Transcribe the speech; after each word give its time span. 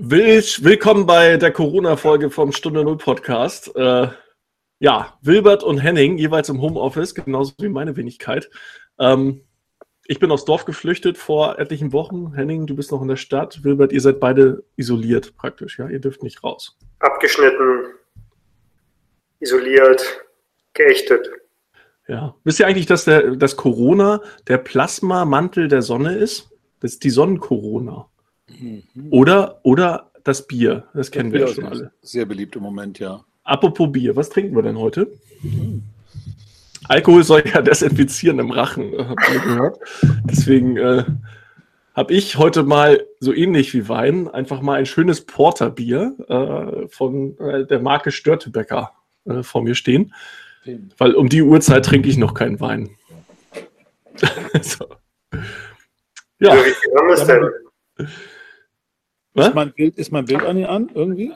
Will, 0.00 0.40
willkommen 0.60 1.06
bei 1.06 1.38
der 1.38 1.50
Corona-Folge 1.50 2.30
vom 2.30 2.52
Stunde 2.52 2.84
Null 2.84 2.98
Podcast. 2.98 3.74
Äh, 3.74 4.06
ja, 4.78 5.18
Wilbert 5.22 5.64
und 5.64 5.78
Henning, 5.78 6.18
jeweils 6.18 6.48
im 6.48 6.62
Homeoffice, 6.62 7.16
genauso 7.16 7.54
wie 7.58 7.68
meine 7.68 7.96
Wenigkeit. 7.96 8.48
Ähm, 9.00 9.42
ich 10.06 10.20
bin 10.20 10.30
aufs 10.30 10.44
Dorf 10.44 10.66
geflüchtet 10.66 11.18
vor 11.18 11.58
etlichen 11.58 11.92
Wochen. 11.92 12.32
Henning, 12.32 12.68
du 12.68 12.76
bist 12.76 12.92
noch 12.92 13.02
in 13.02 13.08
der 13.08 13.16
Stadt. 13.16 13.64
Wilbert, 13.64 13.90
ihr 13.90 14.00
seid 14.00 14.20
beide 14.20 14.62
isoliert 14.76 15.34
praktisch, 15.34 15.80
ja? 15.80 15.88
Ihr 15.88 15.98
dürft 15.98 16.22
nicht 16.22 16.44
raus. 16.44 16.78
Abgeschnitten, 17.00 17.86
isoliert, 19.40 20.24
geächtet. 20.74 21.28
Ja. 22.06 22.36
Wisst 22.44 22.60
ihr 22.60 22.68
eigentlich, 22.68 22.86
dass, 22.86 23.04
der, 23.04 23.34
dass 23.34 23.56
Corona 23.56 24.22
der 24.46 24.58
Plasmamantel 24.58 25.66
der 25.66 25.82
Sonne 25.82 26.14
ist? 26.14 26.50
Das 26.78 26.92
ist 26.92 27.02
die 27.02 27.10
Sonnen-Corona. 27.10 28.08
Mhm. 28.48 28.82
Oder, 29.10 29.60
oder 29.62 30.10
das 30.24 30.46
Bier. 30.46 30.84
Das 30.94 31.10
kennen 31.10 31.30
das 31.30 31.40
wir 31.40 31.48
ja 31.48 31.54
schon 31.54 31.64
alle. 31.64 31.92
Sehr 32.02 32.26
beliebt 32.26 32.56
im 32.56 32.62
Moment, 32.62 32.98
ja. 32.98 33.24
Apropos 33.44 33.90
Bier, 33.90 34.14
was 34.16 34.28
trinken 34.28 34.54
wir 34.54 34.62
denn 34.62 34.78
heute? 34.78 35.10
Mhm. 35.42 35.82
Alkohol 36.86 37.24
soll 37.24 37.44
ja 37.52 37.60
desinfizieren 37.60 38.38
im 38.38 38.50
Rachen, 38.50 38.92
äh, 38.92 39.04
habt 39.04 39.30
ihr 39.32 39.40
gehört. 39.40 39.78
Deswegen 40.24 40.76
äh, 40.76 41.04
habe 41.94 42.14
ich 42.14 42.36
heute 42.36 42.62
mal 42.62 43.04
so 43.20 43.34
ähnlich 43.34 43.74
wie 43.74 43.88
Wein 43.88 44.28
einfach 44.28 44.60
mal 44.60 44.74
ein 44.74 44.86
schönes 44.86 45.24
Porterbier 45.24 46.14
äh, 46.28 46.88
von 46.88 47.38
äh, 47.38 47.66
der 47.66 47.80
Marke 47.80 48.10
Störtebecker 48.10 48.92
äh, 49.24 49.42
vor 49.42 49.62
mir 49.62 49.74
stehen. 49.74 50.14
Weil 50.98 51.14
um 51.14 51.28
die 51.28 51.42
Uhrzeit 51.42 51.84
trinke 51.84 52.08
ich 52.08 52.18
noch 52.18 52.34
keinen 52.34 52.60
Wein. 52.60 52.90
so. 54.60 54.86
Ja. 56.40 56.54
Wie 56.54 56.98
haben 56.98 57.08
wir 57.08 57.14
es 57.14 57.26
denn? 57.26 58.08
Ist 59.46 59.54
mein, 59.54 59.72
Bild, 59.72 59.98
ist 59.98 60.12
mein 60.12 60.24
Bild 60.24 60.42
an 60.42 60.58
ihn 60.58 60.66
an, 60.66 60.90
irgendwie? 60.94 61.32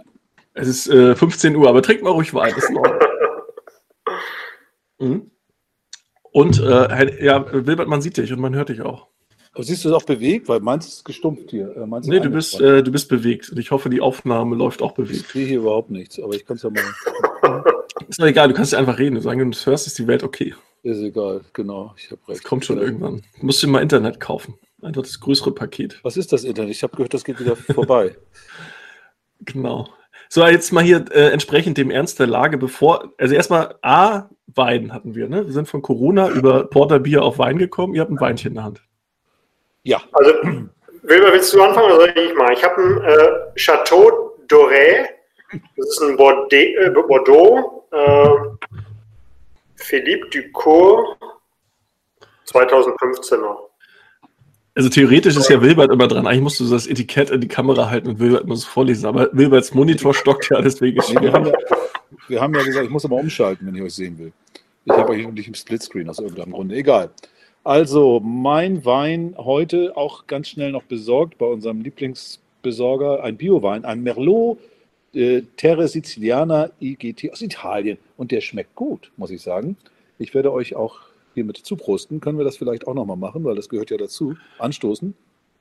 Es 0.55 0.69
ist 0.69 0.89
äh, 0.89 1.15
15 1.15 1.57
Uhr, 1.57 1.69
aber 1.69 1.83
trink 1.83 2.03
mal 2.03 2.11
ruhig 2.11 2.35
Wein. 2.35 2.55
ist 2.57 2.71
mhm. 4.99 5.31
Und 6.33 6.61
äh, 6.61 7.25
ja, 7.25 7.53
Wilbert, 7.53 7.89
man 7.89 8.03
sieht 8.03 8.17
dich 8.17 8.33
und 8.33 8.41
man 8.41 8.55
hört 8.55 8.71
dich 8.71 8.83
auch. 8.83 9.09
Aber 9.55 9.65
siehst 9.65 9.85
du 9.85 9.91
es 9.91 9.95
auch 9.95 10.05
bewegt? 10.05 10.49
Weil 10.49 10.61
meins 10.61 10.89
ist 10.89 11.05
gestumpft 11.05 11.51
hier. 11.51 11.77
Äh, 11.77 11.87
nee, 12.05 12.21
du 12.21 12.31
bist, 12.31 12.59
äh, 12.61 12.83
du 12.83 12.91
bist 12.91 13.09
bewegt. 13.09 13.51
Und 13.51 13.59
ich 13.59 13.71
hoffe, 13.71 13.91
die 13.91 14.01
Aufnahme 14.01 14.57
läuft 14.57 14.81
auch 14.81 14.93
bewegt. 14.93 15.21
Ich 15.21 15.29
sehe 15.29 15.47
hier 15.47 15.59
überhaupt 15.59 15.91
nichts, 15.91 16.19
aber 16.19 16.35
ich 16.35 16.47
kann 16.47 16.57
es 16.57 16.63
ja 16.63 16.71
mal. 16.71 16.83
ist 18.09 18.21
doch 18.21 18.27
egal, 18.27 18.49
du 18.49 18.55
kannst 18.55 18.73
ja 18.73 18.79
einfach 18.79 18.99
reden. 18.99 19.21
Solange 19.21 19.45
du 19.45 19.51
es 19.51 19.67
hörst, 19.67 19.87
ist 19.87 19.99
die 19.99 20.07
Welt 20.07 20.23
okay. 20.23 20.55
Ist 20.83 21.03
egal, 21.03 21.43
genau. 21.53 21.95
Ich 21.99 22.11
habe 22.11 22.21
recht. 22.29 22.41
Das 22.41 22.45
kommt 22.45 22.65
schon 22.65 22.79
irgendwann. 22.79 23.23
Du 23.39 23.47
musst 23.47 23.63
dir 23.63 23.67
mal 23.67 23.83
Internet 23.83 24.21
kaufen. 24.21 24.55
Einfach 24.83 25.03
das 25.03 25.21
größere 25.21 25.53
Paket. 25.53 26.01
Was 26.03 26.17
ist 26.17 26.33
das 26.33 26.45
Internet? 26.45 26.73
Ich 26.73 26.83
habe 26.83 26.97
gehört, 26.97 27.15
das 27.15 27.25
geht 27.25 27.39
wieder 27.39 27.57
vorbei. 27.57 28.17
genau. 29.41 29.89
So, 30.29 30.45
jetzt 30.47 30.73
mal 30.73 30.83
hier 30.83 31.05
äh, 31.13 31.29
entsprechend 31.31 31.79
dem 31.79 31.91
Ernst 31.91 32.19
der 32.19 32.27
Lage, 32.27 32.59
bevor, 32.59 33.13
also 33.19 33.35
erstmal 33.35 33.77
A, 33.83 34.29
Wein 34.47 34.93
hatten 34.93 35.15
wir, 35.15 35.29
ne? 35.29 35.47
Wir 35.47 35.53
sind 35.53 35.69
von 35.69 35.83
Corona 35.83 36.31
über 36.31 36.65
Porterbier 36.65 37.23
auf 37.23 37.39
Wein 37.39 37.59
gekommen. 37.59 37.95
Ihr 37.95 38.01
habt 38.01 38.11
ein 38.11 38.21
Weinchen 38.21 38.49
in 38.49 38.55
der 38.55 38.65
Hand. 38.65 38.83
Ja. 39.83 40.01
Also, 40.13 40.33
Wilber, 41.03 41.33
willst 41.33 41.53
du 41.53 41.63
anfangen 41.63 41.87
oder 41.87 41.97
soll 41.97 42.15
ich 42.17 42.35
mal? 42.35 42.53
Ich 42.53 42.65
habe 42.65 42.83
ein 42.83 43.03
äh, 43.03 43.59
Chateau 43.59 44.37
Doré. 44.49 45.07
Das 45.77 45.89
ist 45.89 46.03
ein 46.03 46.17
Bordeaux, 46.17 46.57
äh, 46.57 46.91
Bordeaux 46.91 47.87
äh, 47.91 48.69
Philippe 49.77 50.29
Ducour 50.31 51.17
2015er. 52.47 53.57
Also 54.75 54.89
theoretisch 54.89 55.37
ist 55.37 55.51
ja 55.51 55.61
Wilbert 55.61 55.91
immer 55.91 56.09
dran. 56.09 56.27
Eigentlich 56.27 56.43
musst 56.43 56.61
du 56.61 56.69
das 56.69 56.87
Etikett 56.87 57.31
in 57.31 57.41
die 57.41 57.49
Kamera 57.49 57.91
halten 57.91 58.09
und 58.09 58.19
Wilbert 58.19 58.47
muss 58.47 58.61
es 58.61 58.65
vorlesen. 58.65 59.07
Aber 59.07 59.29
Wilberts 59.33 59.75
Monitor 59.75 60.15
stockt 60.15 60.49
ja, 60.51 60.63
deswegen 60.63 60.99
ist 60.99 61.13
nee, 61.13 61.21
wir, 61.21 61.33
haben 61.33 61.47
ja, 61.47 61.53
wir 62.29 62.41
haben 62.41 62.55
ja 62.55 62.63
gesagt, 62.63 62.87
ich 62.87 62.91
muss 62.91 63.05
aber 63.05 63.17
umschalten, 63.17 63.67
wenn 63.67 63.75
ich 63.75 63.83
euch 63.83 63.95
sehen 63.95 64.19
will. 64.19 64.33
Ich 64.85 64.93
habe 64.93 65.13
euch 65.13 65.29
nicht 65.29 65.49
im 65.49 65.55
Splitscreen 65.55 66.09
aus 66.09 66.19
irgendeinem 66.19 66.53
Grunde. 66.53 66.75
Egal. 66.75 67.11
Also, 67.65 68.19
mein 68.21 68.85
Wein 68.85 69.35
heute 69.37 69.97
auch 69.97 70.27
ganz 70.27 70.49
schnell 70.49 70.73
noch 70.73 70.83
besorgt 70.85 71.39
bei 71.39 71.47
unserem 71.47 71.83
Lieblingsbesorger. 71.83 73.23
Ein 73.23 73.37
Biowein, 73.37 73.85
ein 73.85 74.03
Merlot 74.03 74.59
äh, 75.15 75.43
Terre 75.57 75.89
Siciliana 75.89 76.71
IGT 76.81 77.31
aus 77.31 77.43
Italien. 77.43 77.99
Und 78.17 78.31
der 78.31 78.41
schmeckt 78.41 78.75
gut, 78.75 79.13
muss 79.17 79.31
ich 79.31 79.43
sagen. 79.43 79.77
Ich 80.19 80.35
werde 80.35 80.53
euch 80.53 80.75
auch 80.75 81.01
hiermit 81.35 81.59
zuprosten. 81.59 82.21
Können 82.21 82.39
wir 82.39 82.45
das 82.45 82.57
vielleicht 82.57 82.87
auch 82.87 82.95
nochmal 82.95 83.17
machen, 83.17 83.45
weil 83.45 83.55
das 83.55 83.69
gehört 83.69 83.91
ja 83.91 83.97
dazu. 83.97 84.37
Anstoßen. 84.59 85.15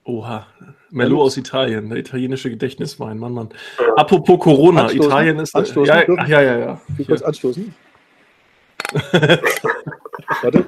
Oha, 0.03 0.47
Merlot 0.89 1.19
aus 1.19 1.37
Italien, 1.37 1.89
der 1.89 1.99
italienische 1.99 2.49
Gedächtniswein, 2.49 3.19
Mann, 3.19 3.33
Mann. 3.33 3.49
Apropos 3.97 4.39
Corona, 4.39 4.85
anstoßen, 4.85 5.11
Italien 5.11 5.39
ist. 5.39 5.55
Anstoßen, 5.55 5.85
ja, 5.85 6.03
ach, 6.17 6.27
ja, 6.27 6.41
ja, 6.41 6.57
ja. 6.57 6.81
Ich 6.97 7.05
kurz 7.05 7.21
anstoßen. 7.21 7.73
Warte. 10.41 10.65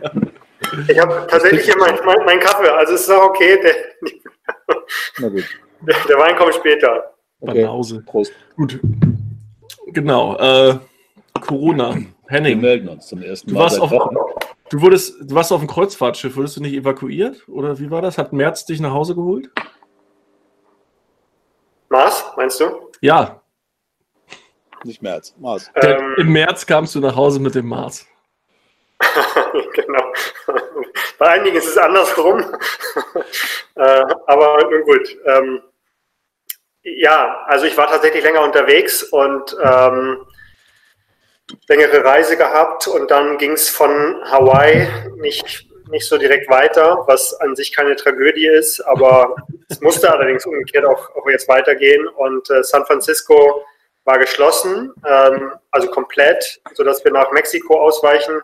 Ich 0.87 0.99
habe 0.99 1.27
tatsächlich 1.29 1.65
hier 1.65 1.77
meinen 1.77 1.97
mein, 2.05 2.25
mein 2.25 2.39
Kaffee, 2.39 2.69
also 2.69 2.93
es 2.93 3.01
ist 3.01 3.09
auch 3.09 3.29
okay. 3.29 3.59
Der, 3.63 3.75
Na 5.17 5.29
gut. 5.29 5.43
Der, 5.81 5.95
der 6.07 6.17
Wein 6.17 6.35
kommt 6.35 6.53
später. 6.53 7.13
Okay. 7.41 7.63
Banause. 7.63 8.03
Prost. 8.05 8.33
Gut. 8.55 8.79
Genau. 9.87 10.37
Äh, 10.37 10.77
Corona. 11.41 11.97
Henning. 12.33 12.61
Wir 12.61 12.69
melden 12.69 12.89
uns 12.89 13.07
zum 13.07 13.21
ersten 13.21 13.53
Mal. 13.53 13.59
Du 13.59 13.63
warst, 13.63 13.79
auf, 13.79 13.91
du, 14.69 14.81
wurdest, 14.81 15.15
du 15.21 15.35
warst 15.35 15.51
auf 15.51 15.61
dem 15.61 15.67
Kreuzfahrtschiff. 15.67 16.35
Wurdest 16.35 16.57
du 16.57 16.61
nicht 16.61 16.73
evakuiert? 16.73 17.47
Oder 17.47 17.79
wie 17.79 17.91
war 17.91 18.01
das? 18.01 18.17
Hat 18.17 18.33
März 18.33 18.65
dich 18.65 18.79
nach 18.79 18.91
Hause 18.91 19.15
geholt? 19.15 19.49
Mars, 21.89 22.25
meinst 22.35 22.59
du? 22.59 22.89
Ja. 23.01 23.41
Nicht 24.83 25.01
März, 25.01 25.35
Mars. 25.37 25.71
Ähm, 25.75 26.15
Im 26.17 26.33
März 26.33 26.65
kamst 26.65 26.95
du 26.95 26.99
nach 26.99 27.15
Hause 27.15 27.39
mit 27.39 27.55
dem 27.55 27.67
Mars. 27.67 28.05
genau. 29.73 30.13
Bei 31.19 31.27
einigen 31.29 31.55
ist 31.55 31.67
es 31.67 31.77
andersrum. 31.77 32.39
äh, 33.75 34.05
aber 34.25 34.57
nun 34.69 34.83
gut. 34.83 35.17
Ähm, 35.25 35.61
ja, 36.83 37.43
also 37.45 37.65
ich 37.65 37.77
war 37.77 37.87
tatsächlich 37.87 38.23
länger 38.23 38.41
unterwegs 38.41 39.03
und 39.03 39.55
ähm, 39.63 40.25
längere 41.67 42.03
Reise 42.03 42.37
gehabt 42.37 42.87
und 42.87 43.11
dann 43.11 43.37
ging 43.37 43.51
es 43.51 43.69
von 43.69 44.21
Hawaii 44.25 44.87
nicht, 45.17 45.67
nicht 45.89 46.07
so 46.07 46.17
direkt 46.17 46.49
weiter, 46.49 47.03
was 47.07 47.33
an 47.41 47.55
sich 47.55 47.75
keine 47.75 47.95
Tragödie 47.95 48.47
ist, 48.47 48.79
aber 48.81 49.35
es 49.69 49.81
musste 49.81 50.11
allerdings 50.11 50.45
umgekehrt 50.45 50.85
auch, 50.85 51.09
auch 51.15 51.29
jetzt 51.29 51.47
weitergehen 51.47 52.07
und 52.07 52.49
äh, 52.49 52.63
San 52.63 52.85
Francisco 52.85 53.63
war 54.05 54.19
geschlossen, 54.19 54.93
ähm, 55.07 55.53
also 55.71 55.89
komplett, 55.89 56.61
sodass 56.73 57.03
wir 57.03 57.11
nach 57.11 57.31
Mexiko 57.31 57.79
ausweichen 57.81 58.41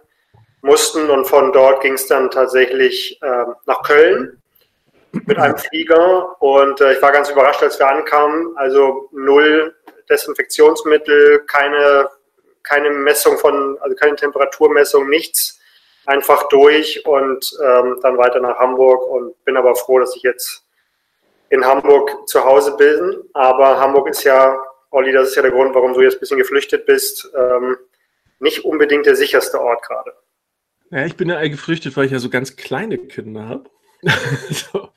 mussten 0.62 1.10
und 1.10 1.26
von 1.26 1.52
dort 1.52 1.82
ging 1.82 1.94
es 1.94 2.08
dann 2.08 2.30
tatsächlich 2.30 3.20
äh, 3.22 3.46
nach 3.66 3.82
Köln 3.84 4.42
mit 5.12 5.38
einem 5.38 5.58
Flieger 5.58 6.42
und 6.42 6.82
äh, 6.82 6.94
ich 6.94 7.02
war 7.02 7.12
ganz 7.12 7.30
überrascht, 7.30 7.64
als 7.64 7.80
wir 7.80 7.88
ankamen. 7.90 8.56
Also 8.58 9.10
null 9.12 9.76
Desinfektionsmittel, 10.10 11.46
keine, 11.48 12.10
keine 12.70 12.92
Messung 12.92 13.38
von, 13.38 13.78
also 13.82 13.96
keine 13.96 14.16
Temperaturmessung, 14.16 15.10
nichts. 15.10 15.60
Einfach 16.06 16.48
durch 16.50 17.06
und 17.06 17.52
ähm, 17.64 18.00
dann 18.02 18.18
weiter 18.18 18.40
nach 18.40 18.58
Hamburg 18.58 19.08
und 19.08 19.44
bin 19.44 19.58
aber 19.58 19.76
froh, 19.76 20.00
dass 20.00 20.16
ich 20.16 20.24
jetzt 20.24 20.66
in 21.50 21.66
Hamburg 21.66 22.28
zu 22.28 22.44
Hause 22.44 22.76
bin. 22.78 23.18
Aber 23.34 23.80
Hamburg 23.80 24.10
ist 24.10 24.24
ja, 24.24 24.58
Olli, 24.92 25.12
das 25.12 25.30
ist 25.30 25.36
ja 25.36 25.42
der 25.42 25.52
Grund, 25.52 25.76
warum 25.76 25.94
du 25.94 26.02
jetzt 26.02 26.16
ein 26.16 26.20
bisschen 26.20 26.38
geflüchtet 26.38 26.86
bist, 26.86 27.30
ähm, 27.36 27.78
nicht 28.40 28.66
unbedingt 28.66 29.06
der 29.06 29.16
sicherste 29.16 29.60
Ort 29.60 29.84
gerade. 29.84 30.14
Ja, 30.92 31.06
ich 31.06 31.16
bin 31.16 31.30
ja 31.30 31.40
geflüchtet, 31.48 31.96
weil 31.98 32.06
ich 32.06 32.12
ja 32.12 32.20
so 32.20 32.30
ganz 32.30 32.56
kleine 32.56 32.98
Kinder 32.98 33.48
habe. 33.48 33.70
so. 34.50 34.90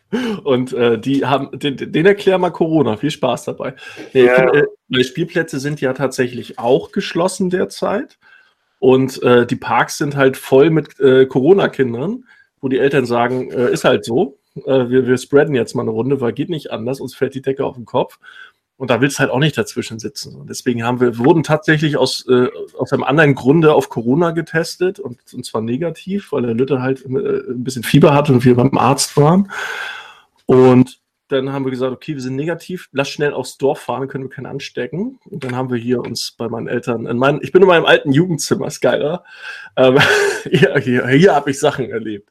Und 0.44 0.72
äh, 0.72 0.98
die 0.98 1.24
haben, 1.24 1.58
den, 1.58 1.76
den 1.76 2.06
erklär 2.06 2.38
mal 2.38 2.50
Corona. 2.50 2.96
Viel 2.96 3.10
Spaß 3.10 3.44
dabei. 3.44 3.74
Nee, 4.12 4.26
ja. 4.26 4.34
find, 4.34 4.66
äh, 4.90 5.04
Spielplätze 5.04 5.58
sind 5.58 5.80
ja 5.80 5.92
tatsächlich 5.92 6.58
auch 6.58 6.92
geschlossen 6.92 7.50
derzeit. 7.50 8.18
Und 8.78 9.22
äh, 9.22 9.46
die 9.46 9.56
Parks 9.56 9.98
sind 9.98 10.16
halt 10.16 10.36
voll 10.36 10.70
mit 10.70 10.98
äh, 10.98 11.26
Corona-Kindern, 11.26 12.24
wo 12.60 12.68
die 12.68 12.78
Eltern 12.78 13.06
sagen, 13.06 13.50
äh, 13.50 13.70
ist 13.70 13.84
halt 13.84 14.04
so. 14.04 14.38
Äh, 14.66 14.88
wir, 14.90 15.06
wir 15.06 15.16
spreaden 15.18 15.54
jetzt 15.54 15.74
mal 15.74 15.82
eine 15.82 15.92
Runde, 15.92 16.20
weil 16.20 16.32
geht 16.32 16.50
nicht 16.50 16.70
anders, 16.72 17.00
uns 17.00 17.14
fällt 17.14 17.34
die 17.34 17.42
Decke 17.42 17.64
auf 17.64 17.76
den 17.76 17.84
Kopf. 17.84 18.18
Und 18.76 18.90
da 18.90 19.00
willst 19.00 19.16
du 19.16 19.20
halt 19.20 19.30
auch 19.30 19.38
nicht 19.38 19.56
dazwischen 19.56 20.00
sitzen. 20.00 20.34
Und 20.34 20.50
deswegen 20.50 20.82
haben 20.82 21.00
wir, 21.00 21.16
wurden 21.18 21.44
tatsächlich 21.44 21.96
aus, 21.96 22.26
äh, 22.28 22.48
aus 22.76 22.92
einem 22.92 23.04
anderen 23.04 23.36
Grunde 23.36 23.72
auf 23.72 23.88
Corona 23.88 24.32
getestet 24.32 24.98
und, 24.98 25.20
und 25.32 25.46
zwar 25.46 25.60
negativ, 25.60 26.32
weil 26.32 26.42
der 26.42 26.54
Lütte 26.54 26.82
halt 26.82 27.04
äh, 27.04 27.08
ein 27.08 27.62
bisschen 27.62 27.84
Fieber 27.84 28.12
hatte 28.12 28.32
und 28.32 28.44
wir 28.44 28.56
beim 28.56 28.76
Arzt 28.76 29.16
waren. 29.16 29.52
Und 30.46 31.00
dann 31.28 31.52
haben 31.52 31.64
wir 31.64 31.70
gesagt, 31.70 31.92
okay, 31.92 32.14
wir 32.14 32.20
sind 32.20 32.36
negativ, 32.36 32.88
lass 32.92 33.08
schnell 33.08 33.32
aufs 33.32 33.56
Dorf 33.56 33.80
fahren, 33.80 34.06
können 34.06 34.24
wir 34.24 34.30
keinen 34.30 34.46
anstecken. 34.46 35.18
Und 35.24 35.44
dann 35.44 35.56
haben 35.56 35.70
wir 35.70 35.78
hier 35.78 36.00
uns 36.00 36.32
bei 36.32 36.48
meinen 36.48 36.68
Eltern, 36.68 37.06
in 37.06 37.16
meinen, 37.16 37.40
ich 37.42 37.52
bin 37.52 37.62
in 37.62 37.68
meinem 37.68 37.86
alten 37.86 38.12
Jugendzimmer, 38.12 38.66
ist 38.66 38.80
geiler. 38.80 39.24
Ähm, 39.76 39.98
hier 40.50 40.78
hier, 40.78 41.08
hier 41.08 41.34
habe 41.34 41.50
ich 41.50 41.58
Sachen 41.58 41.90
erlebt. 41.90 42.30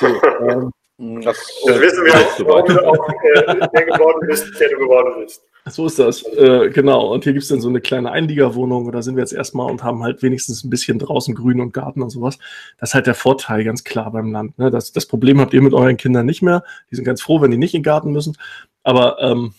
So, 0.00 0.06
ähm, 0.48 0.70
das, 0.98 1.36
das 1.64 1.80
wissen 1.80 2.04
wir 2.04 2.14
auch, 2.14 2.46
warum 2.46 2.74
du 2.74 2.86
auch 2.86 3.08
äh, 3.08 3.68
der 3.72 3.84
geworden 3.86 4.26
bist, 4.26 4.60
der 4.60 4.68
du 4.70 4.78
geworden 4.78 5.22
bist. 5.22 5.44
So 5.66 5.86
ist 5.86 5.98
das, 5.98 6.22
äh, 6.22 6.70
genau. 6.70 7.12
Und 7.12 7.24
hier 7.24 7.32
gibt 7.32 7.44
es 7.44 7.48
dann 7.48 7.60
so 7.60 7.68
eine 7.68 7.80
kleine 7.80 8.10
Einliegerwohnung 8.10 8.86
und 8.86 8.92
da 8.92 9.02
sind 9.02 9.14
wir 9.14 9.22
jetzt 9.22 9.32
erstmal 9.32 9.70
und 9.70 9.84
haben 9.84 10.02
halt 10.02 10.22
wenigstens 10.22 10.64
ein 10.64 10.70
bisschen 10.70 10.98
draußen 10.98 11.34
Grün 11.34 11.60
und 11.60 11.72
Garten 11.72 12.02
und 12.02 12.10
sowas. 12.10 12.38
Das 12.78 12.90
ist 12.90 12.94
halt 12.94 13.06
der 13.06 13.14
Vorteil, 13.14 13.62
ganz 13.62 13.84
klar 13.84 14.10
beim 14.10 14.32
Land. 14.32 14.58
Ne? 14.58 14.70
Das, 14.70 14.92
das 14.92 15.06
Problem 15.06 15.40
habt 15.40 15.54
ihr 15.54 15.62
mit 15.62 15.74
euren 15.74 15.96
Kindern 15.96 16.26
nicht 16.26 16.42
mehr. 16.42 16.64
Die 16.90 16.96
sind 16.96 17.04
ganz 17.04 17.22
froh, 17.22 17.40
wenn 17.40 17.50
die 17.50 17.58
nicht 17.58 17.74
in 17.74 17.80
den 17.80 17.84
Garten 17.84 18.10
müssen. 18.10 18.36
Aber 18.82 19.20
ähm, 19.20 19.54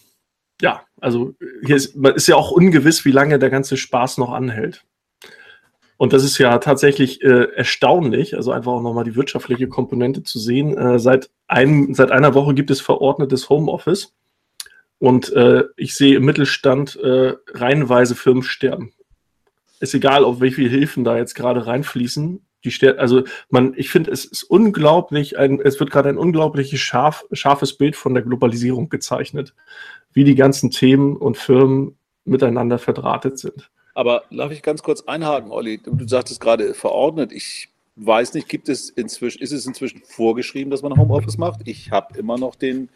ja, 0.61 0.81
also 0.99 1.35
hier 1.65 1.77
ist, 1.77 1.95
ist 1.95 2.27
ja 2.27 2.35
auch 2.35 2.51
ungewiss, 2.51 3.05
wie 3.05 3.11
lange 3.11 3.39
der 3.39 3.49
ganze 3.49 3.77
Spaß 3.77 4.17
noch 4.17 4.31
anhält. 4.31 4.83
Und 5.99 6.13
das 6.13 6.23
ist 6.23 6.37
ja 6.37 6.59
tatsächlich 6.59 7.21
äh, 7.23 7.51
erstaunlich, 7.55 8.37
also 8.37 8.53
einfach 8.53 8.71
auch 8.71 8.81
nochmal 8.81 9.03
die 9.03 9.17
wirtschaftliche 9.17 9.67
Komponente 9.67 10.23
zu 10.23 10.39
sehen. 10.39 10.77
Äh, 10.77 10.97
seit, 10.97 11.29
einem, 11.49 11.93
seit 11.93 12.09
einer 12.09 12.33
Woche 12.33 12.53
gibt 12.53 12.71
es 12.71 12.79
verordnetes 12.79 13.49
Homeoffice. 13.49 14.13
Und 14.97 15.33
äh, 15.33 15.65
ich 15.75 15.95
sehe 15.95 16.15
im 16.15 16.23
Mittelstand 16.23 16.95
äh, 16.95 17.33
reihenweise 17.49 18.15
Firmen 18.15 18.43
sterben. 18.43 18.93
Ist 19.81 19.93
egal, 19.93 20.23
auf 20.23 20.39
viele 20.39 20.69
Hilfen 20.69 21.03
da 21.03 21.17
jetzt 21.17 21.35
gerade 21.35 21.67
reinfließen. 21.67 22.45
Die 22.63 22.71
ster 22.71 22.97
also 22.97 23.23
man, 23.49 23.73
ich 23.75 23.89
finde, 23.89 24.11
es 24.11 24.23
ist 24.23 24.43
unglaublich, 24.43 25.37
ein, 25.37 25.59
es 25.59 25.81
wird 25.81 25.91
gerade 25.91 26.07
ein 26.07 26.17
unglaubliches 26.17 26.79
scharf, 26.79 27.25
scharfes 27.33 27.73
Bild 27.73 27.97
von 27.97 28.13
der 28.13 28.23
Globalisierung 28.23 28.87
gezeichnet, 28.87 29.53
wie 30.13 30.23
die 30.23 30.35
ganzen 30.35 30.71
Themen 30.71 31.17
und 31.17 31.35
Firmen 31.35 31.97
miteinander 32.23 32.79
verdrahtet 32.79 33.37
sind. 33.37 33.69
Aber 33.99 34.23
darf 34.31 34.49
ich 34.53 34.61
ganz 34.61 34.81
kurz 34.81 35.01
einhaken, 35.01 35.51
Olli? 35.51 35.77
Du 35.83 36.07
sagtest 36.07 36.39
gerade 36.39 36.73
verordnet. 36.73 37.33
Ich 37.33 37.67
weiß 37.97 38.33
nicht, 38.33 38.47
gibt 38.47 38.69
es 38.69 38.89
inzwischen, 38.89 39.41
ist 39.41 39.51
es 39.51 39.65
inzwischen 39.65 40.01
vorgeschrieben, 40.05 40.71
dass 40.71 40.81
man 40.81 40.95
Homeoffice 40.97 41.37
macht? 41.37 41.59
Ich 41.65 41.91
habe 41.91 42.17
immer 42.17 42.37
noch 42.37 42.55
den, 42.55 42.87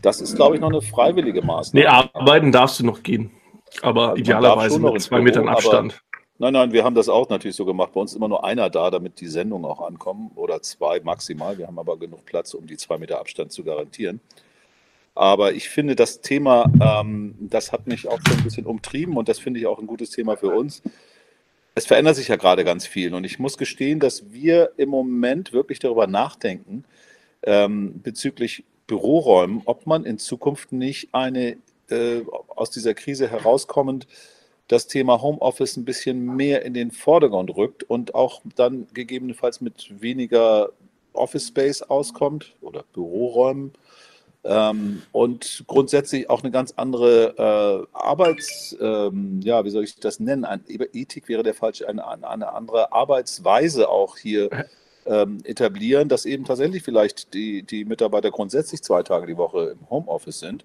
das 0.00 0.20
ist, 0.20 0.36
glaube 0.36 0.54
ich, 0.54 0.60
noch 0.60 0.68
eine 0.68 0.80
freiwillige 0.80 1.42
Maßnahme. 1.42 1.84
Nee, 1.84 1.88
arbeiten 1.88 2.52
darfst 2.52 2.78
du 2.78 2.86
noch 2.86 3.02
gehen. 3.02 3.32
Aber 3.82 4.10
also 4.10 4.20
idealerweise 4.20 4.78
mit 4.78 5.02
zwei 5.02 5.16
Büro, 5.16 5.24
Metern 5.24 5.48
Abstand. 5.48 6.00
nein, 6.38 6.52
nein, 6.52 6.70
wir 6.70 6.84
haben 6.84 6.94
das 6.94 7.08
auch 7.08 7.28
natürlich 7.28 7.56
so 7.56 7.64
gemacht. 7.64 7.90
Bei 7.92 8.00
uns 8.00 8.12
ist 8.12 8.16
immer 8.16 8.28
nur 8.28 8.44
einer 8.44 8.70
da, 8.70 8.92
damit 8.92 9.20
die 9.20 9.26
Sendungen 9.26 9.68
auch 9.68 9.80
ankommen. 9.80 10.30
Oder 10.36 10.62
zwei 10.62 11.00
maximal. 11.00 11.58
Wir 11.58 11.66
haben 11.66 11.80
aber 11.80 11.98
genug 11.98 12.26
Platz, 12.26 12.54
um 12.54 12.68
die 12.68 12.76
zwei 12.76 12.96
Meter 12.96 13.18
Abstand 13.18 13.50
zu 13.50 13.64
garantieren. 13.64 14.20
Aber 15.14 15.52
ich 15.52 15.68
finde, 15.68 15.94
das 15.94 16.20
Thema, 16.20 16.70
ähm, 16.80 17.36
das 17.38 17.72
hat 17.72 17.86
mich 17.86 18.08
auch 18.08 18.20
so 18.26 18.34
ein 18.34 18.42
bisschen 18.42 18.66
umtrieben 18.66 19.16
und 19.16 19.28
das 19.28 19.38
finde 19.38 19.60
ich 19.60 19.66
auch 19.66 19.78
ein 19.78 19.86
gutes 19.86 20.10
Thema 20.10 20.36
für 20.36 20.48
uns 20.48 20.82
es 21.74 21.86
verändert 21.86 22.16
sich 22.16 22.28
ja 22.28 22.36
gerade 22.36 22.64
ganz 22.64 22.86
viel. 22.86 23.14
Und 23.14 23.24
ich 23.24 23.38
muss 23.38 23.58
gestehen, 23.58 24.00
dass 24.00 24.32
wir 24.32 24.72
im 24.76 24.88
Moment 24.88 25.52
wirklich 25.52 25.80
darüber 25.80 26.06
nachdenken, 26.06 26.84
ähm, 27.42 28.00
bezüglich 28.02 28.64
Büroräumen, 28.86 29.62
ob 29.64 29.86
man 29.86 30.04
in 30.04 30.18
Zukunft 30.18 30.72
nicht 30.72 31.08
eine 31.12 31.56
äh, 31.90 32.22
aus 32.48 32.70
dieser 32.70 32.94
Krise 32.94 33.30
herauskommend 33.30 34.06
das 34.68 34.86
Thema 34.86 35.20
Homeoffice 35.20 35.76
ein 35.76 35.84
bisschen 35.84 36.36
mehr 36.36 36.64
in 36.64 36.72
den 36.72 36.90
Vordergrund 36.90 37.54
rückt 37.54 37.82
und 37.82 38.14
auch 38.14 38.40
dann 38.56 38.86
gegebenenfalls 38.94 39.60
mit 39.60 40.00
weniger 40.00 40.70
Office 41.12 41.48
Space 41.48 41.82
auskommt 41.82 42.54
oder 42.60 42.84
Büroräumen 42.94 43.72
ähm, 44.44 45.02
und 45.12 45.64
grundsätzlich 45.66 46.28
auch 46.30 46.42
eine 46.42 46.50
ganz 46.50 46.74
andere 46.76 47.86
äh, 47.92 47.96
Arbeits, 47.96 48.76
ähm, 48.80 49.40
ja, 49.42 49.64
wie 49.64 49.70
soll 49.70 49.84
ich 49.84 49.96
das 49.96 50.20
nennen? 50.20 50.44
Ein, 50.44 50.62
Ethik 50.68 51.28
wäre 51.28 51.42
der 51.42 51.54
falsche, 51.54 51.88
eine, 51.88 52.06
eine 52.06 52.52
andere 52.52 52.92
Arbeitsweise 52.92 53.88
auch 53.88 54.16
hier 54.18 54.50
ähm, 55.06 55.38
etablieren, 55.44 56.08
dass 56.08 56.26
eben 56.26 56.44
tatsächlich 56.44 56.82
vielleicht 56.82 57.34
die, 57.34 57.62
die 57.62 57.84
Mitarbeiter 57.84 58.30
grundsätzlich 58.30 58.82
zwei 58.82 59.02
Tage 59.02 59.26
die 59.26 59.36
Woche 59.36 59.76
im 59.78 59.90
Homeoffice 59.90 60.40
sind 60.40 60.64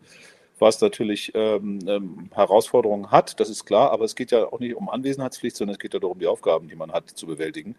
was 0.59 0.81
natürlich 0.81 1.31
ähm, 1.35 1.79
ähm, 1.87 2.29
Herausforderungen 2.33 3.11
hat, 3.11 3.39
das 3.39 3.49
ist 3.49 3.65
klar, 3.65 3.91
aber 3.91 4.05
es 4.05 4.15
geht 4.15 4.31
ja 4.31 4.45
auch 4.45 4.59
nicht 4.59 4.75
um 4.75 4.89
Anwesenheitspflicht, 4.89 5.55
sondern 5.55 5.75
es 5.75 5.79
geht 5.79 5.93
ja 5.93 5.99
darum, 5.99 6.19
die 6.19 6.27
Aufgaben, 6.27 6.67
die 6.67 6.75
man 6.75 6.91
hat, 6.91 7.09
zu 7.09 7.25
bewältigen. 7.25 7.75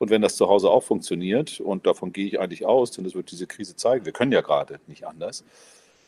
Und 0.00 0.08
wenn 0.08 0.22
das 0.22 0.34
zu 0.34 0.48
Hause 0.48 0.70
auch 0.70 0.82
funktioniert, 0.82 1.60
und 1.60 1.86
davon 1.86 2.14
gehe 2.14 2.26
ich 2.26 2.40
eigentlich 2.40 2.64
aus, 2.64 2.90
denn 2.90 3.04
das 3.04 3.14
wird 3.14 3.30
diese 3.30 3.46
Krise 3.46 3.76
zeigen, 3.76 4.06
wir 4.06 4.12
können 4.12 4.32
ja 4.32 4.40
gerade 4.40 4.80
nicht 4.86 5.06
anders, 5.06 5.44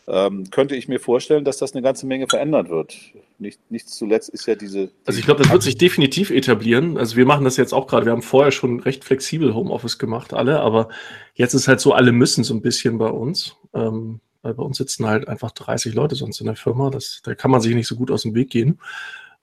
ähm, 0.08 0.50
könnte 0.50 0.74
ich 0.74 0.88
mir 0.88 0.98
vorstellen, 0.98 1.44
dass 1.44 1.58
das 1.58 1.74
eine 1.74 1.82
ganze 1.82 2.06
Menge 2.06 2.26
verändern 2.26 2.70
wird. 2.70 2.96
Nicht, 3.38 3.60
nicht 3.70 3.90
zuletzt 3.90 4.30
ist 4.30 4.46
ja 4.46 4.54
diese. 4.54 4.90
Also 5.04 5.18
ich 5.18 5.26
glaube, 5.26 5.42
das 5.42 5.52
wird 5.52 5.62
sich 5.62 5.76
definitiv 5.76 6.30
etablieren. 6.30 6.96
Also 6.96 7.16
wir 7.16 7.26
machen 7.26 7.44
das 7.44 7.58
jetzt 7.58 7.74
auch 7.74 7.86
gerade. 7.86 8.06
Wir 8.06 8.12
haben 8.12 8.22
vorher 8.22 8.50
schon 8.50 8.80
recht 8.80 9.04
flexibel 9.04 9.54
Homeoffice 9.54 9.98
gemacht, 9.98 10.32
alle, 10.32 10.60
aber 10.60 10.88
jetzt 11.34 11.52
ist 11.52 11.68
halt 11.68 11.80
so, 11.80 11.92
alle 11.92 12.12
müssen 12.12 12.44
so 12.44 12.54
ein 12.54 12.62
bisschen 12.62 12.96
bei 12.96 13.10
uns. 13.10 13.56
Ähm, 13.74 14.20
weil 14.40 14.54
bei 14.54 14.62
uns 14.62 14.78
sitzen 14.78 15.06
halt 15.06 15.28
einfach 15.28 15.50
30 15.50 15.94
Leute 15.94 16.14
sonst 16.14 16.40
in 16.40 16.46
der 16.46 16.56
Firma. 16.56 16.88
Das, 16.88 17.20
da 17.22 17.34
kann 17.34 17.50
man 17.50 17.60
sich 17.60 17.74
nicht 17.74 17.86
so 17.86 17.94
gut 17.94 18.10
aus 18.10 18.22
dem 18.22 18.34
Weg 18.34 18.48
gehen. 18.48 18.80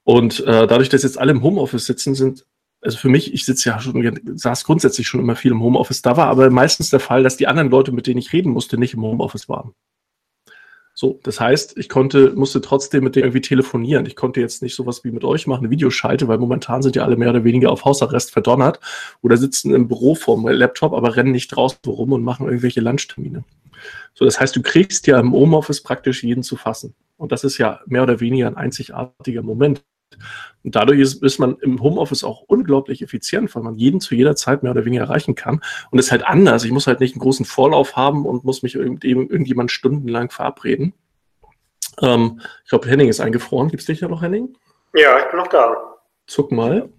Und 0.04 0.40
äh, 0.40 0.66
dadurch, 0.66 0.90
dass 0.90 1.04
jetzt 1.04 1.20
alle 1.20 1.32
im 1.32 1.44
Homeoffice 1.44 1.86
sitzen, 1.86 2.16
sind 2.16 2.46
also 2.82 2.98
für 2.98 3.10
mich, 3.10 3.34
ich 3.34 3.46
sitze 3.46 3.70
ja 3.70 3.80
schon, 3.80 4.20
saß 4.36 4.64
grundsätzlich 4.64 5.08
schon 5.08 5.20
immer 5.20 5.36
viel 5.36 5.52
im 5.52 5.62
Homeoffice. 5.62 6.02
Da 6.02 6.16
war 6.18 6.28
aber 6.28 6.50
meistens 6.50 6.90
der 6.90 7.00
Fall, 7.00 7.24
dass 7.24 7.38
die 7.38 7.48
anderen 7.48 7.70
Leute, 7.70 7.92
mit 7.92 8.08
denen 8.08 8.20
ich 8.20 8.34
reden 8.34 8.52
musste, 8.52 8.78
nicht 8.78 8.94
im 8.94 9.02
Homeoffice 9.02 9.50
waren. 9.50 9.74
So, 10.94 11.18
das 11.24 11.40
heißt, 11.40 11.78
ich 11.78 11.88
konnte, 11.88 12.34
musste 12.36 12.60
trotzdem 12.60 13.06
mit 13.06 13.16
denen 13.16 13.28
irgendwie 13.28 13.40
telefonieren. 13.40 14.06
Ich 14.06 14.18
konnte 14.18 14.42
jetzt 14.42 14.62
nicht 14.62 14.76
sowas 14.76 15.06
wie 15.06 15.12
mit 15.12 15.24
euch 15.24 15.48
machen, 15.48 15.62
eine 15.62 15.70
Videoschalte, 15.70 16.28
weil 16.28 16.40
momentan 16.40 16.82
sind 16.82 16.98
ja 16.98 17.06
alle 17.06 17.16
mehr 17.16 17.30
oder 17.30 17.46
weniger 17.46 17.72
auf 17.72 17.86
Hausarrest 17.86 18.32
verdonnert 18.32 18.82
oder 19.22 19.38
sitzen 19.38 19.74
im 19.74 19.88
Büro 19.88 20.16
vorm 20.16 20.46
Laptop, 20.48 20.92
aber 20.92 21.16
rennen 21.16 21.32
nicht 21.32 21.56
draußen 21.56 21.80
rum 21.88 22.12
und 22.12 22.24
machen 22.24 22.48
irgendwelche 22.48 22.82
Lunchtermine. 22.82 23.46
So, 24.14 24.26
das 24.26 24.42
heißt, 24.42 24.56
du 24.58 24.62
kriegst 24.62 25.08
ja 25.08 25.20
im 25.20 25.32
Homeoffice 25.32 25.82
praktisch 25.82 26.22
jeden 26.22 26.44
zu 26.44 26.58
fassen. 26.58 26.94
Und 27.16 27.32
das 27.32 27.46
ist 27.46 27.58
ja 27.58 27.80
mehr 27.86 28.04
oder 28.04 28.20
weniger 28.20 28.48
ein 28.48 28.58
einzigartiger 28.58 29.42
Moment. 29.42 29.82
Und 30.64 30.76
dadurch 30.76 31.00
ist, 31.00 31.24
ist, 31.24 31.40
man 31.40 31.58
im 31.62 31.82
Homeoffice 31.82 32.24
auch 32.24 32.42
unglaublich 32.48 33.02
effizient, 33.02 33.54
weil 33.56 33.64
man 33.64 33.78
jeden 33.78 34.02
zu 34.02 34.16
jeder 34.16 34.36
Zeit 34.36 34.62
mehr 34.62 34.74
oder 34.74 34.86
weniger 34.86 35.04
erreichen 35.04 35.36
kann. 35.36 35.62
Und 35.92 36.00
es 36.00 36.08
ist 36.08 36.12
halt 36.12 36.26
anders. 36.26 36.66
Ich 36.66 36.72
muss 36.72 36.88
halt 36.88 37.00
nicht 37.00 37.14
einen 37.14 37.22
großen 37.22 37.46
Vorlauf 37.46 37.96
haben 37.96 38.26
und 38.26 38.44
muss 38.44 38.62
mich 38.62 38.76
mit 38.76 39.04
irgendjemand 39.04 39.72
stundenlang 39.72 40.30
verabreden. 40.30 40.94
Ähm, 42.02 42.42
ich 42.64 42.70
glaube, 42.70 42.90
Henning 42.90 43.08
ist 43.08 43.20
eingefroren. 43.20 43.70
Gibt 43.70 43.82
es 43.82 43.88
dich 43.88 44.02
ja 44.02 44.08
noch, 44.08 44.22
Henning? 44.22 44.56
Ja, 44.94 45.20
ich 45.20 45.30
bin 45.30 45.40
noch 45.40 45.48
da. 45.48 45.76
Zuck 46.28 46.52
mal. 46.52 46.90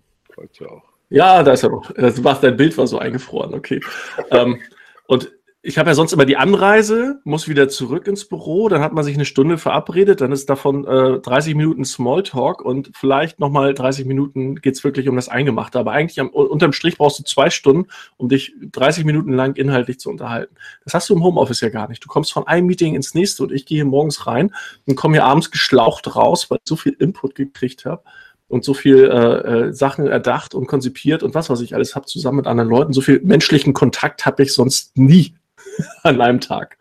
Ja, 0.58 0.66
ja 1.10 1.42
da 1.42 1.52
ist 1.52 1.62
er 1.62 1.70
noch. 1.70 1.90
Das 1.92 2.20
macht 2.20 2.42
dein 2.42 2.56
Bild 2.56 2.76
war 2.78 2.86
so 2.86 2.98
eingefroren, 2.98 3.54
okay. 3.54 3.80
ähm, 4.30 4.60
und 5.06 5.30
ich 5.62 5.76
habe 5.76 5.90
ja 5.90 5.94
sonst 5.94 6.14
immer 6.14 6.24
die 6.24 6.38
Anreise, 6.38 7.20
muss 7.24 7.46
wieder 7.46 7.68
zurück 7.68 8.06
ins 8.06 8.25
Büro, 8.25 8.70
dann 8.70 8.80
hat 8.80 8.94
man 8.94 9.04
sich 9.04 9.14
eine 9.14 9.26
Stunde 9.26 9.58
verabredet, 9.58 10.23
dann 10.23 10.32
ist 10.32 10.49
davon 10.49 10.87
äh, 10.87 11.20
30 11.20 11.54
Minuten 11.54 11.85
Smalltalk 11.85 12.62
und 12.62 12.90
vielleicht 12.94 13.40
nochmal 13.40 13.75
30 13.75 14.06
Minuten 14.06 14.54
geht's 14.56 14.82
wirklich 14.85 15.06
um 15.11 15.16
das 15.16 15.28
Eingemachte. 15.28 15.78
Aber 15.78 15.92
eigentlich 15.92 16.18
am, 16.18 16.30
unterm 16.30 16.73
Strich 16.73 16.96
brauchst 16.96 17.18
du 17.18 17.25
zwei 17.25 17.50
Stunden, 17.50 17.90
um 18.16 18.30
dich 18.30 18.54
30 18.62 19.04
Minuten 19.04 19.35
lang 19.35 19.54
inhaltlich 19.54 20.00
zu 20.00 20.08
unterhalten. 20.08 20.54
Das 20.85 20.94
hast 20.94 21.11
du 21.11 21.14
im 21.14 21.23
Homeoffice 21.23 21.61
ja 21.61 21.68
gar 21.68 21.88
nicht. 21.90 22.02
Du 22.02 22.08
kommst 22.08 22.32
von 22.32 22.46
einem 22.46 22.66
Meeting 22.66 22.94
ins 22.94 23.12
nächste 23.12 23.42
und 23.42 23.52
ich 23.52 23.66
gehe 23.66 23.85
morgens 23.85 24.26
rein 24.26 24.54
und 24.87 24.94
komme 24.94 25.16
hier 25.16 25.26
abends 25.26 25.50
geschlaucht 25.50 26.16
raus, 26.16 26.50
weil 26.50 26.56
ich 26.62 26.68
so 26.68 26.76
viel 26.76 26.96
Input 26.99 27.35
gekriegt 27.35 27.85
habe 27.85 28.02
und 28.49 28.64
so 28.64 28.73
viel 28.73 29.04
äh, 29.04 29.68
äh, 29.68 29.73
Sachen 29.75 30.06
erdacht 30.06 30.54
und 30.54 30.66
konzipiert 30.66 31.23
und 31.23 31.35
was, 31.35 31.50
was 31.50 31.61
ich 31.61 31.75
alles 31.75 31.94
habe, 31.94 32.06
zusammen 32.06 32.38
mit 32.38 32.46
anderen 32.46 32.70
Leuten. 32.70 32.94
So 32.94 33.02
viel 33.02 33.20
menschlichen 33.20 33.75
Kontakt 33.75 34.25
habe 34.25 34.42
ich 34.42 34.54
sonst 34.54 34.96
nie 34.96 35.35
an 36.02 36.20
einem 36.20 36.40
Tag. 36.40 36.76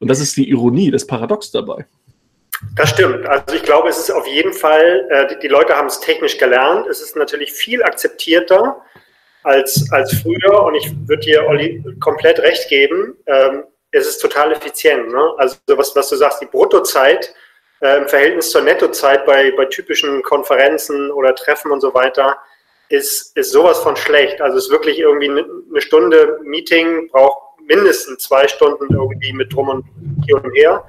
Und 0.00 0.08
das 0.08 0.20
ist 0.20 0.36
die 0.36 0.48
Ironie, 0.48 0.90
das 0.90 1.06
Paradox 1.06 1.50
dabei. 1.50 1.86
Das 2.76 2.90
stimmt. 2.90 3.26
Also 3.26 3.56
ich 3.56 3.62
glaube, 3.62 3.88
es 3.88 3.98
ist 3.98 4.10
auf 4.10 4.26
jeden 4.26 4.52
Fall, 4.52 5.06
äh, 5.10 5.28
die, 5.28 5.38
die, 5.40 5.48
Leute 5.48 5.76
haben 5.76 5.88
es 5.88 6.00
technisch 6.00 6.38
gelernt. 6.38 6.86
Es 6.86 7.00
ist 7.00 7.16
natürlich 7.16 7.52
viel 7.52 7.82
akzeptierter 7.82 8.80
als, 9.42 9.90
als 9.90 10.14
früher. 10.22 10.62
Und 10.62 10.74
ich 10.76 10.90
würde 11.08 11.22
dir, 11.22 11.46
Olli, 11.46 11.82
komplett 12.00 12.38
recht 12.38 12.68
geben. 12.68 13.16
Ähm, 13.26 13.64
es 13.90 14.06
ist 14.06 14.18
total 14.18 14.52
effizient. 14.52 15.08
Ne? 15.08 15.34
Also 15.38 15.56
was, 15.66 15.94
was 15.94 16.08
du 16.08 16.16
sagst, 16.16 16.40
die 16.40 16.46
Bruttozeit 16.46 17.34
äh, 17.80 17.98
im 17.98 18.08
Verhältnis 18.08 18.50
zur 18.50 18.62
Nettozeit 18.62 19.26
bei, 19.26 19.50
bei 19.52 19.66
typischen 19.66 20.22
Konferenzen 20.22 21.10
oder 21.10 21.34
Treffen 21.34 21.72
und 21.72 21.80
so 21.80 21.92
weiter 21.92 22.38
ist, 22.88 23.36
ist 23.36 23.52
sowas 23.52 23.80
von 23.80 23.96
schlecht. 23.96 24.40
Also 24.40 24.58
es 24.58 24.66
ist 24.66 24.70
wirklich 24.70 24.98
irgendwie 24.98 25.28
eine 25.28 25.80
Stunde 25.80 26.38
Meeting 26.44 27.08
braucht 27.08 27.51
mindestens 27.74 28.24
zwei 28.24 28.46
Stunden 28.48 28.92
irgendwie 28.92 29.32
mit 29.32 29.52
drum 29.52 29.68
und 29.68 29.84
hier 30.26 30.36
und 30.36 30.52
her. 30.52 30.84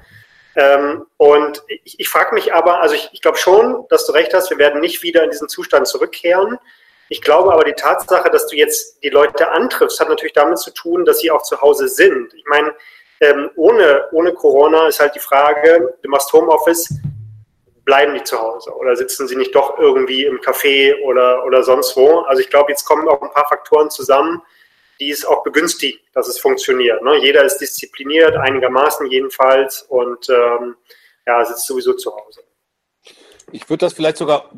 Ähm, 0.56 1.06
und 1.16 1.62
ich, 1.66 1.98
ich 1.98 2.08
frage 2.08 2.34
mich 2.34 2.54
aber, 2.54 2.80
also 2.80 2.94
ich, 2.94 3.08
ich 3.12 3.20
glaube 3.20 3.38
schon, 3.38 3.86
dass 3.88 4.06
du 4.06 4.12
recht 4.12 4.32
hast, 4.34 4.50
wir 4.50 4.58
werden 4.58 4.80
nicht 4.80 5.02
wieder 5.02 5.24
in 5.24 5.30
diesen 5.30 5.48
Zustand 5.48 5.86
zurückkehren. 5.86 6.58
Ich 7.08 7.22
glaube 7.22 7.52
aber, 7.52 7.64
die 7.64 7.72
Tatsache, 7.72 8.30
dass 8.30 8.46
du 8.46 8.56
jetzt 8.56 9.02
die 9.02 9.10
Leute 9.10 9.50
antriffst, 9.50 9.98
hat 10.00 10.08
natürlich 10.08 10.32
damit 10.32 10.58
zu 10.58 10.72
tun, 10.72 11.04
dass 11.04 11.18
sie 11.20 11.30
auch 11.30 11.42
zu 11.42 11.60
Hause 11.60 11.88
sind. 11.88 12.32
Ich 12.34 12.44
meine, 12.46 12.72
ähm, 13.20 13.50
ohne, 13.56 14.06
ohne 14.12 14.32
Corona 14.32 14.88
ist 14.88 15.00
halt 15.00 15.14
die 15.14 15.20
Frage, 15.20 15.94
du 16.02 16.08
machst 16.08 16.32
Homeoffice, 16.32 16.88
bleiben 17.84 18.14
die 18.14 18.24
zu 18.24 18.40
Hause 18.40 18.74
oder 18.74 18.96
sitzen 18.96 19.28
sie 19.28 19.36
nicht 19.36 19.54
doch 19.54 19.78
irgendwie 19.78 20.24
im 20.24 20.40
Café 20.40 20.94
oder, 21.02 21.44
oder 21.44 21.62
sonst 21.62 21.96
wo? 21.96 22.20
Also 22.20 22.40
ich 22.40 22.48
glaube, 22.48 22.70
jetzt 22.70 22.84
kommen 22.84 23.08
auch 23.08 23.20
ein 23.22 23.30
paar 23.30 23.46
Faktoren 23.48 23.90
zusammen, 23.90 24.40
die 25.00 25.10
es 25.10 25.24
auch 25.24 25.42
begünstigt, 25.42 26.00
dass 26.12 26.28
es 26.28 26.38
funktioniert. 26.38 27.02
Ne? 27.02 27.18
Jeder 27.22 27.44
ist 27.44 27.58
diszipliniert, 27.58 28.36
einigermaßen 28.36 29.10
jedenfalls, 29.10 29.82
und 29.82 30.28
ähm, 30.28 30.76
ja, 31.26 31.44
sitzt 31.44 31.66
sowieso 31.66 31.94
zu 31.94 32.14
Hause. 32.14 32.40
Ich 33.52 33.68
würde 33.68 33.82
das 33.86 33.92
vielleicht 33.92 34.16
sogar 34.16 34.50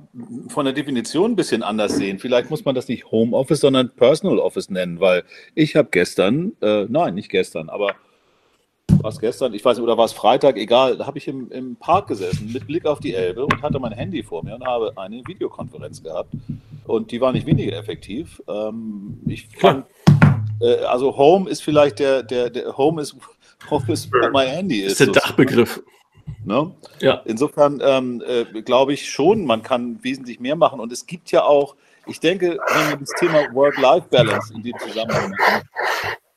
von 0.48 0.64
der 0.64 0.72
Definition 0.72 1.32
ein 1.32 1.36
bisschen 1.36 1.62
anders 1.62 1.96
sehen. 1.96 2.18
Vielleicht 2.18 2.50
muss 2.50 2.64
man 2.64 2.74
das 2.74 2.88
nicht 2.88 3.10
Homeoffice, 3.10 3.60
sondern 3.60 3.94
Personal 3.94 4.38
Office 4.38 4.70
nennen, 4.70 5.00
weil 5.00 5.24
ich 5.54 5.76
habe 5.76 5.88
gestern, 5.90 6.56
äh, 6.62 6.86
nein, 6.88 7.14
nicht 7.14 7.28
gestern, 7.28 7.68
aber 7.68 7.96
was 8.88 9.18
gestern, 9.18 9.54
ich 9.54 9.64
weiß 9.64 9.76
nicht, 9.76 9.84
oder 9.84 9.96
war 9.96 10.04
es 10.04 10.12
Freitag, 10.12 10.56
egal, 10.56 10.96
da 10.96 11.06
habe 11.06 11.18
ich 11.18 11.28
im, 11.28 11.50
im 11.50 11.76
Park 11.76 12.08
gesessen 12.08 12.52
mit 12.52 12.66
Blick 12.66 12.86
auf 12.86 13.00
die 13.00 13.14
Elbe 13.14 13.44
und 13.44 13.62
hatte 13.62 13.78
mein 13.78 13.92
Handy 13.92 14.22
vor 14.22 14.44
mir 14.44 14.54
und 14.54 14.64
habe 14.64 14.92
eine 14.96 15.22
Videokonferenz 15.26 16.02
gehabt. 16.02 16.32
Und 16.86 17.10
die 17.10 17.20
war 17.20 17.32
nicht 17.32 17.46
weniger 17.46 17.76
effektiv. 17.76 18.42
Ähm, 18.48 19.20
ich 19.26 19.48
fand, 19.48 19.86
äh, 20.60 20.78
also 20.84 21.16
Home 21.16 21.48
ist 21.48 21.62
vielleicht 21.62 21.98
der, 21.98 22.22
der, 22.22 22.50
der 22.50 22.76
Home 22.76 23.02
ist, 23.02 23.16
Home 23.70 23.84
ist 23.88 24.08
mein 24.32 24.48
Handy 24.48 24.80
ist. 24.80 25.00
Das 25.00 25.08
ist 25.08 25.14
der 25.14 25.22
Dachbegriff. 25.22 25.82
Ne? 26.44 26.72
Ja. 27.00 27.22
Insofern 27.24 27.80
ähm, 27.82 28.22
äh, 28.26 28.62
glaube 28.62 28.92
ich 28.92 29.08
schon, 29.08 29.44
man 29.44 29.62
kann 29.62 30.02
wesentlich 30.02 30.40
mehr 30.40 30.56
machen. 30.56 30.80
Und 30.80 30.92
es 30.92 31.06
gibt 31.06 31.30
ja 31.32 31.44
auch, 31.44 31.76
ich 32.06 32.20
denke, 32.20 32.58
wenn 32.72 32.90
wir 32.90 32.96
das 32.98 33.10
Thema 33.18 33.52
Work-Life-Balance 33.52 34.54
in 34.54 34.62
dem 34.62 34.78
Zusammenhang 34.78 35.32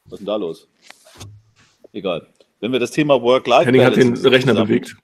was 0.06 0.14
ist 0.14 0.20
denn 0.20 0.26
da 0.26 0.36
los? 0.38 0.68
Egal. 1.94 2.26
Wenn 2.60 2.72
wir 2.72 2.80
das 2.80 2.92
Thema 2.92 3.22
Work-Life-Balance. 3.22 3.96
Henning 3.96 4.14
hat 4.14 4.24
den 4.24 4.32
Rechner 4.32 4.54
bewegt. 4.54 4.96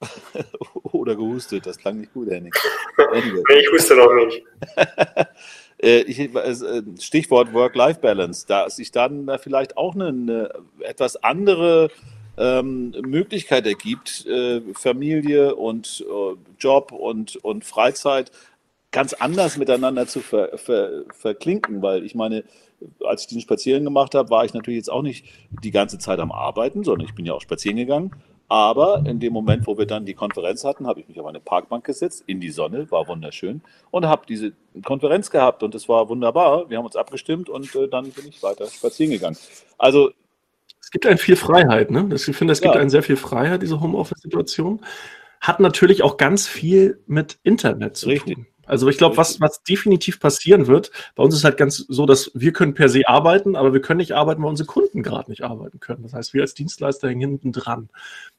Oder 0.92 1.16
gehustet, 1.16 1.66
das 1.66 1.78
klang 1.78 2.00
nicht 2.00 2.12
gut, 2.12 2.30
Henning. 2.30 2.52
nee, 2.98 3.58
ich 3.60 3.72
huste 3.72 3.96
noch 3.96 4.12
nicht. 4.14 4.42
Äh, 5.76 6.00
äh, 6.02 6.82
Stichwort 6.98 7.52
Work-Life-Balance, 7.52 8.46
da 8.46 8.70
sich 8.70 8.90
dann 8.90 9.28
vielleicht 9.38 9.76
auch 9.76 9.94
eine, 9.94 10.06
eine 10.06 10.50
etwas 10.80 11.16
andere 11.16 11.90
ähm, 12.38 12.94
Möglichkeit 13.04 13.66
ergibt, 13.66 14.24
äh, 14.24 14.62
Familie 14.72 15.56
und 15.56 16.02
äh, 16.08 16.36
Job 16.58 16.92
und, 16.92 17.36
und 17.36 17.64
Freizeit 17.64 18.30
ganz 18.92 19.12
anders 19.12 19.56
miteinander 19.56 20.06
zu 20.06 20.20
ver, 20.20 20.56
ver, 20.56 21.04
verklinken, 21.12 21.82
weil 21.82 22.04
ich 22.04 22.14
meine, 22.14 22.44
als 23.04 23.22
ich 23.22 23.28
den 23.28 23.40
Spaziergang 23.40 23.84
gemacht 23.84 24.14
habe, 24.14 24.30
war 24.30 24.44
ich 24.44 24.54
natürlich 24.54 24.78
jetzt 24.78 24.90
auch 24.90 25.02
nicht 25.02 25.26
die 25.62 25.70
ganze 25.70 25.98
Zeit 25.98 26.18
am 26.18 26.32
Arbeiten, 26.32 26.84
sondern 26.84 27.06
ich 27.08 27.14
bin 27.14 27.26
ja 27.26 27.34
auch 27.34 27.40
spazieren 27.40 27.76
gegangen. 27.76 28.12
Aber 28.48 29.02
in 29.06 29.20
dem 29.20 29.32
Moment, 29.32 29.66
wo 29.66 29.78
wir 29.78 29.86
dann 29.86 30.04
die 30.04 30.14
Konferenz 30.14 30.64
hatten, 30.64 30.86
habe 30.86 31.00
ich 31.00 31.08
mich 31.08 31.18
auf 31.18 31.26
eine 31.26 31.40
Parkbank 31.40 31.84
gesetzt, 31.84 32.24
in 32.26 32.40
die 32.40 32.50
Sonne, 32.50 32.90
war 32.90 33.08
wunderschön 33.08 33.62
und 33.90 34.06
habe 34.06 34.26
diese 34.28 34.52
Konferenz 34.84 35.30
gehabt 35.30 35.62
und 35.62 35.74
es 35.74 35.88
war 35.88 36.08
wunderbar. 36.08 36.68
Wir 36.68 36.78
haben 36.78 36.84
uns 36.84 36.96
abgestimmt 36.96 37.48
und 37.48 37.74
äh, 37.74 37.88
dann 37.88 38.10
bin 38.10 38.28
ich 38.28 38.42
weiter 38.42 38.66
spazieren 38.66 39.12
gegangen. 39.12 39.38
Also 39.78 40.10
es 40.80 40.90
gibt 40.90 41.06
einen 41.06 41.18
viel 41.18 41.36
Freiheit, 41.36 41.90
ne? 41.90 42.08
Ich 42.14 42.24
finde, 42.24 42.52
es 42.52 42.60
gibt 42.60 42.74
ja. 42.74 42.80
einen 42.80 42.90
sehr 42.90 43.02
viel 43.02 43.16
Freiheit, 43.16 43.62
diese 43.62 43.80
Homeoffice-Situation. 43.80 44.80
Hat 45.40 45.58
natürlich 45.60 46.02
auch 46.02 46.18
ganz 46.18 46.46
viel 46.46 47.00
mit 47.06 47.38
Internet 47.42 47.96
zu 47.96 48.08
Richtig. 48.08 48.34
tun. 48.34 48.46
Also 48.66 48.88
ich 48.88 48.98
glaube, 48.98 49.16
was, 49.16 49.40
was 49.40 49.62
definitiv 49.62 50.20
passieren 50.20 50.66
wird, 50.66 50.90
bei 51.14 51.22
uns 51.22 51.34
ist 51.34 51.44
halt 51.44 51.56
ganz 51.56 51.76
so, 51.76 52.06
dass 52.06 52.30
wir 52.34 52.52
können 52.52 52.74
per 52.74 52.88
se 52.88 53.06
arbeiten, 53.06 53.56
aber 53.56 53.72
wir 53.72 53.80
können 53.80 53.98
nicht 53.98 54.12
arbeiten, 54.12 54.42
weil 54.42 54.50
unsere 54.50 54.66
Kunden 54.66 55.02
gerade 55.02 55.30
nicht 55.30 55.42
arbeiten 55.42 55.80
können. 55.80 56.02
Das 56.02 56.14
heißt, 56.14 56.34
wir 56.34 56.42
als 56.42 56.54
Dienstleister 56.54 57.08
hängen 57.08 57.20
hinten 57.20 57.52
dran. 57.52 57.88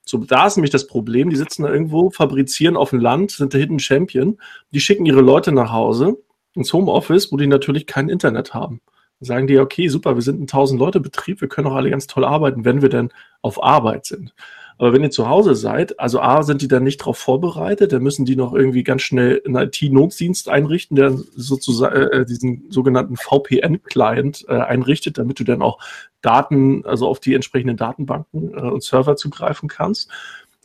So, 0.03 0.20
da 0.20 0.48
ist 0.48 0.55
nämlich 0.55 0.72
das 0.72 0.88
Problem, 0.88 1.29
die 1.29 1.36
sitzen 1.36 1.63
da 1.63 1.70
irgendwo, 1.70 2.10
fabrizieren 2.10 2.77
auf 2.77 2.91
dem 2.91 3.00
Land, 3.00 3.32
sind 3.32 3.53
der 3.53 3.60
Hidden 3.60 3.79
Champion, 3.79 4.38
die 4.72 4.79
schicken 4.79 5.05
ihre 5.05 5.22
Leute 5.22 5.51
nach 5.51 5.72
Hause 5.72 6.17
ins 6.53 6.72
Homeoffice, 6.74 7.32
wo 7.32 7.38
die 7.38 7.48
natürlich 7.48 7.88
kein 7.88 8.10
Internet 8.10 8.53
haben. 8.53 8.82
Dann 9.20 9.27
sagen 9.27 9.48
die, 9.48 9.60
okay, 9.60 9.88
super, 9.88 10.15
wir 10.15 10.22
sind 10.22 10.41
ein 10.41 10.48
1000-Leute-Betrieb, 10.48 11.41
wir 11.41 11.48
können 11.48 11.67
auch 11.67 11.75
alle 11.75 11.89
ganz 11.89 12.08
toll 12.08 12.25
arbeiten, 12.25 12.65
wenn 12.65 12.82
wir 12.82 12.89
denn 12.89 13.12
auf 13.41 13.63
Arbeit 13.63 14.05
sind. 14.05 14.34
Aber 14.77 14.91
wenn 14.94 15.03
ihr 15.03 15.12
zu 15.12 15.29
Hause 15.29 15.55
seid, 15.55 16.00
also 16.00 16.20
A, 16.20 16.44
sind 16.44 16.62
die 16.62 16.67
dann 16.67 16.84
nicht 16.84 17.01
darauf 17.01 17.17
vorbereitet, 17.17 17.94
dann 17.94 18.03
müssen 18.03 18.25
die 18.25 18.36
noch 18.36 18.53
irgendwie 18.53 18.84
ganz 18.84 19.03
schnell 19.03 19.41
einen 19.46 19.55
IT-Notdienst 19.55 20.50
einrichten, 20.50 20.96
der 20.96 21.12
sozusagen 21.12 21.96
äh, 21.96 22.22
äh 22.22 22.25
diesen 22.25 22.65
sogenannten 22.70 23.15
VPN-Client 23.15 24.46
äh, 24.50 24.53
einrichtet, 24.53 25.17
damit 25.17 25.39
du 25.39 25.46
dann 25.46 25.62
auch 25.62 25.79
Daten, 26.22 26.86
also 26.86 27.08
auf 27.08 27.20
die 27.20 27.34
entsprechenden 27.34 27.77
Datenbanken 27.77 28.53
äh, 28.53 28.62
und 28.62 28.84
Server 28.84 29.15
zugreifen 29.15 29.70
kannst. 29.70 30.10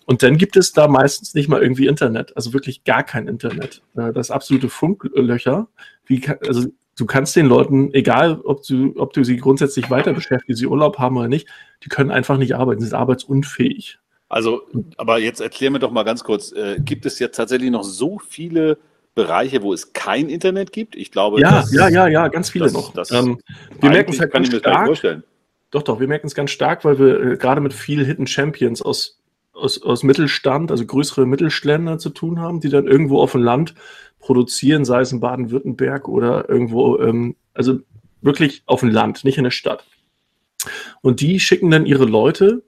Und 0.06 0.24
dann 0.24 0.38
gibt 0.38 0.56
es 0.56 0.72
da 0.72 0.88
meistens 0.88 1.34
nicht 1.34 1.48
mal 1.48 1.62
irgendwie 1.62 1.86
Internet, 1.86 2.36
also 2.36 2.52
wirklich 2.52 2.82
gar 2.82 3.04
kein 3.04 3.28
Internet. 3.28 3.82
Äh, 3.96 4.12
das 4.12 4.32
absolute 4.32 4.68
Funklöcher. 4.68 5.68
Wie, 6.04 6.26
also 6.48 6.66
du 7.00 7.06
kannst 7.06 7.34
den 7.34 7.46
Leuten, 7.46 7.92
egal 7.94 8.40
ob 8.44 8.62
du, 8.62 8.92
ob 8.96 9.12
du 9.14 9.24
sie 9.24 9.38
grundsätzlich 9.38 9.90
weiter 9.90 10.12
beschäftigst, 10.12 10.60
sie 10.60 10.66
Urlaub 10.66 10.98
haben 10.98 11.16
oder 11.16 11.28
nicht, 11.28 11.48
die 11.82 11.88
können 11.88 12.10
einfach 12.10 12.36
nicht 12.36 12.54
arbeiten, 12.54 12.80
sie 12.80 12.88
sind 12.88 12.98
arbeitsunfähig. 12.98 13.98
Also, 14.28 14.62
aber 14.96 15.18
jetzt 15.18 15.40
erklär 15.40 15.70
mir 15.70 15.78
doch 15.78 15.90
mal 15.90 16.04
ganz 16.04 16.22
kurz, 16.22 16.52
äh, 16.52 16.78
gibt 16.78 17.06
es 17.06 17.18
jetzt 17.18 17.36
tatsächlich 17.36 17.70
noch 17.70 17.82
so 17.82 18.18
viele 18.18 18.78
Bereiche, 19.14 19.62
wo 19.62 19.72
es 19.72 19.92
kein 19.92 20.28
Internet 20.28 20.72
gibt? 20.72 20.94
Ich 20.94 21.10
glaube, 21.10 21.40
ja, 21.40 21.50
das, 21.50 21.72
ja, 21.72 21.88
ja, 21.88 22.06
ja, 22.06 22.28
ganz 22.28 22.50
viele 22.50 22.66
das, 22.66 22.74
noch. 22.74 22.92
Das 22.92 23.10
ähm, 23.10 23.40
wir 23.80 23.90
merken 23.90 24.12
es 24.12 24.20
halt 24.20 24.32
ganz 24.32 24.54
stark. 24.54 25.22
Doch, 25.72 25.82
doch, 25.82 26.00
wir 26.00 26.08
merken 26.08 26.26
es 26.26 26.34
ganz 26.34 26.50
stark, 26.50 26.84
weil 26.84 26.98
wir 26.98 27.32
äh, 27.32 27.36
gerade 27.36 27.60
mit 27.60 27.72
vielen 27.72 28.04
Hidden 28.04 28.26
Champions 28.26 28.82
aus, 28.82 29.19
aus, 29.60 29.82
aus 29.82 30.02
Mittelstand, 30.02 30.70
also 30.70 30.84
größere 30.84 31.26
Mittelständler 31.26 31.98
zu 31.98 32.10
tun 32.10 32.40
haben, 32.40 32.60
die 32.60 32.68
dann 32.68 32.86
irgendwo 32.86 33.20
auf 33.20 33.32
dem 33.32 33.42
Land 33.42 33.74
produzieren, 34.18 34.84
sei 34.84 35.00
es 35.00 35.12
in 35.12 35.20
Baden-Württemberg 35.20 36.08
oder 36.08 36.48
irgendwo, 36.48 36.98
ähm, 36.98 37.36
also 37.54 37.80
wirklich 38.20 38.62
auf 38.66 38.80
dem 38.80 38.90
Land, 38.90 39.24
nicht 39.24 39.38
in 39.38 39.44
der 39.44 39.50
Stadt. 39.50 39.84
Und 41.00 41.20
die 41.20 41.40
schicken 41.40 41.70
dann 41.70 41.86
ihre 41.86 42.04
Leute 42.04 42.62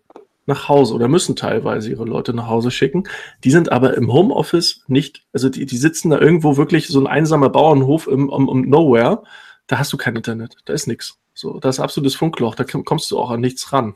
nach 0.46 0.68
Hause 0.68 0.94
oder 0.94 1.08
müssen 1.08 1.36
teilweise 1.36 1.90
ihre 1.90 2.04
Leute 2.04 2.34
nach 2.34 2.48
Hause 2.48 2.70
schicken. 2.70 3.04
Die 3.44 3.50
sind 3.50 3.70
aber 3.70 3.94
im 3.94 4.12
Homeoffice 4.12 4.82
nicht, 4.88 5.24
also 5.32 5.48
die, 5.48 5.66
die 5.66 5.76
sitzen 5.76 6.10
da 6.10 6.18
irgendwo 6.18 6.56
wirklich 6.56 6.88
so 6.88 7.00
ein 7.00 7.06
einsamer 7.06 7.48
Bauernhof 7.48 8.08
im, 8.08 8.28
um, 8.28 8.48
um 8.48 8.68
Nowhere. 8.68 9.22
Da 9.66 9.78
hast 9.78 9.92
du 9.92 9.96
kein 9.96 10.16
Internet, 10.16 10.56
da 10.64 10.72
ist 10.72 10.86
nichts. 10.86 11.18
So, 11.34 11.60
das 11.60 11.76
ist 11.76 11.80
absolutes 11.80 12.14
Funkloch, 12.14 12.54
da 12.54 12.64
kommst 12.64 13.10
du 13.10 13.18
auch 13.18 13.30
an 13.30 13.40
nichts 13.40 13.72
ran. 13.72 13.94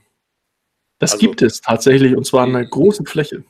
Das 0.98 1.12
also, 1.12 1.26
gibt 1.26 1.42
es 1.42 1.60
tatsächlich 1.60 2.16
und 2.16 2.26
zwar 2.26 2.44
an 2.44 2.56
einer 2.56 2.64
großen 2.64 3.06
Fläche. 3.06 3.44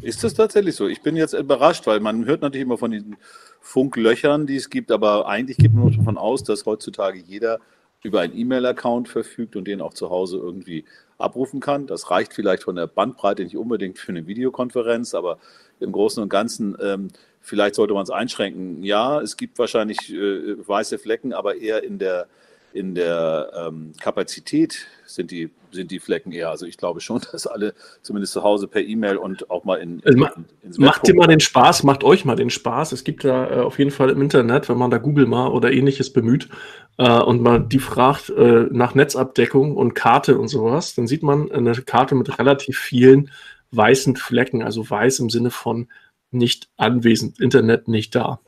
Ist 0.00 0.24
das 0.24 0.34
tatsächlich 0.34 0.74
so? 0.74 0.86
Ich 0.88 1.02
bin 1.02 1.16
jetzt 1.16 1.34
überrascht, 1.34 1.86
weil 1.86 2.00
man 2.00 2.26
hört 2.26 2.42
natürlich 2.42 2.66
immer 2.66 2.78
von 2.78 2.90
diesen 2.90 3.16
Funklöchern, 3.60 4.46
die 4.46 4.56
es 4.56 4.68
gibt, 4.68 4.90
aber 4.90 5.26
eigentlich 5.28 5.56
geht 5.56 5.72
man 5.72 5.96
davon 5.96 6.18
aus, 6.18 6.42
dass 6.44 6.66
heutzutage 6.66 7.18
jeder 7.18 7.60
über 8.02 8.20
einen 8.20 8.36
E-Mail-Account 8.36 9.08
verfügt 9.08 9.56
und 9.56 9.66
den 9.66 9.80
auch 9.80 9.94
zu 9.94 10.10
Hause 10.10 10.36
irgendwie 10.36 10.84
abrufen 11.16 11.60
kann. 11.60 11.86
Das 11.86 12.10
reicht 12.10 12.34
vielleicht 12.34 12.64
von 12.64 12.76
der 12.76 12.86
Bandbreite 12.86 13.42
nicht 13.42 13.56
unbedingt 13.56 13.98
für 13.98 14.12
eine 14.12 14.26
Videokonferenz, 14.26 15.14
aber 15.14 15.38
im 15.80 15.90
Großen 15.90 16.22
und 16.22 16.28
Ganzen 16.28 16.76
ähm, 16.82 17.08
vielleicht 17.40 17.74
sollte 17.74 17.94
man 17.94 18.02
es 18.02 18.10
einschränken. 18.10 18.82
Ja, 18.82 19.20
es 19.20 19.38
gibt 19.38 19.58
wahrscheinlich 19.58 20.12
äh, 20.12 20.56
weiße 20.68 20.98
Flecken, 20.98 21.32
aber 21.32 21.56
eher 21.56 21.82
in 21.82 21.98
der 21.98 22.26
in 22.74 22.96
der 22.96 23.52
ähm, 23.56 23.92
Kapazität 24.00 24.88
sind 25.06 25.30
die, 25.30 25.50
sind 25.70 25.92
die 25.92 26.00
Flecken 26.00 26.32
eher. 26.32 26.50
Also 26.50 26.66
ich 26.66 26.76
glaube 26.76 27.00
schon, 27.00 27.20
dass 27.32 27.46
alle 27.46 27.72
zumindest 28.02 28.32
zu 28.32 28.42
Hause 28.42 28.66
per 28.66 28.82
E-Mail 28.82 29.16
und 29.16 29.48
auch 29.48 29.64
mal 29.64 29.76
in, 29.76 30.00
in, 30.00 30.24
also 30.24 30.42
ins 30.62 30.78
Macht 30.78 31.06
dir 31.06 31.14
mal 31.14 31.28
den 31.28 31.38
Spaß, 31.38 31.84
macht 31.84 32.02
euch 32.02 32.24
mal 32.24 32.34
den 32.34 32.50
Spaß. 32.50 32.90
Es 32.90 33.04
gibt 33.04 33.24
da 33.24 33.48
äh, 33.48 33.60
auf 33.60 33.78
jeden 33.78 33.92
Fall 33.92 34.10
im 34.10 34.20
Internet, 34.20 34.68
wenn 34.68 34.76
man 34.76 34.90
da 34.90 34.98
Google 34.98 35.26
mal 35.26 35.48
oder 35.48 35.72
ähnliches 35.72 36.12
bemüht 36.12 36.48
äh, 36.98 37.20
und 37.20 37.40
man 37.40 37.68
die 37.68 37.78
fragt 37.78 38.30
äh, 38.30 38.66
nach 38.70 38.96
Netzabdeckung 38.96 39.76
und 39.76 39.94
Karte 39.94 40.36
und 40.36 40.48
sowas, 40.48 40.96
dann 40.96 41.06
sieht 41.06 41.22
man 41.22 41.52
eine 41.52 41.72
Karte 41.74 42.16
mit 42.16 42.40
relativ 42.40 42.76
vielen 42.76 43.30
weißen 43.70 44.16
Flecken, 44.16 44.62
also 44.62 44.88
weiß 44.88 45.20
im 45.20 45.30
Sinne 45.30 45.50
von 45.50 45.88
nicht 46.32 46.68
anwesend, 46.76 47.40
Internet 47.40 47.86
nicht 47.86 48.16
da. 48.16 48.40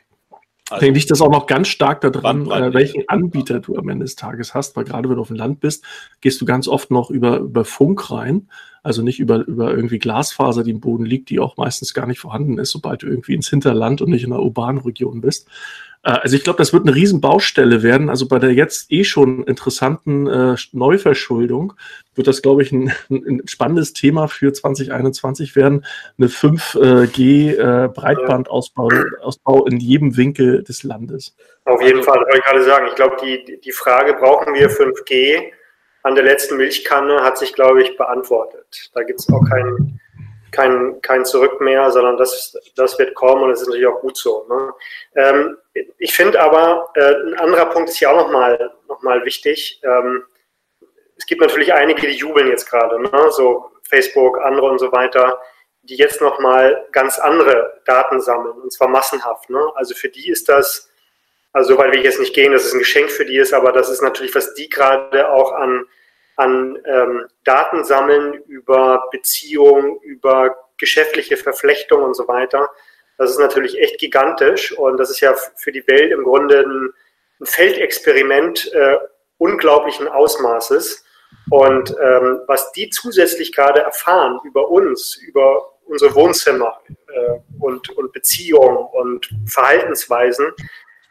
Also, 0.69 0.85
Dann 0.85 0.95
liegt 0.95 1.11
das 1.13 1.21
auch 1.21 1.31
noch 1.31 1.47
ganz 1.47 1.69
stark 1.69 2.01
daran, 2.01 2.51
äh, 2.51 2.75
welchen 2.75 3.09
Anbieter 3.09 3.61
du 3.61 3.77
am 3.77 3.89
Ende 3.89 4.05
des 4.05 4.17
Tages 4.17 4.53
hast, 4.53 4.75
weil 4.77 4.83
gerade 4.83 5.09
wenn 5.09 5.15
du 5.15 5.23
auf 5.23 5.29
dem 5.29 5.37
Land 5.37 5.61
bist, 5.61 5.85
gehst 6.21 6.41
du 6.41 6.45
ganz 6.45 6.67
oft 6.67 6.91
noch 6.91 7.09
über, 7.09 7.39
über 7.39 7.65
Funk 7.65 8.11
rein, 8.11 8.49
also 8.83 9.03
nicht 9.03 9.21
über, 9.21 9.47
über 9.47 9.71
irgendwie 9.71 10.01
Glasfaser, 10.01 10.65
die 10.65 10.73
im 10.73 10.81
Boden 10.81 11.05
liegt, 11.05 11.31
die 11.31 11.39
auch 11.39 11.57
meistens 11.57 11.95
gar 11.95 12.07
nicht 12.07 12.19
vorhanden 12.19 12.59
ist, 12.59 12.73
sobald 12.73 13.03
du 13.03 13.07
irgendwie 13.07 13.35
ins 13.35 13.49
Hinterland 13.49 14.03
und 14.03 14.11
nicht 14.11 14.25
in 14.25 14.33
einer 14.33 14.43
urbanen 14.43 14.81
Region 14.81 15.21
bist. 15.21 15.49
Äh, 16.07 16.11
also 16.11 16.37
ich 16.37 16.45
glaube, 16.45 16.59
das 16.59 16.73
wird 16.73 16.87
eine 16.87 16.95
Riesenbaustelle 16.95 17.83
werden. 17.83 18.09
Also 18.09 18.29
bei 18.29 18.39
der 18.39 18.53
jetzt 18.55 18.91
eh 18.91 19.05
schon 19.05 19.45
interessanten 19.45 20.27
äh, 20.27 20.57
Neuverschuldung 20.73 21.75
wird 22.15 22.29
das, 22.29 22.41
glaube 22.41 22.63
ich, 22.63 22.73
ein, 22.73 22.93
ein, 23.11 23.43
spannendes 23.47 23.93
Thema 23.93 24.29
für 24.29 24.53
2021 24.53 25.57
werden. 25.57 25.85
Eine 26.17 26.29
5G 26.29 27.57
äh, 27.57 27.89
Breitbandausbau 27.89 28.89
Ausbau 29.21 29.67
in 29.67 29.79
jedem 29.79 30.17
Winkel 30.17 30.63
des 30.63 30.83
Landes. 30.83 31.37
Auf 31.65 31.83
jeden 31.83 32.03
Fall, 32.03 32.21
wollte 32.21 32.39
ich 32.39 32.45
gerade 32.45 32.65
sagen. 32.65 32.87
Ich 32.89 32.95
glaube, 32.95 33.17
die, 33.23 33.61
die 33.61 33.73
Frage, 33.73 34.15
brauchen 34.15 34.55
wir 34.55 34.71
5G 34.71 35.43
an 36.05 36.15
der 36.15 36.25
letzten 36.25 36.57
Milchkanne, 36.57 37.23
hat 37.23 37.37
sich, 37.37 37.53
glaube 37.53 37.83
ich, 37.83 37.97
beantwortet. 37.97 38.91
Da 38.95 39.03
gibt 39.03 39.19
es 39.19 39.29
auch 39.29 39.45
keinen 39.49 39.96
kein, 40.57 41.01
kein 41.03 41.25
Zurück 41.25 41.61
mehr, 41.61 41.91
sondern 41.91 42.17
das, 42.17 42.57
das 42.75 42.99
wird 42.99 43.15
kommen 43.15 43.43
und 43.43 43.51
es 43.51 43.61
ist 43.61 43.69
natürlich 43.69 43.87
auch 43.87 44.01
gut 44.01 44.17
so. 44.17 44.47
Ne? 44.49 44.75
Ähm, 45.15 45.57
ich 45.99 46.15
finde 46.15 46.41
aber, 46.41 46.89
äh, 46.95 47.15
ein 47.15 47.35
anderer 47.35 47.67
Punkt 47.67 47.91
ist 47.91 47.99
hier 47.99 48.11
auch 48.11 48.17
nochmal 48.17 48.73
noch 48.89 49.03
mal 49.03 49.25
wichtig. 49.25 49.81
Ähm, 49.85 50.25
es 51.17 51.27
gibt 51.27 51.43
natürlich 51.43 51.73
einige, 51.73 52.07
die 52.07 52.17
jubeln 52.17 52.49
jetzt 52.49 52.69
gerade, 52.71 53.01
ne? 53.01 53.31
so 53.31 53.71
Facebook, 53.83 54.41
andere 54.41 54.67
und 54.67 54.79
so 54.79 54.91
weiter. 54.93 55.39
die 55.83 55.97
jetzt 55.97 56.21
nochmal 56.21 56.85
ganz 56.91 57.19
andere 57.19 57.81
Daten 57.85 58.21
sammeln, 58.21 58.59
und 58.61 58.73
zwar 58.73 58.89
massenhaft. 58.89 59.49
Ne? 59.51 59.61
Also 59.77 59.95
für 59.95 60.09
die 60.09 60.29
ist 60.29 60.49
das, 60.49 60.91
also 61.53 61.75
so 61.75 61.79
weit 61.79 61.93
will 61.93 62.01
ich 62.01 62.05
jetzt 62.05 62.19
nicht 62.19 62.35
gehen, 62.35 62.53
dass 62.53 62.65
es 62.65 62.73
ein 62.73 62.81
Geschenk 62.81 63.11
für 63.11 63.25
die 63.25 63.37
ist, 63.39 63.55
aber 63.55 63.71
das 63.73 63.89
ist 63.89 64.03
natürlich, 64.03 64.35
was 64.35 64.55
die 64.55 64.69
gerade 64.69 65.31
auch 65.31 65.53
an, 65.53 65.87
an 66.37 66.79
ähm, 66.87 67.27
Daten 67.45 67.85
sammeln 67.85 68.35
über 68.47 69.09
Beziehungen, 69.11 69.99
über 70.03 70.57
geschäftliche 70.79 71.37
Verflechtungen 71.37 72.05
und 72.05 72.15
so 72.15 72.29
weiter. 72.29 72.71
Das 73.19 73.31
ist 73.31 73.39
natürlich 73.39 73.79
echt 73.81 73.99
gigantisch 73.99 74.77
und 74.77 74.99
das 74.99 75.11
ist 75.11 75.21
ja 75.21 75.35
für 75.57 75.73
die 75.73 75.87
Welt 75.87 76.13
im 76.13 76.25
Grunde 76.25 76.61
ein, 76.61 76.93
ein 77.41 77.47
Feldexperiment 77.47 78.73
äh, 78.73 78.99
unglaublichen 79.39 80.09
Ausmaßes. 80.09 81.05
Und 81.51 81.95
ähm, 82.03 82.41
was 82.47 82.73
die 82.73 82.91
zusätzlich 82.91 83.53
gerade 83.55 83.81
erfahren 83.81 84.41
über 84.45 84.69
uns, 84.69 85.17
über 85.17 85.73
unsere 85.87 86.15
Wohnzimmer 86.15 86.81
äh, 87.09 87.39
und, 87.61 87.91
und 87.91 88.13
Beziehungen 88.13 88.77
und 88.77 89.31
Verhaltensweisen, 89.47 90.53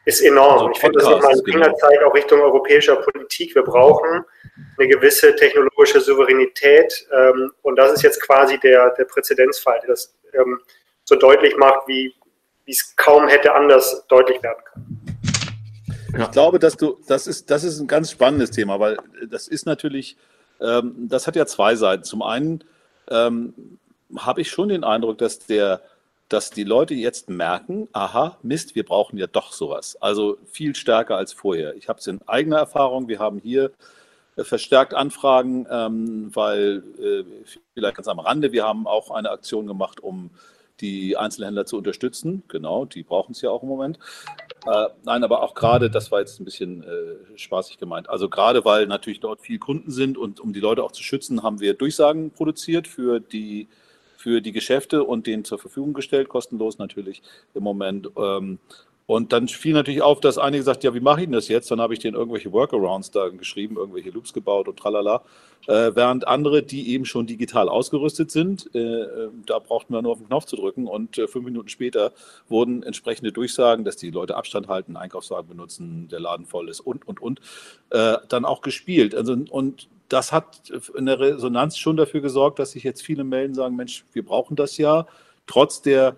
ist 0.05 0.21
enorm. 0.21 0.53
Also 0.53 0.71
ich 0.71 0.79
finde 0.79 0.99
das 0.99 1.09
nochmal 1.09 1.33
ein 1.33 1.43
genau. 1.43 1.63
Fingerzeig 1.65 2.03
auch 2.03 2.13
Richtung 2.13 2.41
europäischer 2.41 2.95
Politik. 2.97 3.55
Wir 3.55 3.63
brauchen 3.63 4.23
eine 4.77 4.87
gewisse 4.87 5.35
technologische 5.35 5.99
Souveränität. 5.99 7.07
Ähm, 7.11 7.51
und 7.63 7.75
das 7.75 7.93
ist 7.93 8.03
jetzt 8.03 8.21
quasi 8.21 8.59
der, 8.59 8.91
der 8.91 9.05
Präzedenzfall, 9.05 9.79
der 9.81 9.89
das 9.89 10.15
ähm, 10.33 10.59
so 11.03 11.15
deutlich 11.15 11.57
macht, 11.57 11.87
wie 11.87 12.13
es 12.67 12.95
kaum 12.95 13.27
hätte 13.27 13.53
anders 13.53 14.05
deutlich 14.07 14.41
werden 14.41 14.63
können. 14.71 15.05
Ich 16.17 16.31
glaube, 16.31 16.59
dass 16.59 16.77
du, 16.77 16.97
das 17.07 17.27
ist, 17.27 17.51
das 17.51 17.63
ist 17.63 17.79
ein 17.79 17.87
ganz 17.87 18.11
spannendes 18.11 18.51
Thema, 18.51 18.79
weil 18.79 18.97
das 19.29 19.47
ist 19.47 19.65
natürlich, 19.65 20.15
ähm, 20.61 20.95
das 21.09 21.27
hat 21.27 21.35
ja 21.35 21.45
zwei 21.45 21.75
Seiten. 21.75 22.03
Zum 22.03 22.21
einen 22.21 22.63
ähm, 23.09 23.77
habe 24.17 24.41
ich 24.41 24.49
schon 24.49 24.69
den 24.69 24.83
Eindruck, 24.83 25.17
dass 25.17 25.39
der, 25.39 25.81
dass 26.29 26.49
die 26.49 26.63
Leute 26.63 26.95
jetzt 26.95 27.29
merken, 27.29 27.87
aha, 27.93 28.37
Mist, 28.41 28.75
wir 28.75 28.83
brauchen 28.83 29.17
ja 29.17 29.27
doch 29.27 29.53
sowas. 29.53 29.95
Also 30.01 30.37
viel 30.51 30.75
stärker 30.75 31.17
als 31.17 31.33
vorher. 31.33 31.75
Ich 31.75 31.87
habe 31.87 31.99
es 31.99 32.07
in 32.07 32.19
eigener 32.27 32.57
Erfahrung. 32.57 33.07
Wir 33.07 33.19
haben 33.19 33.39
hier 33.39 33.71
äh, 34.35 34.43
verstärkt 34.43 34.93
Anfragen, 34.93 35.67
ähm, 35.69 36.35
weil 36.35 36.83
äh, 36.99 37.23
vielleicht 37.73 37.95
ganz 37.97 38.07
am 38.07 38.19
Rande, 38.19 38.51
wir 38.51 38.65
haben 38.65 38.87
auch 38.87 39.11
eine 39.11 39.29
Aktion 39.29 39.67
gemacht, 39.67 39.99
um 39.99 40.31
die 40.81 41.15
Einzelhändler 41.15 41.65
zu 41.65 41.77
unterstützen. 41.77 42.43
Genau, 42.47 42.85
die 42.85 43.03
brauchen 43.03 43.31
es 43.31 43.41
ja 43.41 43.49
auch 43.51 43.61
im 43.61 43.69
Moment. 43.69 43.99
Äh, 44.65 44.87
nein, 45.05 45.23
aber 45.23 45.43
auch 45.43 45.53
gerade, 45.53 45.89
das 45.89 46.11
war 46.11 46.19
jetzt 46.19 46.41
ein 46.41 46.45
bisschen 46.45 46.83
spaßig 47.35 47.77
gemeint. 47.77 48.09
Also 48.09 48.27
gerade, 48.27 48.65
weil 48.65 48.87
natürlich 48.87 49.21
dort 49.21 49.41
viele 49.41 49.59
Kunden 49.59 49.91
sind 49.91 50.17
und 50.17 50.41
um 50.41 50.51
die 50.51 50.59
Leute 50.59 50.83
auch 50.83 50.91
zu 50.91 51.01
schützen, 51.01 51.43
haben 51.43 51.61
wir 51.61 51.75
Durchsagen 51.75 52.31
produziert 52.31 52.89
für 52.89 53.21
die 53.21 53.69
für 54.25 54.41
die 54.41 54.53
Geschäfte 54.53 55.03
und 55.03 55.27
denen 55.27 55.45
zur 55.45 55.59
Verfügung 55.59 55.93
gestellt, 55.93 56.29
kostenlos 56.29 56.79
natürlich 56.79 57.21
im 57.53 57.61
Moment. 57.61 58.09
Ähm, 58.17 58.57
und 59.05 59.33
dann 59.33 59.47
fiel 59.47 59.73
natürlich 59.73 60.01
auf, 60.01 60.19
dass 60.19 60.39
einige 60.39 60.61
gesagt, 60.61 60.83
ja, 60.83 60.95
wie 60.95 60.99
mache 60.99 61.19
ich 61.19 61.25
denn 61.27 61.33
das 61.33 61.47
jetzt? 61.47 61.69
Dann 61.69 61.79
habe 61.79 61.93
ich 61.93 61.99
denen 61.99 62.15
irgendwelche 62.15 62.51
Workarounds 62.51 63.11
da 63.11 63.29
geschrieben, 63.29 63.77
irgendwelche 63.77 64.09
Loops 64.09 64.33
gebaut 64.33 64.67
und 64.67 64.79
tralala. 64.79 65.21
Äh, 65.67 65.91
während 65.93 66.27
andere, 66.27 66.63
die 66.63 66.89
eben 66.89 67.05
schon 67.05 67.27
digital 67.27 67.69
ausgerüstet 67.69 68.31
sind, 68.31 68.67
äh, 68.73 68.79
äh, 68.79 69.29
da 69.45 69.59
brauchten 69.59 69.93
wir 69.93 70.01
nur 70.01 70.13
auf 70.13 70.17
den 70.17 70.27
Knopf 70.27 70.45
zu 70.45 70.55
drücken 70.55 70.87
und 70.87 71.17
fünf 71.27 71.45
Minuten 71.45 71.69
später 71.69 72.11
wurden 72.49 72.81
entsprechende 72.81 73.31
Durchsagen, 73.31 73.85
dass 73.85 73.95
die 73.95 74.09
Leute 74.09 74.35
Abstand 74.35 74.69
halten, 74.69 74.97
Einkaufswagen 74.97 75.49
benutzen, 75.49 76.07
der 76.09 76.19
Laden 76.19 76.47
voll 76.47 76.67
ist 76.67 76.79
und, 76.79 77.07
und, 77.07 77.21
und, 77.21 77.41
dann 77.91 78.45
auch 78.45 78.61
gespielt. 78.61 79.13
Also, 79.13 79.37
und 79.51 79.87
das 80.09 80.31
hat 80.31 80.69
in 80.95 81.05
der 81.05 81.19
Resonanz 81.19 81.77
schon 81.77 81.97
dafür 81.97 82.21
gesorgt, 82.21 82.59
dass 82.59 82.71
sich 82.71 82.83
jetzt 82.83 83.01
viele 83.01 83.23
melden, 83.23 83.53
sagen, 83.53 83.75
Mensch, 83.75 84.05
wir 84.13 84.25
brauchen 84.25 84.55
das 84.55 84.77
ja, 84.77 85.07
trotz 85.47 85.81
der 85.81 86.15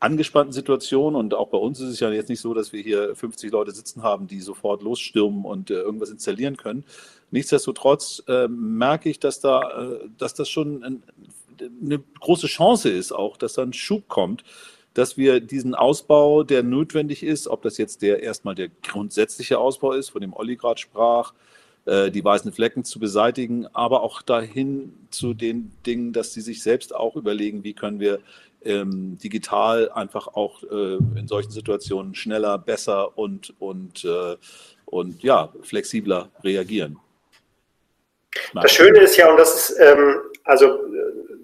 angespannten 0.00 0.52
Situation 0.52 1.14
und 1.14 1.32
auch 1.32 1.48
bei 1.48 1.58
uns 1.58 1.80
ist 1.80 1.88
es 1.88 2.00
ja 2.00 2.10
jetzt 2.10 2.28
nicht 2.28 2.40
so, 2.40 2.54
dass 2.54 2.72
wir 2.72 2.82
hier 2.82 3.14
50 3.14 3.52
Leute 3.52 3.70
sitzen 3.70 4.02
haben, 4.02 4.26
die 4.26 4.40
sofort 4.40 4.82
losstürmen 4.82 5.44
und 5.44 5.70
äh, 5.70 5.74
irgendwas 5.74 6.10
installieren 6.10 6.56
können. 6.56 6.84
Nichtsdestotrotz 7.30 8.22
äh, 8.26 8.48
merke 8.48 9.08
ich, 9.08 9.20
dass 9.20 9.38
da, 9.38 9.60
äh, 9.62 10.08
dass 10.18 10.34
das 10.34 10.48
schon 10.48 10.82
ein, 10.82 11.02
eine 11.80 12.02
große 12.18 12.48
Chance 12.48 12.90
ist, 12.90 13.12
auch, 13.12 13.36
dass 13.36 13.52
da 13.52 13.62
ein 13.62 13.72
Schub 13.72 14.08
kommt, 14.08 14.42
dass 14.92 15.16
wir 15.16 15.40
diesen 15.40 15.76
Ausbau, 15.76 16.42
der 16.42 16.64
notwendig 16.64 17.22
ist, 17.22 17.46
ob 17.46 17.62
das 17.62 17.78
jetzt 17.78 18.02
der 18.02 18.24
erstmal 18.24 18.56
der 18.56 18.70
grundsätzliche 18.82 19.58
Ausbau 19.58 19.92
ist, 19.92 20.10
von 20.10 20.20
dem 20.20 20.34
Olli 20.34 20.56
gerade 20.56 20.80
sprach, 20.80 21.32
die 21.84 22.24
weißen 22.24 22.52
Flecken 22.52 22.84
zu 22.84 23.00
beseitigen, 23.00 23.66
aber 23.72 24.02
auch 24.02 24.22
dahin 24.22 24.94
zu 25.10 25.34
den 25.34 25.72
Dingen, 25.84 26.12
dass 26.12 26.32
sie 26.32 26.40
sich 26.40 26.62
selbst 26.62 26.94
auch 26.94 27.16
überlegen, 27.16 27.64
wie 27.64 27.74
können 27.74 27.98
wir 27.98 28.20
ähm, 28.64 29.18
digital 29.18 29.90
einfach 29.90 30.28
auch 30.28 30.62
äh, 30.62 30.96
in 31.18 31.26
solchen 31.26 31.50
Situationen 31.50 32.14
schneller, 32.14 32.58
besser 32.58 33.16
und, 33.18 33.54
und, 33.58 34.04
äh, 34.04 34.36
und 34.86 35.22
ja, 35.22 35.52
flexibler 35.62 36.30
reagieren. 36.44 36.98
Das 38.54 38.72
Schöne 38.72 39.00
ist 39.00 39.16
ja, 39.16 39.30
und 39.30 39.36
das 39.36 39.70
ist, 39.70 39.78
ähm, 39.80 40.20
also 40.44 40.78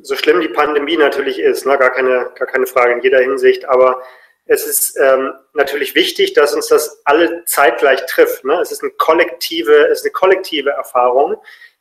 so 0.03 0.15
schlimm 0.15 0.41
die 0.41 0.49
Pandemie 0.49 0.97
natürlich 0.97 1.39
ist, 1.39 1.67
ne, 1.67 1.77
gar, 1.77 1.91
keine, 1.91 2.31
gar 2.35 2.47
keine 2.47 2.67
Frage 2.67 2.95
in 2.95 3.03
jeder 3.03 3.21
Hinsicht, 3.21 3.69
aber 3.69 4.03
es 4.49 4.67
ist 4.67 4.97
ähm, 4.99 5.35
natürlich 5.53 5.95
wichtig, 5.95 6.33
dass 6.33 6.55
uns 6.55 6.69
das 6.69 7.03
alle 7.05 7.45
zeitgleich 7.45 8.05
trifft. 8.07 8.45
Ne? 8.45 8.59
Es 8.61 8.73
ist 8.73 8.83
eine 8.83 8.91
kollektive, 8.93 9.89
es 9.89 9.99
ist 9.99 10.07
eine 10.07 10.13
kollektive 10.13 10.71
Erfahrung. 10.71 11.37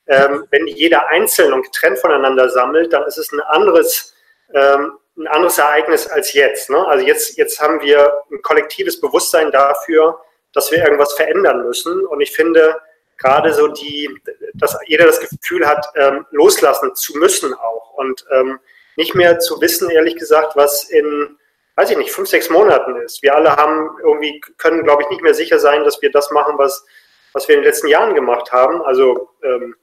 Ähm, 0.07 0.45
wenn 0.51 0.67
jeder 0.67 1.07
einzeln 1.07 1.53
und 1.53 1.63
getrennt 1.63 1.97
voneinander 1.97 2.49
sammelt, 2.49 2.91
dann 2.91 3.03
ist 3.03 3.17
es 3.17 3.31
ein 3.31 3.39
anderes, 3.39 4.13
ähm, 4.53 4.97
ein 5.17 5.27
anderes 5.27 5.57
Ereignis 5.57 6.07
als 6.07 6.33
jetzt. 6.33 6.69
Ne? 6.69 6.85
Also 6.87 7.05
jetzt, 7.05 7.37
jetzt 7.37 7.59
haben 7.61 7.81
wir 7.81 8.21
ein 8.31 8.41
kollektives 8.41 8.99
Bewusstsein 8.99 9.49
dafür, 9.51 10.19
dass 10.53 10.69
wir 10.69 10.79
irgendwas 10.79 11.13
verändern 11.13 11.63
müssen. 11.63 12.05
Und 12.05 12.19
ich 12.19 12.33
finde 12.33 12.75
gerade 13.17 13.53
so 13.53 13.69
die, 13.69 14.13
dass 14.55 14.77
jeder 14.87 15.05
das 15.05 15.21
Gefühl 15.21 15.65
hat, 15.65 15.87
ähm, 15.95 16.25
loslassen 16.31 16.93
zu 16.95 17.17
müssen 17.17 17.53
auch 17.53 17.93
und 17.93 18.25
ähm, 18.31 18.59
nicht 18.97 19.15
mehr 19.15 19.39
zu 19.39 19.61
wissen, 19.61 19.89
ehrlich 19.89 20.17
gesagt, 20.17 20.57
was 20.57 20.89
in, 20.89 21.37
weiß 21.77 21.91
ich 21.91 21.97
nicht, 21.97 22.11
fünf, 22.11 22.27
sechs 22.27 22.49
Monaten 22.49 22.97
ist. 22.97 23.23
Wir 23.23 23.35
alle 23.35 23.55
haben 23.55 23.97
irgendwie, 24.03 24.41
können, 24.57 24.83
glaube 24.83 25.03
ich, 25.03 25.09
nicht 25.09 25.21
mehr 25.21 25.33
sicher 25.33 25.59
sein, 25.59 25.83
dass 25.85 26.01
wir 26.01 26.11
das 26.11 26.29
machen, 26.31 26.57
was, 26.57 26.85
was 27.33 27.47
wir 27.47 27.55
in 27.55 27.61
den 27.61 27.67
letzten 27.67 27.87
Jahren 27.87 28.13
gemacht 28.13 28.51
haben. 28.51 28.81
Also 28.81 29.29
ähm, 29.43 29.75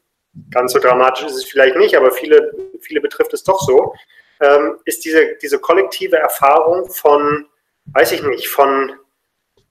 ganz 0.50 0.72
so 0.72 0.78
dramatisch 0.78 1.24
ist 1.24 1.36
es 1.36 1.44
vielleicht 1.44 1.76
nicht, 1.76 1.96
aber 1.96 2.10
viele, 2.12 2.52
viele 2.80 3.00
betrifft 3.00 3.32
es 3.32 3.42
doch 3.42 3.60
so 3.60 3.94
ähm, 4.40 4.78
ist 4.84 5.04
diese, 5.04 5.36
diese 5.40 5.58
kollektive 5.58 6.16
Erfahrung 6.16 6.90
von, 6.90 7.46
weiß 7.86 8.12
ich 8.12 8.22
nicht, 8.22 8.48
von 8.48 8.92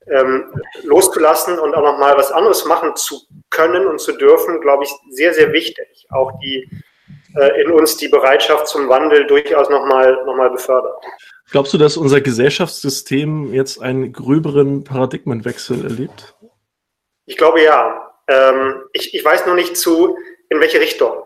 ähm, 0.07 0.61
loszulassen 0.83 1.59
und 1.59 1.75
auch 1.75 1.83
nochmal 1.83 2.17
was 2.17 2.31
anderes 2.31 2.65
machen 2.65 2.95
zu 2.95 3.21
können 3.49 3.87
und 3.87 3.99
zu 3.99 4.13
dürfen, 4.13 4.59
glaube 4.61 4.83
ich, 4.83 4.91
sehr, 5.09 5.33
sehr 5.33 5.53
wichtig. 5.53 6.07
Auch 6.09 6.31
die 6.41 6.69
äh, 7.35 7.61
in 7.61 7.71
uns 7.71 7.97
die 7.97 8.09
Bereitschaft 8.09 8.67
zum 8.67 8.89
Wandel 8.89 9.25
durchaus 9.27 9.69
nochmal 9.69 10.23
noch 10.25 10.35
mal 10.35 10.49
befördert. 10.49 11.03
Glaubst 11.53 11.71
du, 11.71 11.77
dass 11.77 11.97
unser 11.97 12.19
Gesellschaftssystem 12.19 13.53
jetzt 13.53 13.79
einen 13.79 14.11
gröberen 14.11 14.83
Paradigmenwechsel 14.83 15.83
erlebt? 15.83 16.33
Ich 17.27 17.37
glaube 17.37 17.61
ja. 17.61 18.11
Ähm, 18.27 18.81
ich, 18.91 19.13
ich 19.13 19.23
weiß 19.23 19.45
nur 19.45 19.53
nicht 19.53 19.77
zu, 19.77 20.17
in 20.49 20.59
welche 20.59 20.79
Richtung. 20.79 21.23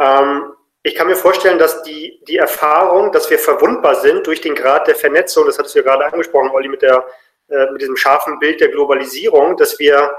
Ähm, 0.00 0.54
ich 0.82 0.96
kann 0.96 1.06
mir 1.06 1.14
vorstellen, 1.14 1.60
dass 1.60 1.84
die, 1.84 2.20
die 2.26 2.36
Erfahrung, 2.36 3.12
dass 3.12 3.30
wir 3.30 3.38
verwundbar 3.38 3.94
sind 3.94 4.26
durch 4.26 4.40
den 4.40 4.56
Grad 4.56 4.88
der 4.88 4.96
Vernetzung, 4.96 5.46
das 5.46 5.56
hattest 5.56 5.76
du 5.76 5.78
ja 5.78 5.84
gerade 5.84 6.06
angesprochen, 6.06 6.50
Olli, 6.50 6.68
mit, 6.68 6.82
der, 6.82 7.06
äh, 7.48 7.70
mit 7.70 7.80
diesem 7.80 7.96
scharfen 7.96 8.40
Bild 8.40 8.60
der 8.60 8.70
Globalisierung, 8.70 9.56
dass 9.56 9.78
wir, 9.78 10.10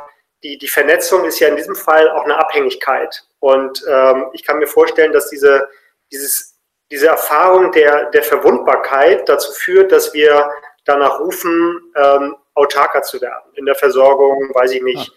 die, 0.44 0.58
die 0.58 0.70
Vernetzung 0.70 1.26
ist 1.26 1.42
ja 1.42 1.50
in 1.50 1.58
diesem 1.58 1.76
Fall 1.76 2.10
auch 2.12 2.24
eine 2.24 2.38
Abhängigkeit. 2.38 3.28
Und 3.40 3.84
ähm, 3.86 4.28
ich 4.32 4.46
kann 4.46 4.60
mir 4.60 4.68
vorstellen, 4.68 5.12
dass 5.12 5.30
diese, 5.30 5.68
dieses, 6.10 6.59
diese 6.92 7.08
Erfahrung 7.08 7.72
der, 7.72 8.10
der 8.12 8.24
Verwundbarkeit 8.24 9.28
dazu 9.30 9.52
führt, 9.52 9.92
dass 9.92 10.14
wir 10.14 10.50
danach 10.86 11.20
rufen, 11.20 11.94
ähm, 11.96 12.36
autarker 12.56 13.02
zu 13.04 13.22
werden 13.22 13.52
in 13.56 13.66
der 13.66 13.76
Versorgung, 13.76 14.50
weiß 14.54 14.72
ich 14.72 14.82
nicht, 14.82 15.12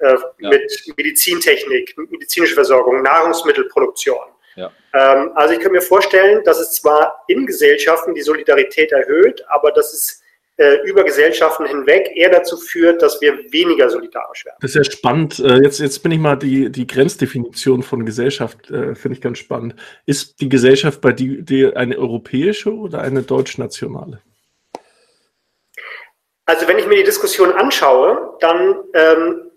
ah. 0.00 0.06
äh, 0.06 0.16
ja. 0.38 0.48
mit 0.50 0.92
Medizintechnik, 0.96 1.96
medizinische 2.10 2.54
Versorgung, 2.54 3.02
Nahrungsmittelproduktion. 3.02 4.18
Ja. 4.56 4.70
Ähm, 4.92 5.32
also 5.34 5.54
ich 5.54 5.60
kann 5.60 5.72
mir 5.72 5.80
vorstellen, 5.80 6.42
dass 6.44 6.58
es 6.58 6.72
zwar 6.72 7.24
in 7.28 7.46
Gesellschaften 7.46 8.14
die 8.14 8.22
Solidarität 8.22 8.92
erhöht, 8.92 9.44
aber 9.48 9.72
dass 9.72 9.92
es 9.94 10.21
über 10.84 11.02
Gesellschaften 11.04 11.66
hinweg 11.66 12.10
eher 12.14 12.30
dazu 12.30 12.56
führt, 12.56 13.00
dass 13.02 13.20
wir 13.20 13.38
weniger 13.52 13.88
solidarisch 13.88 14.44
werden. 14.44 14.58
Das 14.60 14.74
ist 14.74 14.76
ja 14.76 14.84
spannend. 14.84 15.38
Äh, 15.38 15.62
jetzt, 15.62 15.80
jetzt 15.80 16.02
bin 16.02 16.12
ich 16.12 16.18
mal 16.18 16.36
die, 16.36 16.70
die 16.70 16.86
Grenzdefinition 16.86 17.82
von 17.82 18.04
Gesellschaft, 18.04 18.70
äh, 18.70 18.94
finde 18.94 19.16
ich 19.16 19.22
ganz 19.22 19.38
spannend. 19.38 19.74
Ist 20.06 20.40
die 20.40 20.48
Gesellschaft 20.48 21.00
bei 21.00 21.12
dir 21.12 21.76
eine 21.76 21.98
europäische 21.98 22.72
oder 22.72 23.00
eine 23.00 23.22
deutschnationale? 23.22 24.20
Also 26.44 26.68
wenn 26.68 26.78
ich 26.78 26.86
mir 26.86 26.96
die 26.96 27.04
Diskussion 27.04 27.52
anschaue, 27.52 28.36
dann 28.40 28.76
ähm, 28.94 29.50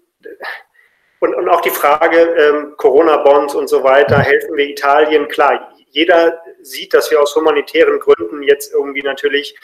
und, 1.20 1.34
und 1.34 1.50
auch 1.50 1.62
die 1.62 1.72
Frage 1.72 2.18
ähm, 2.18 2.74
Corona-Bonds 2.78 3.56
und 3.56 3.68
so 3.68 3.84
weiter, 3.84 4.20
helfen 4.20 4.56
wir 4.56 4.70
Italien? 4.70 5.28
Klar, 5.28 5.74
jeder 5.90 6.40
sieht, 6.62 6.94
dass 6.94 7.10
wir 7.10 7.22
aus 7.22 7.36
humanitären 7.36 8.00
Gründen 8.00 8.44
jetzt 8.44 8.74
irgendwie 8.74 9.02
natürlich 9.02 9.58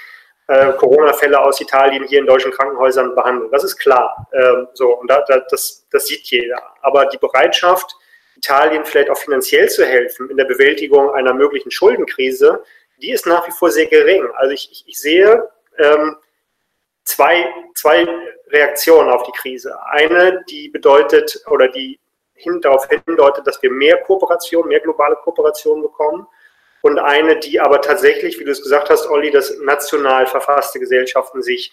äh, 0.51 0.73
Corona-Fälle 0.73 1.39
aus 1.39 1.61
Italien 1.61 2.03
hier 2.03 2.19
in 2.19 2.25
deutschen 2.25 2.51
Krankenhäusern 2.51 3.15
behandeln. 3.15 3.49
Das 3.51 3.63
ist 3.63 3.77
klar. 3.77 4.27
Ähm, 4.33 4.67
so, 4.73 4.97
und 4.99 5.09
da, 5.09 5.23
da, 5.27 5.39
das, 5.49 5.87
das 5.91 6.07
sieht 6.07 6.25
jeder. 6.25 6.61
Aber 6.81 7.05
die 7.05 7.17
Bereitschaft, 7.17 7.95
Italien 8.35 8.83
vielleicht 8.83 9.09
auch 9.09 9.17
finanziell 9.17 9.69
zu 9.69 9.85
helfen 9.85 10.29
in 10.29 10.35
der 10.35 10.45
Bewältigung 10.45 11.11
einer 11.11 11.33
möglichen 11.33 11.71
Schuldenkrise, 11.71 12.63
die 13.01 13.11
ist 13.11 13.25
nach 13.25 13.47
wie 13.47 13.51
vor 13.51 13.71
sehr 13.71 13.85
gering. 13.85 14.27
Also 14.35 14.51
ich, 14.51 14.69
ich, 14.71 14.83
ich 14.87 14.99
sehe 14.99 15.47
ähm, 15.77 16.17
zwei, 17.05 17.47
zwei 17.75 18.05
Reaktionen 18.49 19.09
auf 19.09 19.23
die 19.23 19.31
Krise. 19.31 19.73
Eine, 19.85 20.43
die 20.49 20.67
bedeutet 20.67 21.41
oder 21.47 21.69
die 21.69 21.97
hin, 22.33 22.59
darauf 22.59 22.87
hindeutet, 23.05 23.47
dass 23.47 23.61
wir 23.61 23.71
mehr 23.71 23.97
Kooperation, 24.03 24.67
mehr 24.67 24.81
globale 24.81 25.15
Kooperation 25.15 25.81
bekommen. 25.81 26.27
Und 26.81 26.99
eine, 26.99 27.39
die 27.39 27.59
aber 27.59 27.81
tatsächlich, 27.81 28.39
wie 28.39 28.43
du 28.43 28.51
es 28.51 28.61
gesagt 28.61 28.89
hast, 28.89 29.07
Olli, 29.07 29.31
dass 29.31 29.57
national 29.59 30.25
verfasste 30.25 30.79
Gesellschaften 30.79 31.41
sich 31.41 31.71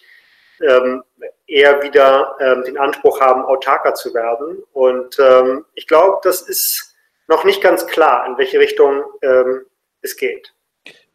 ähm, 0.61 1.03
eher 1.47 1.81
wieder 1.81 2.35
ähm, 2.39 2.63
den 2.63 2.77
Anspruch 2.77 3.19
haben, 3.19 3.43
autarker 3.43 3.93
zu 3.93 4.13
werden. 4.13 4.63
Und 4.73 5.17
ähm, 5.19 5.65
ich 5.73 5.87
glaube, 5.87 6.19
das 6.23 6.41
ist 6.41 6.95
noch 7.27 7.43
nicht 7.43 7.61
ganz 7.61 7.87
klar, 7.87 8.25
in 8.27 8.37
welche 8.37 8.59
Richtung 8.59 9.03
ähm, 9.21 9.61
es 10.01 10.15
geht. 10.15 10.53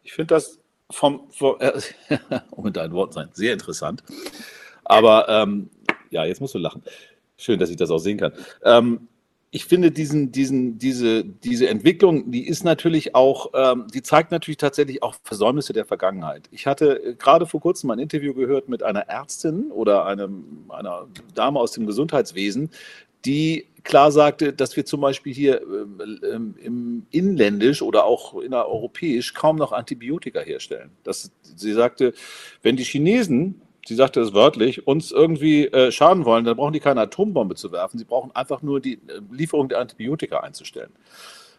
Ich 0.03 0.13
finde 0.13 0.35
das 0.35 0.59
vom, 0.91 1.29
vom 1.31 1.59
äh, 1.59 1.73
um 2.51 2.67
in 2.67 2.73
deinen 2.73 2.93
Worten 2.93 3.13
sein, 3.13 3.29
sehr 3.33 3.53
interessant. 3.53 4.03
Aber 4.83 5.27
ähm, 5.29 5.69
ja, 6.09 6.25
jetzt 6.25 6.41
musst 6.41 6.53
du 6.53 6.59
lachen. 6.59 6.83
Schön, 7.37 7.59
dass 7.59 7.69
ich 7.69 7.75
das 7.75 7.91
auch 7.91 7.97
sehen 7.97 8.17
kann. 8.17 8.33
Ich 9.55 9.63
finde 9.63 9.89
diesen, 9.89 10.33
diesen, 10.33 10.79
diese, 10.79 11.23
diese 11.23 11.69
Entwicklung, 11.69 12.29
die 12.29 12.45
ist 12.45 12.65
natürlich 12.65 13.15
auch, 13.15 13.51
ähm, 13.53 13.87
die 13.93 14.01
zeigt 14.01 14.31
natürlich 14.31 14.57
tatsächlich 14.57 15.01
auch 15.01 15.15
Versäumnisse 15.23 15.71
der 15.71 15.85
Vergangenheit. 15.85 16.49
Ich 16.51 16.67
hatte 16.67 17.01
äh, 17.01 17.15
gerade 17.15 17.45
vor 17.45 17.61
kurzem 17.61 17.89
ein 17.91 17.99
Interview 17.99 18.33
gehört 18.33 18.67
mit 18.67 18.83
einer 18.83 19.07
Ärztin 19.07 19.71
oder 19.71 20.07
einem, 20.07 20.65
einer 20.67 21.07
Dame 21.35 21.57
aus 21.57 21.71
dem 21.71 21.87
Gesundheitswesen, 21.87 22.69
die 23.23 23.67
klar 23.85 24.11
sagte, 24.11 24.51
dass 24.51 24.75
wir 24.75 24.85
zum 24.85 24.99
Beispiel 24.99 25.33
hier 25.33 25.61
ähm, 25.61 26.55
im 26.61 27.05
Inländisch 27.11 27.81
oder 27.81 28.03
auch 28.03 28.37
innereuropäisch 28.37 29.33
kaum 29.35 29.55
noch 29.55 29.71
Antibiotika 29.71 30.41
herstellen. 30.41 30.91
Das, 31.03 31.31
sie 31.43 31.71
sagte, 31.71 32.13
wenn 32.61 32.75
die 32.75 32.83
Chinesen 32.83 33.61
sie 33.87 33.95
sagte 33.95 34.21
es 34.21 34.33
wörtlich, 34.33 34.87
uns 34.87 35.11
irgendwie 35.11 35.67
äh, 35.67 35.91
schaden 35.91 36.25
wollen, 36.25 36.43
dann 36.45 36.57
brauchen 36.57 36.73
die 36.73 36.79
keine 36.79 37.01
Atombombe 37.01 37.55
zu 37.55 37.71
werfen. 37.71 37.97
Sie 37.97 38.05
brauchen 38.05 38.31
einfach 38.35 38.61
nur 38.61 38.79
die 38.79 38.93
äh, 38.93 39.21
Lieferung 39.31 39.69
der 39.69 39.79
Antibiotika 39.79 40.39
einzustellen. 40.39 40.91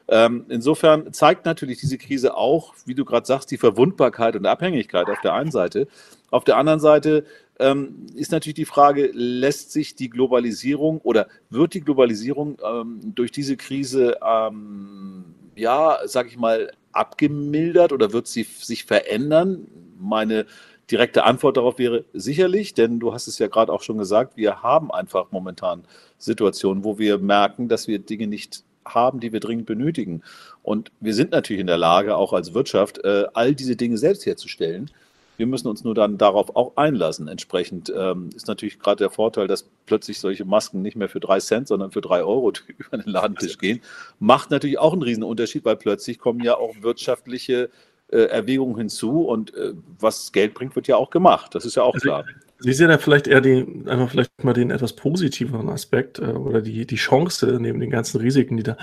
Ähm, 0.08 0.44
insofern 0.48 1.12
zeigt 1.12 1.46
natürlich 1.46 1.78
diese 1.78 1.98
Krise 1.98 2.36
auch, 2.36 2.74
wie 2.84 2.94
du 2.94 3.04
gerade 3.04 3.26
sagst, 3.26 3.50
die 3.50 3.58
Verwundbarkeit 3.58 4.36
und 4.36 4.46
Abhängigkeit 4.46 5.08
auf 5.08 5.20
der 5.20 5.34
einen 5.34 5.50
Seite. 5.50 5.88
Auf 6.30 6.44
der 6.44 6.56
anderen 6.56 6.80
Seite 6.80 7.24
ähm, 7.58 8.06
ist 8.14 8.30
natürlich 8.30 8.54
die 8.54 8.66
Frage, 8.66 9.10
lässt 9.12 9.72
sich 9.72 9.96
die 9.96 10.10
Globalisierung 10.10 11.00
oder 11.00 11.26
wird 11.50 11.74
die 11.74 11.80
Globalisierung 11.80 12.58
ähm, 12.64 13.00
durch 13.14 13.32
diese 13.32 13.56
Krise, 13.56 14.18
ähm, 14.24 15.24
ja, 15.56 15.98
sag 16.04 16.28
ich 16.28 16.36
mal, 16.36 16.70
abgemildert 16.92 17.92
oder 17.92 18.12
wird 18.12 18.28
sie 18.28 18.44
sich 18.44 18.84
verändern? 18.84 19.66
Meine 19.98 20.46
direkte 20.90 21.24
Antwort 21.24 21.56
darauf 21.56 21.78
wäre 21.78 22.04
sicherlich, 22.12 22.74
denn 22.74 23.00
du 23.00 23.12
hast 23.12 23.26
es 23.26 23.38
ja 23.38 23.48
gerade 23.48 23.72
auch 23.72 23.82
schon 23.82 23.98
gesagt, 23.98 24.36
wir 24.36 24.62
haben 24.62 24.90
einfach 24.90 25.26
momentan 25.30 25.84
Situationen, 26.18 26.84
wo 26.84 26.98
wir 26.98 27.18
merken, 27.18 27.68
dass 27.68 27.88
wir 27.88 27.98
Dinge 27.98 28.26
nicht 28.26 28.62
haben, 28.84 29.20
die 29.20 29.32
wir 29.32 29.40
dringend 29.40 29.66
benötigen. 29.66 30.22
Und 30.62 30.92
wir 31.00 31.14
sind 31.14 31.32
natürlich 31.32 31.60
in 31.60 31.66
der 31.66 31.78
Lage, 31.78 32.16
auch 32.16 32.32
als 32.32 32.54
Wirtschaft, 32.54 33.04
äh, 33.04 33.24
all 33.34 33.54
diese 33.54 33.76
Dinge 33.76 33.98
selbst 33.98 34.26
herzustellen. 34.26 34.90
Wir 35.36 35.46
müssen 35.46 35.68
uns 35.68 35.84
nur 35.84 35.94
dann 35.94 36.16
darauf 36.16 36.54
auch 36.56 36.76
einlassen. 36.76 37.28
Entsprechend 37.28 37.92
ähm, 37.94 38.30
ist 38.34 38.48
natürlich 38.48 38.78
gerade 38.78 38.98
der 38.98 39.10
Vorteil, 39.10 39.48
dass 39.48 39.68
plötzlich 39.84 40.18
solche 40.18 40.44
Masken 40.46 40.80
nicht 40.80 40.96
mehr 40.96 41.10
für 41.10 41.20
drei 41.20 41.40
Cent, 41.40 41.68
sondern 41.68 41.90
für 41.90 42.00
drei 42.00 42.22
Euro 42.22 42.52
über 42.78 42.96
den 42.96 43.10
Ladentisch 43.10 43.58
gehen. 43.58 43.80
Macht 44.18 44.50
natürlich 44.50 44.78
auch 44.78 44.92
einen 44.92 45.02
Riesenunterschied, 45.02 45.64
weil 45.64 45.76
plötzlich 45.76 46.18
kommen 46.18 46.42
ja 46.42 46.56
auch 46.56 46.74
wirtschaftliche 46.80 47.70
äh, 48.08 48.26
Erwägungen 48.26 48.76
hinzu 48.76 49.22
und 49.22 49.54
äh, 49.54 49.74
was 49.98 50.32
Geld 50.32 50.54
bringt, 50.54 50.76
wird 50.76 50.88
ja 50.88 50.96
auch 50.96 51.10
gemacht. 51.10 51.54
Das 51.54 51.64
ist 51.64 51.76
ja 51.76 51.82
auch 51.82 51.94
also, 51.94 52.08
klar. 52.08 52.24
Sie 52.58 52.72
sehen 52.72 52.90
ja 52.90 52.98
vielleicht 52.98 53.26
eher 53.26 53.40
den, 53.40 53.88
einfach 53.88 54.10
vielleicht 54.10 54.42
mal 54.42 54.52
den 54.52 54.70
etwas 54.70 54.94
positiveren 54.94 55.68
Aspekt 55.68 56.18
äh, 56.18 56.26
oder 56.26 56.62
die, 56.62 56.86
die 56.86 56.96
Chance 56.96 57.58
neben 57.60 57.80
den 57.80 57.90
ganzen 57.90 58.20
Risiken, 58.20 58.56
die 58.56 58.62
da. 58.62 58.76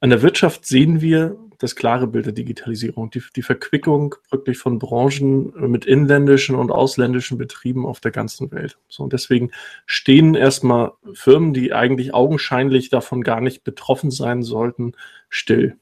An 0.00 0.10
der 0.10 0.22
Wirtschaft 0.22 0.66
sehen 0.66 1.00
wir 1.00 1.36
das 1.62 1.76
klare 1.76 2.08
Bild 2.08 2.26
der 2.26 2.32
Digitalisierung, 2.32 3.10
die, 3.10 3.22
die 3.36 3.42
Verquickung 3.42 4.16
wirklich 4.30 4.58
von 4.58 4.80
Branchen 4.80 5.52
mit 5.70 5.84
inländischen 5.84 6.56
und 6.56 6.72
ausländischen 6.72 7.38
Betrieben 7.38 7.86
auf 7.86 8.00
der 8.00 8.10
ganzen 8.10 8.50
Welt. 8.50 8.78
So, 8.88 9.04
und 9.04 9.12
deswegen 9.12 9.52
stehen 9.86 10.34
erstmal 10.34 10.92
Firmen, 11.12 11.54
die 11.54 11.72
eigentlich 11.72 12.14
augenscheinlich 12.14 12.90
davon 12.90 13.22
gar 13.22 13.40
nicht 13.40 13.62
betroffen 13.62 14.10
sein 14.10 14.42
sollten, 14.42 14.94
still. 15.28 15.76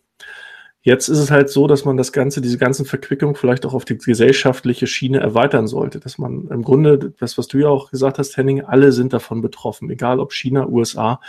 Jetzt 0.82 1.08
ist 1.08 1.18
es 1.18 1.30
halt 1.30 1.50
so, 1.50 1.66
dass 1.66 1.84
man 1.84 1.98
das 1.98 2.10
Ganze, 2.10 2.40
diese 2.40 2.56
ganzen 2.56 2.86
Verquickungen 2.86 3.34
vielleicht 3.34 3.66
auch 3.66 3.74
auf 3.74 3.84
die 3.84 3.98
gesellschaftliche 3.98 4.86
Schiene 4.86 5.20
erweitern 5.20 5.66
sollte. 5.66 6.00
Dass 6.00 6.16
man 6.16 6.48
im 6.48 6.62
Grunde, 6.62 7.12
das, 7.18 7.36
was 7.36 7.48
du 7.48 7.58
ja 7.58 7.68
auch 7.68 7.90
gesagt 7.90 8.18
hast, 8.18 8.36
Henning, 8.36 8.62
alle 8.62 8.92
sind 8.92 9.12
davon 9.12 9.42
betroffen. 9.42 9.90
Egal 9.90 10.20
ob 10.20 10.32
China, 10.32 10.66
USA, 10.66 11.20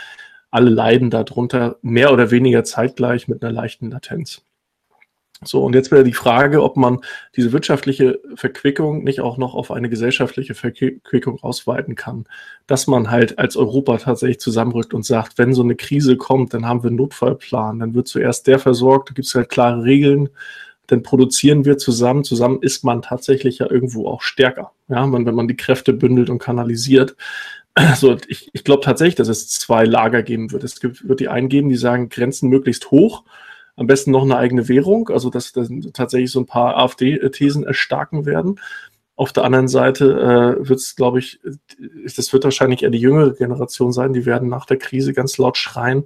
alle 0.50 0.70
leiden 0.70 1.10
darunter 1.10 1.76
mehr 1.82 2.12
oder 2.12 2.30
weniger 2.30 2.64
zeitgleich 2.64 3.28
mit 3.28 3.42
einer 3.42 3.52
leichten 3.52 3.90
Latenz. 3.90 4.42
So, 5.44 5.64
und 5.64 5.74
jetzt 5.74 5.90
wäre 5.90 6.04
die 6.04 6.12
Frage, 6.12 6.62
ob 6.62 6.76
man 6.76 7.00
diese 7.36 7.52
wirtschaftliche 7.52 8.20
Verquickung 8.34 9.02
nicht 9.02 9.20
auch 9.20 9.36
noch 9.36 9.54
auf 9.54 9.70
eine 9.70 9.88
gesellschaftliche 9.88 10.54
Verquickung 10.54 11.42
ausweiten 11.42 11.94
kann. 11.94 12.26
Dass 12.66 12.86
man 12.86 13.10
halt 13.10 13.38
als 13.38 13.56
Europa 13.56 13.96
tatsächlich 13.98 14.40
zusammenrückt 14.40 14.94
und 14.94 15.04
sagt, 15.04 15.38
wenn 15.38 15.54
so 15.54 15.62
eine 15.62 15.74
Krise 15.74 16.16
kommt, 16.16 16.54
dann 16.54 16.66
haben 16.66 16.82
wir 16.82 16.88
einen 16.88 16.96
Notfallplan, 16.96 17.80
dann 17.80 17.94
wird 17.94 18.08
zuerst 18.08 18.46
der 18.46 18.58
versorgt, 18.58 19.10
da 19.10 19.14
gibt 19.14 19.26
es 19.26 19.34
halt 19.34 19.48
klare 19.48 19.82
Regeln, 19.84 20.28
dann 20.86 21.02
produzieren 21.02 21.64
wir 21.64 21.78
zusammen, 21.78 22.24
zusammen 22.24 22.58
ist 22.60 22.84
man 22.84 23.02
tatsächlich 23.02 23.58
ja 23.58 23.70
irgendwo 23.70 24.06
auch 24.08 24.22
stärker. 24.22 24.72
Ja, 24.88 25.10
wenn 25.10 25.34
man 25.34 25.48
die 25.48 25.56
Kräfte 25.56 25.92
bündelt 25.92 26.30
und 26.30 26.38
kanalisiert. 26.38 27.16
So, 27.96 28.18
ich, 28.28 28.50
ich 28.52 28.64
glaube 28.64 28.82
tatsächlich, 28.84 29.14
dass 29.14 29.28
es 29.28 29.48
zwei 29.48 29.84
Lager 29.84 30.22
geben 30.22 30.52
wird. 30.52 30.62
Es 30.62 30.78
gibt, 30.78 31.08
wird 31.08 31.20
die 31.20 31.28
einen 31.28 31.48
geben, 31.48 31.70
die 31.70 31.76
sagen, 31.76 32.10
Grenzen 32.10 32.50
möglichst 32.50 32.90
hoch 32.90 33.24
am 33.76 33.86
besten 33.86 34.10
noch 34.10 34.22
eine 34.22 34.36
eigene 34.36 34.68
Währung, 34.68 35.08
also 35.08 35.30
dass, 35.30 35.52
dass 35.52 35.68
tatsächlich 35.92 36.30
so 36.30 36.40
ein 36.40 36.46
paar 36.46 36.76
AfD-Thesen 36.76 37.64
erstarken 37.64 38.26
werden. 38.26 38.60
Auf 39.16 39.32
der 39.32 39.44
anderen 39.44 39.68
Seite 39.68 40.58
äh, 40.60 40.68
wird 40.68 40.78
es, 40.78 40.96
glaube 40.96 41.18
ich, 41.18 41.40
das 42.16 42.32
wird 42.32 42.44
wahrscheinlich 42.44 42.82
eher 42.82 42.90
die 42.90 42.98
jüngere 42.98 43.34
Generation 43.34 43.92
sein, 43.92 44.12
die 44.12 44.26
werden 44.26 44.48
nach 44.48 44.66
der 44.66 44.78
Krise 44.78 45.12
ganz 45.12 45.38
laut 45.38 45.56
schreien, 45.56 46.04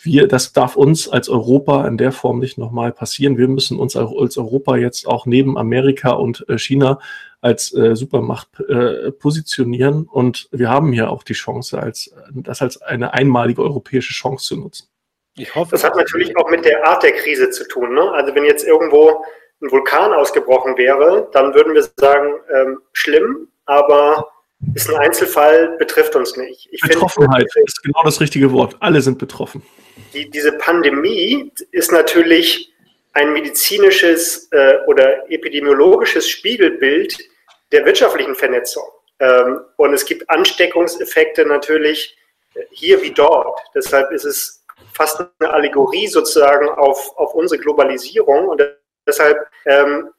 wir, 0.00 0.28
das 0.28 0.52
darf 0.52 0.76
uns 0.76 1.08
als 1.08 1.28
Europa 1.28 1.86
in 1.88 1.98
der 1.98 2.12
Form 2.12 2.38
nicht 2.38 2.56
nochmal 2.56 2.92
passieren. 2.92 3.36
Wir 3.36 3.48
müssen 3.48 3.78
uns 3.78 3.96
als 3.96 4.38
Europa 4.38 4.76
jetzt 4.76 5.08
auch 5.08 5.26
neben 5.26 5.58
Amerika 5.58 6.10
und 6.10 6.48
äh, 6.48 6.56
China 6.56 7.00
als 7.40 7.74
äh, 7.74 7.96
Supermacht 7.96 8.48
äh, 8.60 9.10
positionieren. 9.10 10.04
Und 10.04 10.48
wir 10.52 10.70
haben 10.70 10.92
hier 10.92 11.10
auch 11.10 11.24
die 11.24 11.32
Chance, 11.32 11.80
als, 11.80 12.14
das 12.32 12.62
als 12.62 12.80
eine 12.80 13.12
einmalige 13.12 13.62
europäische 13.62 14.12
Chance 14.12 14.46
zu 14.46 14.56
nutzen. 14.56 14.86
Ich 15.38 15.54
hoffe, 15.54 15.70
das 15.72 15.84
hat 15.84 15.96
natürlich 15.96 16.36
auch 16.36 16.50
mit 16.50 16.64
der 16.64 16.86
Art 16.86 17.02
der 17.02 17.12
Krise 17.12 17.50
zu 17.50 17.66
tun. 17.66 17.94
Ne? 17.94 18.10
Also 18.12 18.34
wenn 18.34 18.44
jetzt 18.44 18.66
irgendwo 18.66 19.24
ein 19.60 19.70
Vulkan 19.70 20.12
ausgebrochen 20.12 20.76
wäre, 20.76 21.28
dann 21.32 21.54
würden 21.54 21.74
wir 21.74 21.84
sagen, 21.96 22.34
ähm, 22.54 22.80
schlimm, 22.92 23.48
aber 23.66 24.30
ist 24.74 24.88
ein 24.90 24.96
Einzelfall, 24.96 25.76
betrifft 25.78 26.16
uns 26.16 26.36
nicht. 26.36 26.68
Ich 26.72 26.80
Betroffenheit 26.80 27.50
find, 27.52 27.68
ist 27.68 27.82
genau 27.82 28.02
das 28.04 28.20
richtige 28.20 28.52
Wort. 28.52 28.76
Alle 28.80 29.00
sind 29.00 29.18
betroffen. 29.18 29.62
Die, 30.12 30.28
diese 30.28 30.52
Pandemie 30.52 31.52
ist 31.70 31.92
natürlich 31.92 32.72
ein 33.12 33.32
medizinisches 33.32 34.48
äh, 34.52 34.78
oder 34.86 35.30
epidemiologisches 35.30 36.28
Spiegelbild 36.28 37.16
der 37.72 37.84
wirtschaftlichen 37.84 38.34
Vernetzung. 38.34 38.84
Ähm, 39.20 39.60
und 39.76 39.94
es 39.94 40.04
gibt 40.04 40.28
Ansteckungseffekte 40.28 41.44
natürlich 41.44 42.16
hier 42.70 43.02
wie 43.02 43.12
dort. 43.12 43.60
Deshalb 43.74 44.10
ist 44.12 44.24
es 44.24 44.57
fast 44.92 45.20
eine 45.38 45.50
Allegorie 45.50 46.08
sozusagen 46.08 46.68
auf, 46.68 47.16
auf 47.16 47.34
unsere 47.34 47.60
Globalisierung. 47.60 48.48
Und 48.48 48.62
deshalb 49.06 49.46
ähm, 49.66 50.10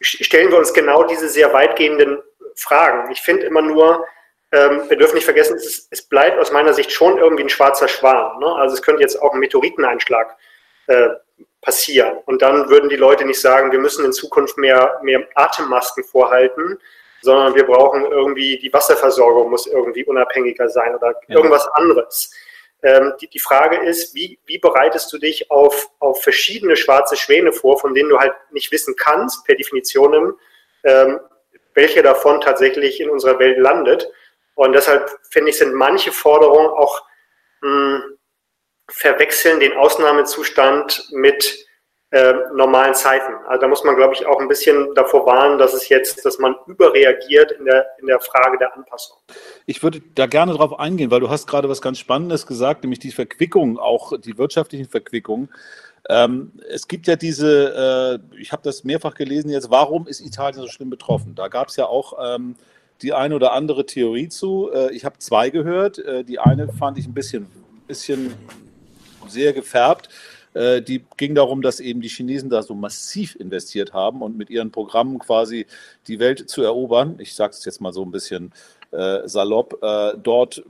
stellen 0.00 0.50
wir 0.50 0.58
uns 0.58 0.72
genau 0.72 1.04
diese 1.04 1.28
sehr 1.28 1.52
weitgehenden 1.52 2.18
Fragen. 2.54 3.10
Ich 3.10 3.20
finde 3.20 3.46
immer 3.46 3.62
nur, 3.62 4.04
ähm, 4.52 4.88
wir 4.88 4.96
dürfen 4.96 5.16
nicht 5.16 5.24
vergessen, 5.24 5.56
es, 5.56 5.66
ist, 5.66 5.88
es, 5.90 6.02
bleibt 6.02 6.38
aus 6.38 6.52
meiner 6.52 6.72
Sicht 6.72 6.90
schon 6.90 7.18
irgendwie 7.18 7.42
ein 7.42 7.50
schwarzer 7.50 7.86
Schwan. 7.86 8.38
Ne? 8.38 8.46
Also 8.46 8.74
es 8.74 8.82
könnte 8.82 9.02
jetzt 9.02 9.20
auch 9.20 9.34
ein 9.34 9.40
Meteoriteneinschlag 9.40 10.36
äh, 10.86 11.08
passieren. 11.60 12.18
Und 12.24 12.40
dann 12.40 12.70
würden 12.70 12.88
die 12.88 12.96
Leute 12.96 13.24
nicht 13.24 13.40
sagen, 13.40 13.72
wir 13.72 13.78
müssen 13.78 14.04
in 14.04 14.12
Zukunft 14.12 14.56
mehr, 14.56 14.98
mehr 15.02 15.26
Atemmasken 15.34 16.04
vorhalten, 16.04 16.78
sondern 17.20 17.54
wir 17.54 17.66
brauchen 17.66 18.06
irgendwie, 18.06 18.58
die 18.58 18.72
Wasserversorgung 18.72 19.50
muss 19.50 19.66
irgendwie 19.66 20.04
unabhängiger 20.04 20.68
sein 20.68 20.94
oder 20.94 21.14
ja. 21.26 21.36
irgendwas 21.36 21.66
anderes. 21.74 22.32
Ähm, 22.82 23.14
die, 23.20 23.28
die 23.28 23.38
Frage 23.40 23.76
ist, 23.84 24.14
wie, 24.14 24.38
wie 24.46 24.58
bereitest 24.58 25.12
du 25.12 25.18
dich 25.18 25.50
auf, 25.50 25.90
auf 25.98 26.22
verschiedene 26.22 26.76
schwarze 26.76 27.16
Schwäne 27.16 27.52
vor, 27.52 27.78
von 27.78 27.94
denen 27.94 28.08
du 28.08 28.18
halt 28.18 28.34
nicht 28.52 28.70
wissen 28.70 28.94
kannst, 28.96 29.44
per 29.44 29.56
Definition, 29.56 30.34
ähm, 30.84 31.20
welche 31.74 32.02
davon 32.02 32.40
tatsächlich 32.40 33.00
in 33.00 33.10
unserer 33.10 33.38
Welt 33.38 33.58
landet. 33.58 34.08
Und 34.54 34.72
deshalb 34.72 35.10
finde 35.30 35.50
ich, 35.50 35.58
sind 35.58 35.74
manche 35.74 36.12
Forderungen 36.12 36.68
auch 36.68 37.04
mh, 37.62 38.02
verwechseln 38.88 39.60
den 39.60 39.76
Ausnahmezustand 39.76 41.08
mit 41.12 41.67
äh, 42.10 42.32
normalen 42.54 42.94
Zeiten. 42.94 43.34
Also 43.46 43.60
da 43.60 43.68
muss 43.68 43.84
man, 43.84 43.94
glaube 43.96 44.14
ich, 44.14 44.26
auch 44.26 44.40
ein 44.40 44.48
bisschen 44.48 44.94
davor 44.94 45.26
warnen, 45.26 45.58
dass 45.58 45.74
es 45.74 45.88
jetzt, 45.90 46.24
dass 46.24 46.38
man 46.38 46.54
überreagiert 46.66 47.52
in 47.52 47.66
der, 47.66 47.86
in 48.00 48.06
der 48.06 48.18
Frage 48.20 48.56
der 48.56 48.74
Anpassung. 48.74 49.18
Ich 49.66 49.82
würde 49.82 50.00
da 50.14 50.26
gerne 50.26 50.52
darauf 50.52 50.78
eingehen, 50.78 51.10
weil 51.10 51.20
du 51.20 51.28
hast 51.28 51.46
gerade 51.46 51.68
was 51.68 51.82
ganz 51.82 51.98
Spannendes 51.98 52.46
gesagt, 52.46 52.82
nämlich 52.82 52.98
die 52.98 53.10
Verquickung, 53.10 53.78
auch 53.78 54.18
die 54.18 54.38
wirtschaftlichen 54.38 54.88
Verquickungen. 54.88 55.50
Ähm, 56.08 56.52
es 56.70 56.88
gibt 56.88 57.06
ja 57.06 57.16
diese, 57.16 58.20
äh, 58.32 58.40
ich 58.40 58.52
habe 58.52 58.62
das 58.62 58.84
mehrfach 58.84 59.14
gelesen 59.14 59.50
jetzt, 59.50 59.70
warum 59.70 60.06
ist 60.06 60.20
Italien 60.20 60.62
so 60.62 60.68
schlimm 60.68 60.88
betroffen? 60.88 61.34
Da 61.34 61.48
gab 61.48 61.68
es 61.68 61.76
ja 61.76 61.84
auch 61.84 62.14
ähm, 62.36 62.56
die 63.02 63.12
eine 63.12 63.34
oder 63.34 63.52
andere 63.52 63.84
Theorie 63.84 64.28
zu. 64.28 64.70
Äh, 64.72 64.92
ich 64.92 65.04
habe 65.04 65.18
zwei 65.18 65.50
gehört. 65.50 65.98
Äh, 65.98 66.24
die 66.24 66.38
eine 66.38 66.72
fand 66.72 66.96
ich 66.96 67.06
ein 67.06 67.12
bisschen, 67.12 67.46
bisschen 67.86 68.32
sehr 69.26 69.52
gefärbt. 69.52 70.08
Äh, 70.58 70.82
die 70.82 71.04
ging 71.16 71.36
darum, 71.36 71.62
dass 71.62 71.78
eben 71.78 72.00
die 72.00 72.08
Chinesen 72.08 72.50
da 72.50 72.62
so 72.62 72.74
massiv 72.74 73.36
investiert 73.36 73.92
haben 73.92 74.22
und 74.22 74.36
mit 74.36 74.50
ihren 74.50 74.72
Programmen 74.72 75.20
quasi 75.20 75.66
die 76.08 76.18
Welt 76.18 76.50
zu 76.50 76.62
erobern. 76.62 77.14
Ich 77.20 77.34
sage 77.34 77.52
es 77.52 77.64
jetzt 77.64 77.80
mal 77.80 77.92
so 77.92 78.04
ein 78.04 78.10
bisschen 78.10 78.52
äh, 78.90 79.28
salopp, 79.28 79.78
äh, 79.82 80.14
dort 80.20 80.64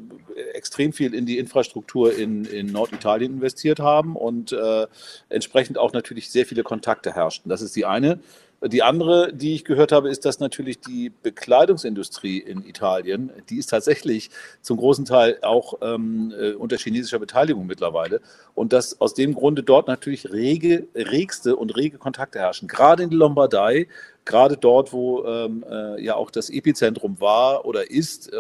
extrem 0.53 0.93
viel 0.93 1.15
in 1.15 1.25
die 1.25 1.39
Infrastruktur 1.39 2.15
in, 2.15 2.45
in 2.45 2.67
Norditalien 2.67 3.35
investiert 3.35 3.81
haben 3.81 4.15
und 4.15 4.53
äh, 4.53 4.87
entsprechend 5.31 5.79
auch 5.79 5.95
natürlich 5.95 6.31
sehr 6.31 6.45
viele 6.45 6.65
Kontakte 6.65 7.15
herrschten. 7.15 7.49
Das 7.49 7.63
ist 7.63 7.75
die 7.75 7.87
eine 7.87 8.21
die 8.67 8.83
andere, 8.83 9.33
die 9.33 9.55
ich 9.55 9.65
gehört 9.65 9.93
habe, 9.93 10.11
ist, 10.11 10.25
dass 10.25 10.41
natürlich 10.41 10.81
die 10.81 11.11
Bekleidungsindustrie 11.23 12.39
in 12.39 12.65
Italien, 12.65 13.31
die 13.49 13.59
ist 13.59 13.69
tatsächlich 13.69 14.31
zum 14.63 14.79
großen 14.79 15.05
Teil 15.05 15.39
auch 15.43 15.75
ähm, 15.81 16.35
äh, 16.37 16.53
unter 16.55 16.77
chinesischer 16.77 17.21
Beteiligung 17.21 17.67
mittlerweile. 17.67 18.21
Und 18.55 18.73
dass 18.73 19.01
aus 19.01 19.15
dem 19.15 19.35
Grunde 19.35 19.63
dort 19.63 19.87
natürlich 19.87 20.33
rege, 20.33 20.89
regste 20.95 21.55
und 21.55 21.77
rege 21.77 21.99
Kontakte 21.99 22.41
herrschen. 22.41 22.67
Gerade 22.67 23.05
in 23.05 23.11
die 23.11 23.17
Lombardei, 23.17 23.87
gerade 24.25 24.57
dort, 24.57 24.93
wo 24.93 25.25
ähm, 25.25 25.65
äh, 25.71 26.03
ja 26.03 26.17
auch 26.17 26.33
das 26.33 26.51
Epizentrum 26.51 27.21
war 27.21 27.65
oder 27.65 27.89
ist, 27.89 28.33
äh, 28.33 28.37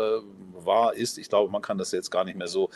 war, 0.65 0.95
ist, 0.95 1.19
ich 1.19 1.29
glaube, 1.29 1.51
man 1.53 1.63
kann 1.63 1.79
das 1.79 1.93
jetzt 1.93 2.11
gar 2.11 2.25
nicht 2.25 2.37
mehr 2.37 2.49
so 2.49 2.71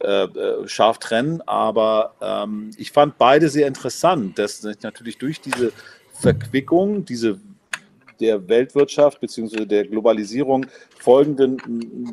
äh, 0.00 0.24
äh 0.24 0.68
scharf 0.68 0.98
trennen, 0.98 1.42
aber 1.46 2.14
ähm, 2.20 2.72
ich 2.76 2.90
fand 2.90 3.18
beide 3.18 3.48
sehr 3.48 3.68
interessant, 3.68 4.38
dass 4.38 4.62
natürlich 4.82 5.18
durch 5.18 5.40
diese 5.40 5.72
Verquickung, 6.20 7.04
diese 7.04 7.38
der 8.20 8.48
Weltwirtschaft 8.48 9.20
bzw. 9.20 9.64
der 9.64 9.84
Globalisierung 9.84 10.66
folgenden 10.98 11.58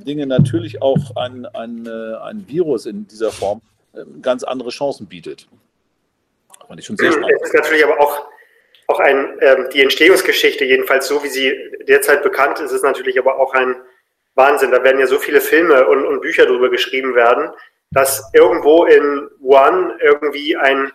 Dinge 0.05 0.27
natürlich 0.27 0.81
auch 0.81 1.15
ein, 1.15 1.45
ein, 1.47 1.85
äh, 1.85 2.15
ein 2.23 2.45
Virus 2.47 2.85
in 2.85 3.07
dieser 3.07 3.31
Form 3.31 3.61
ähm, 3.95 4.21
ganz 4.21 4.43
andere 4.43 4.69
Chancen 4.69 5.07
bietet. 5.07 5.47
Fand 6.67 6.79
ich 6.79 6.85
schon 6.85 6.97
sehr 6.97 7.11
spannend. 7.11 7.31
Es 7.41 7.49
ist 7.49 7.55
natürlich 7.55 7.83
aber 7.83 7.99
auch, 7.99 8.27
auch 8.87 8.99
ein, 8.99 9.37
ähm, 9.41 9.69
die 9.73 9.81
Entstehungsgeschichte, 9.81 10.65
jedenfalls 10.65 11.07
so 11.07 11.23
wie 11.23 11.29
sie 11.29 11.53
derzeit 11.87 12.23
bekannt 12.23 12.59
ist, 12.59 12.71
ist 12.71 12.83
natürlich 12.83 13.17
aber 13.17 13.39
auch 13.39 13.53
ein 13.53 13.75
Wahnsinn. 14.35 14.71
Da 14.71 14.83
werden 14.83 14.99
ja 14.99 15.07
so 15.07 15.17
viele 15.17 15.41
Filme 15.41 15.87
und, 15.87 16.05
und 16.05 16.21
Bücher 16.21 16.45
darüber 16.45 16.69
geschrieben 16.69 17.15
werden, 17.15 17.49
dass 17.91 18.29
irgendwo 18.33 18.85
in 18.85 19.29
Wuhan 19.39 19.93
irgendwie 20.01 20.55
ein, 20.55 20.91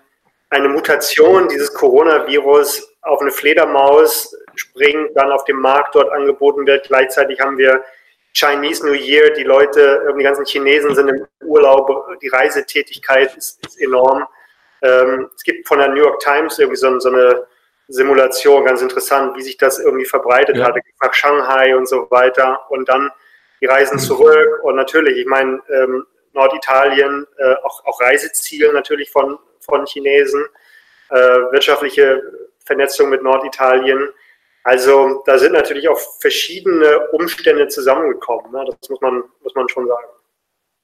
eine 0.51 0.69
Mutation 0.69 1.49
dieses 1.49 1.73
Coronavirus 1.73 2.97
auf 3.03 3.21
eine 3.21 3.31
Fledermaus 3.31 4.37
springt, 4.57 5.11
dann 5.15 5.33
auf 5.33 5.45
dem 5.45 5.61
Markt 5.61 5.95
dort 5.95 6.11
angeboten 6.11 6.67
wird. 6.67 6.87
Gleichzeitig 6.87 7.41
haben 7.41 7.57
wir 7.57 7.83
Chinese 8.33 8.87
New 8.87 8.93
Year, 8.93 9.31
die 9.31 9.45
Leute, 9.45 10.15
die 10.17 10.23
ganzen 10.23 10.45
Chinesen 10.45 10.95
sind 10.95 11.09
im 11.09 11.27
Urlaub, 11.45 12.19
die 12.21 12.29
Reisetätigkeit 12.29 13.37
ist, 13.37 13.65
ist 13.67 13.81
enorm. 13.81 14.27
Ähm, 14.83 15.29
es 15.35 15.43
gibt 15.43 15.67
von 15.67 15.79
der 15.79 15.89
New 15.89 16.03
York 16.03 16.21
Times 16.21 16.59
irgendwie 16.59 16.77
so, 16.77 16.99
so, 17.01 17.11
eine 17.11 17.47
Simulation, 17.89 18.65
ganz 18.65 18.83
interessant, 18.83 19.37
wie 19.37 19.43
sich 19.43 19.57
das 19.57 19.79
irgendwie 19.79 20.05
verbreitet 20.05 20.57
ja. 20.57 20.67
hat, 20.67 20.77
nach 21.03 21.13
Shanghai 21.13 21.77
und 21.77 21.89
so 21.89 22.09
weiter. 22.11 22.61
Und 22.71 22.89
dann 22.89 23.11
die 23.61 23.67
Reisen 23.67 23.99
zurück 23.99 24.63
und 24.63 24.77
natürlich, 24.77 25.19
ich 25.19 25.27
meine, 25.27 25.61
ähm, 25.69 26.07
Norditalien, 26.33 27.27
äh, 27.39 27.55
auch, 27.65 27.85
auch 27.85 28.01
Reiseziel 28.01 28.73
natürlich 28.73 29.11
von, 29.11 29.39
von 29.61 29.87
Chinesen, 29.87 30.45
äh, 31.11 31.17
wirtschaftliche 31.17 32.23
Vernetzung 32.65 33.11
mit 33.11 33.23
Norditalien. 33.23 34.09
Also 34.63 35.23
da 35.27 35.39
sind 35.39 35.53
natürlich 35.53 35.89
auch 35.89 35.99
verschiedene 36.21 37.09
Umstände 37.13 37.69
zusammengekommen. 37.69 38.53
Ne? 38.53 38.65
Das 38.67 38.91
muss 38.91 39.01
man, 39.01 39.23
muss 39.43 39.55
man 39.55 39.69
schon 39.69 39.87
sagen. 39.87 40.07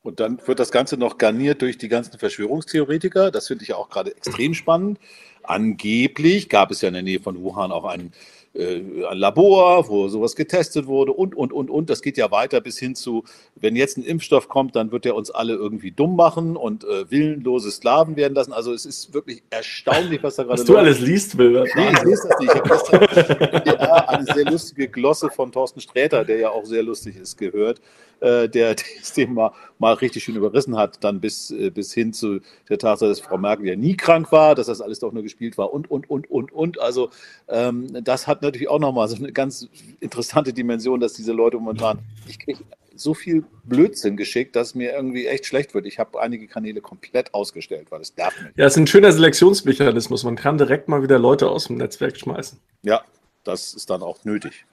Und 0.03 0.21
dann 0.21 0.41
wird 0.47 0.61
das 0.61 0.71
Ganze 0.71 0.97
noch 0.97 1.19
garniert 1.19 1.63
durch 1.63 1.79
die 1.79 1.89
ganzen 1.89 2.19
Verschwörungstheoretiker. 2.19 3.33
Das 3.33 3.49
finde 3.49 3.65
ich 3.65 3.75
auch 3.75 3.89
gerade 3.89 4.15
extrem 4.17 4.55
spannend. 4.55 5.01
Angeblich 5.43 6.49
gab 6.49 6.71
es 6.71 6.81
ja 6.81 6.89
in 6.89 6.95
der 6.95 7.03
Nähe 7.03 7.21
von 7.21 7.43
Wuhan 7.43 7.73
auch 7.73 7.85
einen 7.85 8.13
ein 8.59 9.19
Labor, 9.19 9.89
wo 9.89 10.09
sowas 10.09 10.37
getestet 10.37 10.87
wurde 10.87 11.13
und, 11.13 11.35
und, 11.35 11.53
und, 11.53 11.71
und. 11.71 11.91
Das 11.91 12.03
geht 12.03 12.17
ja 12.17 12.31
weiter 12.31 12.61
bis 12.61 12.79
hin 12.79 12.95
zu, 12.95 13.25
wenn 13.55 13.77
jetzt 13.77 13.99
ein 13.99 14.05
Impfstoff 14.05 14.49
kommt, 14.49 14.77
dann 14.77 14.93
wird 14.93 15.07
er 15.07 15.15
uns 15.15 15.31
alle 15.31 15.55
irgendwie 15.55 15.91
dumm 15.91 16.17
machen 16.17 16.57
und 16.57 16.85
äh, 16.85 17.11
willenlose 17.11 17.71
Sklaven 17.71 18.17
werden 18.17 18.35
lassen. 18.35 18.53
Also 18.53 18.73
es 18.73 18.87
ist 18.87 19.15
wirklich 19.15 19.43
erstaunlich, 19.51 20.23
was 20.23 20.37
da 20.37 20.45
gerade 20.45 20.61
Was 20.61 20.67
du 20.67 20.77
alles 20.77 21.01
liest, 21.01 21.37
Will. 21.39 21.65
Nee, 21.75 21.91
ich 21.93 22.03
lese 22.03 22.29
das 22.29 22.39
nicht. 22.41 22.55
Ich 22.55 22.61
habe 22.61 22.69
gestern 22.69 23.63
ja, 23.67 24.09
eine 24.09 24.25
sehr 24.25 24.45
lustige 24.45 24.89
Glosse 24.89 25.31
von 25.31 25.53
Thorsten 25.53 25.81
Sträter, 25.81 26.25
der 26.25 26.39
ja 26.39 26.51
auch 26.51 26.65
sehr 26.65 26.83
lustig 26.83 27.17
ist, 27.17 27.37
gehört 27.37 27.81
äh, 28.21 28.49
der 28.49 28.75
das 28.99 29.13
Thema 29.13 29.53
mal 29.79 29.95
richtig 29.95 30.25
schön 30.25 30.37
überrissen 30.37 30.77
hat, 30.77 31.03
dann 31.05 31.21
bis, 31.21 31.51
äh, 31.51 31.71
bis 31.71 31.93
hin 31.93 32.13
zu 32.13 32.41
der 32.69 32.79
Tatsache, 32.79 33.09
dass 33.09 33.21
Frau 33.21 33.39
Merkel 33.39 33.67
ja 33.67 33.77
nie 33.77 33.97
krank 33.97 34.33
war, 34.33 34.55
dass 34.55 34.67
das 34.67 34.81
alles 34.81 35.01
doch 35.01 35.13
nur 35.13 35.23
gespielt 35.23 35.59
war 35.59 35.73
und, 35.73 35.91
und, 35.91 36.09
und, 36.09 36.31
und, 36.31 36.53
und. 36.53 36.81
Also 36.81 37.11
ähm, 37.49 37.89
das 38.05 38.27
hat 38.27 38.43
natürlich 38.43 38.69
auch 38.69 38.79
nochmal 38.79 39.09
so 39.09 39.17
eine 39.17 39.33
ganz 39.33 39.69
interessante 40.01 40.53
Dimension, 40.53 41.01
dass 41.01 41.13
diese 41.13 41.33
Leute 41.33 41.59
momentan, 41.59 41.99
ich 42.27 42.39
kriege 42.39 42.61
so 42.95 43.15
viel 43.15 43.45
Blödsinn 43.65 44.17
geschickt, 44.17 44.57
dass 44.57 44.75
mir 44.75 44.93
irgendwie 44.93 45.27
echt 45.27 45.47
schlecht 45.47 45.75
wird. 45.75 45.87
Ich 45.87 45.99
habe 45.99 46.21
einige 46.21 46.47
Kanäle 46.47 46.81
komplett 46.81 47.35
ausgestellt, 47.35 47.89
weil 47.91 48.01
es 48.01 48.15
darf 48.15 48.35
nicht. 48.41 48.57
Ja, 48.57 48.67
es 48.67 48.75
ist 48.75 48.79
ein 48.79 48.87
schöner 48.87 49.13
Selektionsmechanismus. 49.13 50.25
Man 50.25 50.37
kann 50.37 50.59
direkt 50.59 50.89
mal 50.89 51.03
wieder 51.03 51.19
Leute 51.19 51.49
aus 51.51 51.67
dem 51.67 51.77
Netzwerk 51.77 52.17
schmeißen. 52.17 52.59
Ja, 52.83 53.03
das 53.45 53.75
ist 53.75 53.91
dann 53.91 54.03
auch 54.03 54.25
nötig. 54.25 54.65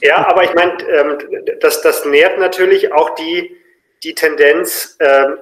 Ja, 0.00 0.28
aber 0.28 0.44
ich 0.44 0.54
meine, 0.54 0.72
ähm, 0.88 1.18
das, 1.60 1.82
das 1.82 2.04
nährt 2.04 2.38
natürlich 2.38 2.92
auch 2.92 3.14
die, 3.14 3.56
die 4.02 4.14
Tendenz 4.14 4.96
ähm, 5.00 5.38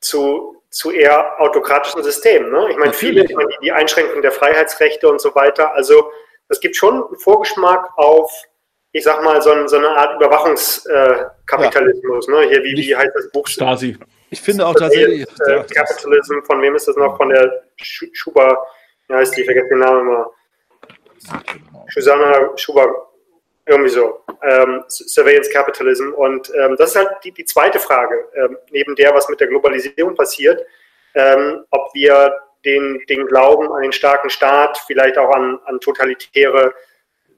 zu, 0.00 0.62
zu 0.70 0.90
eher 0.90 1.40
autokratischen 1.40 2.02
Systemen. 2.02 2.50
Ne? 2.50 2.68
Ich 2.70 2.76
meine, 2.76 2.92
viele, 2.92 3.24
ich 3.24 3.34
meine, 3.34 3.48
die, 3.48 3.56
die 3.62 3.72
Einschränkung 3.72 4.20
der 4.22 4.32
Freiheitsrechte 4.32 5.08
und 5.08 5.20
so 5.20 5.34
weiter. 5.34 5.74
Also, 5.74 6.10
es 6.48 6.60
gibt 6.60 6.76
schon 6.76 7.04
einen 7.04 7.18
Vorgeschmack 7.18 7.90
auf, 7.96 8.32
ich 8.92 9.04
sag 9.04 9.22
mal, 9.22 9.40
so, 9.40 9.68
so 9.68 9.76
eine 9.76 9.88
Art 9.88 10.16
Überwachungskapitalismus. 10.16 12.28
Äh, 12.28 12.32
ja. 12.32 12.40
ne? 12.40 12.48
Hier, 12.48 12.64
wie, 12.64 12.76
wie 12.76 12.96
heißt 12.96 13.12
das 13.14 13.30
Buch? 13.30 13.46
Stasi. 13.46 13.96
Ich 14.30 14.40
finde 14.40 14.66
auch 14.66 14.74
tatsächlich. 14.74 15.26
Äh, 15.46 15.62
Capitalism, 15.74 16.40
von 16.44 16.62
wem 16.62 16.76
ist 16.76 16.88
das 16.88 16.96
noch? 16.96 17.16
Von 17.16 17.30
der 17.30 17.62
Schuber, 17.76 18.64
wie 19.08 19.14
heißt 19.14 19.36
die? 19.36 19.40
Ich 19.40 19.46
vergesse 19.46 19.68
den 19.68 19.80
Namen 19.80 20.08
immer. 20.08 20.30
Susanna 21.88 22.56
Schubert, 22.56 22.90
irgendwie 23.66 23.90
so, 23.90 24.20
ähm, 24.42 24.84
Surveillance 24.88 25.50
Capitalism. 25.50 26.12
Und 26.12 26.50
ähm, 26.54 26.76
das 26.76 26.90
ist 26.90 26.96
halt 26.96 27.10
die, 27.24 27.32
die 27.32 27.44
zweite 27.44 27.78
Frage, 27.78 28.28
ähm, 28.34 28.56
neben 28.70 28.96
der, 28.96 29.14
was 29.14 29.28
mit 29.28 29.40
der 29.40 29.48
Globalisierung 29.48 30.14
passiert, 30.14 30.60
ähm, 31.14 31.64
ob 31.70 31.92
wir 31.94 32.32
den, 32.64 33.00
den 33.08 33.26
Glauben 33.26 33.72
an 33.72 33.82
den 33.82 33.92
starken 33.92 34.30
Staat, 34.30 34.78
vielleicht 34.86 35.18
auch 35.18 35.30
an, 35.30 35.58
an 35.64 35.80
totalitäre 35.80 36.74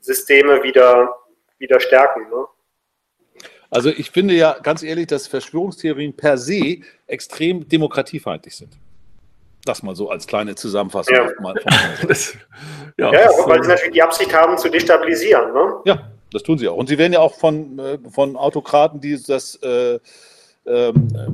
Systeme 0.01 0.63
wieder, 0.63 1.17
wieder 1.59 1.79
stärken. 1.81 2.29
Ne? 2.29 2.47
Also 3.71 3.89
ich 3.89 4.11
finde 4.11 4.35
ja 4.35 4.59
ganz 4.63 4.83
ehrlich, 4.83 5.07
dass 5.07 5.27
Verschwörungstheorien 5.27 6.15
per 6.15 6.37
se 6.37 6.81
extrem 7.07 7.69
demokratiefeindlich 7.69 8.57
sind. 8.57 8.77
Das 9.65 9.83
mal 9.83 9.95
so 9.95 10.11
als 10.11 10.27
kleine 10.27 10.55
Zusammenfassung. 10.55 11.15
Ja, 11.15 11.29
das, 12.09 12.35
ja, 12.97 13.13
ja 13.13 13.27
das, 13.27 13.47
weil 13.47 13.63
sie 13.63 13.69
natürlich 13.69 13.93
die 13.93 14.03
Absicht 14.03 14.35
haben, 14.35 14.59
zu 14.59 14.69
destabilisieren. 14.69 15.53
Ne? 15.53 15.75
Ja, 15.85 16.11
das 16.33 16.43
tun 16.43 16.59
sie 16.59 16.69
auch. 16.69 16.77
Und 16.77 16.89
sie 16.89 16.99
werden 16.99 17.13
ja 17.13 17.21
auch 17.21 17.35
von, 17.35 17.79
äh, 17.79 17.99
von 18.11 18.37
Autokraten, 18.37 19.01
die 19.01 19.23
das 19.23 19.57
äh, 19.63 19.99
äh, 20.65 20.93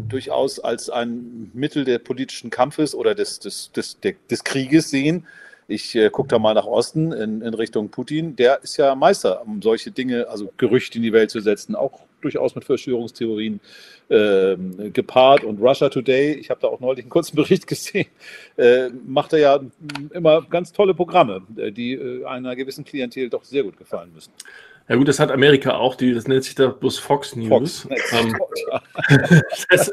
durchaus 0.09 0.59
als 0.59 0.91
ein 0.91 1.51
Mittel 1.55 1.85
der 1.85 1.99
politischen 1.99 2.51
Kampfes 2.51 2.95
oder 2.95 3.15
des, 3.15 3.41
des, 3.41 3.73
des, 3.73 3.99
des 4.01 4.45
Krieges 4.45 4.91
sehen. 4.91 5.27
Ich 5.67 5.95
äh, 5.95 6.09
gucke 6.09 6.29
da 6.29 6.39
mal 6.39 6.55
nach 6.55 6.65
Osten 6.65 7.13
in, 7.13 7.43
in 7.43 7.53
Richtung 7.53 7.91
Putin. 7.91 8.37
Der 8.37 8.63
ist 8.63 8.79
ja 8.79 8.95
Meister, 8.95 9.43
um 9.47 9.61
solche 9.61 9.91
Dinge, 9.91 10.27
also 10.29 10.51
Gerüchte 10.57 10.97
in 10.97 11.03
die 11.03 11.13
Welt 11.13 11.31
zu 11.31 11.41
setzen, 11.41 11.75
auch 11.75 12.01
durchaus 12.21 12.55
mit 12.55 12.65
Verschwörungstheorien 12.65 13.61
äh, 14.09 14.57
gepaart. 14.93 15.45
Und 15.45 15.61
Russia 15.61 15.89
Today, 15.89 16.35
ich 16.35 16.51
habe 16.51 16.61
da 16.61 16.69
auch 16.69 16.81
neulich 16.81 17.05
einen 17.05 17.11
kurzen 17.11 17.37
Bericht 17.37 17.67
gesehen, 17.67 18.07
äh, 18.57 18.89
macht 19.07 19.33
er 19.33 19.39
ja 19.39 19.61
immer 20.11 20.43
ganz 20.43 20.73
tolle 20.73 20.95
Programme, 20.95 21.43
äh, 21.57 21.73
die 21.73 21.95
äh, 21.95 22.25
einer 22.25 22.57
gewissen 22.57 22.85
Klientel 22.85 23.29
doch 23.31 23.45
sehr 23.45 23.63
gut 23.63 23.77
gefallen 23.77 24.13
müssen. 24.15 24.33
Ja 24.89 24.97
gut, 24.97 25.07
das 25.07 25.21
hat 25.21 25.31
Amerika 25.31 25.77
auch, 25.77 25.97
die, 25.97 26.15
das 26.15 26.27
nennt 26.27 26.45
sich 26.45 26.55
da 26.55 26.69
bloß 26.69 26.99
Fox 26.99 27.37
News. 27.37 27.81
Fox, 27.83 28.13
ähm, 28.13 28.37
das, 29.69 29.93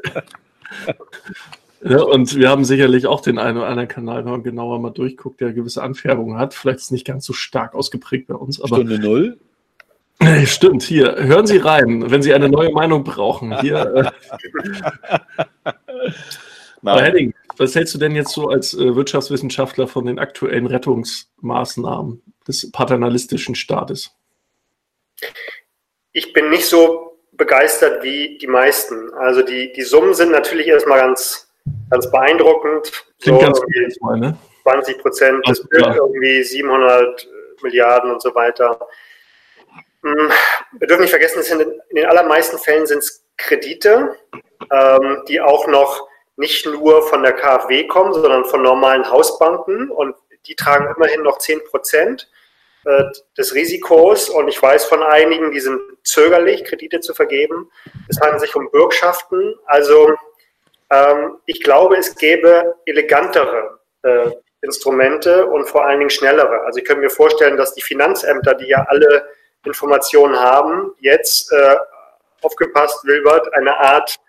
ja, 1.87 2.01
und 2.01 2.35
wir 2.35 2.49
haben 2.49 2.65
sicherlich 2.65 3.05
auch 3.05 3.21
den 3.21 3.37
einen 3.37 3.57
oder 3.57 3.67
anderen 3.67 3.87
Kanal, 3.87 4.25
wenn 4.25 4.31
man 4.31 4.43
genauer 4.43 4.79
mal 4.79 4.89
durchguckt, 4.89 5.39
der 5.39 5.53
gewisse 5.53 5.83
Anfärbungen 5.83 6.37
hat. 6.37 6.55
Vielleicht 6.55 6.77
ist 6.77 6.85
es 6.85 6.91
nicht 6.91 7.05
ganz 7.05 7.25
so 7.25 7.33
stark 7.33 7.75
ausgeprägt 7.75 8.27
bei 8.27 8.33
uns. 8.33 8.59
Aber 8.59 8.77
Stunde 8.77 8.97
Null? 8.97 9.37
Stimmt, 10.45 10.83
hier, 10.83 11.15
hören 11.17 11.47
Sie 11.47 11.57
rein, 11.57 12.09
wenn 12.09 12.21
Sie 12.21 12.33
eine 12.33 12.49
neue 12.49 12.71
Meinung 12.71 13.03
brauchen. 13.03 13.59
Hier. 13.59 14.13
Äh. 15.63 15.71
Henning, 16.83 17.33
was 17.57 17.75
hältst 17.75 17.93
du 17.95 17.97
denn 17.97 18.15
jetzt 18.15 18.31
so 18.31 18.49
als 18.49 18.73
äh, 18.73 18.95
Wirtschaftswissenschaftler 18.95 19.87
von 19.87 20.05
den 20.05 20.19
aktuellen 20.19 20.67
Rettungsmaßnahmen 20.67 22.21
des 22.47 22.71
paternalistischen 22.71 23.55
Staates? 23.55 24.11
Ich 26.11 26.31
bin 26.33 26.49
nicht 26.49 26.65
so 26.65 27.19
begeistert 27.33 28.03
wie 28.03 28.37
die 28.37 28.47
meisten. 28.47 29.13
Also 29.15 29.41
die, 29.41 29.73
die 29.73 29.83
Summen 29.83 30.13
sind 30.13 30.31
natürlich 30.31 30.67
erstmal 30.67 30.99
ganz, 30.99 31.51
ganz 31.89 32.09
beeindruckend. 32.09 32.91
Klingt 33.21 33.39
so 33.41 33.45
ganz 33.45 33.61
gut, 33.61 34.01
mal, 34.01 34.19
ne? 34.19 34.37
20 34.63 34.97
Prozent 34.99 35.47
des 35.47 35.67
ja. 35.77 35.95
irgendwie 35.95 36.43
700 36.43 37.27
Milliarden 37.61 38.11
und 38.11 38.21
so 38.21 38.33
weiter. 38.33 38.79
Hm, 40.05 40.31
wir 40.73 40.87
dürfen 40.87 41.01
nicht 41.01 41.09
vergessen, 41.09 41.41
in 41.89 41.95
den 41.95 42.05
allermeisten 42.05 42.59
Fällen 42.59 42.85
sind 42.85 42.99
es 42.99 43.25
Kredite, 43.37 44.15
ähm, 44.71 45.23
die 45.27 45.41
auch 45.41 45.65
noch 45.67 46.07
nicht 46.35 46.67
nur 46.67 47.01
von 47.07 47.23
der 47.23 47.33
KfW 47.33 47.87
kommen, 47.87 48.13
sondern 48.13 48.45
von 48.45 48.61
normalen 48.61 49.09
Hausbanken 49.09 49.89
und 49.89 50.15
die 50.45 50.53
tragen 50.53 50.93
immerhin 50.95 51.23
noch 51.23 51.39
10 51.39 51.63
Prozent 51.63 52.29
äh, 52.85 53.05
des 53.35 53.55
Risikos 53.55 54.29
und 54.29 54.47
ich 54.47 54.61
weiß 54.61 54.85
von 54.85 55.01
einigen, 55.01 55.51
die 55.51 55.59
sind 55.59 55.81
zögerlich, 56.03 56.63
Kredite 56.65 56.99
zu 56.99 57.15
vergeben. 57.15 57.71
Es 58.07 58.19
handelt 58.21 58.41
sich 58.41 58.55
um 58.55 58.69
Bürgschaften. 58.69 59.55
Also 59.65 60.13
ähm, 60.91 61.37
ich 61.47 61.63
glaube, 61.63 61.97
es 61.97 62.15
gäbe 62.15 62.75
elegantere 62.85 63.79
äh, 64.03 64.29
Instrumente 64.61 65.47
und 65.47 65.67
vor 65.67 65.83
allen 65.83 65.97
Dingen 65.97 66.11
schnellere. 66.11 66.61
Also 66.61 66.77
ich 66.77 66.85
könnte 66.85 67.01
mir 67.01 67.09
vorstellen, 67.09 67.57
dass 67.57 67.73
die 67.73 67.81
Finanzämter, 67.81 68.53
die 68.53 68.67
ja 68.67 68.85
alle 68.87 69.27
Informationen 69.65 70.37
haben, 70.39 70.93
jetzt 70.99 71.51
äh, 71.51 71.75
aufgepasst, 72.41 73.05
Wilbert, 73.05 73.53
eine 73.53 73.77
Art 73.77 74.19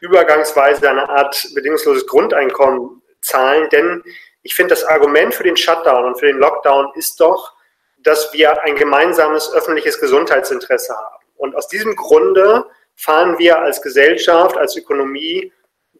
übergangsweise 0.00 0.88
eine 0.88 1.08
Art 1.08 1.48
bedingungsloses 1.54 2.06
Grundeinkommen 2.06 3.02
zahlen. 3.22 3.68
Denn 3.70 4.02
ich 4.42 4.54
finde, 4.54 4.74
das 4.74 4.84
Argument 4.84 5.34
für 5.34 5.44
den 5.44 5.56
Shutdown 5.56 6.04
und 6.04 6.18
für 6.18 6.26
den 6.26 6.38
Lockdown 6.38 6.92
ist 6.94 7.20
doch, 7.20 7.54
dass 7.98 8.32
wir 8.34 8.62
ein 8.62 8.76
gemeinsames 8.76 9.52
öffentliches 9.52 9.98
Gesundheitsinteresse 9.98 10.94
haben. 10.94 11.24
Und 11.36 11.56
aus 11.56 11.68
diesem 11.68 11.96
Grunde 11.96 12.66
fahren 12.94 13.38
wir 13.38 13.58
als 13.58 13.80
Gesellschaft, 13.80 14.56
als 14.58 14.76
Ökonomie 14.76 15.52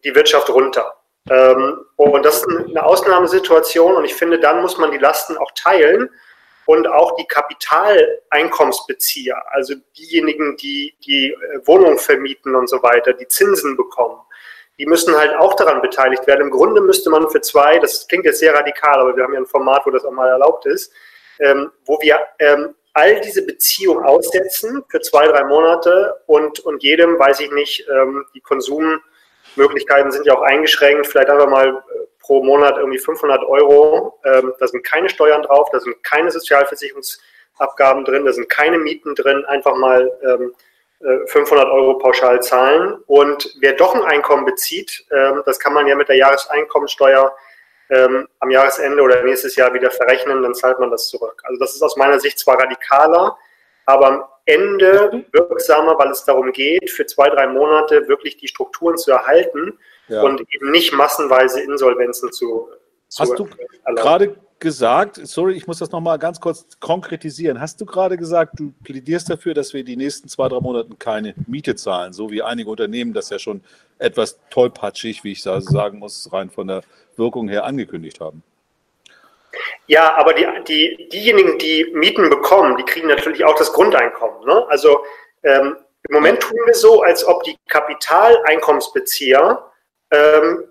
die 0.03 0.13
Wirtschaft 0.13 0.49
runter. 0.49 0.95
Ähm, 1.29 1.85
und 1.95 2.23
das 2.23 2.37
ist 2.37 2.47
eine 2.47 2.83
Ausnahmesituation 2.83 3.95
und 3.95 4.05
ich 4.05 4.13
finde, 4.13 4.39
dann 4.39 4.61
muss 4.61 4.77
man 4.77 4.91
die 4.91 4.99
Lasten 4.99 5.35
auch 5.37 5.51
teilen 5.55 6.09
und 6.65 6.87
auch 6.87 7.15
die 7.15 7.25
Kapitaleinkommensbezieher, 7.25 9.41
also 9.51 9.75
diejenigen, 9.97 10.57
die 10.57 10.93
die 11.05 11.31
äh, 11.31 11.65
Wohnung 11.65 11.97
vermieten 11.97 12.55
und 12.55 12.69
so 12.69 12.83
weiter, 12.83 13.13
die 13.13 13.27
Zinsen 13.27 13.77
bekommen, 13.77 14.19
die 14.77 14.85
müssen 14.85 15.15
halt 15.15 15.35
auch 15.35 15.53
daran 15.55 15.81
beteiligt 15.81 16.27
werden. 16.27 16.41
Im 16.41 16.51
Grunde 16.51 16.81
müsste 16.81 17.09
man 17.09 17.29
für 17.29 17.41
zwei, 17.41 17.79
das 17.79 18.07
klingt 18.07 18.25
jetzt 18.25 18.39
sehr 18.39 18.53
radikal, 18.53 18.99
aber 18.99 19.15
wir 19.15 19.23
haben 19.23 19.33
ja 19.33 19.39
ein 19.39 19.45
Format, 19.45 19.85
wo 19.85 19.91
das 19.91 20.03
auch 20.03 20.11
mal 20.11 20.27
erlaubt 20.27 20.65
ist, 20.65 20.91
ähm, 21.39 21.71
wo 21.85 21.99
wir 22.01 22.19
ähm, 22.39 22.75
all 22.93 23.19
diese 23.21 23.45
Beziehungen 23.45 24.05
aussetzen 24.05 24.83
für 24.89 25.01
zwei, 25.01 25.27
drei 25.27 25.43
Monate 25.43 26.15
und, 26.27 26.59
und 26.61 26.81
jedem, 26.81 27.19
weiß 27.19 27.41
ich 27.41 27.51
nicht, 27.51 27.85
ähm, 27.89 28.25
die 28.33 28.41
Konsummöglichkeiten 28.41 30.11
sind 30.11 30.25
ja 30.25 30.37
auch 30.37 30.41
eingeschränkt, 30.41 31.07
vielleicht 31.07 31.29
einfach 31.29 31.49
mal 31.49 31.67
äh, 31.67 32.05
pro 32.25 32.43
Monat 32.43 32.77
irgendwie 32.77 32.97
500 32.97 33.43
Euro. 33.43 34.19
Ähm, 34.23 34.53
da 34.59 34.67
sind 34.67 34.83
keine 34.83 35.09
Steuern 35.09 35.43
drauf, 35.43 35.69
da 35.71 35.79
sind 35.79 36.03
keine 36.03 36.31
Sozialversicherungsabgaben 36.31 38.03
drin, 38.03 38.25
da 38.25 38.33
sind 38.33 38.49
keine 38.49 38.79
Mieten 38.79 39.13
drin, 39.13 39.45
einfach 39.45 39.75
mal 39.75 40.11
ähm, 40.23 40.55
500 41.27 41.65
äh, 41.65 41.69
Euro 41.69 41.99
pauschal 41.99 42.41
zahlen. 42.41 42.97
Und 43.05 43.55
wer 43.59 43.73
doch 43.73 43.93
ein 43.93 44.01
Einkommen 44.01 44.45
bezieht, 44.45 45.05
ähm, 45.11 45.43
das 45.45 45.59
kann 45.59 45.73
man 45.73 45.85
ja 45.85 45.95
mit 45.95 46.09
der 46.09 46.17
Jahreseinkommensteuer 46.17 47.35
ähm, 47.91 48.27
am 48.39 48.49
Jahresende 48.49 49.03
oder 49.03 49.21
nächstes 49.21 49.55
Jahr 49.55 49.71
wieder 49.75 49.91
verrechnen, 49.91 50.41
dann 50.41 50.55
zahlt 50.55 50.79
man 50.79 50.89
das 50.89 51.07
zurück. 51.07 51.43
Also 51.45 51.59
das 51.59 51.75
ist 51.75 51.83
aus 51.83 51.95
meiner 51.95 52.19
Sicht 52.19 52.39
zwar 52.39 52.59
radikaler, 52.59 53.37
aber 53.85 54.07
am 54.07 54.23
Ende 54.45 55.25
wirksamer, 55.31 55.95
weil 55.99 56.09
es 56.09 56.25
darum 56.25 56.51
geht, 56.51 56.89
für 56.89 57.05
zwei, 57.05 57.29
drei 57.29 57.45
Monate 57.45 58.07
wirklich 58.07 58.37
die 58.37 58.47
Strukturen 58.47 58.97
zu 58.97 59.11
erhalten 59.11 59.77
ja. 60.07 60.21
und 60.21 60.41
eben 60.53 60.71
nicht 60.71 60.93
massenweise 60.93 61.61
Insolvenzen 61.61 62.31
zu. 62.31 62.69
zu 63.07 63.21
Hast 63.21 63.39
du 63.39 63.47
gerade 63.95 64.35
gesagt, 64.59 65.19
sorry, 65.23 65.53
ich 65.53 65.67
muss 65.67 65.79
das 65.79 65.91
nochmal 65.91 66.17
ganz 66.17 66.39
kurz 66.39 66.65
konkretisieren. 66.79 67.59
Hast 67.59 67.81
du 67.81 67.85
gerade 67.85 68.17
gesagt, 68.17 68.59
du 68.59 68.73
plädierst 68.83 69.29
dafür, 69.29 69.53
dass 69.53 69.73
wir 69.73 69.83
die 69.83 69.97
nächsten 69.97 70.29
zwei, 70.29 70.47
drei 70.47 70.59
Monate 70.59 70.89
keine 70.97 71.35
Miete 71.47 71.75
zahlen, 71.75 72.13
so 72.13 72.31
wie 72.31 72.41
einige 72.41 72.69
Unternehmen 72.69 73.13
das 73.13 73.29
ja 73.29 73.37
schon 73.37 73.63
etwas 73.99 74.39
tollpatschig, 74.49 75.23
wie 75.23 75.33
ich 75.33 75.43
sagen 75.43 75.99
muss, 75.99 76.31
rein 76.31 76.49
von 76.49 76.67
der 76.67 76.81
Wirkung 77.17 77.47
her 77.47 77.65
angekündigt 77.65 78.19
haben? 78.19 78.43
Ja, 79.87 80.15
aber 80.15 80.33
die, 80.33 80.47
die, 80.67 81.09
diejenigen, 81.11 81.57
die 81.59 81.91
Mieten 81.93 82.29
bekommen, 82.29 82.75
die 82.77 82.83
kriegen 82.83 83.07
natürlich 83.07 83.45
auch 83.45 83.55
das 83.57 83.71
Grundeinkommen. 83.71 84.45
Ne? 84.45 84.65
Also 84.69 84.99
ähm, 85.43 85.77
im 86.09 86.13
Moment 86.13 86.41
tun 86.41 86.57
wir 86.65 86.73
so, 86.73 87.01
als 87.03 87.25
ob 87.25 87.43
die 87.43 87.55
Kapitaleinkommensbezieher 87.67 89.63
ähm, 90.15 90.63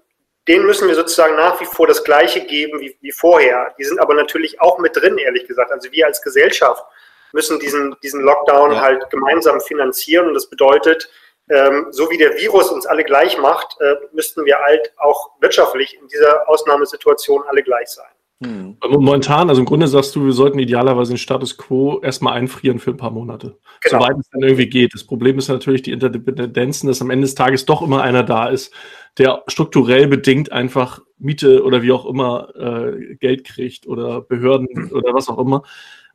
denen 0.49 0.67
müssen 0.67 0.89
wir 0.89 0.95
sozusagen 0.95 1.37
nach 1.37 1.61
wie 1.61 1.65
vor 1.65 1.87
das 1.87 2.05
Gleiche 2.05 2.45
geben 2.45 2.81
wie, 2.81 2.97
wie 3.01 3.13
vorher. 3.13 3.75
Die 3.79 3.85
sind 3.85 3.99
aber 3.99 4.15
natürlich 4.15 4.61
auch 4.61 4.79
mit 4.79 4.97
drin, 4.97 5.19
ehrlich 5.19 5.47
gesagt. 5.47 5.71
Also 5.71 5.91
wir 5.93 6.07
als 6.07 6.21
Gesellschaft 6.23 6.85
müssen 7.33 7.59
diesen, 7.59 7.97
diesen 8.03 8.21
Lockdown 8.23 8.73
ja. 8.73 8.81
halt 8.81 9.11
gemeinsam 9.11 9.61
finanzieren. 9.61 10.29
Und 10.29 10.35
das 10.35 10.49
bedeutet, 10.49 11.09
ähm, 11.51 11.87
so 11.91 12.11
wie 12.11 12.19
der 12.19 12.37
Virus 12.37 12.71
uns 12.71 12.87
alle 12.87 13.05
gleich 13.05 13.39
macht, 13.39 13.77
äh, 13.81 13.95
müssten 14.13 14.45
wir 14.45 14.59
halt 14.59 14.93
auch 14.99 15.31
wirtschaftlich 15.41 15.99
in 16.01 16.09
dieser 16.09 16.49
Ausnahmesituation 16.49 17.43
alle 17.49 17.63
gleich 17.63 17.89
sein. 17.89 18.07
Hm. 18.43 18.77
Momentan, 18.89 19.49
also 19.49 19.61
im 19.61 19.67
Grunde 19.67 19.87
sagst 19.87 20.15
du, 20.17 20.25
wir 20.25 20.33
sollten 20.33 20.59
idealerweise 20.59 21.13
den 21.13 21.19
Status 21.19 21.57
quo 21.57 22.01
erstmal 22.03 22.35
einfrieren 22.35 22.79
für 22.79 22.91
ein 22.91 22.97
paar 22.97 23.11
Monate. 23.11 23.59
Genau. 23.81 24.03
Soweit 24.03 24.17
es 24.19 24.29
dann 24.31 24.43
irgendwie 24.43 24.69
geht. 24.69 24.93
Das 24.93 25.05
Problem 25.05 25.39
ist 25.39 25.49
natürlich 25.49 25.83
die 25.83 25.93
Interdependenzen, 25.93 26.89
dass 26.89 27.01
am 27.01 27.11
Ende 27.11 27.27
des 27.27 27.35
Tages 27.35 27.65
doch 27.65 27.81
immer 27.83 28.03
einer 28.03 28.23
da 28.23 28.49
ist, 28.49 28.75
der 29.19 29.45
strukturell 29.47 30.09
bedingt 30.09 30.53
einfach 30.53 31.01
Miete 31.19 31.65
oder 31.65 31.83
wie 31.83 31.93
auch 31.93 32.07
immer 32.07 32.55
äh, 32.57 33.15
Geld 33.17 33.45
kriegt 33.45 33.87
oder 33.87 34.21
Behörden 34.21 34.91
oder 34.93 35.15
was 35.15 35.29
auch 35.29 35.39
immer. 35.39 35.63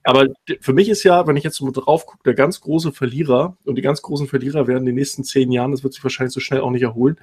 Aber 0.04 0.28
für 0.62 0.74
mich 0.74 0.90
ist 0.90 1.04
ja, 1.04 1.28
wenn 1.28 1.36
ich 1.36 1.44
jetzt 1.44 1.58
so 1.58 1.70
drauf 1.72 2.06
gucke, 2.06 2.24
der 2.24 2.34
ganz 2.34 2.62
große 2.62 2.92
Verlierer 2.92 3.58
und 3.66 3.76
die 3.76 3.82
ganz 3.82 4.02
großen 4.02 4.28
Verlierer 4.28 4.68
werden 4.68 4.80
in 4.80 4.88
den 4.88 4.96
nächsten 4.96 5.24
zehn 5.24 5.52
Jahren, 5.52 5.72
das 5.72 5.84
wird 5.84 5.94
sich 5.94 6.04
wahrscheinlich 6.04 6.34
so 6.34 6.40
schnell 6.40 6.62
auch 6.62 6.72
nicht 6.72 6.84
erholen, 6.84 7.18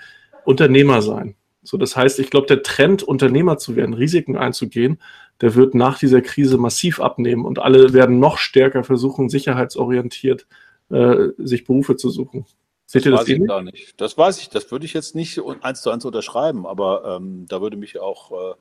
Unternehmer 0.45 1.03
sein. 1.03 1.37
So, 1.62 1.79
das 1.79 1.97
heißt, 1.97 2.21
ich 2.21 2.31
glaube, 2.31 2.47
der 2.47 2.62
Trend, 2.62 3.03
Unternehmer 3.03 3.59
zu 3.59 3.75
werden, 3.77 3.95
Risiken 3.95 4.37
einzugehen, 4.37 4.99
der 5.41 5.55
wird 5.55 5.75
nach 5.75 5.99
dieser 5.99 6.21
Krise 6.21 6.59
massiv 6.59 7.01
abnehmen 7.01 7.45
und 7.45 7.59
alle 7.59 7.93
werden 7.93 8.21
noch 8.21 8.39
stärker 8.39 8.85
versuchen, 8.85 9.29
sicherheitsorientiert 9.29 10.47
äh, 10.91 11.29
sich 11.39 11.65
Berufe 11.65 11.97
zu 11.97 12.09
suchen. 12.11 12.47
Seht 13.03 13.12
das 13.12 13.28
ihr 13.28 13.38
das 13.38 13.38
weiß 13.38 13.42
ich 13.42 13.47
gar 13.47 13.62
nicht. 13.62 14.01
Das 14.01 14.18
weiß 14.18 14.38
ich, 14.40 14.49
das 14.49 14.70
würde 14.70 14.86
ich 14.86 14.92
jetzt 14.92 15.14
nicht 15.14 15.40
eins 15.62 15.82
zu 15.82 15.90
eins 15.90 16.05
unterschreiben, 16.05 16.66
aber 16.66 17.16
ähm, 17.16 17.47
da 17.49 17.61
würde 17.61 17.76
mich 17.76 17.99
auch, 17.99 18.55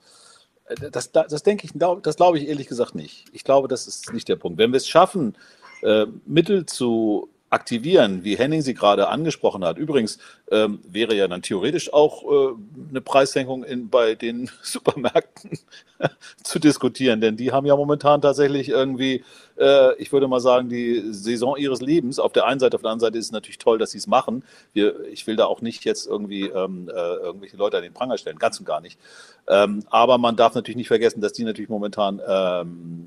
äh, 0.69 0.89
das, 0.91 1.11
das, 1.11 1.27
das 1.27 1.43
denke 1.43 1.65
ich, 1.65 1.71
das 2.01 2.15
glaube 2.15 2.39
ich 2.39 2.47
ehrlich 2.47 2.67
gesagt 2.67 2.95
nicht. 2.95 3.25
Ich 3.33 3.43
glaube, 3.43 3.67
das 3.67 3.87
ist 3.87 4.13
nicht 4.13 4.27
der 4.27 4.35
Punkt. 4.35 4.57
Wenn 4.57 4.71
wir 4.71 4.77
es 4.77 4.87
schaffen, 4.87 5.35
äh, 5.81 6.05
Mittel 6.25 6.65
zu 6.65 7.29
aktivieren, 7.51 8.23
wie 8.23 8.37
Henning 8.37 8.61
sie 8.61 8.73
gerade 8.73 9.07
angesprochen 9.07 9.63
hat. 9.63 9.77
Übrigens 9.77 10.17
ähm, 10.51 10.79
wäre 10.87 11.15
ja 11.15 11.27
dann 11.27 11.41
theoretisch 11.41 11.93
auch 11.93 12.23
äh, 12.23 12.55
eine 12.89 13.01
Preissenkung 13.01 13.63
in, 13.63 13.89
bei 13.89 14.15
den 14.15 14.49
Supermärkten 14.61 15.51
zu 16.43 16.59
diskutieren, 16.59 17.21
denn 17.21 17.37
die 17.37 17.51
haben 17.51 17.65
ja 17.65 17.75
momentan 17.75 18.21
tatsächlich 18.21 18.69
irgendwie, 18.69 19.23
äh, 19.57 19.95
ich 19.95 20.11
würde 20.11 20.27
mal 20.27 20.39
sagen, 20.39 20.69
die 20.69 21.03
Saison 21.11 21.55
ihres 21.55 21.81
Lebens. 21.81 22.19
Auf 22.19 22.33
der 22.33 22.45
einen 22.45 22.59
Seite, 22.59 22.75
auf 22.75 22.81
der 22.81 22.91
anderen 22.91 23.07
Seite 23.07 23.17
ist 23.19 23.25
es 23.25 23.31
natürlich 23.31 23.59
toll, 23.59 23.77
dass 23.77 23.91
sie 23.91 23.99
es 23.99 24.07
machen. 24.07 24.43
Wir, 24.73 25.05
ich 25.05 25.27
will 25.27 25.35
da 25.35 25.45
auch 25.45 25.61
nicht 25.61 25.85
jetzt 25.85 26.07
irgendwie 26.07 26.47
ähm, 26.47 26.89
äh, 26.89 26.91
irgendwelche 26.91 27.57
Leute 27.57 27.77
an 27.77 27.83
den 27.83 27.93
Pranger 27.93 28.17
stellen, 28.17 28.39
ganz 28.39 28.59
und 28.59 28.65
gar 28.65 28.81
nicht. 28.81 28.99
Ähm, 29.47 29.83
aber 29.91 30.17
man 30.17 30.35
darf 30.35 30.55
natürlich 30.55 30.77
nicht 30.77 30.87
vergessen, 30.87 31.21
dass 31.21 31.33
die 31.33 31.43
natürlich 31.43 31.69
momentan 31.69 32.19
ähm, 32.27 33.05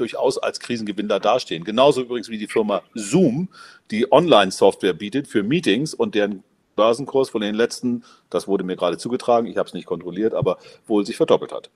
durchaus 0.00 0.38
als 0.38 0.60
Krisengewinner 0.60 1.20
dastehen. 1.20 1.64
Genauso 1.64 2.02
übrigens 2.02 2.28
wie 2.30 2.38
die 2.38 2.46
Firma 2.46 2.82
Zoom, 2.94 3.48
die 3.90 4.10
Online-Software 4.10 4.94
bietet 4.94 5.28
für 5.28 5.42
Meetings 5.42 5.94
und 5.94 6.14
deren 6.14 6.42
Börsenkurs 6.76 7.30
von 7.30 7.42
den 7.42 7.54
letzten, 7.54 8.04
das 8.30 8.48
wurde 8.48 8.64
mir 8.64 8.76
gerade 8.76 8.96
zugetragen, 8.96 9.46
ich 9.46 9.56
habe 9.56 9.66
es 9.66 9.74
nicht 9.74 9.86
kontrolliert, 9.86 10.34
aber 10.34 10.58
wohl 10.86 11.04
sich 11.04 11.16
verdoppelt 11.16 11.52
hat. 11.52 11.70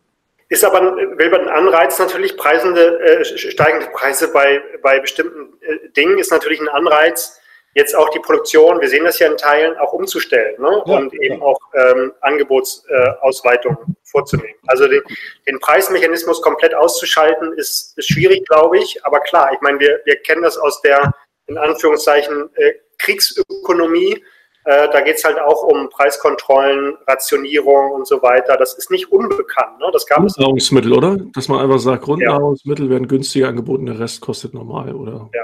Ist 0.48 0.64
aber 0.64 0.80
ein 0.80 1.48
Anreiz 1.48 1.98
natürlich, 1.98 2.36
preisende, 2.36 3.00
äh, 3.00 3.24
steigende 3.24 3.86
Preise 3.92 4.32
bei, 4.32 4.62
bei 4.82 5.00
bestimmten 5.00 5.54
äh, 5.60 5.88
Dingen 5.96 6.18
ist 6.18 6.30
natürlich 6.30 6.60
ein 6.60 6.68
Anreiz, 6.68 7.40
jetzt 7.74 7.94
auch 7.96 8.08
die 8.10 8.20
Produktion, 8.20 8.80
wir 8.80 8.88
sehen 8.88 9.04
das 9.04 9.18
ja 9.18 9.30
in 9.30 9.36
Teilen, 9.36 9.76
auch 9.78 9.92
umzustellen 9.92 10.60
ne? 10.60 10.82
Ja, 10.86 10.96
und 10.96 11.12
eben 11.14 11.38
ja. 11.38 11.42
auch 11.42 11.58
ähm, 11.74 12.12
Angebotsausweitungen 12.20 13.78
äh, 13.78 13.94
vorzunehmen. 14.04 14.54
Also 14.66 14.86
den, 14.86 15.02
den, 15.46 15.58
Preismechanismus 15.58 16.40
komplett 16.40 16.74
auszuschalten, 16.74 17.52
ist, 17.54 17.98
ist 17.98 18.12
schwierig, 18.12 18.46
glaube 18.46 18.78
ich. 18.78 19.04
Aber 19.04 19.20
klar, 19.20 19.52
ich 19.52 19.60
meine, 19.60 19.78
wir, 19.80 20.00
wir 20.04 20.16
kennen 20.16 20.42
das 20.42 20.56
aus 20.56 20.80
der, 20.82 21.12
in 21.46 21.58
Anführungszeichen, 21.58 22.48
äh, 22.54 22.74
Kriegsökonomie. 22.98 24.24
Äh, 24.66 24.88
da 24.90 25.00
geht 25.00 25.16
es 25.16 25.24
halt 25.24 25.38
auch 25.38 25.64
um 25.64 25.90
Preiskontrollen, 25.90 26.96
Rationierung 27.06 27.92
und 27.92 28.06
so 28.06 28.22
weiter. 28.22 28.56
Das 28.56 28.74
ist 28.74 28.90
nicht 28.90 29.10
unbekannt. 29.10 29.78
Ne? 29.80 29.90
Das 29.92 30.06
gab 30.06 30.20
Grundnahrungsmittel, 30.20 30.92
oder? 30.92 31.18
Dass 31.34 31.48
man 31.48 31.60
einfach 31.60 31.80
sagt, 31.80 32.04
Grundnahrungsmittel 32.04 32.86
ja. 32.86 32.92
werden 32.92 33.08
günstiger 33.08 33.48
angeboten, 33.48 33.86
der 33.86 33.98
Rest 33.98 34.20
kostet 34.20 34.54
normal, 34.54 34.94
oder? 34.94 35.28
Ja. 35.34 35.42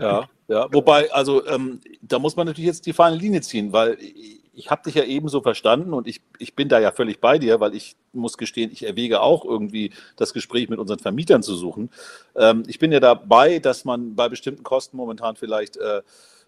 Ja, 0.00 0.28
ja, 0.48 0.68
wobei, 0.72 1.10
also 1.12 1.46
ähm, 1.46 1.80
da 2.02 2.18
muss 2.18 2.36
man 2.36 2.46
natürlich 2.46 2.68
jetzt 2.68 2.86
die 2.86 2.92
feine 2.92 3.16
Linie 3.16 3.40
ziehen, 3.40 3.72
weil 3.72 3.96
ich, 4.54 4.70
habe 4.70 4.82
dich 4.84 4.94
ja 4.94 5.04
eben 5.04 5.28
so 5.28 5.40
verstanden 5.40 5.92
und 5.92 6.06
ich, 6.06 6.20
ich 6.38 6.54
bin 6.54 6.68
da 6.68 6.78
ja 6.78 6.92
völlig 6.92 7.20
bei 7.20 7.38
dir, 7.38 7.60
weil 7.60 7.74
ich 7.74 7.96
muss 8.12 8.38
gestehen, 8.38 8.70
ich 8.70 8.86
erwäge 8.86 9.20
auch 9.20 9.44
irgendwie 9.44 9.90
das 10.16 10.32
Gespräch 10.32 10.68
mit 10.68 10.78
unseren 10.78 10.98
Vermietern 11.00 11.42
zu 11.42 11.56
suchen. 11.56 11.90
Ähm, 12.36 12.62
ich 12.66 12.78
bin 12.78 12.92
ja 12.92 13.00
dabei, 13.00 13.58
dass 13.58 13.84
man 13.84 14.14
bei 14.14 14.28
bestimmten 14.28 14.62
Kosten 14.62 14.96
momentan 14.96 15.36
vielleicht 15.36 15.76
äh, 15.76 16.02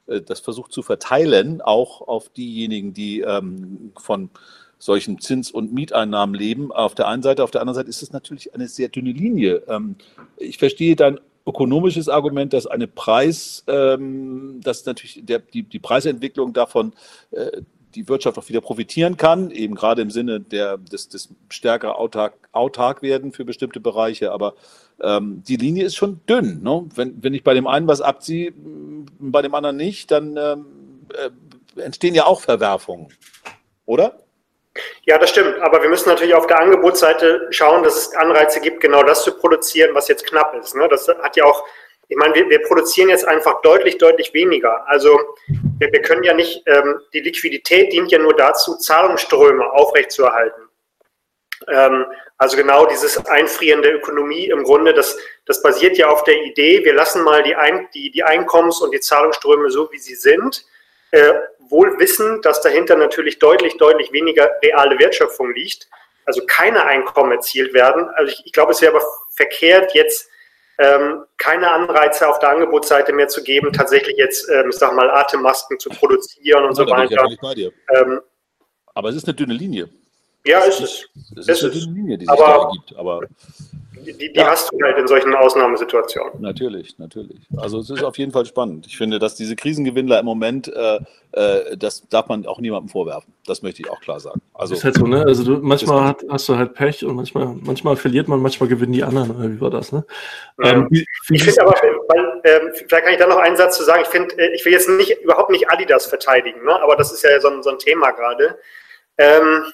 äh, 0.06 0.20
das 0.20 0.40
versucht 0.40 0.72
zu 0.72 0.82
verteilen, 0.82 1.60
auch 1.60 2.06
auf 2.06 2.28
diejenigen, 2.28 2.92
die 2.92 3.20
ähm, 3.20 3.92
von 3.98 4.30
solchen 4.78 5.20
Zins- 5.20 5.50
und 5.50 5.72
Mieteinnahmen 5.72 6.34
leben. 6.34 6.70
Auf 6.70 6.94
der 6.94 7.08
einen 7.08 7.22
Seite, 7.22 7.42
auf 7.42 7.50
der 7.50 7.62
anderen 7.62 7.76
Seite 7.76 7.88
ist 7.88 8.02
es 8.02 8.12
natürlich 8.12 8.54
eine 8.54 8.68
sehr 8.68 8.88
dünne 8.88 9.12
Linie. 9.12 9.62
Ähm, 9.68 9.96
ich 10.36 10.58
verstehe 10.58 10.96
dein 10.96 11.18
ökonomisches 11.46 12.08
Argument, 12.08 12.52
dass 12.52 12.66
eine 12.66 12.88
Preis, 12.88 13.64
ähm, 13.68 14.60
dass 14.62 14.84
natürlich 14.84 15.24
der, 15.24 15.38
die, 15.38 15.62
die 15.62 15.78
Preisentwicklung 15.78 16.52
davon 16.52 16.92
äh, 17.30 17.62
die 17.94 18.08
Wirtschaft 18.08 18.36
auch 18.38 18.48
wieder 18.48 18.60
profitieren 18.60 19.16
kann, 19.16 19.50
eben 19.50 19.74
gerade 19.74 20.02
im 20.02 20.10
Sinne 20.10 20.40
der, 20.40 20.76
des, 20.76 21.08
des 21.08 21.30
stärker 21.48 21.98
autark, 21.98 22.34
autark 22.52 23.00
werden 23.00 23.32
für 23.32 23.44
bestimmte 23.44 23.80
Bereiche. 23.80 24.32
Aber 24.32 24.54
ähm, 25.00 25.42
die 25.46 25.56
Linie 25.56 25.84
ist 25.84 25.96
schon 25.96 26.20
dünn. 26.28 26.62
Ne? 26.62 26.86
Wenn, 26.94 27.22
wenn 27.22 27.32
ich 27.32 27.42
bei 27.42 27.54
dem 27.54 27.66
einen 27.66 27.88
was 27.88 28.02
abziehe, 28.02 28.52
bei 29.18 29.40
dem 29.40 29.54
anderen 29.54 29.76
nicht, 29.76 30.10
dann 30.10 30.36
ähm, 30.36 30.66
äh, 31.14 31.80
entstehen 31.80 32.14
ja 32.14 32.26
auch 32.26 32.40
Verwerfungen. 32.40 33.08
Oder? 33.86 34.18
Ja, 35.04 35.18
das 35.18 35.30
stimmt. 35.30 35.60
Aber 35.60 35.82
wir 35.82 35.88
müssen 35.88 36.08
natürlich 36.08 36.34
auf 36.34 36.46
der 36.46 36.60
Angebotsseite 36.60 37.48
schauen, 37.50 37.82
dass 37.82 37.96
es 37.96 38.14
Anreize 38.14 38.60
gibt, 38.60 38.80
genau 38.80 39.02
das 39.02 39.22
zu 39.22 39.36
produzieren, 39.36 39.94
was 39.94 40.08
jetzt 40.08 40.26
knapp 40.26 40.54
ist. 40.54 40.74
Ne? 40.74 40.88
Das 40.88 41.08
hat 41.08 41.36
ja 41.36 41.44
auch, 41.44 41.64
ich 42.08 42.16
meine, 42.16 42.34
wir, 42.34 42.48
wir, 42.48 42.62
produzieren 42.62 43.08
jetzt 43.08 43.26
einfach 43.26 43.62
deutlich, 43.62 43.98
deutlich 43.98 44.32
weniger. 44.34 44.86
Also 44.88 45.18
wir, 45.78 45.92
wir 45.92 46.02
können 46.02 46.22
ja 46.22 46.34
nicht, 46.34 46.62
ähm, 46.66 47.00
die 47.12 47.20
Liquidität 47.20 47.92
dient 47.92 48.10
ja 48.12 48.18
nur 48.18 48.34
dazu, 48.34 48.76
Zahlungsströme 48.76 49.70
aufrechtzuerhalten. 49.72 50.62
Ähm, 51.68 52.06
also 52.38 52.56
genau 52.56 52.84
dieses 52.86 53.24
Einfrieren 53.26 53.82
der 53.82 53.94
Ökonomie 53.94 54.48
im 54.48 54.62
Grunde, 54.62 54.92
das, 54.92 55.16
das 55.46 55.62
basiert 55.62 55.96
ja 55.96 56.08
auf 56.08 56.22
der 56.24 56.42
Idee, 56.42 56.84
wir 56.84 56.92
lassen 56.92 57.22
mal 57.22 57.42
die, 57.42 57.54
Ein 57.54 57.88
die, 57.94 58.10
die 58.10 58.24
Einkommens- 58.24 58.82
und 58.82 58.92
die 58.92 59.00
Zahlungsströme 59.00 59.70
so, 59.70 59.90
wie 59.90 59.98
sie 59.98 60.14
sind. 60.14 60.64
Äh, 61.12 61.32
wohl 61.68 61.98
wissen, 61.98 62.40
dass 62.42 62.60
dahinter 62.60 62.96
natürlich 62.96 63.38
deutlich, 63.38 63.76
deutlich 63.78 64.12
weniger 64.12 64.50
reale 64.62 64.98
Wertschöpfung 64.98 65.52
liegt, 65.54 65.88
also 66.24 66.42
keine 66.46 66.84
Einkommen 66.84 67.32
erzielt 67.32 67.74
werden. 67.74 68.08
Also 68.14 68.32
ich, 68.32 68.46
ich 68.46 68.52
glaube, 68.52 68.72
es 68.72 68.80
wäre 68.80 68.96
aber 68.96 69.04
verkehrt, 69.34 69.94
jetzt 69.94 70.28
ähm, 70.78 71.24
keine 71.38 71.70
Anreize 71.70 72.28
auf 72.28 72.38
der 72.38 72.50
Angebotsseite 72.50 73.12
mehr 73.12 73.28
zu 73.28 73.42
geben, 73.42 73.72
tatsächlich 73.72 74.16
jetzt, 74.16 74.48
ähm, 74.50 74.70
ich 74.70 74.76
sag 74.76 74.94
mal, 74.94 75.10
Atemmasken 75.10 75.78
zu 75.78 75.88
produzieren 75.90 76.64
und 76.64 76.76
ja, 76.76 76.84
so 76.84 76.90
weiter. 76.90 77.70
Ähm, 77.94 78.20
aber 78.94 79.08
es 79.10 79.16
ist 79.16 79.26
eine 79.26 79.34
dünne 79.34 79.54
Linie. 79.54 79.88
Ja, 80.44 80.64
es 80.64 80.80
ist. 80.80 81.08
Es 81.36 81.48
ist, 81.48 81.64
eine 81.64 81.72
dünne 81.72 81.92
Linie, 81.92 82.18
die 82.18 82.26
sich 82.26 82.30
aber, 82.30 82.46
da 82.46 82.62
ergibt. 82.64 82.96
Aber 82.96 83.20
die, 84.12 84.32
die 84.32 84.38
ja. 84.38 84.46
hast 84.46 84.70
du 84.72 84.78
halt 84.82 84.98
in 84.98 85.06
solchen 85.06 85.34
Ausnahmesituationen. 85.34 86.40
Natürlich, 86.40 86.98
natürlich. 86.98 87.40
Also 87.56 87.80
es 87.80 87.90
ist 87.90 88.02
auf 88.02 88.18
jeden 88.18 88.32
Fall 88.32 88.46
spannend. 88.46 88.86
Ich 88.86 88.96
finde, 88.96 89.18
dass 89.18 89.34
diese 89.34 89.56
Krisengewinnler 89.56 90.20
im 90.20 90.24
Moment, 90.24 90.68
äh, 90.68 90.98
äh, 91.32 91.76
das 91.76 92.08
darf 92.08 92.28
man 92.28 92.46
auch 92.46 92.60
niemandem 92.60 92.88
vorwerfen. 92.88 93.32
Das 93.46 93.62
möchte 93.62 93.82
ich 93.82 93.90
auch 93.90 94.00
klar 94.00 94.20
sagen. 94.20 94.40
Also, 94.54 94.74
ist 94.74 94.84
halt 94.84 94.94
so, 94.94 95.06
ne? 95.06 95.24
Also 95.26 95.44
du, 95.44 95.62
manchmal 95.62 96.04
hat, 96.04 96.24
hast 96.28 96.48
du 96.48 96.56
halt 96.56 96.74
Pech 96.74 97.04
und 97.04 97.16
manchmal, 97.16 97.54
manchmal 97.60 97.96
verliert 97.96 98.28
man, 98.28 98.40
manchmal 98.40 98.68
gewinnen 98.68 98.92
die 98.92 99.04
anderen. 99.04 99.56
Wie 99.56 99.60
war 99.60 99.70
das, 99.70 99.92
ne? 99.92 100.04
Ähm, 100.62 100.86
wie, 100.90 101.04
ich 101.30 101.44
finde 101.44 101.62
aber, 101.62 101.74
weil, 102.08 102.40
ähm, 102.44 102.70
vielleicht 102.74 103.04
kann 103.04 103.12
ich 103.12 103.18
da 103.18 103.26
noch 103.26 103.38
einen 103.38 103.56
Satz 103.56 103.76
zu 103.76 103.84
sagen. 103.84 104.02
Ich 104.02 104.08
finde, 104.08 104.36
äh, 104.38 104.54
ich 104.54 104.64
will 104.64 104.72
jetzt 104.72 104.88
nicht 104.88 105.18
überhaupt 105.22 105.50
nicht 105.50 105.70
Adidas 105.70 106.06
verteidigen, 106.06 106.64
ne? 106.64 106.80
aber 106.80 106.96
das 106.96 107.12
ist 107.12 107.22
ja 107.22 107.40
so 107.40 107.48
ein, 107.48 107.62
so 107.62 107.70
ein 107.70 107.78
Thema 107.78 108.12
gerade. 108.12 108.58
Ähm, 109.18 109.64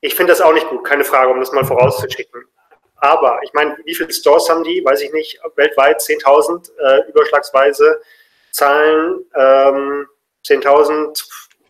ich 0.00 0.14
finde 0.14 0.32
das 0.32 0.40
auch 0.40 0.52
nicht 0.52 0.68
gut, 0.68 0.84
keine 0.84 1.04
Frage, 1.04 1.30
um 1.30 1.40
das 1.40 1.52
mal 1.52 1.64
vorauszuschicken. 1.64 2.44
Aber 2.98 3.38
ich 3.44 3.52
meine, 3.52 3.76
wie 3.84 3.94
viele 3.94 4.12
Stores 4.12 4.48
haben 4.48 4.64
die? 4.64 4.82
Weiß 4.84 5.02
ich 5.02 5.12
nicht, 5.12 5.38
weltweit 5.56 6.00
10.000 6.00 6.70
äh, 6.78 7.08
überschlagsweise 7.10 8.00
zahlen 8.52 9.24
ähm, 9.34 10.06
10.000, 10.44 11.22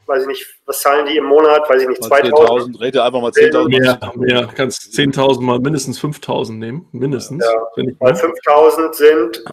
weiß 0.06 0.22
ich 0.22 0.28
nicht, 0.28 0.46
was 0.66 0.80
zahlen 0.80 1.06
die 1.06 1.16
im 1.16 1.24
Monat? 1.24 1.68
Weiß 1.68 1.82
ich 1.82 1.88
nicht, 1.88 2.00
2.000. 2.00 2.80
Rede 2.80 3.02
einfach 3.02 3.20
mal 3.20 3.30
10.000. 3.30 3.68
Mehr, 3.68 4.12
mehr, 4.14 4.48
kannst 4.54 4.92
10.000 4.94 5.40
mal 5.40 5.58
mindestens 5.58 6.00
5.000 6.00 6.52
nehmen, 6.52 6.88
mindestens. 6.92 7.44
Ja, 7.44 7.66
wenn 7.74 7.88
ich 7.88 7.98
mal 7.98 8.12
5.000 8.12 8.92
sind. 8.92 9.44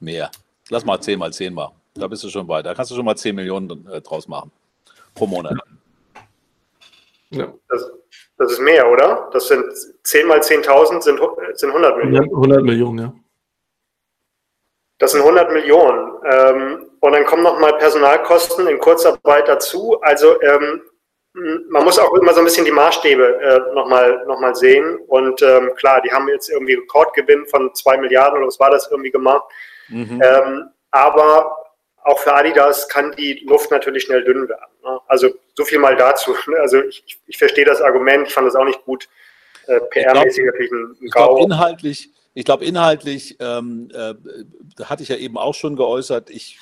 Mehr. 0.00 0.30
Lass 0.70 0.84
mal 0.84 1.00
10 1.00 1.18
mal 1.18 1.32
10 1.32 1.54
machen. 1.54 1.74
Da 1.94 2.08
bist 2.08 2.24
du 2.24 2.28
schon 2.28 2.48
weiter. 2.48 2.70
Da 2.70 2.74
kannst 2.74 2.90
du 2.90 2.96
schon 2.96 3.04
mal 3.04 3.16
10 3.16 3.36
Millionen 3.36 3.86
äh, 3.86 4.00
draus 4.00 4.26
machen 4.26 4.50
pro 5.14 5.26
Monat. 5.26 5.54
Ja. 7.30 7.52
Das, 7.68 7.90
das 8.36 8.52
ist 8.52 8.60
mehr, 8.60 8.90
oder? 8.90 9.28
Das 9.32 9.48
sind 9.48 9.64
10 10.02 10.26
mal 10.26 10.40
10.000 10.40 11.02
sind, 11.02 11.20
sind 11.54 11.70
100 11.70 11.96
Millionen. 11.98 12.30
100 12.30 12.62
Millionen, 12.62 12.98
ja. 12.98 13.12
Das 14.98 15.12
sind 15.12 15.20
100 15.20 15.52
Millionen. 15.52 16.12
Ähm, 16.24 16.86
und 17.00 17.12
dann 17.12 17.24
kommen 17.26 17.42
nochmal 17.42 17.76
Personalkosten 17.78 18.66
in 18.66 18.78
Kurzarbeit 18.78 19.48
dazu. 19.48 20.00
Also 20.02 20.40
ähm, 20.40 20.82
man 21.68 21.84
muss 21.84 21.98
auch 21.98 22.14
immer 22.14 22.32
so 22.32 22.40
ein 22.40 22.44
bisschen 22.44 22.64
die 22.64 22.70
Maßstäbe 22.70 23.40
äh, 23.40 23.74
nochmal 23.74 24.24
noch 24.26 24.40
mal 24.40 24.54
sehen. 24.54 24.98
Und 25.08 25.42
ähm, 25.42 25.74
klar, 25.76 26.00
die 26.00 26.12
haben 26.12 26.28
jetzt 26.28 26.48
irgendwie 26.48 26.74
Rekordgewinn 26.74 27.46
von 27.46 27.74
2 27.74 27.98
Milliarden 27.98 28.38
oder 28.38 28.46
was 28.46 28.60
war 28.60 28.70
das 28.70 28.88
irgendwie 28.90 29.10
gemacht. 29.10 29.44
Mhm. 29.88 30.22
Ähm, 30.24 30.70
aber 30.92 31.56
auch 32.04 32.18
für 32.20 32.34
Adidas 32.34 32.88
kann 32.88 33.12
die 33.12 33.44
Luft 33.46 33.70
natürlich 33.70 34.04
schnell 34.04 34.22
dünn 34.24 34.48
werden. 34.48 34.72
Ne? 34.82 35.00
Also 35.08 35.28
so 35.54 35.64
viel 35.64 35.78
mal 35.78 35.96
dazu. 35.96 36.34
Also 36.60 36.82
ich, 36.82 37.18
ich 37.26 37.38
verstehe 37.38 37.64
das 37.64 37.80
Argument, 37.80 38.26
ich 38.28 38.34
fand 38.34 38.46
das 38.46 38.54
auch 38.54 38.64
nicht 38.64 38.84
gut. 38.84 39.08
Äh, 39.66 39.80
PR-mäßig 39.90 40.44
natürlich 40.44 40.72
ein, 40.72 40.96
ein 41.00 41.08
Gau. 41.08 41.38
Ich 41.38 41.44
inhaltlich, 41.44 42.10
ich 42.34 42.44
glaube, 42.44 42.64
inhaltlich 42.64 43.36
ähm, 43.40 43.88
äh, 43.94 44.14
hatte 44.84 45.02
ich 45.02 45.08
ja 45.08 45.16
eben 45.16 45.38
auch 45.38 45.54
schon 45.54 45.76
geäußert, 45.76 46.30
ich 46.30 46.58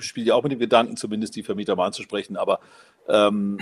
spiele 0.00 0.26
ja 0.28 0.34
auch 0.34 0.42
mit 0.42 0.52
dem 0.52 0.60
Gedanken, 0.60 0.96
zumindest 0.96 1.36
die 1.36 1.42
Vermieter 1.42 1.76
mal 1.76 1.86
anzusprechen, 1.86 2.36
aber 2.36 2.60
ähm, 3.08 3.58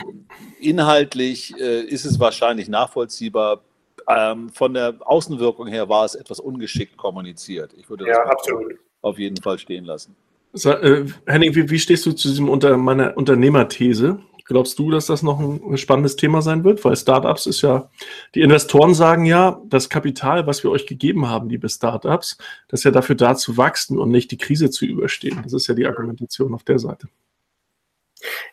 inhaltlich 0.61 1.55
äh, 1.59 1.81
ist 1.81 2.05
es 2.05 2.21
wahrscheinlich 2.21 2.69
nachvollziehbar. 2.69 3.63
Ähm, 4.09 4.51
von 4.51 4.75
der 4.75 4.95
Außenwirkung 5.01 5.67
her 5.67 5.89
war 5.89 6.05
es 6.05 6.15
etwas 6.15 6.39
ungeschickt 6.39 6.97
kommuniziert. 6.97 7.73
Ich 7.77 7.89
würde 7.89 8.05
das 8.05 8.17
ja, 8.17 8.67
auf 9.03 9.19
jeden 9.19 9.41
Fall 9.43 9.59
stehen 9.59 9.85
lassen. 9.85 10.15
So, 10.53 10.71
äh, 10.71 11.07
Henning, 11.27 11.55
wie, 11.55 11.69
wie, 11.69 11.79
stehst 11.79 12.07
du 12.07 12.13
zu 12.13 12.29
diesem 12.29 12.49
unter 12.49 12.77
meiner 12.77 13.17
Unternehmerthese? 13.17 14.21
Glaubst 14.49 14.79
du, 14.79 14.93
dass 14.93 15.07
das 15.07 15.23
noch 15.23 15.41
ein 15.41 15.77
spannendes 15.77 16.15
Thema 16.15 16.41
sein 16.41 16.63
wird? 16.63 16.85
Weil 16.85 16.95
Startups 16.95 17.47
ist 17.47 17.63
ja, 17.63 17.91
die 18.35 18.43
Investoren 18.43 18.95
sagen 18.95 19.25
ja, 19.25 19.61
das 19.65 19.89
Kapital, 19.89 20.47
was 20.47 20.63
wir 20.63 20.71
euch 20.71 20.87
gegeben 20.87 21.29
haben, 21.29 21.49
liebe 21.49 21.69
Startups, 21.69 22.39
das 22.69 22.81
ist 22.81 22.85
ja 22.85 22.93
dafür 22.93 23.17
da 23.17 23.35
zu 23.35 23.57
wachsen 23.57 23.99
und 23.99 24.11
nicht 24.11 24.31
die 24.31 24.39
Krise 24.39 24.71
zu 24.71 24.85
überstehen. 24.85 25.41
Das 25.43 25.53
ist 25.53 25.67
ja 25.67 25.75
die 25.75 25.87
Argumentation 25.87 26.55
auf 26.55 26.63
der 26.63 26.79
Seite. 26.79 27.09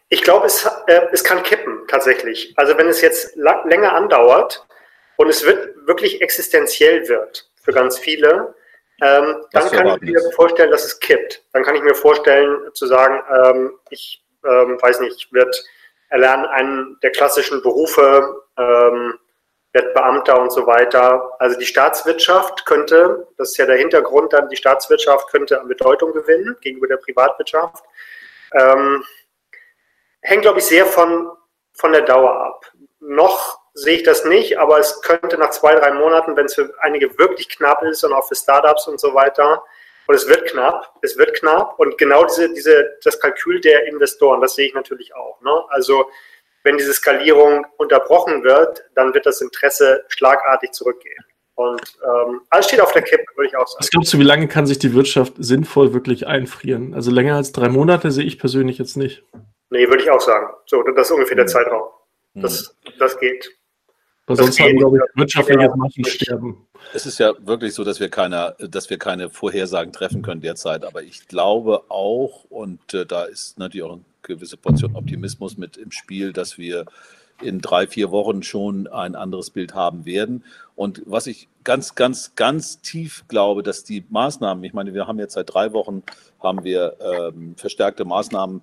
Ich 0.09 0.23
glaube, 0.23 0.47
es, 0.47 0.67
äh, 0.87 1.01
es 1.11 1.23
kann 1.23 1.43
kippen 1.43 1.81
tatsächlich. 1.87 2.53
Also 2.55 2.75
wenn 2.77 2.87
es 2.87 3.01
jetzt 3.01 3.35
länger 3.35 3.93
andauert 3.93 4.65
und 5.17 5.29
es 5.29 5.45
wird 5.45 5.75
wirklich 5.85 6.21
existenziell 6.21 7.07
wird 7.07 7.51
für 7.61 7.71
ganz 7.71 7.99
viele, 7.99 8.55
ähm, 9.01 9.45
dann 9.51 9.69
kann 9.69 9.87
ich 9.87 10.01
mir 10.01 10.31
vorstellen, 10.31 10.71
dass 10.71 10.85
es 10.85 10.99
kippt. 10.99 11.43
Dann 11.53 11.63
kann 11.63 11.75
ich 11.75 11.83
mir 11.83 11.93
vorstellen 11.93 12.73
zu 12.73 12.87
sagen, 12.87 13.21
ähm, 13.29 13.71
ich 13.89 14.23
ähm, 14.45 14.77
weiß 14.81 14.99
nicht, 15.01 15.15
ich 15.17 15.33
werde 15.33 15.51
erlernen 16.13 16.45
einen 16.45 16.99
der 17.01 17.11
klassischen 17.11 17.63
Berufe, 17.63 18.43
ähm, 18.57 19.17
wird 19.73 19.95
Beamter 19.95 20.39
und 20.39 20.51
so 20.51 20.67
weiter. 20.67 21.35
Also 21.39 21.57
die 21.57 21.65
Staatswirtschaft 21.65 22.67
könnte, 22.67 23.27
das 23.37 23.49
ist 23.49 23.57
ja 23.57 23.65
der 23.65 23.77
Hintergrund 23.77 24.31
dann, 24.31 24.47
die 24.47 24.55
Staatswirtschaft 24.55 25.29
könnte 25.29 25.59
an 25.59 25.67
Bedeutung 25.67 26.13
gewinnen 26.13 26.55
gegenüber 26.61 26.87
der 26.87 26.97
Privatwirtschaft. 26.97 27.83
Ähm, 28.53 29.03
hängt, 30.21 30.43
glaube 30.43 30.59
ich, 30.59 30.65
sehr 30.65 30.85
von, 30.85 31.31
von 31.73 31.91
der 31.91 32.03
Dauer 32.03 32.31
ab. 32.31 32.71
Noch 32.99 33.59
sehe 33.73 33.97
ich 33.97 34.03
das 34.03 34.23
nicht, 34.23 34.59
aber 34.59 34.77
es 34.77 35.01
könnte 35.01 35.39
nach 35.39 35.49
zwei, 35.49 35.73
drei 35.73 35.93
Monaten, 35.93 36.37
wenn 36.37 36.45
es 36.45 36.53
für 36.53 36.71
einige 36.81 37.17
wirklich 37.17 37.49
knapp 37.49 37.81
ist 37.81 38.03
und 38.03 38.13
auch 38.13 38.27
für 38.27 38.35
Startups 38.35 38.87
und 38.87 38.99
so 38.99 39.15
weiter, 39.15 39.63
und 40.07 40.15
es 40.15 40.27
wird 40.27 40.45
knapp, 40.45 40.93
es 41.01 41.17
wird 41.17 41.33
knapp 41.35 41.79
und 41.79 41.97
genau 41.97 42.25
diese, 42.25 42.53
diese, 42.53 42.97
das 43.03 43.19
Kalkül 43.19 43.61
der 43.61 43.87
Investoren, 43.87 44.41
das 44.41 44.55
sehe 44.55 44.67
ich 44.67 44.73
natürlich 44.73 45.15
auch. 45.15 45.41
Ne? 45.41 45.51
Also 45.69 46.05
wenn 46.63 46.77
diese 46.77 46.93
Skalierung 46.93 47.65
unterbrochen 47.77 48.43
wird, 48.43 48.83
dann 48.95 49.13
wird 49.13 49.25
das 49.25 49.41
Interesse 49.41 50.03
schlagartig 50.07 50.71
zurückgehen. 50.71 51.23
Und 51.55 51.81
ähm, 52.03 52.41
alles 52.49 52.65
steht 52.67 52.81
auf 52.81 52.93
der 52.93 53.03
Kippe, 53.03 53.25
würde 53.35 53.49
ich 53.49 53.55
auch 53.55 53.67
sagen. 53.67 53.79
Was 53.79 53.91
glaubst 53.91 54.13
du, 54.13 54.19
wie 54.19 54.23
lange 54.23 54.47
kann 54.47 54.65
sich 54.65 54.79
die 54.79 54.93
Wirtschaft 54.93 55.33
sinnvoll 55.37 55.93
wirklich 55.93 56.25
einfrieren? 56.25 56.95
Also 56.95 57.11
länger 57.11 57.35
als 57.35 57.51
drei 57.51 57.69
Monate 57.69 58.11
sehe 58.11 58.25
ich 58.25 58.39
persönlich 58.39 58.79
jetzt 58.79 58.97
nicht. 58.97 59.23
Nee, 59.69 59.87
würde 59.87 60.03
ich 60.03 60.09
auch 60.09 60.21
sagen. 60.21 60.53
So, 60.65 60.81
das 60.81 61.07
ist 61.07 61.11
ungefähr 61.11 61.37
der 61.37 61.47
Zeitraum. 61.47 61.89
Das, 62.33 62.75
das 62.97 63.19
geht. 63.19 63.51
Weil 64.25 64.37
sonst 64.37 64.59
haben, 64.59 64.77
glaube 64.77 64.97
ich, 64.97 65.19
wirtschaftliche 65.19 65.69
Massen 65.75 66.05
sterben. 66.05 66.67
Es 66.93 67.05
ist 67.05 67.19
ja 67.19 67.33
wirklich 67.45 67.73
so, 67.73 67.83
dass 67.83 67.99
wir, 67.99 68.09
keine, 68.09 68.55
dass 68.59 68.89
wir 68.89 68.97
keine 68.97 69.29
Vorhersagen 69.29 69.93
treffen 69.93 70.21
können 70.21 70.41
derzeit. 70.41 70.85
Aber 70.85 71.03
ich 71.03 71.27
glaube 71.27 71.83
auch, 71.89 72.45
und 72.49 72.93
äh, 72.93 73.05
da 73.05 73.23
ist 73.23 73.57
natürlich 73.57 73.83
auch 73.83 73.93
eine 73.93 74.01
gewisse 74.21 74.57
Portion 74.57 74.95
Optimismus 74.95 75.57
mit 75.57 75.77
im 75.77 75.91
Spiel, 75.91 76.33
dass 76.33 76.57
wir 76.57 76.85
in 77.41 77.59
drei, 77.59 77.87
vier 77.87 78.11
Wochen 78.11 78.43
schon 78.43 78.87
ein 78.87 79.15
anderes 79.15 79.49
Bild 79.49 79.73
haben 79.73 80.05
werden. 80.05 80.43
Und 80.75 81.01
was 81.05 81.27
ich 81.27 81.47
ganz, 81.63 81.95
ganz, 81.95 82.35
ganz 82.35 82.81
tief 82.81 83.25
glaube, 83.27 83.63
dass 83.63 83.83
die 83.83 84.03
Maßnahmen, 84.09 84.63
ich 84.63 84.73
meine, 84.73 84.93
wir 84.93 85.07
haben 85.07 85.19
jetzt 85.19 85.33
seit 85.33 85.53
drei 85.53 85.73
Wochen 85.73 86.03
haben 86.41 86.63
wir 86.63 86.97
ähm, 86.99 87.55
verstärkte 87.57 88.05
Maßnahmen 88.05 88.61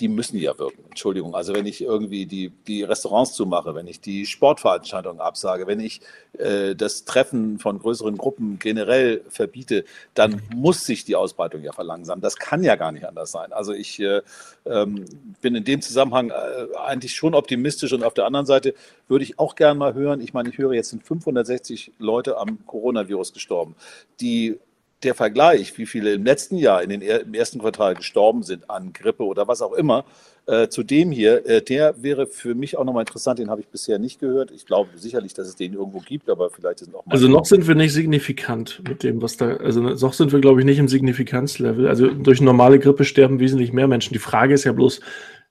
die 0.00 0.08
müssen 0.08 0.38
ja 0.38 0.58
wirken. 0.58 0.84
Entschuldigung. 0.88 1.34
Also 1.34 1.54
wenn 1.54 1.66
ich 1.66 1.82
irgendwie 1.82 2.24
die, 2.26 2.50
die 2.66 2.82
Restaurants 2.82 3.34
zumache, 3.34 3.74
wenn 3.74 3.86
ich 3.86 4.00
die 4.00 4.24
Sportveranstaltungen 4.24 5.20
absage, 5.20 5.66
wenn 5.66 5.80
ich 5.80 6.00
äh, 6.38 6.74
das 6.74 7.04
Treffen 7.04 7.58
von 7.58 7.78
größeren 7.78 8.16
Gruppen 8.16 8.58
generell 8.58 9.22
verbiete, 9.28 9.84
dann 10.14 10.40
muss 10.54 10.86
sich 10.86 11.04
die 11.04 11.14
Ausbreitung 11.14 11.62
ja 11.62 11.72
verlangsamen. 11.72 12.22
Das 12.22 12.36
kann 12.36 12.64
ja 12.64 12.76
gar 12.76 12.90
nicht 12.90 13.06
anders 13.06 13.32
sein. 13.32 13.52
Also 13.52 13.74
ich 13.74 14.00
äh, 14.00 14.22
ähm, 14.64 15.04
bin 15.42 15.54
in 15.54 15.64
dem 15.64 15.82
Zusammenhang 15.82 16.30
äh, 16.30 16.76
eigentlich 16.78 17.14
schon 17.14 17.34
optimistisch 17.34 17.92
und 17.92 18.02
auf 18.02 18.14
der 18.14 18.24
anderen 18.24 18.46
Seite 18.46 18.74
würde 19.08 19.24
ich 19.24 19.38
auch 19.38 19.56
gerne 19.56 19.78
mal 19.78 19.92
hören, 19.92 20.22
ich 20.22 20.32
meine, 20.32 20.48
ich 20.48 20.58
höre 20.58 20.72
jetzt 20.72 20.88
sind 20.88 21.04
560 21.04 21.92
Leute 21.98 22.38
am 22.38 22.66
Coronavirus 22.66 23.34
gestorben. 23.34 23.76
Die 24.20 24.58
der 25.04 25.14
Vergleich, 25.14 25.76
wie 25.78 25.86
viele 25.86 26.12
im 26.12 26.24
letzten 26.24 26.56
Jahr 26.56 26.82
in 26.82 26.90
den, 26.90 27.02
im 27.02 27.34
ersten 27.34 27.58
Quartal 27.58 27.94
gestorben 27.94 28.42
sind 28.42 28.70
an 28.70 28.92
Grippe 28.92 29.24
oder 29.24 29.48
was 29.48 29.62
auch 29.62 29.72
immer, 29.72 30.04
äh, 30.46 30.68
zu 30.68 30.82
dem 30.82 31.12
hier, 31.12 31.46
äh, 31.46 31.62
der 31.62 32.02
wäre 32.02 32.26
für 32.26 32.54
mich 32.54 32.76
auch 32.76 32.84
nochmal 32.84 33.02
interessant. 33.02 33.38
Den 33.38 33.48
habe 33.48 33.60
ich 33.60 33.68
bisher 33.68 33.98
nicht 33.98 34.18
gehört. 34.18 34.50
Ich 34.50 34.66
glaube 34.66 34.90
sicherlich, 34.96 35.34
dass 35.34 35.46
es 35.46 35.54
den 35.54 35.74
irgendwo 35.74 36.00
gibt, 36.00 36.28
aber 36.28 36.50
vielleicht 36.50 36.80
sind 36.80 36.94
auch 36.94 37.06
mal. 37.06 37.12
Also 37.12 37.28
noch 37.28 37.44
sind 37.44 37.68
wir 37.68 37.76
nicht 37.76 37.92
signifikant 37.92 38.82
mit 38.88 39.04
dem, 39.04 39.22
was 39.22 39.36
da, 39.36 39.56
also 39.56 39.80
noch 39.80 40.12
sind 40.12 40.32
wir, 40.32 40.40
glaube 40.40 40.60
ich, 40.60 40.66
nicht 40.66 40.78
im 40.78 40.88
Signifikanzlevel. 40.88 41.86
Also 41.86 42.08
durch 42.08 42.40
normale 42.40 42.80
Grippe 42.80 43.04
sterben 43.04 43.38
wesentlich 43.38 43.72
mehr 43.72 43.86
Menschen. 43.86 44.14
Die 44.14 44.18
Frage 44.18 44.54
ist 44.54 44.64
ja 44.64 44.72
bloß, 44.72 45.00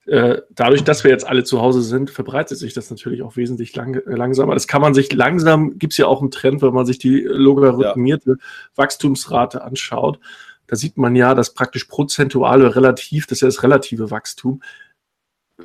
äh, 0.08 0.42
dadurch, 0.50 0.84
dass 0.84 1.04
wir 1.04 1.12
jetzt 1.12 1.28
alle 1.28 1.44
zu 1.44 1.62
Hause 1.62 1.82
sind, 1.84 2.10
verbreitet 2.10 2.58
sich 2.58 2.74
das 2.74 2.90
natürlich 2.90 3.22
auch 3.22 3.36
wesentlich 3.36 3.76
lang, 3.76 3.96
äh, 3.96 4.16
langsamer. 4.16 4.54
Das 4.54 4.68
kann 4.68 4.82
man 4.82 4.94
sich 4.94 5.14
langsam, 5.14 5.78
gibt 5.78 5.94
es 5.94 5.98
ja 5.98 6.08
auch 6.08 6.22
einen 6.22 6.32
Trend, 6.32 6.62
wenn 6.62 6.74
man 6.74 6.86
sich 6.86 6.98
die 6.98 7.22
logarithmierte 7.22 8.32
ja. 8.32 8.36
Wachstumsrate 8.76 9.64
anschaut. 9.64 10.20
Da 10.66 10.76
sieht 10.76 10.98
man 10.98 11.16
ja, 11.16 11.36
dass 11.36 11.54
praktisch 11.54 11.86
prozentuale 11.86 12.76
relativ, 12.76 13.28
das 13.28 13.38
ist 13.38 13.42
ja 13.42 13.48
das 13.48 13.64
relative 13.64 14.10
Wachstum, 14.10 14.62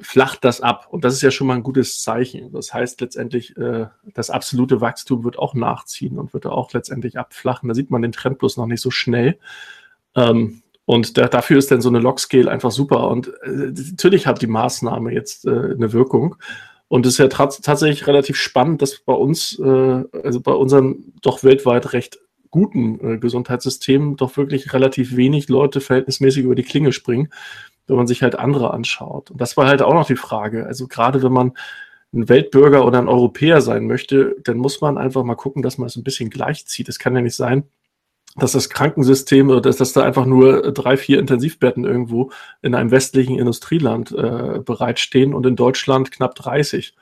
flacht 0.02 0.44
das 0.44 0.60
ab. 0.60 0.88
Und 0.90 1.04
das 1.04 1.14
ist 1.14 1.22
ja 1.22 1.30
schon 1.30 1.46
mal 1.46 1.54
ein 1.54 1.62
gutes 1.62 2.02
Zeichen. 2.02 2.52
Das 2.52 2.74
heißt 2.74 3.00
letztendlich, 3.00 3.56
äh, 3.56 3.86
das 4.14 4.28
absolute 4.28 4.82
Wachstum 4.82 5.24
wird 5.24 5.38
auch 5.38 5.54
nachziehen 5.54 6.18
und 6.18 6.34
wird 6.34 6.44
auch 6.46 6.72
letztendlich 6.72 7.18
abflachen. 7.18 7.68
Da 7.68 7.74
sieht 7.74 7.90
man 7.90 8.02
den 8.02 8.12
Trend 8.12 8.38
bloß 8.38 8.58
noch 8.58 8.66
nicht 8.66 8.82
so 8.82 8.90
schnell. 8.90 9.38
Ähm, 10.14 10.62
und 10.86 11.18
da, 11.18 11.26
dafür 11.26 11.58
ist 11.58 11.70
dann 11.70 11.80
so 11.80 11.88
eine 11.88 11.98
Log-Scale 11.98 12.50
einfach 12.50 12.70
super. 12.70 13.08
Und 13.08 13.28
äh, 13.42 13.72
natürlich 13.90 14.26
hat 14.26 14.40
die 14.40 14.46
Maßnahme 14.46 15.12
jetzt 15.12 15.44
äh, 15.44 15.50
eine 15.50 15.92
Wirkung. 15.92 16.36
Und 16.88 17.04
es 17.04 17.14
ist 17.14 17.18
ja 17.18 17.26
tatsächlich 17.26 18.06
relativ 18.06 18.36
spannend, 18.36 18.80
dass 18.80 19.00
bei 19.00 19.12
uns, 19.12 19.58
äh, 19.58 20.04
also 20.22 20.40
bei 20.40 20.52
unserem 20.52 21.12
doch 21.20 21.42
weltweit 21.42 21.92
recht 21.92 22.20
guten 22.50 23.00
äh, 23.00 23.18
Gesundheitssystem, 23.18 24.16
doch 24.16 24.36
wirklich 24.36 24.72
relativ 24.72 25.16
wenig 25.16 25.48
Leute 25.48 25.80
verhältnismäßig 25.80 26.44
über 26.44 26.54
die 26.54 26.62
Klinge 26.62 26.92
springen, 26.92 27.30
wenn 27.88 27.96
man 27.96 28.06
sich 28.06 28.22
halt 28.22 28.38
andere 28.38 28.72
anschaut. 28.72 29.32
Und 29.32 29.40
das 29.40 29.56
war 29.56 29.66
halt 29.66 29.82
auch 29.82 29.94
noch 29.94 30.06
die 30.06 30.14
Frage. 30.14 30.66
Also 30.66 30.86
gerade 30.86 31.20
wenn 31.24 31.32
man 31.32 31.52
ein 32.14 32.28
Weltbürger 32.28 32.86
oder 32.86 32.98
ein 32.98 33.08
Europäer 33.08 33.60
sein 33.60 33.88
möchte, 33.88 34.36
dann 34.44 34.58
muss 34.58 34.80
man 34.80 34.98
einfach 34.98 35.24
mal 35.24 35.34
gucken, 35.34 35.62
dass 35.62 35.78
man 35.78 35.88
es 35.88 35.96
ein 35.96 36.04
bisschen 36.04 36.30
gleichzieht. 36.30 36.88
Es 36.88 37.00
kann 37.00 37.16
ja 37.16 37.22
nicht 37.22 37.34
sein, 37.34 37.64
dass 38.38 38.52
das 38.52 38.70
Krankensystem 38.70 39.48
dass, 39.62 39.76
dass 39.76 39.92
da 39.92 40.02
einfach 40.02 40.26
nur 40.26 40.72
drei, 40.72 40.96
vier 40.96 41.18
Intensivbetten 41.18 41.84
irgendwo 41.84 42.30
in 42.62 42.74
einem 42.74 42.90
westlichen 42.90 43.38
Industrieland 43.38 44.12
äh, 44.12 44.60
bereitstehen 44.60 45.34
und 45.34 45.46
in 45.46 45.56
Deutschland 45.56 46.10
knapp 46.10 46.34
30. 46.34 46.94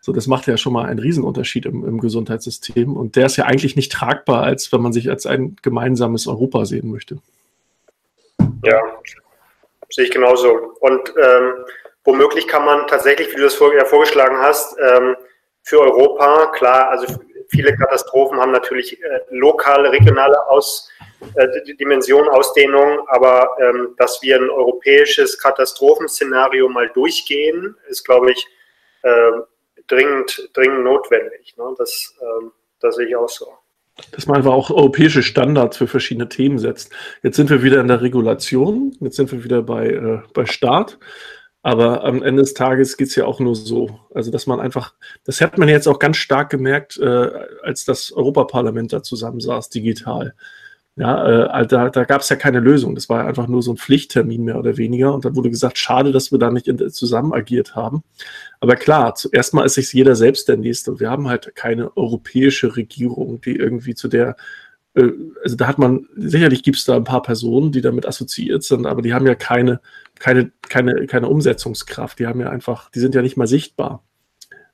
So, 0.00 0.12
das 0.12 0.26
macht 0.26 0.46
ja 0.46 0.56
schon 0.56 0.72
mal 0.72 0.86
einen 0.86 1.00
Riesenunterschied 1.00 1.66
im, 1.66 1.84
im 1.84 2.00
Gesundheitssystem. 2.00 2.96
Und 2.96 3.16
der 3.16 3.26
ist 3.26 3.36
ja 3.36 3.44
eigentlich 3.44 3.76
nicht 3.76 3.92
tragbar, 3.92 4.44
als 4.44 4.72
wenn 4.72 4.80
man 4.80 4.92
sich 4.92 5.10
als 5.10 5.26
ein 5.26 5.56
gemeinsames 5.62 6.26
Europa 6.26 6.64
sehen 6.64 6.90
möchte. 6.90 7.18
Ja, 8.64 8.80
sehe 9.90 10.04
ich 10.04 10.10
genauso. 10.10 10.48
Und 10.80 11.12
ähm, 11.16 11.52
womöglich 12.04 12.46
kann 12.46 12.64
man 12.64 12.86
tatsächlich, 12.86 13.30
wie 13.32 13.36
du 13.36 13.42
das 13.42 13.54
vor, 13.54 13.74
ja, 13.74 13.84
vorgeschlagen 13.84 14.38
hast, 14.38 14.76
ähm, 14.78 15.16
für 15.62 15.80
Europa, 15.80 16.52
klar, 16.54 16.88
also 16.90 17.18
viele 17.48 17.76
Katastrophen 17.76 18.38
haben 18.38 18.52
natürlich 18.52 19.02
äh, 19.02 19.20
lokale, 19.30 19.90
regionale 19.90 20.46
Aus, 20.48 20.88
äh, 21.34 21.74
Dimension, 21.74 22.28
Ausdehnung, 22.28 23.06
aber 23.08 23.56
ähm, 23.60 23.94
dass 23.98 24.22
wir 24.22 24.36
ein 24.36 24.50
europäisches 24.50 25.38
Katastrophenszenario 25.38 26.68
mal 26.68 26.88
durchgehen, 26.90 27.74
ist, 27.88 28.04
glaube 28.04 28.32
ich, 28.32 28.46
äh, 29.02 29.30
dringend, 29.86 30.50
dringend 30.52 30.84
notwendig. 30.84 31.56
Ne? 31.56 31.74
Das, 31.76 32.14
ähm, 32.20 32.52
das 32.80 32.96
sehe 32.96 33.08
ich 33.08 33.16
auch 33.16 33.28
so. 33.28 33.48
Dass 34.12 34.26
man 34.26 34.36
einfach 34.36 34.52
auch 34.52 34.70
europäische 34.70 35.24
Standards 35.24 35.76
für 35.76 35.88
verschiedene 35.88 36.28
Themen 36.28 36.58
setzt. 36.58 36.92
Jetzt 37.22 37.36
sind 37.36 37.50
wir 37.50 37.64
wieder 37.64 37.80
in 37.80 37.88
der 37.88 38.00
Regulation, 38.00 38.96
jetzt 39.00 39.16
sind 39.16 39.32
wir 39.32 39.42
wieder 39.42 39.62
bei, 39.62 39.88
äh, 39.88 40.20
bei 40.34 40.46
Staat. 40.46 40.98
Aber 41.68 42.02
am 42.02 42.22
Ende 42.22 42.40
des 42.40 42.54
Tages 42.54 42.96
geht 42.96 43.08
es 43.08 43.14
ja 43.14 43.26
auch 43.26 43.40
nur 43.40 43.54
so. 43.54 44.00
Also, 44.14 44.30
dass 44.30 44.46
man 44.46 44.58
einfach, 44.58 44.94
das 45.24 45.42
hat 45.42 45.58
man 45.58 45.68
jetzt 45.68 45.86
auch 45.86 45.98
ganz 45.98 46.16
stark 46.16 46.48
gemerkt, 46.48 46.96
äh, 46.96 47.30
als 47.62 47.84
das 47.84 48.10
Europaparlament 48.10 48.90
da 48.94 49.02
zusammensaß, 49.02 49.68
digital. 49.68 50.34
Ja, 50.96 51.60
äh, 51.60 51.66
da, 51.66 51.90
da 51.90 52.04
gab 52.04 52.22
es 52.22 52.30
ja 52.30 52.36
keine 52.36 52.60
Lösung. 52.60 52.94
Das 52.94 53.10
war 53.10 53.26
einfach 53.26 53.48
nur 53.48 53.62
so 53.62 53.72
ein 53.72 53.76
Pflichttermin 53.76 54.44
mehr 54.44 54.58
oder 54.58 54.78
weniger. 54.78 55.12
Und 55.12 55.26
dann 55.26 55.36
wurde 55.36 55.50
gesagt, 55.50 55.76
schade, 55.76 56.10
dass 56.10 56.32
wir 56.32 56.38
da 56.38 56.50
nicht 56.50 56.68
in, 56.68 56.78
zusammen 56.88 57.34
agiert 57.34 57.76
haben. 57.76 58.02
Aber 58.60 58.74
klar, 58.74 59.14
zuerst 59.14 59.52
mal 59.52 59.66
ist 59.66 59.74
sich 59.74 59.92
jeder 59.92 60.16
selbst 60.16 60.48
der 60.48 60.56
Nächste. 60.56 60.98
Wir 61.00 61.10
haben 61.10 61.28
halt 61.28 61.54
keine 61.54 61.94
europäische 61.98 62.76
Regierung, 62.76 63.42
die 63.42 63.56
irgendwie 63.56 63.94
zu 63.94 64.08
der 64.08 64.36
äh, 64.94 65.12
also 65.44 65.56
da 65.56 65.66
hat 65.66 65.78
man, 65.78 66.08
sicherlich 66.16 66.62
gibt 66.62 66.78
es 66.78 66.84
da 66.84 66.96
ein 66.96 67.04
paar 67.04 67.22
Personen, 67.22 67.72
die 67.72 67.80
damit 67.80 68.06
assoziiert 68.06 68.62
sind, 68.64 68.86
aber 68.86 69.02
die 69.02 69.14
haben 69.14 69.26
ja 69.26 69.34
keine, 69.34 69.80
keine, 70.18 70.50
keine, 70.62 71.06
keine 71.06 71.28
Umsetzungskraft. 71.28 72.18
Die 72.18 72.26
haben 72.26 72.40
ja 72.40 72.50
einfach, 72.50 72.90
die 72.90 73.00
sind 73.00 73.14
ja 73.14 73.22
nicht 73.22 73.36
mal 73.36 73.46
sichtbar. 73.46 74.02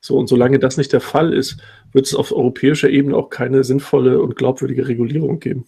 So, 0.00 0.16
und 0.16 0.26
solange 0.26 0.58
das 0.58 0.76
nicht 0.76 0.92
der 0.92 1.00
Fall 1.00 1.32
ist, 1.32 1.58
wird 1.92 2.06
es 2.06 2.14
auf 2.14 2.30
europäischer 2.30 2.90
Ebene 2.90 3.16
auch 3.16 3.30
keine 3.30 3.64
sinnvolle 3.64 4.20
und 4.20 4.36
glaubwürdige 4.36 4.86
Regulierung 4.86 5.40
geben. 5.40 5.66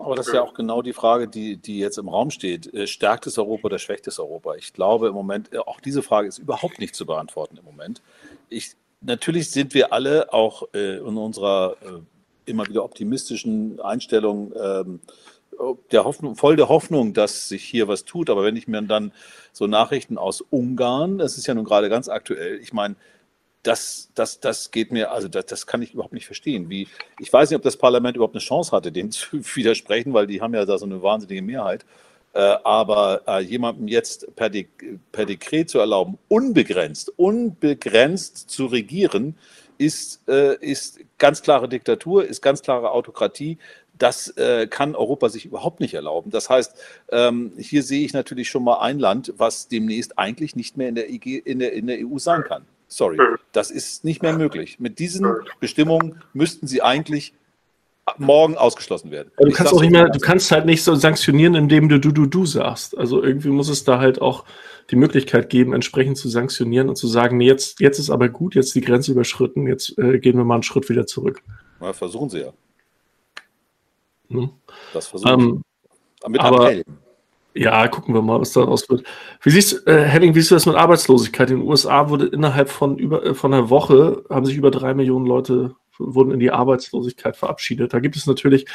Aber 0.00 0.16
das 0.16 0.28
ist 0.28 0.32
ja 0.32 0.42
auch 0.42 0.54
genau 0.54 0.80
die 0.80 0.94
Frage, 0.94 1.28
die, 1.28 1.58
die 1.58 1.78
jetzt 1.78 1.98
im 1.98 2.08
Raum 2.08 2.30
steht. 2.30 2.72
Äh, 2.72 2.86
stärkt 2.86 3.26
es 3.26 3.38
Europa 3.38 3.66
oder 3.66 3.78
schwächt 3.78 4.06
es 4.06 4.18
Europa? 4.18 4.54
Ich 4.54 4.72
glaube 4.72 5.08
im 5.08 5.14
Moment, 5.14 5.52
äh, 5.52 5.58
auch 5.58 5.80
diese 5.80 6.02
Frage 6.02 6.28
ist 6.28 6.38
überhaupt 6.38 6.80
nicht 6.80 6.94
zu 6.94 7.04
beantworten 7.04 7.58
im 7.58 7.64
Moment. 7.64 8.00
Ich, 8.48 8.72
natürlich 9.02 9.50
sind 9.50 9.74
wir 9.74 9.92
alle 9.92 10.32
auch 10.32 10.62
äh, 10.72 10.96
in 10.96 11.16
unserer 11.16 11.76
immer 12.46 12.66
wieder 12.66 12.84
optimistischen 12.84 13.80
Einstellung 13.80 14.52
ähm, 14.60 15.00
der 15.92 16.04
Hoffnung, 16.04 16.36
voll 16.36 16.56
der 16.56 16.68
Hoffnung, 16.68 17.12
dass 17.12 17.48
sich 17.48 17.64
hier 17.64 17.88
was 17.88 18.04
tut. 18.04 18.30
Aber 18.30 18.44
wenn 18.44 18.56
ich 18.56 18.68
mir 18.68 18.82
dann 18.82 19.12
so 19.52 19.66
Nachrichten 19.66 20.18
aus 20.18 20.40
Ungarn, 20.40 21.18
das 21.18 21.38
ist 21.38 21.46
ja 21.46 21.54
nun 21.54 21.64
gerade 21.64 21.88
ganz 21.88 22.08
aktuell, 22.08 22.58
ich 22.60 22.72
meine, 22.72 22.96
das, 23.64 24.10
das, 24.14 24.40
das 24.40 24.70
geht 24.70 24.92
mir, 24.92 25.10
also 25.10 25.26
das, 25.26 25.46
das 25.46 25.66
kann 25.66 25.82
ich 25.82 25.94
überhaupt 25.94 26.12
nicht 26.12 26.26
verstehen. 26.26 26.68
Wie, 26.68 26.86
ich 27.18 27.32
weiß 27.32 27.50
nicht, 27.50 27.56
ob 27.56 27.62
das 27.62 27.76
Parlament 27.76 28.16
überhaupt 28.16 28.34
eine 28.34 28.40
Chance 28.40 28.72
hatte, 28.72 28.92
dem 28.92 29.10
zu 29.10 29.42
widersprechen, 29.56 30.12
weil 30.12 30.26
die 30.26 30.40
haben 30.40 30.54
ja 30.54 30.64
da 30.64 30.78
so 30.78 30.86
eine 30.86 31.02
wahnsinnige 31.02 31.42
Mehrheit. 31.42 31.84
Äh, 32.34 32.56
aber 32.64 33.22
äh, 33.26 33.40
jemandem 33.40 33.88
jetzt 33.88 34.34
per, 34.34 34.50
De 34.50 34.66
per 35.12 35.24
Dekret 35.24 35.70
zu 35.70 35.78
erlauben, 35.78 36.18
unbegrenzt, 36.28 37.12
unbegrenzt 37.16 38.50
zu 38.50 38.66
regieren, 38.66 39.36
ist, 39.78 40.28
äh, 40.28 40.56
ist 40.56 41.00
ganz 41.18 41.42
klare 41.42 41.68
Diktatur, 41.68 42.24
ist 42.24 42.42
ganz 42.42 42.62
klare 42.62 42.90
Autokratie. 42.90 43.58
Das 43.98 44.28
äh, 44.36 44.66
kann 44.66 44.94
Europa 44.94 45.28
sich 45.28 45.46
überhaupt 45.46 45.80
nicht 45.80 45.94
erlauben. 45.94 46.30
Das 46.30 46.50
heißt, 46.50 46.74
ähm, 47.10 47.52
hier 47.58 47.82
sehe 47.82 48.04
ich 48.04 48.12
natürlich 48.12 48.48
schon 48.48 48.64
mal 48.64 48.80
ein 48.80 48.98
Land, 48.98 49.34
was 49.36 49.68
demnächst 49.68 50.18
eigentlich 50.18 50.56
nicht 50.56 50.76
mehr 50.76 50.88
in 50.88 50.94
der, 50.94 51.10
IG, 51.10 51.38
in 51.38 51.60
der, 51.60 51.72
in 51.72 51.86
der 51.86 51.98
EU 52.00 52.18
sein 52.18 52.42
kann. 52.42 52.64
Sorry, 52.88 53.18
das 53.52 53.70
ist 53.70 54.04
nicht 54.04 54.22
mehr 54.22 54.36
möglich. 54.36 54.78
Mit 54.78 54.98
diesen 54.98 55.26
Bestimmungen 55.60 56.22
müssten 56.32 56.66
sie 56.66 56.82
eigentlich 56.82 57.34
morgen 58.18 58.56
ausgeschlossen 58.56 59.10
werden. 59.10 59.30
du 59.38 59.50
kannst 59.50 59.72
auch 59.72 59.80
nicht 59.80 59.90
mehr, 59.90 60.08
du 60.08 60.18
kannst 60.18 60.50
halt 60.50 60.66
nicht 60.66 60.84
so 60.84 60.94
sanktionieren, 60.94 61.54
indem 61.54 61.88
du 61.88 61.98
du 61.98 62.12
du 62.12 62.26
du 62.26 62.46
sagst. 62.46 62.96
Also 62.96 63.22
irgendwie 63.22 63.48
muss 63.48 63.68
es 63.68 63.84
da 63.84 63.98
halt 63.98 64.20
auch 64.20 64.44
die 64.90 64.96
Möglichkeit 64.96 65.48
geben, 65.48 65.72
entsprechend 65.72 66.18
zu 66.18 66.28
sanktionieren 66.28 66.88
und 66.88 66.96
zu 66.96 67.06
sagen, 67.06 67.38
nee, 67.38 67.46
jetzt, 67.46 67.80
jetzt 67.80 67.98
ist 67.98 68.10
aber 68.10 68.28
gut, 68.28 68.54
jetzt 68.54 68.74
die 68.74 68.82
Grenze 68.82 69.12
überschritten, 69.12 69.66
jetzt 69.66 69.98
äh, 69.98 70.18
gehen 70.18 70.36
wir 70.36 70.44
mal 70.44 70.54
einen 70.54 70.62
Schritt 70.62 70.88
wieder 70.88 71.06
zurück. 71.06 71.42
Ja, 71.80 71.92
versuchen 71.92 72.28
sie 72.30 72.40
ja. 72.40 72.52
Hm. 74.28 74.50
Das 74.92 75.08
versuchen 75.08 75.40
ähm. 75.40 75.62
Mit 76.26 76.40
aber, 76.40 76.70
Appell. 76.70 76.84
Ja, 77.56 77.86
gucken 77.86 78.14
wir 78.14 78.22
mal, 78.22 78.40
was 78.40 78.52
daraus 78.52 78.88
wird. 78.88 79.04
Wie 79.42 79.50
siehst 79.50 79.86
äh, 79.86 80.04
Henning, 80.04 80.34
wie 80.34 80.40
siehst 80.40 80.50
du 80.50 80.56
das 80.56 80.66
mit 80.66 80.74
Arbeitslosigkeit? 80.74 81.50
In 81.50 81.60
den 81.60 81.68
USA 81.68 82.08
wurde 82.08 82.26
innerhalb 82.26 82.68
von 82.68 82.98
über 82.98 83.24
äh, 83.24 83.34
von 83.34 83.54
einer 83.54 83.70
Woche 83.70 84.24
haben 84.28 84.44
sich 84.44 84.56
über 84.56 84.72
drei 84.72 84.94
Millionen 84.94 85.26
Leute 85.26 85.76
wurden 85.98 86.32
in 86.32 86.40
die 86.40 86.50
Arbeitslosigkeit 86.50 87.36
verabschiedet. 87.36 87.92
Da 87.92 88.00
gibt 88.00 88.16
es 88.16 88.26
natürlich 88.26 88.66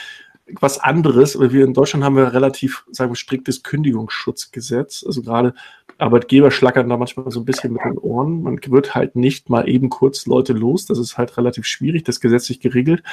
was 0.59 0.79
anderes, 0.79 1.35
aber 1.35 1.51
wir 1.51 1.65
in 1.65 1.73
Deutschland 1.73 2.03
haben 2.03 2.15
wir 2.15 2.33
relativ, 2.33 2.85
sagen 2.91 3.11
wir, 3.11 3.15
striktes 3.15 3.63
Kündigungsschutzgesetz. 3.63 5.03
Also 5.05 5.21
gerade 5.21 5.53
Arbeitgeber 5.97 6.51
schlackern 6.51 6.89
da 6.89 6.97
manchmal 6.97 7.29
so 7.31 7.41
ein 7.41 7.45
bisschen 7.45 7.73
mit 7.73 7.83
den 7.83 7.97
Ohren. 7.97 8.43
Man 8.43 8.59
wird 8.67 8.95
halt 8.95 9.15
nicht 9.15 9.49
mal 9.49 9.67
eben 9.67 9.89
kurz 9.89 10.25
Leute 10.25 10.53
los. 10.53 10.85
Das 10.85 10.97
ist 10.97 11.17
halt 11.17 11.35
relativ 11.37 11.65
schwierig, 11.65 12.03
das 12.03 12.19
gesetzlich 12.19 12.59
geregelt. 12.59 13.03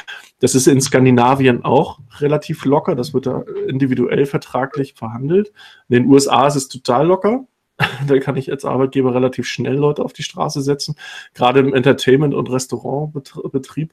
Das 0.40 0.54
ist 0.54 0.66
in 0.66 0.80
Skandinavien 0.80 1.64
auch 1.64 1.98
relativ 2.18 2.64
locker. 2.64 2.94
Das 2.94 3.12
wird 3.12 3.26
da 3.26 3.42
individuell 3.66 4.26
vertraglich 4.26 4.94
verhandelt. 4.94 5.52
In 5.88 6.02
den 6.02 6.10
USA 6.10 6.46
ist 6.46 6.56
es 6.56 6.68
total 6.68 7.06
locker. 7.06 7.46
da 8.06 8.18
kann 8.18 8.36
ich 8.36 8.50
als 8.50 8.64
Arbeitgeber 8.64 9.14
relativ 9.14 9.46
schnell 9.46 9.74
Leute 9.74 10.04
auf 10.04 10.12
die 10.12 10.22
Straße 10.22 10.62
setzen. 10.62 10.96
Gerade 11.34 11.60
im 11.60 11.74
Entertainment- 11.74 12.34
und 12.34 12.50
Restaurantbetrieb 12.50 13.92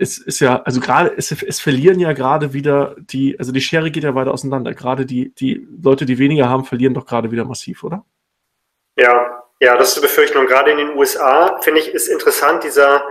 es 0.00 0.16
ist 0.18 0.40
ja, 0.40 0.62
also 0.62 0.80
gerade, 0.80 1.12
es, 1.16 1.30
es 1.30 1.60
verlieren 1.60 2.00
ja 2.00 2.12
gerade 2.12 2.54
wieder 2.54 2.96
die, 2.98 3.38
also 3.38 3.52
die 3.52 3.60
Schere 3.60 3.90
geht 3.90 4.04
ja 4.04 4.14
weiter 4.14 4.32
auseinander. 4.32 4.72
Gerade 4.72 5.04
die, 5.04 5.34
die 5.34 5.66
Leute, 5.82 6.06
die 6.06 6.18
weniger 6.18 6.48
haben, 6.48 6.64
verlieren 6.64 6.94
doch 6.94 7.04
gerade 7.04 7.30
wieder 7.30 7.44
massiv, 7.44 7.84
oder? 7.84 8.04
Ja, 8.96 9.44
ja, 9.60 9.76
das 9.76 9.88
ist 9.88 9.98
die 9.98 10.00
Befürchtung. 10.00 10.46
Gerade 10.46 10.70
in 10.70 10.78
den 10.78 10.96
USA, 10.96 11.60
finde 11.60 11.80
ich, 11.80 11.88
ist 11.88 12.08
interessant 12.08 12.64
dieser, 12.64 13.02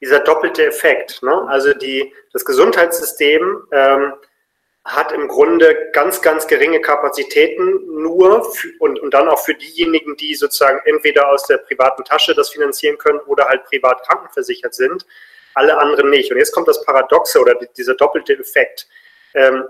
dieser 0.00 0.20
doppelte 0.20 0.64
Effekt. 0.64 1.22
Ne? 1.22 1.46
Also 1.48 1.74
die, 1.74 2.10
das 2.32 2.44
Gesundheitssystem 2.46 3.62
ähm, 3.70 4.14
hat 4.86 5.12
im 5.12 5.28
Grunde 5.28 5.90
ganz, 5.92 6.22
ganz 6.22 6.46
geringe 6.46 6.80
Kapazitäten 6.80 8.02
nur 8.02 8.50
für, 8.54 8.68
und, 8.78 8.98
und 8.98 9.12
dann 9.12 9.28
auch 9.28 9.40
für 9.40 9.54
diejenigen, 9.54 10.16
die 10.16 10.34
sozusagen 10.34 10.80
entweder 10.86 11.28
aus 11.28 11.46
der 11.46 11.58
privaten 11.58 12.02
Tasche 12.02 12.34
das 12.34 12.48
finanzieren 12.48 12.96
können 12.96 13.20
oder 13.26 13.44
halt 13.44 13.64
privat 13.64 14.02
krankenversichert 14.06 14.74
sind 14.74 15.04
alle 15.54 15.78
anderen 15.78 16.10
nicht. 16.10 16.30
Und 16.30 16.38
jetzt 16.38 16.52
kommt 16.52 16.68
das 16.68 16.84
Paradoxe 16.84 17.40
oder 17.40 17.54
dieser 17.76 17.94
doppelte 17.94 18.38
Effekt. 18.38 18.88
Ähm, 19.34 19.64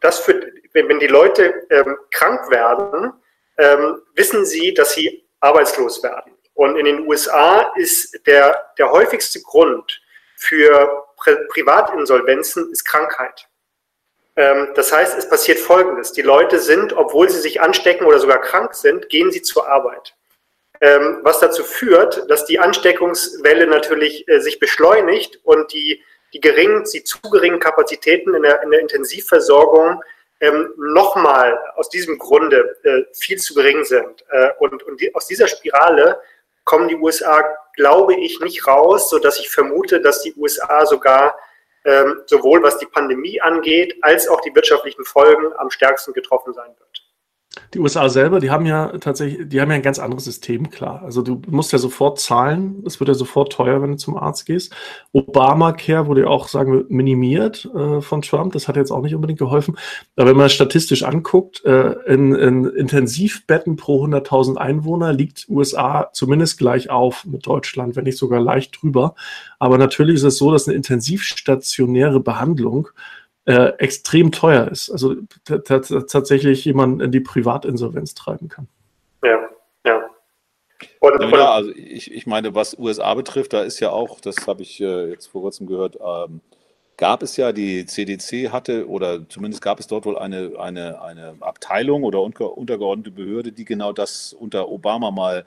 das 0.00 0.20
für, 0.20 0.52
wenn 0.72 0.98
die 0.98 1.06
Leute 1.06 1.66
ähm, 1.70 1.98
krank 2.10 2.50
werden, 2.50 3.12
ähm, 3.58 4.02
wissen 4.14 4.46
sie, 4.46 4.72
dass 4.72 4.94
sie 4.94 5.26
arbeitslos 5.40 6.02
werden. 6.02 6.32
Und 6.54 6.76
in 6.76 6.86
den 6.86 7.06
USA 7.06 7.72
ist 7.76 8.26
der, 8.26 8.72
der 8.78 8.90
häufigste 8.90 9.42
Grund 9.42 10.00
für 10.36 11.04
Pri 11.16 11.36
Privatinsolvenzen 11.48 12.70
ist 12.72 12.84
Krankheit. 12.84 13.48
Das 14.34 14.92
heißt, 14.92 15.16
es 15.16 15.30
passiert 15.30 15.58
Folgendes. 15.58 16.12
Die 16.12 16.20
Leute 16.20 16.58
sind, 16.58 16.92
obwohl 16.92 17.30
sie 17.30 17.40
sich 17.40 17.62
anstecken 17.62 18.06
oder 18.06 18.18
sogar 18.18 18.42
krank 18.42 18.74
sind, 18.74 19.08
gehen 19.08 19.32
sie 19.32 19.40
zur 19.40 19.66
Arbeit 19.66 20.14
ähm, 20.80 21.18
was 21.22 21.40
dazu 21.40 21.64
führt, 21.64 22.30
dass 22.30 22.44
die 22.44 22.58
Ansteckungswelle 22.58 23.66
natürlich 23.66 24.28
äh, 24.28 24.40
sich 24.40 24.58
beschleunigt 24.58 25.40
und 25.44 25.72
die, 25.72 26.02
die, 26.32 26.40
geringen, 26.40 26.84
die 26.92 27.04
zu 27.04 27.20
geringen 27.20 27.60
Kapazitäten 27.60 28.34
in 28.34 28.42
der, 28.42 28.62
in 28.62 28.70
der 28.70 28.80
Intensivversorgung 28.80 30.02
ähm, 30.40 30.72
nochmal 30.76 31.58
aus 31.76 31.88
diesem 31.88 32.18
Grunde 32.18 32.76
äh, 32.82 33.04
viel 33.14 33.38
zu 33.38 33.54
gering 33.54 33.84
sind. 33.84 34.24
Äh, 34.30 34.50
und 34.58 34.82
und 34.82 35.00
die, 35.00 35.14
aus 35.14 35.26
dieser 35.26 35.48
Spirale 35.48 36.20
kommen 36.64 36.88
die 36.88 36.96
USA, 36.96 37.42
glaube 37.74 38.14
ich, 38.16 38.40
nicht 38.40 38.66
raus, 38.66 39.08
sodass 39.08 39.38
ich 39.38 39.48
vermute, 39.48 40.00
dass 40.00 40.22
die 40.22 40.34
USA 40.34 40.84
sogar 40.84 41.36
ähm, 41.84 42.22
sowohl 42.26 42.62
was 42.62 42.78
die 42.78 42.86
Pandemie 42.86 43.40
angeht, 43.40 43.96
als 44.02 44.28
auch 44.28 44.40
die 44.40 44.54
wirtschaftlichen 44.54 45.04
Folgen 45.04 45.52
am 45.56 45.70
stärksten 45.70 46.12
getroffen 46.12 46.52
sein 46.52 46.74
wird. 46.76 46.85
Die 47.74 47.78
USA 47.78 48.08
selber, 48.08 48.40
die 48.40 48.50
haben 48.50 48.66
ja 48.66 48.98
tatsächlich, 48.98 49.48
die 49.48 49.60
haben 49.60 49.70
ja 49.70 49.76
ein 49.76 49.82
ganz 49.82 49.98
anderes 49.98 50.24
System, 50.24 50.70
klar. 50.70 51.02
Also 51.02 51.22
du 51.22 51.40
musst 51.48 51.72
ja 51.72 51.78
sofort 51.78 52.20
zahlen, 52.20 52.82
es 52.86 53.00
wird 53.00 53.08
ja 53.08 53.14
sofort 53.14 53.52
teuer, 53.52 53.82
wenn 53.82 53.92
du 53.92 53.96
zum 53.96 54.16
Arzt 54.16 54.46
gehst. 54.46 54.74
Obamacare 55.12 56.06
wurde 56.06 56.22
ja 56.22 56.26
auch, 56.28 56.48
sagen 56.48 56.72
wir, 56.72 56.84
minimiert 56.88 57.68
äh, 57.74 58.00
von 58.00 58.22
Trump, 58.22 58.52
das 58.52 58.68
hat 58.68 58.76
jetzt 58.76 58.90
auch 58.90 59.02
nicht 59.02 59.14
unbedingt 59.14 59.38
geholfen. 59.38 59.76
Aber 60.16 60.30
wenn 60.30 60.36
man 60.36 60.50
statistisch 60.50 61.02
anguckt, 61.02 61.64
äh, 61.64 61.92
in, 62.06 62.34
in 62.34 62.66
Intensivbetten 62.66 63.76
pro 63.76 64.04
100.000 64.04 64.56
Einwohner 64.56 65.12
liegt 65.12 65.46
USA 65.48 66.10
zumindest 66.12 66.58
gleich 66.58 66.90
auf 66.90 67.24
mit 67.24 67.46
Deutschland, 67.46 67.96
wenn 67.96 68.04
nicht 68.04 68.18
sogar 68.18 68.40
leicht 68.40 68.82
drüber. 68.82 69.14
Aber 69.58 69.78
natürlich 69.78 70.16
ist 70.16 70.24
es 70.24 70.38
so, 70.38 70.52
dass 70.52 70.68
eine 70.68 70.76
intensivstationäre 70.76 72.20
Behandlung 72.20 72.88
äh, 73.46 73.72
extrem 73.78 74.32
teuer 74.32 74.68
ist. 74.68 74.90
Also 74.90 75.14
tatsächlich 75.44 76.64
jemanden 76.64 77.00
in 77.00 77.12
die 77.12 77.20
Privatinsolvenz 77.20 78.14
treiben 78.14 78.48
kann. 78.48 78.68
Ja, 79.24 79.38
ja. 79.84 80.04
Und, 81.00 81.20
und 81.20 81.30
ja, 81.30 81.52
also 81.52 81.70
ich, 81.70 82.12
ich 82.12 82.26
meine, 82.26 82.54
was 82.54 82.78
USA 82.78 83.14
betrifft, 83.14 83.52
da 83.52 83.62
ist 83.62 83.80
ja 83.80 83.90
auch, 83.90 84.20
das 84.20 84.46
habe 84.46 84.62
ich 84.62 84.80
äh, 84.80 85.10
jetzt 85.10 85.28
vor 85.28 85.42
kurzem 85.42 85.68
gehört, 85.68 85.96
ähm, 86.04 86.40
gab 86.96 87.22
es 87.22 87.36
ja, 87.36 87.52
die 87.52 87.86
CDC 87.86 88.50
hatte, 88.50 88.88
oder 88.88 89.28
zumindest 89.28 89.62
gab 89.62 89.78
es 89.78 89.86
dort 89.86 90.06
wohl 90.06 90.18
eine, 90.18 90.58
eine, 90.58 91.00
eine 91.02 91.36
Abteilung 91.40 92.02
oder 92.02 92.22
untergeordnete 92.22 93.12
Behörde, 93.12 93.52
die 93.52 93.64
genau 93.64 93.92
das 93.92 94.32
unter 94.32 94.68
Obama 94.68 95.10
mal 95.10 95.44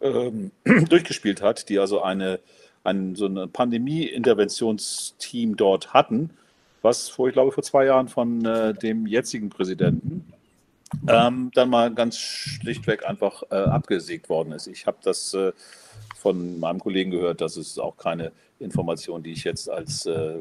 ähm, 0.00 0.52
durchgespielt 0.88 1.42
hat, 1.42 1.68
die 1.68 1.78
also 1.78 2.00
eine, 2.00 2.40
ein, 2.82 3.14
so 3.14 3.26
ein 3.26 3.52
Pandemie-Interventionsteam 3.52 5.56
dort 5.56 5.92
hatten 5.92 6.30
was 6.82 7.08
vor, 7.08 7.28
ich 7.28 7.32
glaube, 7.32 7.52
vor 7.52 7.62
zwei 7.62 7.86
Jahren 7.86 8.08
von 8.08 8.44
äh, 8.44 8.74
dem 8.74 9.06
jetzigen 9.06 9.50
Präsidenten 9.50 10.32
ähm, 11.08 11.50
dann 11.54 11.70
mal 11.70 11.92
ganz 11.92 12.18
schlichtweg 12.18 13.06
einfach 13.06 13.42
äh, 13.50 13.56
abgesägt 13.56 14.28
worden 14.28 14.52
ist. 14.52 14.66
Ich 14.66 14.86
habe 14.86 14.98
das 15.02 15.34
äh, 15.34 15.52
von 16.16 16.60
meinem 16.60 16.80
Kollegen 16.80 17.10
gehört, 17.10 17.40
das 17.40 17.56
ist 17.56 17.78
auch 17.78 17.96
keine 17.96 18.32
Information, 18.58 19.22
die 19.22 19.32
ich 19.32 19.44
jetzt 19.44 19.68
als, 19.68 20.06
äh, 20.06 20.38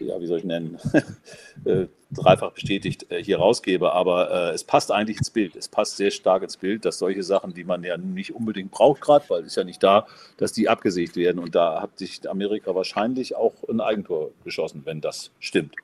ja, 0.00 0.20
wie 0.20 0.26
soll 0.26 0.38
ich 0.38 0.44
nennen, 0.44 0.78
äh, 1.64 1.86
dreifach 2.10 2.52
bestätigt 2.52 3.10
äh, 3.10 3.22
hier 3.22 3.38
rausgebe. 3.38 3.92
Aber 3.92 4.30
äh, 4.30 4.54
es 4.54 4.64
passt 4.64 4.90
eigentlich 4.90 5.18
ins 5.18 5.30
Bild. 5.30 5.56
Es 5.56 5.68
passt 5.68 5.96
sehr 5.96 6.10
stark 6.10 6.42
ins 6.42 6.56
Bild, 6.56 6.84
dass 6.84 6.98
solche 6.98 7.22
Sachen, 7.22 7.54
die 7.54 7.64
man 7.64 7.84
ja 7.84 7.96
nicht 7.96 8.34
unbedingt 8.34 8.70
braucht, 8.70 9.00
gerade, 9.00 9.24
weil 9.28 9.40
es 9.40 9.48
ist 9.48 9.56
ja 9.56 9.64
nicht 9.64 9.82
da, 9.82 10.06
dass 10.36 10.52
die 10.52 10.68
abgesägt 10.68 11.16
werden. 11.16 11.38
Und 11.38 11.54
da 11.54 11.80
hat 11.82 11.98
sich 11.98 12.28
Amerika 12.28 12.74
wahrscheinlich 12.74 13.36
auch 13.36 13.54
ein 13.68 13.80
Eigentor 13.80 14.30
geschossen, 14.44 14.82
wenn 14.84 15.00
das 15.00 15.30
stimmt. 15.40 15.74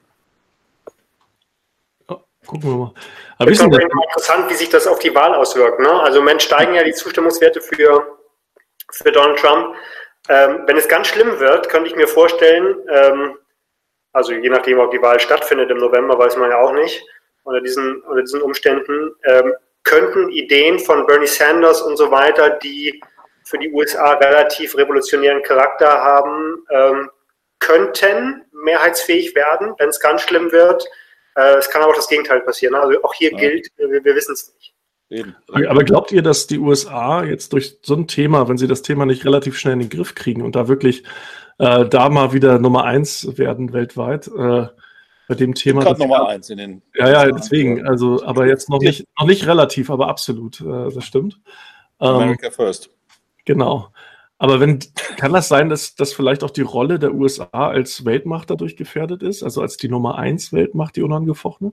Gucken 2.46 2.70
wir 2.70 2.76
mal. 2.78 2.94
Aber 3.36 3.50
ist 3.50 3.60
immer 3.60 3.78
interessant, 3.78 4.48
wie 4.48 4.54
sich 4.54 4.70
das 4.70 4.86
auf 4.86 4.98
die 5.00 5.14
Wahl 5.14 5.34
auswirkt. 5.34 5.80
Ne? 5.80 5.90
Also, 6.00 6.22
Mensch, 6.22 6.44
steigen 6.44 6.74
ja 6.74 6.82
die 6.82 6.94
Zustimmungswerte 6.94 7.60
für, 7.60 8.16
für 8.90 9.12
Donald 9.12 9.38
Trump. 9.38 9.74
Ähm, 10.28 10.62
wenn 10.66 10.76
es 10.76 10.88
ganz 10.88 11.08
schlimm 11.08 11.40
wird, 11.40 11.68
könnte 11.68 11.88
ich 11.88 11.96
mir 11.96 12.06
vorstellen, 12.06 12.76
ähm, 12.90 13.38
also 14.12 14.32
je 14.32 14.48
nachdem, 14.48 14.78
ob 14.78 14.90
die 14.90 15.00
Wahl 15.00 15.20
stattfindet 15.20 15.70
im 15.70 15.78
November, 15.78 16.18
weiß 16.18 16.36
man 16.36 16.50
ja 16.50 16.58
auch 16.58 16.72
nicht, 16.72 17.02
unter 17.44 17.60
diesen, 17.60 18.02
unter 18.02 18.22
diesen 18.22 18.42
Umständen, 18.42 19.14
ähm, 19.24 19.54
könnten 19.84 20.28
Ideen 20.30 20.78
von 20.78 21.06
Bernie 21.06 21.26
Sanders 21.26 21.80
und 21.80 21.96
so 21.96 22.10
weiter, 22.10 22.50
die 22.50 23.00
für 23.44 23.58
die 23.58 23.72
USA 23.72 24.12
relativ 24.14 24.76
revolutionären 24.76 25.42
Charakter 25.42 25.88
haben, 25.88 26.66
ähm, 26.70 27.10
könnten 27.58 28.44
mehrheitsfähig 28.52 29.34
werden, 29.34 29.74
wenn 29.78 29.88
es 29.88 30.00
ganz 30.00 30.22
schlimm 30.22 30.52
wird. 30.52 30.86
Äh, 31.36 31.56
es 31.56 31.70
kann 31.70 31.82
aber 31.82 31.92
auch 31.92 31.96
das 31.96 32.08
Gegenteil 32.08 32.40
passieren. 32.42 32.74
Also 32.74 33.02
auch 33.02 33.14
hier 33.14 33.32
ja. 33.32 33.38
gilt, 33.38 33.68
wir, 33.76 34.04
wir 34.04 34.14
wissen 34.14 34.34
es 34.34 34.52
nicht. 34.54 34.74
Eben. 35.10 35.34
Aber 35.50 35.84
glaubt 35.84 36.12
ihr, 36.12 36.22
dass 36.22 36.46
die 36.46 36.58
USA 36.58 37.24
jetzt 37.24 37.54
durch 37.54 37.78
so 37.82 37.94
ein 37.94 38.08
Thema, 38.08 38.48
wenn 38.48 38.58
sie 38.58 38.66
das 38.66 38.82
Thema 38.82 39.06
nicht 39.06 39.24
relativ 39.24 39.58
schnell 39.58 39.74
in 39.74 39.80
den 39.80 39.88
Griff 39.88 40.14
kriegen 40.14 40.42
und 40.42 40.54
da 40.54 40.68
wirklich 40.68 41.02
äh, 41.58 41.88
da 41.88 42.08
mal 42.10 42.32
wieder 42.32 42.58
Nummer 42.58 42.84
eins 42.84 43.38
werden 43.38 43.72
weltweit, 43.72 44.28
äh, 44.28 44.66
bei 45.28 45.34
dem 45.34 45.54
Thema. 45.54 45.82
Gerade 45.82 46.00
Nummer 46.00 46.28
eins 46.28 46.50
in 46.50 46.58
den. 46.58 46.82
Ja, 46.94 47.10
ja, 47.10 47.30
deswegen. 47.30 47.86
Also, 47.86 48.24
aber 48.24 48.46
jetzt 48.46 48.70
noch 48.70 48.80
nicht, 48.80 49.04
noch 49.18 49.26
nicht 49.26 49.46
relativ, 49.46 49.90
aber 49.90 50.08
absolut. 50.08 50.60
Äh, 50.60 50.90
das 50.92 51.04
stimmt. 51.04 51.38
Ähm, 52.00 52.08
America 52.08 52.50
first. 52.50 52.90
Genau. 53.44 53.88
Aber 54.38 54.60
wenn, 54.60 54.78
kann 55.16 55.32
das 55.32 55.48
sein, 55.48 55.68
dass, 55.68 55.96
dass 55.96 56.12
vielleicht 56.12 56.44
auch 56.44 56.50
die 56.50 56.62
Rolle 56.62 56.98
der 56.98 57.12
USA 57.12 57.48
als 57.50 58.04
Weltmacht 58.04 58.50
dadurch 58.50 58.76
gefährdet 58.76 59.22
ist? 59.22 59.42
Also 59.42 59.60
als 59.60 59.76
die 59.76 59.88
Nummer 59.88 60.16
eins 60.16 60.52
Weltmacht, 60.52 60.96
die 60.96 61.02
unangefochtene? 61.02 61.72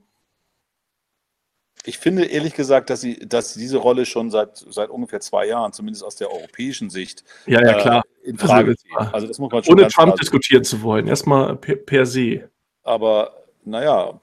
Ich 1.88 2.00
finde 2.00 2.26
ehrlich 2.26 2.56
gesagt, 2.56 2.90
dass 2.90 3.02
sie, 3.02 3.20
dass 3.20 3.54
diese 3.54 3.78
Rolle 3.78 4.06
schon 4.06 4.32
seit, 4.32 4.58
seit 4.58 4.90
ungefähr 4.90 5.20
zwei 5.20 5.46
Jahren, 5.48 5.72
zumindest 5.72 6.04
aus 6.04 6.16
der 6.16 6.32
europäischen 6.32 6.90
Sicht, 6.90 7.24
ja, 7.46 7.62
ja, 7.62 7.74
klar. 7.74 8.04
Äh, 8.24 8.30
in 8.30 8.38
Frage 8.40 8.76
also, 8.96 9.12
also 9.14 9.28
das 9.28 9.38
muss 9.40 9.52
man 9.52 9.64
schon 9.64 9.80
Ohne 9.80 9.88
Trump 9.88 10.16
diskutieren 10.16 10.64
zu 10.64 10.82
wollen, 10.82 11.08
erstmal 11.08 11.56
per, 11.56 11.76
per 11.76 12.06
se. 12.08 12.50
Aber 12.84 13.44
naja, 13.64 14.20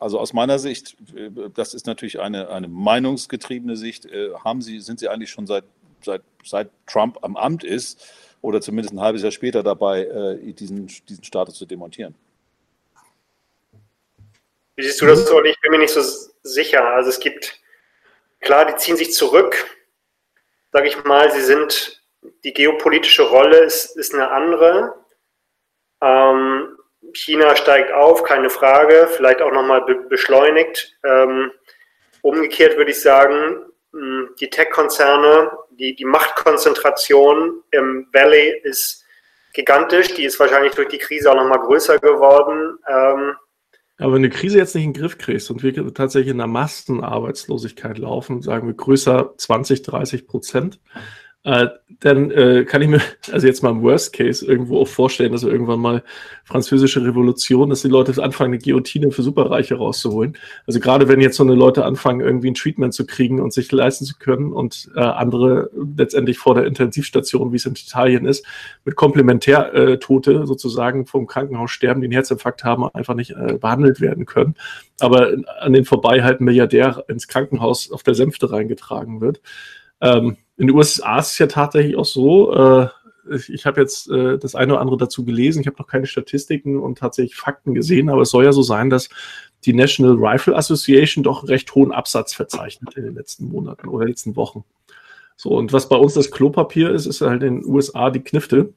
also 0.00 0.18
aus 0.18 0.32
meiner 0.32 0.58
Sicht, 0.58 0.96
äh, 1.14 1.30
das 1.54 1.74
ist 1.74 1.86
natürlich 1.86 2.18
eine, 2.18 2.48
eine 2.50 2.66
meinungsgetriebene 2.66 3.76
Sicht, 3.76 4.06
äh, 4.06 4.30
haben 4.44 4.60
Sie, 4.60 4.80
sind 4.80 4.98
Sie 4.98 5.08
eigentlich 5.08 5.30
schon 5.30 5.46
seit, 5.46 5.64
seit, 6.02 6.22
seit 6.42 6.68
Trump 6.86 7.18
am 7.22 7.36
Amt 7.36 7.62
ist 7.62 8.04
oder 8.42 8.60
zumindest 8.60 8.92
ein 8.92 9.00
halbes 9.00 9.22
Jahr 9.22 9.30
später 9.30 9.62
dabei, 9.62 10.36
diesen, 10.58 10.88
diesen 11.08 11.24
Status 11.24 11.54
zu 11.54 11.64
demontieren. 11.64 12.14
Wie 14.76 14.82
siehst 14.82 15.00
du 15.00 15.06
das 15.06 15.26
so? 15.26 15.42
Ich 15.42 15.58
bin 15.62 15.70
mir 15.70 15.78
nicht 15.78 15.94
so 15.94 16.02
sicher. 16.44 16.86
Also 16.94 17.10
es 17.10 17.18
gibt, 17.18 17.60
klar, 18.40 18.66
die 18.66 18.76
ziehen 18.76 18.96
sich 18.96 19.12
zurück, 19.12 19.66
sage 20.72 20.86
ich 20.86 21.02
mal. 21.04 21.30
Sie 21.32 21.42
sind, 21.42 22.02
die 22.44 22.52
geopolitische 22.52 23.24
Rolle 23.24 23.58
ist, 23.58 23.96
ist 23.96 24.14
eine 24.14 24.30
andere. 24.30 24.94
Ähm, 26.00 26.78
China 27.12 27.56
steigt 27.56 27.92
auf, 27.92 28.22
keine 28.22 28.50
Frage, 28.50 29.08
vielleicht 29.16 29.42
auch 29.42 29.52
nochmal 29.52 29.82
be 29.82 29.94
beschleunigt. 29.94 30.96
Ähm, 31.04 31.50
umgekehrt 32.22 32.76
würde 32.76 32.92
ich 32.92 33.00
sagen, 33.00 33.66
die 34.40 34.50
Tech-Konzerne, 34.50 35.52
die, 35.70 35.94
die 35.94 36.04
Machtkonzentration 36.04 37.62
im 37.70 38.08
Valley 38.12 38.60
ist 38.64 39.04
gigantisch. 39.52 40.14
Die 40.14 40.24
ist 40.24 40.40
wahrscheinlich 40.40 40.74
durch 40.74 40.88
die 40.88 40.98
Krise 40.98 41.30
auch 41.30 41.36
nochmal 41.36 41.60
größer 41.60 41.98
geworden. 42.00 42.78
Ähm, 42.88 43.36
aber 43.98 44.14
wenn 44.14 44.22
du 44.22 44.28
die 44.28 44.36
Krise 44.36 44.58
jetzt 44.58 44.74
nicht 44.74 44.84
in 44.84 44.92
den 44.92 45.00
Griff 45.00 45.18
kriegst 45.18 45.50
und 45.50 45.62
wir 45.62 45.94
tatsächlich 45.94 46.32
in 46.32 46.40
einer 46.40 46.52
Massenarbeitslosigkeit 46.52 47.98
laufen, 47.98 48.42
sagen 48.42 48.66
wir 48.66 48.74
größer 48.74 49.34
20, 49.36 49.82
30 49.82 50.26
Prozent, 50.26 50.80
äh, 51.44 51.68
dann 52.00 52.30
äh, 52.30 52.64
kann 52.64 52.80
ich 52.82 52.88
mir, 52.88 53.00
also 53.32 53.46
jetzt 53.46 53.62
mal 53.62 53.70
im 53.70 53.82
Worst 53.82 54.14
Case, 54.14 54.44
irgendwo 54.44 54.80
auch 54.80 54.88
vorstellen, 54.88 55.32
dass 55.32 55.44
wir 55.44 55.52
irgendwann 55.52 55.80
mal 55.80 56.02
französische 56.44 57.04
Revolution, 57.04 57.70
dass 57.70 57.82
die 57.82 57.88
Leute 57.88 58.22
anfangen, 58.22 58.54
eine 58.54 58.62
Guillotine 58.62 59.10
für 59.10 59.22
Superreiche 59.22 59.76
rauszuholen. 59.76 60.36
Also 60.66 60.80
gerade 60.80 61.06
wenn 61.08 61.20
jetzt 61.20 61.36
so 61.36 61.42
eine 61.42 61.54
Leute 61.54 61.84
anfangen, 61.84 62.20
irgendwie 62.20 62.50
ein 62.50 62.54
Treatment 62.54 62.94
zu 62.94 63.06
kriegen 63.06 63.40
und 63.40 63.52
sich 63.52 63.70
leisten 63.70 64.06
zu 64.06 64.14
können 64.18 64.52
und 64.52 64.90
äh, 64.96 65.00
andere 65.00 65.70
letztendlich 65.96 66.38
vor 66.38 66.54
der 66.54 66.64
Intensivstation, 66.64 67.52
wie 67.52 67.56
es 67.56 67.66
in 67.66 67.72
Italien 67.72 68.24
ist, 68.24 68.44
mit 68.84 68.96
Komplementärtote 68.96 70.32
äh, 70.32 70.46
sozusagen 70.46 71.06
vom 71.06 71.26
Krankenhaus 71.26 71.70
sterben, 71.70 72.00
die 72.00 72.06
einen 72.06 72.12
Herzinfarkt 72.12 72.64
haben, 72.64 72.88
einfach 72.88 73.14
nicht 73.14 73.32
äh, 73.32 73.58
behandelt 73.60 74.00
werden 74.00 74.24
können. 74.24 74.54
Aber 75.00 75.32
an 75.60 75.72
den 75.72 75.84
vorbei 75.84 76.22
halt 76.22 76.40
ein 76.40 76.44
Milliardär 76.44 77.04
ins 77.08 77.28
Krankenhaus 77.28 77.90
auf 77.92 78.02
der 78.02 78.14
Sänfte 78.14 78.50
reingetragen 78.50 79.20
wird. 79.20 79.40
Ähm, 80.00 80.36
in 80.56 80.68
den 80.68 80.76
USA 80.76 81.18
ist 81.18 81.32
es 81.32 81.38
ja 81.38 81.46
tatsächlich 81.46 81.96
auch 81.96 82.04
so, 82.04 82.54
äh, 82.54 82.88
ich, 83.48 83.64
habe 83.66 83.80
jetzt 83.80 84.10
äh, 84.10 84.38
das 84.38 84.54
eine 84.54 84.74
oder 84.74 84.80
andere 84.80 84.98
dazu 84.98 85.24
gelesen, 85.24 85.60
ich 85.60 85.66
habe 85.66 85.78
noch 85.78 85.86
keine 85.86 86.06
Statistiken 86.06 86.78
und 86.78 86.98
tatsächlich 86.98 87.36
Fakten 87.36 87.74
gesehen, 87.74 88.10
aber 88.10 88.22
es 88.22 88.30
soll 88.30 88.44
ja 88.44 88.52
so 88.52 88.62
sein, 88.62 88.90
dass 88.90 89.08
die 89.64 89.72
National 89.72 90.16
Rifle 90.18 90.56
Association 90.56 91.24
doch 91.24 91.48
recht 91.48 91.74
hohen 91.74 91.92
Absatz 91.92 92.34
verzeichnet 92.34 92.94
in 92.94 93.04
den 93.04 93.14
letzten 93.14 93.48
Monaten 93.48 93.88
oder 93.88 94.06
letzten 94.06 94.36
Wochen. 94.36 94.64
So, 95.36 95.50
und 95.50 95.72
was 95.72 95.88
bei 95.88 95.96
uns 95.96 96.14
das 96.14 96.30
Klopapier 96.30 96.90
ist, 96.90 97.06
ist 97.06 97.20
halt 97.20 97.42
in 97.42 97.60
den 97.60 97.66
USA 97.66 98.10
die 98.10 98.20
Knifte. 98.20 98.72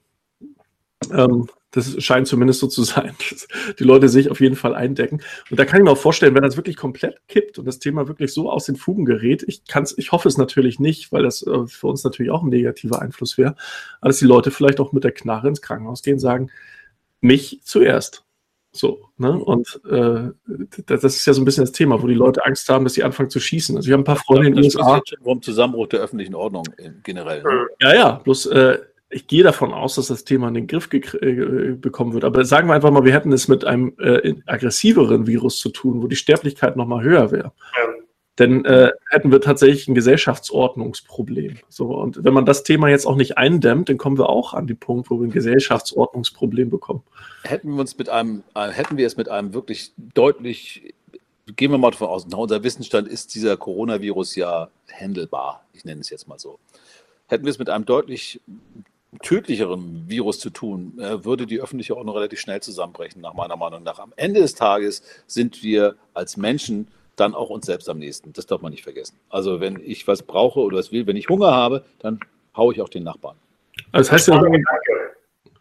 Ähm, 1.12 1.48
das 1.72 2.02
scheint 2.02 2.28
zumindest 2.28 2.60
so 2.60 2.68
zu 2.68 2.84
sein, 2.84 3.16
dass 3.30 3.48
die 3.78 3.84
Leute 3.84 4.10
sich 4.10 4.32
auf 4.32 4.40
jeden 4.40 4.56
Fall 4.56 4.74
eindecken. 4.74 5.22
Und 5.50 5.60
da 5.60 5.66
kann 5.66 5.80
ich 5.80 5.84
mir 5.84 5.92
auch 5.92 5.98
vorstellen, 5.98 6.36
wenn 6.36 6.44
das 6.44 6.58
wirklich 6.58 6.78
komplett 6.78 7.20
kippt 7.28 7.60
und 7.60 7.66
das 7.66 7.80
Thema 7.80 8.08
wirklich 8.08 8.34
so 8.34 8.50
aus 8.50 8.66
den 8.66 8.76
Fugen 8.76 9.06
gerät, 9.06 9.44
ich 9.48 9.66
kann's, 9.66 9.98
ich 9.98 10.12
hoffe 10.12 10.28
es 10.28 10.38
natürlich 10.38 10.80
nicht, 10.80 11.12
weil 11.12 11.24
das 11.24 11.46
äh, 11.46 11.68
für 11.68 11.88
uns 11.88 12.04
natürlich 12.04 12.32
auch 12.32 12.44
ein 12.44 12.50
negativer 12.50 13.02
Einfluss 13.02 13.38
wäre, 13.38 13.56
dass 14.02 14.20
die 14.20 14.26
Leute 14.26 14.52
vielleicht 14.52 14.80
auch 14.80 14.94
mit 14.94 15.04
der 15.04 15.12
Knarre 15.12 15.50
ins 15.50 15.62
Krankenhaus 15.62 16.02
gehen, 16.02 16.20
sagen, 16.20 16.50
mich 17.22 17.62
zuerst. 17.64 18.24
So, 18.72 19.10
ne? 19.18 19.32
Und 19.32 19.82
äh, 19.90 20.30
das 20.86 21.04
ist 21.04 21.26
ja 21.26 21.34
so 21.34 21.42
ein 21.42 21.46
bisschen 21.46 21.64
das 21.64 21.72
Thema, 21.72 22.02
wo 22.02 22.08
die 22.08 22.14
Leute 22.14 22.46
Angst 22.46 22.70
haben, 22.70 22.84
dass 22.84 22.94
sie 22.94 23.04
anfangen 23.04 23.30
zu 23.30 23.40
schießen. 23.40 23.76
Also 23.76 23.88
ich 23.88 23.94
habe 23.94 24.02
ein 24.02 24.06
paar 24.06 24.18
Freunde 24.18 24.50
in 24.50 24.56
den 24.56 24.66
USA. 24.66 25.02
Warum 25.22 25.42
Zusammenbruch 25.42 25.88
der 25.88 26.02
öffentlichen 26.02 26.36
Ordnung 26.36 26.64
generell. 27.04 27.42
Ne? 27.42 27.68
Ja, 27.82 27.96
ja, 27.96 28.12
bloß 28.12 28.46
äh, 28.48 28.78
ich 29.10 29.28
gehe 29.28 29.44
davon 29.44 29.74
aus, 29.74 29.96
dass 29.96 30.08
das 30.08 30.26
Thema 30.26 30.50
in 30.50 30.54
den 30.54 30.68
Griff 30.68 30.90
äh, 30.92 31.76
bekommen 31.76 32.14
wird. 32.14 32.26
Aber 32.26 32.44
sagen 32.44 32.68
wir 32.68 32.74
einfach 32.74 32.92
mal, 32.92 33.06
wir 33.06 33.14
hätten 33.14 33.32
es 33.32 33.48
mit 33.48 33.64
einem 33.64 33.94
äh, 34.00 34.36
aggressiveren 34.46 35.28
Virus 35.28 35.60
zu 35.60 35.70
tun, 35.70 36.02
wo 36.02 36.08
die 36.08 36.16
Sterblichkeit 36.16 36.76
noch 36.76 36.88
mal 36.88 37.04
höher 37.04 37.32
wäre. 37.32 37.54
Ja. 37.78 37.94
Dann 38.38 38.66
äh, 38.66 38.92
hätten 39.10 39.32
wir 39.32 39.42
tatsächlich 39.42 39.88
ein 39.88 39.96
Gesellschaftsordnungsproblem. 39.96 41.58
So, 41.70 41.88
und 41.98 42.24
wenn 42.24 42.34
man 42.34 42.46
das 42.46 42.62
Thema 42.64 42.88
jetzt 42.88 43.08
auch 43.08 43.16
nicht 43.16 43.38
eindämmt, 43.38 43.90
dann 43.90 43.98
kommen 43.98 44.18
wir 44.18 44.30
auch 44.30 44.54
an 44.54 44.68
den 44.68 44.78
Punkt, 44.78 45.10
wo 45.10 45.20
wir 45.20 45.28
ein 45.28 45.32
Gesellschaftsordnungsproblem 45.32 46.70
bekommen. 46.70 47.02
Hätten 47.44 47.74
wir 47.74 47.82
uns 47.82 47.98
mit 47.98 48.10
einem, 48.10 48.44
äh, 48.54 48.70
hätten 48.70 48.98
wir 48.98 49.08
es 49.08 49.18
mit 49.18 49.28
einem 49.28 49.56
wirklich 49.56 49.92
deutlich, 50.14 50.94
gehen 51.56 51.72
wir 51.72 51.80
mal 51.80 51.90
davon 51.90 52.10
aus, 52.10 52.28
nach 52.28 52.38
unser 52.38 52.62
Wissensstand 52.64 53.08
ist 53.08 53.34
dieser 53.34 53.58
Coronavirus 53.58 54.36
ja 54.36 54.70
handelbar. 54.92 55.66
Ich 55.74 55.84
nenne 55.84 56.02
es 56.02 56.12
jetzt 56.12 56.28
mal 56.28 56.38
so. 56.38 56.60
Hätten 57.28 57.44
wir 57.44 57.50
es 57.50 57.58
mit 57.58 57.72
einem 57.72 57.86
deutlich 57.86 58.40
tödlicheren 59.22 60.06
Virus 60.08 60.40
zu 60.40 60.50
tun, 60.50 60.98
äh, 61.00 61.24
würde 61.26 61.46
die 61.46 61.60
öffentliche 61.60 61.96
Ordnung 61.96 62.16
relativ 62.16 62.40
schnell 62.40 62.62
zusammenbrechen, 62.62 63.22
nach 63.22 63.34
meiner 63.34 63.58
Meinung 63.58 63.84
nach. 63.84 64.00
Am 64.00 64.14
Ende 64.16 64.42
des 64.42 64.56
Tages 64.56 65.04
sind 65.28 65.64
wir 65.64 65.96
als 66.14 66.38
Menschen 66.38 66.88
dann 67.16 67.34
auch 67.34 67.50
uns 67.50 67.66
selbst 67.66 67.90
am 67.90 67.98
nächsten. 67.98 68.34
Das 68.34 68.46
darf 68.46 68.62
man 68.62 68.72
nicht 68.72 68.84
vergessen. 68.84 69.18
Also 69.30 69.60
wenn 69.60 69.80
ich 69.84 70.08
was 70.08 70.24
brauche 70.24 70.60
oder 70.60 70.78
was 70.78 70.92
will, 70.92 71.08
wenn 71.08 71.16
ich 71.16 71.30
Hunger 71.30 71.52
habe, 71.52 71.84
dann 72.00 72.20
haue 72.56 72.74
ich 72.74 72.82
auch 72.82 72.90
den 72.90 73.04
Nachbarn. 73.04 73.36
Also 73.92 74.10
das 74.10 74.12
heißt 74.12 74.28
ja, 74.30 74.42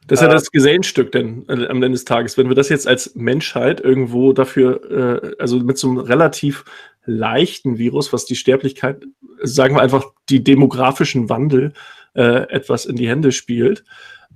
das 0.07 0.21
ist 0.21 0.23
ja 0.23 0.33
das 0.33 0.53
Gesellenstück 0.53 1.11
denn 1.13 1.45
äh, 1.49 1.67
am 1.67 1.83
Ende 1.83 1.91
des 1.91 2.05
Tages. 2.05 2.39
Wenn 2.39 2.49
wir 2.49 2.55
das 2.55 2.69
jetzt 2.69 2.87
als 2.87 3.15
Menschheit 3.17 3.81
irgendwo 3.81 4.33
dafür, 4.33 5.23
äh, 5.25 5.37
also 5.39 5.59
mit 5.59 5.79
so 5.79 5.89
einem 5.89 5.99
relativ 5.99 6.65
leichten 7.05 7.79
Virus, 7.79 8.13
was 8.13 8.25
die 8.25 8.37
Sterblichkeit, 8.37 9.05
sagen 9.43 9.77
wir 9.77 9.83
einfach 9.83 10.13
die 10.29 10.43
demografischen 10.45 11.29
Wandel 11.29 11.73
äh, 12.17 12.49
etwas 12.51 12.87
in 12.87 12.97
die 12.97 13.09
Hände 13.09 13.33
spielt. 13.33 13.85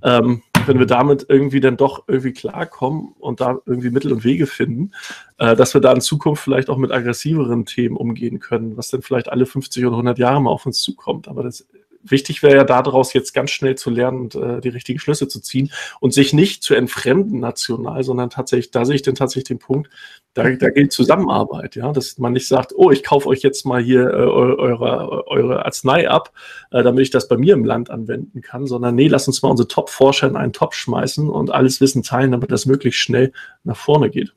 Ähm, 0.03 0.41
wenn 0.67 0.79
wir 0.79 0.85
damit 0.85 1.25
irgendwie 1.27 1.59
dann 1.59 1.77
doch 1.77 2.03
irgendwie 2.07 2.33
klarkommen 2.33 3.13
und 3.19 3.41
da 3.41 3.59
irgendwie 3.65 3.89
Mittel 3.89 4.13
und 4.13 4.23
Wege 4.23 4.47
finden, 4.47 4.91
äh, 5.37 5.55
dass 5.55 5.73
wir 5.73 5.81
da 5.81 5.91
in 5.91 6.01
Zukunft 6.01 6.43
vielleicht 6.43 6.69
auch 6.69 6.77
mit 6.77 6.91
aggressiveren 6.91 7.65
Themen 7.65 7.97
umgehen 7.97 8.39
können, 8.39 8.77
was 8.77 8.89
dann 8.89 9.01
vielleicht 9.01 9.29
alle 9.29 9.45
50 9.45 9.85
oder 9.85 9.93
100 9.93 10.19
Jahre 10.19 10.41
mal 10.41 10.51
auf 10.51 10.65
uns 10.65 10.81
zukommt. 10.81 11.27
Aber 11.27 11.43
das 11.43 11.67
wichtig 12.03 12.43
wäre 12.43 12.57
ja 12.57 12.63
daraus 12.63 13.13
jetzt 13.13 13.33
ganz 13.33 13.51
schnell 13.51 13.75
zu 13.75 13.89
lernen 13.89 14.21
und 14.21 14.35
äh, 14.35 14.61
die 14.61 14.69
richtigen 14.69 14.99
Schlüsse 14.99 15.27
zu 15.27 15.39
ziehen 15.39 15.71
und 15.99 16.13
sich 16.13 16.33
nicht 16.33 16.63
zu 16.63 16.73
entfremden 16.73 17.39
national, 17.39 18.03
sondern 18.03 18.29
tatsächlich, 18.29 18.71
da 18.71 18.85
sehe 18.85 18.95
ich 18.95 19.01
dann 19.01 19.15
tatsächlich 19.15 19.45
den 19.45 19.59
Punkt, 19.59 19.89
da, 20.33 20.49
da 20.49 20.69
gilt 20.69 20.93
Zusammenarbeit, 20.93 21.75
ja, 21.75 21.91
dass 21.91 22.17
man 22.17 22.33
nicht 22.33 22.47
sagt, 22.47 22.71
oh, 22.75 22.89
ich 22.89 23.03
kaufe 23.03 23.27
euch 23.27 23.41
jetzt 23.41 23.65
mal 23.65 23.81
hier 23.81 24.09
äh, 24.09 24.13
eure, 24.13 25.27
eure 25.27 25.65
Arznei 25.65 26.09
ab, 26.09 26.31
äh, 26.71 26.83
damit 26.83 27.03
ich 27.03 27.09
das 27.09 27.27
bei 27.27 27.37
mir 27.37 27.53
im 27.53 27.65
Land 27.65 27.89
anwenden 27.89 28.41
kann, 28.41 28.65
sondern 28.65 28.95
nee, 28.95 29.07
lass 29.07 29.27
uns 29.27 29.41
mal 29.41 29.49
unsere 29.49 29.67
Top-Forscher 29.67 30.27
in 30.27 30.37
einen 30.37 30.53
Topf 30.53 30.75
schmeißen 30.75 31.29
und 31.29 31.51
alles 31.51 31.81
Wissen 31.81 32.03
teilen, 32.03 32.31
damit 32.31 32.51
das 32.51 32.65
möglichst 32.65 33.01
schnell 33.01 33.33
nach 33.63 33.75
vorne 33.75 34.09
geht. 34.09 34.33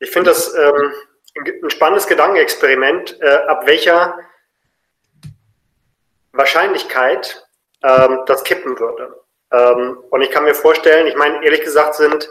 Ich 0.00 0.10
finde 0.10 0.30
das 0.30 0.52
ähm, 0.54 0.92
ein 1.62 1.70
spannendes 1.70 2.06
Gedankenexperiment, 2.08 3.20
äh, 3.20 3.28
ab 3.46 3.66
welcher 3.66 4.16
Wahrscheinlichkeit 6.32 7.46
ähm, 7.84 8.20
das 8.26 8.42
kippen 8.42 8.78
würde. 8.78 9.14
Ähm, 9.52 9.98
und 10.10 10.22
ich 10.22 10.30
kann 10.30 10.44
mir 10.44 10.54
vorstellen, 10.54 11.06
ich 11.06 11.16
meine, 11.16 11.44
ehrlich 11.44 11.62
gesagt 11.62 11.94
sind, 11.94 12.28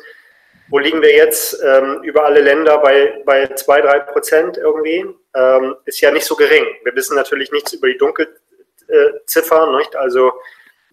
wo 0.70 0.80
liegen 0.80 1.01
wir 1.01 1.15
jetzt 1.15 1.61
ähm, 1.63 2.01
über 2.03 2.26
alle 2.26 2.41
Länder 2.41 2.78
bei, 2.80 3.22
bei 3.26 3.47
zwei, 3.55 3.82
drei 3.82 3.99
Prozent 3.99 4.57
irgendwie, 4.57 5.05
ähm, 5.36 5.76
ist 5.86 6.01
ja 6.01 6.11
nicht 6.11 6.26
so 6.26 6.36
gering. 6.36 6.65
Wir 6.84 6.95
wissen 6.95 7.15
natürlich 7.15 7.51
nichts 7.51 7.74
über 7.74 7.88
die 7.88 7.97
Dunkelziffer, 7.97 9.78
nicht? 9.78 9.95
Also 9.95 10.34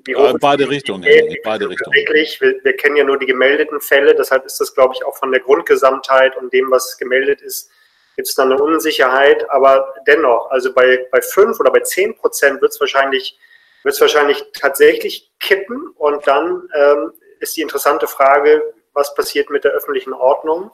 wie 0.07 0.14
hoch 0.14 0.33
ja, 0.33 0.37
beide 0.39 0.68
Richtungen. 0.68 1.03
Ja, 1.03 1.22
beide 1.43 1.68
Richtungen. 1.68 1.95
Wir, 1.95 2.61
wir, 2.62 2.77
kennen 2.77 2.97
ja 2.97 3.05
nur 3.05 3.18
die 3.18 3.27
gemeldeten 3.27 3.81
Fälle, 3.81 4.14
deshalb 4.14 4.45
ist 4.45 4.61
das, 4.61 4.75
glaube 4.75 4.95
ich, 4.95 5.05
auch 5.05 5.16
von 5.16 5.33
der 5.33 5.41
Grundgesamtheit 5.41 6.37
und 6.37 6.53
dem, 6.53 6.70
was 6.70 6.99
gemeldet 6.99 7.41
ist, 7.41 7.70
gibt 8.16 8.29
es 8.29 8.35
dann 8.35 8.53
eine 8.53 8.62
Unsicherheit, 8.62 9.49
aber 9.51 9.95
dennoch, 10.07 10.51
also 10.51 10.72
bei, 10.72 11.07
bei 11.11 11.20
fünf 11.20 11.59
oder 11.59 11.70
bei 11.70 11.81
zehn 11.81 12.14
Prozent 12.14 12.61
wird 12.61 12.72
es 12.72 12.81
wahrscheinlich, 12.81 13.39
wird's 13.83 14.01
wahrscheinlich 14.01 14.45
tatsächlich 14.53 15.33
kippen 15.41 15.89
und 15.97 16.27
dann 16.27 16.68
ähm, 16.75 17.12
ist 17.41 17.57
die 17.57 17.62
interessante 17.62 18.07
Frage, 18.07 18.62
was 18.95 19.14
passiert 19.14 19.51
mit 19.51 19.64
der 19.64 19.72
öffentlichen 19.72 20.12
Ordnung? 20.12 20.70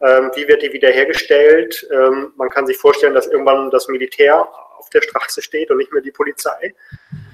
Ähm, 0.00 0.30
wie 0.34 0.46
wird 0.46 0.62
die 0.62 0.72
wiederhergestellt? 0.72 1.86
Ähm, 1.92 2.32
man 2.36 2.50
kann 2.50 2.66
sich 2.66 2.76
vorstellen, 2.76 3.14
dass 3.14 3.26
irgendwann 3.26 3.70
das 3.70 3.88
Militär 3.88 4.48
auf 4.78 4.88
der 4.90 5.02
Straße 5.02 5.42
steht 5.42 5.70
und 5.70 5.78
nicht 5.78 5.92
mehr 5.92 6.02
die 6.02 6.12
Polizei. 6.12 6.74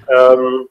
Ähm, 0.09 0.67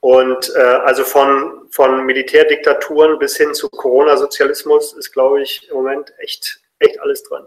und 0.00 0.52
äh, 0.56 0.60
also 0.60 1.04
von, 1.04 1.68
von 1.70 2.04
Militärdiktaturen 2.06 3.18
bis 3.18 3.36
hin 3.36 3.54
zu 3.54 3.68
Corona-Sozialismus 3.68 4.94
ist, 4.94 5.12
glaube 5.12 5.42
ich, 5.42 5.68
im 5.68 5.76
Moment 5.76 6.12
echt, 6.18 6.60
echt 6.78 6.98
alles 7.00 7.22
dran. 7.24 7.46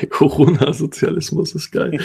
Der 0.00 0.08
Corona-Sozialismus 0.08 1.54
ist 1.54 1.70
geil. 1.70 1.98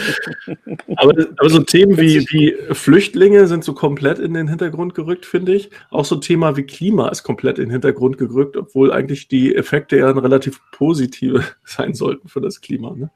aber, 0.96 1.26
aber, 1.36 1.48
so 1.50 1.60
Themen 1.60 1.96
wie, 1.98 2.20
wie 2.30 2.74
Flüchtlinge 2.74 3.46
sind 3.46 3.64
so 3.64 3.74
komplett 3.74 4.18
in 4.18 4.34
den 4.34 4.48
Hintergrund 4.48 4.94
gerückt, 4.94 5.26
finde 5.26 5.54
ich. 5.54 5.70
Auch 5.90 6.04
so 6.04 6.16
ein 6.16 6.20
Thema 6.20 6.56
wie 6.56 6.62
Klima 6.62 7.08
ist 7.08 7.22
komplett 7.22 7.58
in 7.58 7.64
den 7.66 7.72
Hintergrund 7.72 8.18
gerückt, 8.18 8.56
obwohl 8.56 8.92
eigentlich 8.92 9.28
die 9.28 9.54
Effekte 9.54 9.96
ja 9.96 10.10
relativ 10.10 10.60
positive 10.72 11.44
sein 11.64 11.94
sollten 11.94 12.28
für 12.28 12.40
das 12.40 12.60
Klima. 12.60 12.94
Ne? 12.94 13.10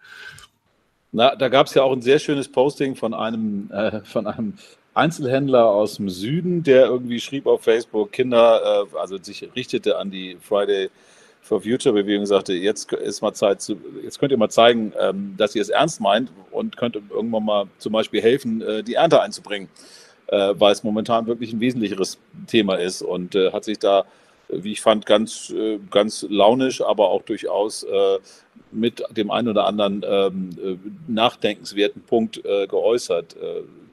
Na, 1.13 1.37
da 1.37 1.49
gab 1.49 1.69
es 1.69 1.75
ja 1.75 1.83
auch 1.83 1.93
ein 1.93 2.03
sehr 2.03 2.19
schönes 2.19 2.49
Posting 2.49 2.97
von 2.97 3.15
einem, 3.15 3.71
äh, 3.71 4.01
von 4.05 4.27
einem 4.27 4.55
Einzelhändler 4.95 5.67
aus 5.67 5.97
dem 5.97 6.09
Süden, 6.09 6.63
der 6.63 6.87
irgendwie 6.87 7.21
schrieb 7.21 7.47
auf 7.47 7.63
Facebook, 7.63 8.13
Kinder, 8.13 8.87
äh, 8.93 8.99
also 8.99 9.17
sich 9.19 9.49
richtete 9.55 9.99
an 9.99 10.11
die 10.11 10.37
Friday 10.41 10.91
for 11.47 11.63
Future 11.63 11.95
Bewegung 11.95 12.27
sagte, 12.27 12.53
jetzt 12.55 12.93
ist 12.93 13.23
mal 13.23 13.33
Zeit, 13.33 13.63
zu, 13.63 13.77
jetzt 14.03 14.19
könnt 14.19 14.33
ihr 14.33 14.39
mal 14.39 14.49
zeigen, 14.49 14.93
ähm, 15.01 15.35
dass 15.37 15.55
ihr 15.55 15.63
es 15.63 15.69
ernst 15.69 16.01
meint 16.01 16.33
und 16.51 16.77
könnt 16.77 16.97
irgendwann 16.97 17.45
mal 17.45 17.67
zum 17.79 17.93
Beispiel 17.93 18.21
helfen, 18.21 18.61
äh, 18.63 18.83
die 18.83 18.95
Ernte 18.95 19.23
einzubringen, 19.23 19.69
äh, 20.27 20.55
weil 20.59 20.73
es 20.73 20.83
momentan 20.83 21.27
wirklich 21.27 21.53
ein 21.53 21.61
wesentlicheres 21.61 22.19
Thema 22.49 22.75
ist 22.75 23.01
und 23.01 23.37
äh, 23.37 23.53
hat 23.53 23.65
sich 23.65 23.79
da, 23.79 24.05
wie 24.49 24.73
ich 24.73 24.81
fand, 24.81 25.07
ganz, 25.07 25.51
äh, 25.51 25.79
ganz 25.91 26.27
launisch, 26.29 26.83
aber 26.83 27.11
auch 27.11 27.23
durchaus 27.23 27.85
äh, 27.85 28.19
mit 28.73 29.03
dem 29.11 29.31
einen 29.31 29.49
oder 29.49 29.67
anderen 29.67 30.05
ähm, 30.05 30.51
äh, 30.63 30.77
nachdenkenswerten 31.07 32.03
Punkt 32.03 32.43
geäußert, 32.43 33.37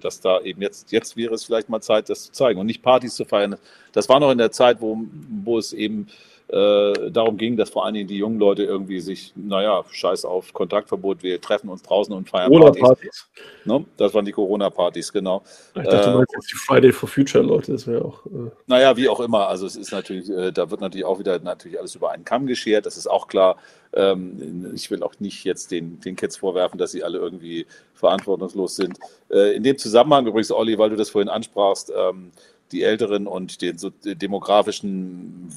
dass 0.02 0.20
da 0.20 0.42
eben 0.42 0.62
jetzt, 0.62 0.92
jetzt 0.92 1.16
wäre 1.16 1.34
es 1.36 1.46
vielleicht 1.46 1.70
mal 1.70 1.80
Zeit, 1.80 2.10
das 2.10 2.26
zu 2.26 2.32
zeigen 2.32 2.60
und 2.60 2.66
nicht 2.66 2.82
Partys 2.82 3.16
zu 3.16 3.24
feiern. 3.24 3.56
Das 3.94 4.10
war 4.10 4.20
noch 4.20 4.32
in 4.32 4.38
der 4.38 4.52
Zeit, 4.52 4.82
wo, 4.82 4.98
wo 5.44 5.58
es 5.58 5.72
eben 5.72 6.08
äh, 6.50 7.10
darum 7.10 7.38
ging, 7.38 7.58
dass 7.58 7.70
vor 7.70 7.86
allen 7.86 7.94
Dingen 7.94 8.08
die 8.08 8.18
jungen 8.18 8.38
Leute 8.38 8.64
irgendwie 8.64 9.00
sich, 9.00 9.34
naja, 9.36 9.84
scheiß 9.90 10.26
auf 10.26 10.54
Kontaktverbot, 10.54 11.24
wir 11.24 11.40
treffen 11.42 11.70
uns 11.70 11.82
draußen 11.82 12.14
und 12.14 12.30
feiern 12.30 12.52
Partys. 12.52 12.82
Partys. 12.82 13.30
Ne? 13.66 13.86
Das 13.98 14.14
waren 14.14 14.26
die 14.26 14.34
Corona-Partys, 14.34 15.12
genau. 15.12 15.42
Ich 15.76 15.84
dachte, 15.84 16.12
du 16.12 16.18
meinst 16.18 16.34
jetzt 16.34 16.52
die 16.52 16.58
Friday 16.58 16.92
for 16.92 17.10
Future 17.10 17.44
Leute, 17.44 17.72
das 17.72 17.88
wäre 17.88 18.06
auch. 18.06 18.26
Äh 18.26 18.52
naja, 18.68 18.96
wie 18.98 19.08
auch 19.08 19.20
immer. 19.22 19.48
Also 19.48 19.66
es 19.66 19.76
ist 19.76 19.92
natürlich, 19.92 20.30
äh, 20.30 20.52
da 20.52 20.70
wird 20.70 20.82
natürlich 20.82 21.06
auch 21.06 21.18
wieder 21.18 21.40
natürlich 21.40 21.80
alles 21.80 21.96
über 21.96 22.12
einen 22.12 22.26
Kamm 22.26 22.46
geschert, 22.46 22.86
das 22.86 22.98
ist 22.98 23.08
auch 23.08 23.28
klar. 23.28 23.56
Ähm, 23.94 24.72
ich 24.76 24.92
will 24.92 25.02
auch 25.02 25.14
nicht 25.20 25.44
jetzt 25.46 25.72
den, 25.72 26.00
den 26.02 26.16
Kids 26.16 26.38
vorwerfen, 26.38 26.78
dass 26.78 26.92
sie 26.92 27.04
alle 27.04 27.20
irgendwie 27.20 27.66
verantwortungslos 27.94 28.76
sind. 28.76 29.00
Äh, 29.32 29.56
in 29.56 29.64
dem 29.64 29.78
Zusammenhang 29.78 30.28
übrigens, 30.28 30.52
Olli, 30.52 30.78
weil 30.78 30.90
du 30.90 30.96
das 30.98 31.10
vorhin 31.10 31.30
ansprachst, 31.30 31.92
ähm, 31.96 32.32
die 32.72 32.84
Älteren 32.84 33.28
und 33.28 33.62
den 33.62 33.78
so 33.78 33.92
demografischen 34.04 35.50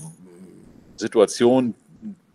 Situation, 0.96 1.74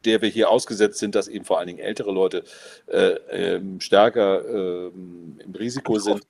der 0.05 0.21
wir 0.21 0.29
hier 0.29 0.49
ausgesetzt 0.49 0.99
sind, 0.99 1.15
dass 1.15 1.27
eben 1.27 1.45
vor 1.45 1.59
allen 1.59 1.67
Dingen 1.67 1.79
ältere 1.79 2.11
Leute 2.11 2.43
äh, 2.87 3.15
ähm, 3.31 3.79
stärker 3.79 4.43
äh, 4.45 4.87
im 4.87 5.55
Risiko 5.57 5.99
sind. 5.99 6.25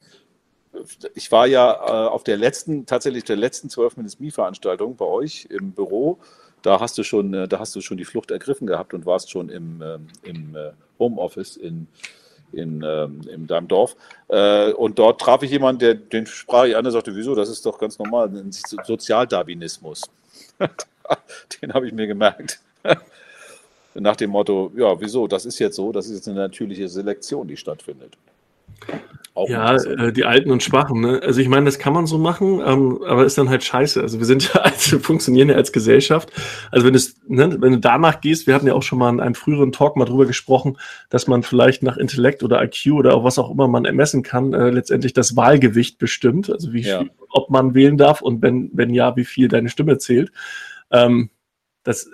Ich 1.16 1.32
war 1.32 1.48
ja 1.48 1.74
äh, 1.74 2.08
auf 2.10 2.24
der 2.24 2.38
letzten, 2.38 2.86
tatsächlich 2.86 3.24
der 3.24 3.36
letzten 3.36 3.70
12 3.70 3.98
Minutes 3.98 4.20
Me-Veranstaltung 4.20 4.96
bei 4.96 5.06
euch 5.06 5.48
im 5.50 5.72
Büro. 5.72 6.18
Da 6.62 6.80
hast 6.80 6.98
du 6.98 7.04
schon, 7.04 7.34
äh, 7.34 7.48
da 7.48 7.60
hast 7.60 7.76
du 7.76 7.82
schon 7.82 7.98
die 7.98 8.06
Flucht 8.06 8.32
ergriffen 8.32 8.68
gehabt 8.68 8.94
und 8.94 9.06
warst 9.06 9.32
schon 9.32 9.50
im, 9.50 9.82
ähm, 9.82 10.08
im 10.24 10.56
äh, 10.56 10.72
Homeoffice 11.00 11.58
in, 11.58 11.88
in, 12.52 12.84
ähm, 12.86 13.22
in 13.30 13.48
deinem 13.48 13.68
Dorf. 13.68 13.96
Äh, 14.28 14.72
und 14.74 15.00
dort 15.00 15.22
traf 15.22 15.44
ich 15.44 15.52
jemanden, 15.52 15.80
der, 15.80 15.96
den 15.96 16.26
sprach 16.26 16.66
ich 16.66 16.76
an, 16.76 16.84
der 16.84 16.92
sagte, 16.92 17.16
wieso, 17.16 17.36
das 17.36 17.50
ist 17.50 17.66
doch 17.66 17.78
ganz 17.78 17.98
normal, 18.00 18.30
ein 18.30 18.52
Sozialdarwinismus. 18.52 20.04
Den 21.62 21.74
habe 21.74 21.88
ich 21.88 21.94
mir 21.94 22.08
gemerkt. 22.08 22.60
Nach 23.94 24.16
dem 24.16 24.30
Motto, 24.30 24.72
ja, 24.76 25.00
wieso? 25.00 25.28
Das 25.28 25.46
ist 25.46 25.60
jetzt 25.60 25.76
so, 25.76 25.92
das 25.92 26.08
ist 26.08 26.14
jetzt 26.14 26.28
eine 26.30 26.40
natürliche 26.40 26.88
Selektion, 26.88 27.48
die 27.48 27.58
stattfindet. 27.58 28.18
Auch 29.34 29.48
ja, 29.48 29.76
äh, 29.76 30.12
die 30.12 30.26
Alten 30.26 30.52
und 30.52 30.62
Schwachen. 30.62 31.00
Ne? 31.00 31.22
Also 31.24 31.40
ich 31.40 31.48
meine, 31.48 31.66
das 31.66 31.80
kann 31.80 31.94
man 31.94 32.06
so 32.06 32.18
machen, 32.18 32.62
ähm, 32.66 33.02
aber 33.08 33.26
ist 33.26 33.38
dann 33.38 33.50
halt 33.50 33.64
scheiße. 33.64 34.02
Also 34.02 34.20
wir 34.20 34.26
sind 34.26 34.44
ja, 34.54 34.62
also 34.62 35.00
funktionieren 35.00 35.48
ja 35.48 35.56
als 35.56 35.72
Gesellschaft. 35.72 36.34
Also 36.70 36.86
wenn, 36.86 36.96
es, 36.96 37.16
ne, 37.28 37.56
wenn 37.62 37.72
du 37.72 37.80
danach 37.80 38.20
gehst, 38.20 38.46
wir 38.46 38.54
hatten 38.54 38.68
ja 38.68 38.74
auch 38.74 38.84
schon 38.84 39.00
mal 39.00 39.10
in 39.10 39.22
einem 39.22 39.36
früheren 39.36 39.72
Talk 39.72 39.96
mal 39.96 40.04
drüber 40.04 40.26
gesprochen, 40.26 40.78
dass 41.10 41.28
man 41.28 41.44
vielleicht 41.44 41.82
nach 41.82 41.96
Intellekt 41.96 42.44
oder 42.44 42.62
IQ 42.62 42.92
oder 42.92 43.16
auch 43.16 43.24
was 43.24 43.40
auch 43.40 43.50
immer 43.50 43.70
man 43.70 43.86
ermessen 43.86 44.22
kann, 44.22 44.54
äh, 44.54 44.70
letztendlich 44.70 45.14
das 45.14 45.38
Wahlgewicht 45.38 45.98
bestimmt. 45.98 46.50
Also 46.50 46.74
wie 46.74 46.82
ja. 46.82 47.00
viel, 47.00 47.12
ob 47.30 47.50
man 47.50 47.74
wählen 47.74 47.98
darf 47.98 48.22
und 48.22 48.42
wenn, 48.42 48.70
wenn 48.74 48.94
ja, 48.94 49.16
wie 49.16 49.26
viel 49.26 49.48
deine 49.48 49.70
Stimme 49.70 49.98
zählt. 49.98 50.32
Ähm, 50.92 51.30
das, 51.84 52.10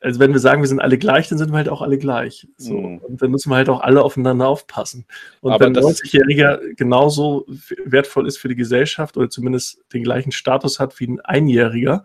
also 0.00 0.20
wenn 0.20 0.32
wir 0.32 0.40
sagen, 0.40 0.60
wir 0.60 0.68
sind 0.68 0.80
alle 0.80 0.98
gleich, 0.98 1.28
dann 1.28 1.38
sind 1.38 1.50
wir 1.50 1.56
halt 1.56 1.70
auch 1.70 1.80
alle 1.80 1.96
gleich. 1.96 2.46
So. 2.58 2.74
Mhm. 2.74 2.98
Und 2.98 3.22
dann 3.22 3.30
müssen 3.30 3.50
wir 3.50 3.56
halt 3.56 3.70
auch 3.70 3.80
alle 3.80 4.02
aufeinander 4.02 4.46
aufpassen. 4.46 5.06
Und 5.40 5.52
Aber 5.52 5.64
wenn 5.64 5.76
ein 5.76 5.82
90-Jähriger 5.82 6.74
genauso 6.74 7.46
wertvoll 7.84 8.28
ist 8.28 8.36
für 8.38 8.48
die 8.48 8.54
Gesellschaft 8.54 9.16
oder 9.16 9.30
zumindest 9.30 9.82
den 9.94 10.04
gleichen 10.04 10.30
Status 10.30 10.78
hat 10.78 11.00
wie 11.00 11.06
ein 11.06 11.20
Einjähriger, 11.20 12.04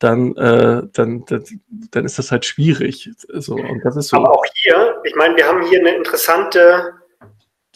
dann, 0.00 0.34
äh, 0.36 0.82
dann, 0.92 1.24
dann, 1.26 1.44
dann 1.90 2.04
ist 2.04 2.18
das 2.18 2.32
halt 2.32 2.46
schwierig. 2.46 3.10
So, 3.28 3.54
und 3.54 3.84
das 3.84 3.96
ist 3.96 4.08
so. 4.08 4.16
Aber 4.16 4.32
auch 4.32 4.44
hier, 4.54 5.00
ich 5.04 5.14
meine, 5.14 5.36
wir 5.36 5.46
haben 5.46 5.62
hier 5.66 5.80
eine 5.80 5.94
interessante 5.94 6.94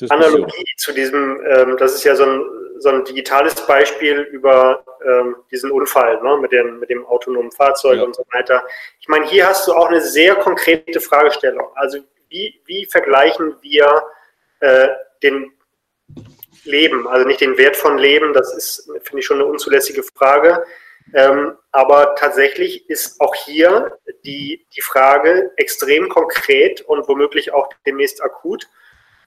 Analogie 0.08 0.64
zu 0.78 0.92
diesem, 0.92 1.38
ähm, 1.46 1.76
das 1.78 1.94
ist 1.94 2.04
ja 2.04 2.16
so 2.16 2.24
ein, 2.24 2.42
so 2.78 2.88
ein 2.88 3.04
digitales 3.04 3.54
Beispiel 3.66 4.20
über 4.32 4.82
ähm, 5.04 5.36
diesen 5.50 5.70
Unfall 5.70 6.22
ne, 6.22 6.36
mit, 6.38 6.52
dem, 6.52 6.80
mit 6.80 6.90
dem 6.90 7.04
autonomen 7.06 7.52
Fahrzeug 7.52 7.98
ja. 7.98 8.02
und 8.04 8.14
so 8.14 8.24
weiter. 8.32 8.64
Ich 9.00 9.08
meine, 9.08 9.26
hier 9.26 9.46
hast 9.46 9.66
du 9.68 9.72
auch 9.72 9.88
eine 9.88 10.00
sehr 10.00 10.34
konkrete 10.36 11.00
Fragestellung. 11.00 11.68
Also 11.74 11.98
wie, 12.28 12.60
wie 12.66 12.86
vergleichen 12.86 13.56
wir 13.62 14.02
äh, 14.60 14.88
den 15.22 15.52
Leben, 16.64 17.06
also 17.06 17.26
nicht 17.26 17.40
den 17.40 17.58
Wert 17.58 17.76
von 17.76 17.98
Leben, 17.98 18.32
das 18.32 18.54
ist, 18.54 18.90
finde 19.02 19.18
ich, 19.18 19.26
schon 19.26 19.40
eine 19.40 19.46
unzulässige 19.46 20.02
Frage. 20.02 20.64
Ähm, 21.12 21.58
aber 21.70 22.14
tatsächlich 22.14 22.88
ist 22.88 23.20
auch 23.20 23.34
hier 23.34 23.98
die, 24.24 24.66
die 24.74 24.80
Frage 24.80 25.52
extrem 25.56 26.08
konkret 26.08 26.80
und 26.80 27.06
womöglich 27.08 27.52
auch 27.52 27.68
demnächst 27.86 28.22
akut. 28.22 28.68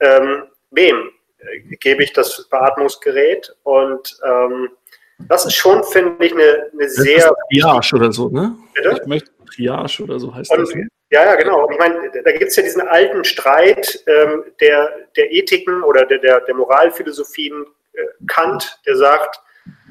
Ähm, 0.00 0.44
wem 0.70 1.10
äh, 1.38 1.76
gebe 1.76 2.02
ich 2.02 2.12
das 2.12 2.48
Beatmungsgerät? 2.48 3.54
Und 3.62 4.18
ähm, 4.24 4.70
das 5.18 5.46
ist 5.46 5.54
schon, 5.54 5.82
finde 5.84 6.24
ich, 6.24 6.32
eine, 6.32 6.70
eine 6.72 6.88
sehr. 6.88 7.34
Triage 7.52 7.96
oder 7.96 8.12
so, 8.12 8.28
ne? 8.28 8.56
Bitte? 8.74 8.98
Ich 9.00 9.06
möchte 9.06 9.30
Triage 9.46 10.02
oder 10.02 10.20
so 10.20 10.34
heißt 10.34 10.50
Und, 10.50 10.60
das. 10.60 10.74
Ne? 10.74 10.88
Ja, 11.10 11.24
ja, 11.24 11.34
genau. 11.36 11.68
Ich 11.70 11.78
meine, 11.78 12.10
da 12.22 12.32
gibt 12.32 12.50
es 12.50 12.56
ja 12.56 12.62
diesen 12.62 12.82
alten 12.82 13.24
Streit 13.24 14.02
ähm, 14.06 14.44
der, 14.60 14.90
der 15.16 15.32
Ethiken 15.32 15.82
oder 15.82 16.04
der, 16.04 16.18
der, 16.18 16.40
der 16.40 16.54
Moralphilosophien 16.54 17.64
äh, 17.94 18.02
Kant, 18.26 18.78
der 18.86 18.96
sagt, 18.96 19.40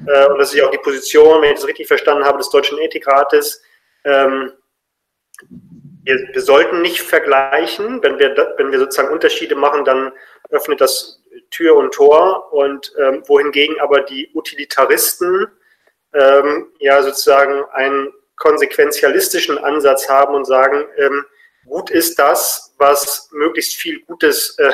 äh, 0.06 0.26
und 0.28 0.38
das 0.38 0.50
ist 0.50 0.58
ja 0.58 0.66
auch 0.66 0.70
die 0.70 0.78
Position, 0.78 1.42
wenn 1.42 1.50
ich 1.50 1.56
das 1.56 1.66
richtig 1.66 1.88
verstanden 1.88 2.24
habe, 2.24 2.38
des 2.38 2.50
Deutschen 2.50 2.78
Ethikrates, 2.78 3.60
ähm, 4.04 4.52
wir, 6.04 6.28
wir, 6.32 6.40
sollten 6.40 6.80
nicht 6.80 7.02
vergleichen. 7.02 8.02
Wenn 8.02 8.18
wir, 8.18 8.54
wenn 8.56 8.72
wir 8.72 8.78
sozusagen 8.78 9.12
Unterschiede 9.12 9.54
machen, 9.54 9.84
dann 9.84 10.12
öffnet 10.50 10.80
das 10.80 11.17
Tür 11.50 11.76
und 11.76 11.92
Tor 11.92 12.52
und 12.52 12.92
ähm, 12.98 13.22
wohingegen 13.26 13.80
aber 13.80 14.00
die 14.00 14.30
Utilitaristen 14.34 15.46
ähm, 16.14 16.68
ja 16.78 17.02
sozusagen 17.02 17.64
einen 17.72 18.12
konsequenzialistischen 18.36 19.58
Ansatz 19.58 20.08
haben 20.08 20.34
und 20.34 20.44
sagen, 20.44 20.86
ähm, 20.96 21.24
gut 21.66 21.90
ist 21.90 22.18
das, 22.18 22.74
was 22.78 23.28
möglichst 23.32 23.74
viel 23.74 24.00
Gutes 24.04 24.56
äh, 24.58 24.70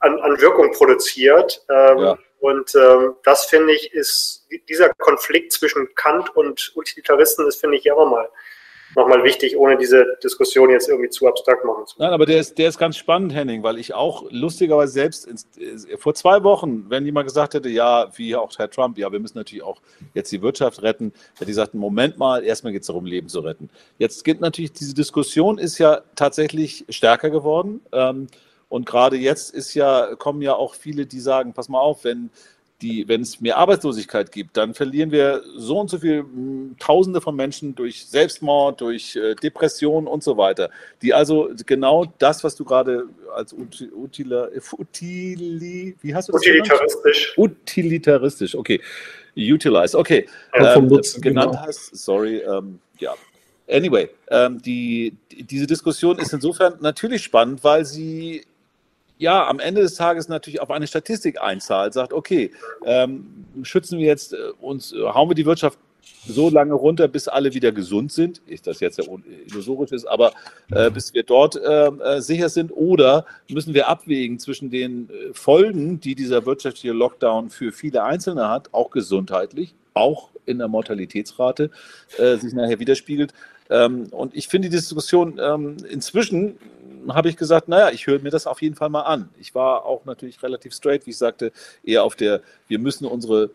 an, 0.00 0.18
an, 0.20 0.40
Wirkung 0.40 0.72
produziert. 0.72 1.64
Ähm, 1.70 1.98
ja. 1.98 2.18
Und 2.40 2.74
ähm, 2.74 3.16
das 3.24 3.46
finde 3.46 3.72
ich 3.72 3.92
ist 3.92 4.46
dieser 4.68 4.92
Konflikt 4.94 5.52
zwischen 5.52 5.92
Kant 5.94 6.34
und 6.36 6.72
Utilitaristen 6.76 7.46
ist 7.48 7.60
finde 7.60 7.78
ich 7.78 7.84
ja 7.84 7.94
immer 7.94 8.06
mal 8.06 8.28
nochmal 8.96 9.22
wichtig, 9.24 9.56
ohne 9.56 9.76
diese 9.76 10.16
Diskussion 10.22 10.70
jetzt 10.70 10.88
irgendwie 10.88 11.10
zu 11.10 11.26
abstrakt 11.26 11.64
machen 11.64 11.86
zu 11.86 11.96
Nein, 11.98 12.12
aber 12.12 12.26
der 12.26 12.38
ist, 12.38 12.58
der 12.58 12.68
ist 12.68 12.78
ganz 12.78 12.96
spannend, 12.96 13.34
Henning, 13.34 13.62
weil 13.62 13.78
ich 13.78 13.94
auch 13.94 14.24
lustigerweise 14.30 14.92
selbst 14.92 15.26
ins, 15.26 15.46
vor 15.98 16.14
zwei 16.14 16.42
Wochen, 16.42 16.86
wenn 16.88 17.04
jemand 17.04 17.26
gesagt 17.26 17.54
hätte, 17.54 17.68
ja, 17.68 18.08
wie 18.16 18.34
auch 18.36 18.50
Herr 18.58 18.70
Trump, 18.70 18.98
ja, 18.98 19.10
wir 19.12 19.20
müssen 19.20 19.38
natürlich 19.38 19.62
auch 19.62 19.80
jetzt 20.14 20.32
die 20.32 20.42
Wirtschaft 20.42 20.82
retten, 20.82 21.12
hätte 21.34 21.44
ich 21.44 21.48
gesagt, 21.48 21.74
Moment 21.74 22.18
mal, 22.18 22.44
erstmal 22.44 22.72
geht 22.72 22.82
es 22.82 22.88
darum, 22.88 23.04
Leben 23.04 23.28
zu 23.28 23.40
retten. 23.40 23.70
Jetzt 23.98 24.24
geht 24.24 24.40
natürlich, 24.40 24.72
diese 24.72 24.94
Diskussion 24.94 25.58
ist 25.58 25.78
ja 25.78 26.02
tatsächlich 26.14 26.84
stärker 26.88 27.30
geworden. 27.30 27.80
Ähm, 27.92 28.28
und 28.68 28.84
gerade 28.84 29.16
jetzt 29.16 29.54
ist 29.54 29.74
ja, 29.74 30.14
kommen 30.16 30.42
ja 30.42 30.54
auch 30.54 30.74
viele, 30.74 31.06
die 31.06 31.20
sagen, 31.20 31.54
pass 31.54 31.68
mal 31.68 31.80
auf, 31.80 32.04
wenn 32.04 32.30
die, 32.80 33.08
wenn 33.08 33.22
es 33.22 33.40
mehr 33.40 33.56
Arbeitslosigkeit 33.56 34.30
gibt, 34.30 34.56
dann 34.56 34.72
verlieren 34.72 35.10
wir 35.10 35.42
so 35.56 35.80
und 35.80 35.90
so 35.90 35.98
viele 35.98 36.18
hm, 36.18 36.76
Tausende 36.78 37.20
von 37.20 37.34
Menschen 37.34 37.74
durch 37.74 38.06
Selbstmord, 38.06 38.80
durch 38.80 39.16
äh, 39.16 39.34
Depression 39.34 40.06
und 40.06 40.22
so 40.22 40.36
weiter. 40.36 40.70
Die 41.02 41.12
also 41.12 41.50
genau 41.66 42.06
das, 42.18 42.44
was 42.44 42.54
du 42.54 42.64
gerade 42.64 43.06
als 43.34 43.52
utila, 43.52 44.48
utili, 44.78 45.96
wie 46.00 46.14
hast 46.14 46.28
du 46.28 46.32
das 46.32 46.42
Utilitaristisch. 46.42 47.34
Genannt? 47.34 47.52
Utilitaristisch, 47.60 48.54
okay. 48.54 48.80
Utilize, 49.36 49.96
okay. 49.96 50.28
Ja, 50.54 50.76
ähm, 50.76 50.86
Nutzen, 50.86 51.20
genannt 51.20 51.52
genau. 51.52 51.66
hast, 51.66 51.96
sorry, 51.96 52.38
ähm, 52.38 52.78
ja. 52.98 53.14
Anyway, 53.70 54.08
ähm, 54.30 54.62
die, 54.62 55.14
diese 55.30 55.66
Diskussion 55.66 56.18
ist 56.18 56.32
insofern 56.32 56.78
natürlich 56.80 57.22
spannend, 57.22 57.62
weil 57.62 57.84
sie 57.84 58.46
ja 59.18 59.46
am 59.46 59.60
Ende 59.60 59.82
des 59.82 59.94
Tages 59.94 60.28
natürlich 60.28 60.60
auf 60.60 60.70
eine 60.70 60.86
Statistik 60.86 61.40
einzahlt, 61.40 61.92
sagt, 61.92 62.12
okay, 62.12 62.50
ähm, 62.84 63.44
schützen 63.62 63.98
wir 63.98 64.06
jetzt 64.06 64.32
äh, 64.32 64.36
uns, 64.60 64.92
äh, 64.92 65.02
hauen 65.02 65.28
wir 65.28 65.34
die 65.34 65.46
Wirtschaft 65.46 65.78
so 66.26 66.50
lange 66.50 66.74
runter, 66.74 67.08
bis 67.08 67.28
alle 67.28 67.54
wieder 67.54 67.72
gesund 67.72 68.12
sind, 68.12 68.40
ist 68.46 68.66
das 68.66 68.80
jetzt 68.80 68.98
ja 68.98 69.04
illusorisch 69.46 69.92
ist, 69.92 70.04
aber 70.04 70.32
äh, 70.70 70.90
bis 70.90 71.14
wir 71.14 71.22
dort 71.22 71.56
äh, 71.56 71.86
äh, 71.88 72.20
sicher 72.20 72.48
sind, 72.48 72.70
oder 72.70 73.24
müssen 73.48 73.74
wir 73.74 73.88
abwägen 73.88 74.38
zwischen 74.38 74.70
den 74.70 75.08
äh, 75.08 75.32
Folgen, 75.32 76.00
die 76.00 76.14
dieser 76.14 76.44
wirtschaftliche 76.46 76.92
Lockdown 76.92 77.50
für 77.50 77.72
viele 77.72 78.04
Einzelne 78.04 78.48
hat, 78.48 78.72
auch 78.72 78.90
gesundheitlich, 78.90 79.74
auch 79.94 80.30
in 80.46 80.58
der 80.58 80.68
Mortalitätsrate 80.68 81.70
sich 82.16 82.54
nachher 82.54 82.78
widerspiegelt. 82.78 83.34
Ähm, 83.70 84.08
und 84.10 84.34
ich 84.34 84.48
finde 84.48 84.68
die 84.68 84.76
Diskussion 84.76 85.38
ähm, 85.42 85.76
inzwischen 85.88 86.56
habe 87.08 87.28
ich 87.28 87.36
gesagt, 87.36 87.68
naja, 87.68 87.90
ich 87.90 88.06
höre 88.06 88.20
mir 88.20 88.30
das 88.30 88.46
auf 88.46 88.60
jeden 88.62 88.74
Fall 88.74 88.88
mal 88.88 89.02
an. 89.02 89.28
Ich 89.38 89.54
war 89.54 89.84
auch 89.84 90.04
natürlich 90.04 90.42
relativ 90.42 90.74
straight, 90.74 91.06
wie 91.06 91.10
ich 91.10 91.18
sagte, 91.18 91.52
eher 91.84 92.04
auf 92.04 92.16
der, 92.16 92.42
wir 92.66 92.78
müssen 92.78 93.06
unsere 93.06 93.50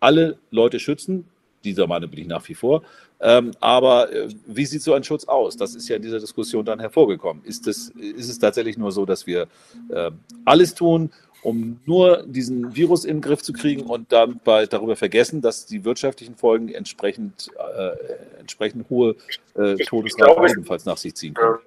alle 0.00 0.38
Leute 0.50 0.78
schützen. 0.78 1.26
Dieser 1.64 1.86
Meinung 1.86 2.10
bin 2.10 2.20
ich 2.20 2.26
nach 2.26 2.46
wie 2.48 2.54
vor. 2.54 2.82
Ähm, 3.20 3.52
aber 3.60 4.12
äh, 4.12 4.28
wie 4.46 4.66
sieht 4.66 4.82
so 4.82 4.92
ein 4.92 5.02
Schutz 5.02 5.24
aus? 5.24 5.56
Das 5.56 5.74
ist 5.74 5.88
ja 5.88 5.96
in 5.96 6.02
dieser 6.02 6.20
Diskussion 6.20 6.64
dann 6.64 6.78
hervorgekommen. 6.78 7.42
Ist 7.44 7.66
es, 7.66 7.88
ist 7.88 8.28
es 8.28 8.38
tatsächlich 8.38 8.76
nur 8.76 8.92
so, 8.92 9.06
dass 9.06 9.26
wir 9.26 9.48
äh, 9.88 10.10
alles 10.44 10.74
tun, 10.74 11.10
um 11.44 11.80
nur 11.86 12.24
diesen 12.26 12.74
Virus 12.74 13.04
in 13.04 13.18
den 13.18 13.22
Griff 13.22 13.42
zu 13.42 13.52
kriegen 13.52 13.82
und 13.82 14.10
dann 14.12 14.40
bei, 14.42 14.66
darüber 14.66 14.96
vergessen, 14.96 15.40
dass 15.40 15.66
die 15.66 15.84
wirtschaftlichen 15.84 16.36
Folgen 16.36 16.68
entsprechend, 16.70 17.50
äh, 17.76 18.40
entsprechend 18.40 18.90
hohe 18.90 19.14
äh, 19.56 19.76
Todesraten 19.76 20.48
ebenfalls 20.48 20.84
nach 20.84 20.96
sich 20.96 21.14
ziehen 21.14 21.34
können? 21.34 21.58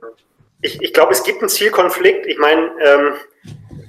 ich, 0.61 0.81
ich 0.81 0.93
glaube, 0.93 1.13
es 1.13 1.23
gibt 1.23 1.39
einen 1.39 1.49
Zielkonflikt. 1.49 2.25
Ich 2.25 2.37
meine, 2.37 2.71
ähm, 2.83 3.13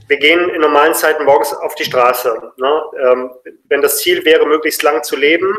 wir 0.06 0.16
gehen 0.18 0.50
in 0.50 0.60
normalen 0.60 0.94
Zeiten 0.94 1.24
morgens 1.24 1.52
auf 1.52 1.74
die 1.74 1.84
Straße. 1.84 2.52
Ne? 2.56 2.82
Ähm, 3.02 3.30
wenn 3.68 3.82
das 3.82 3.98
Ziel 3.98 4.24
wäre, 4.24 4.46
möglichst 4.46 4.82
lang 4.82 5.02
zu 5.02 5.16
leben, 5.16 5.56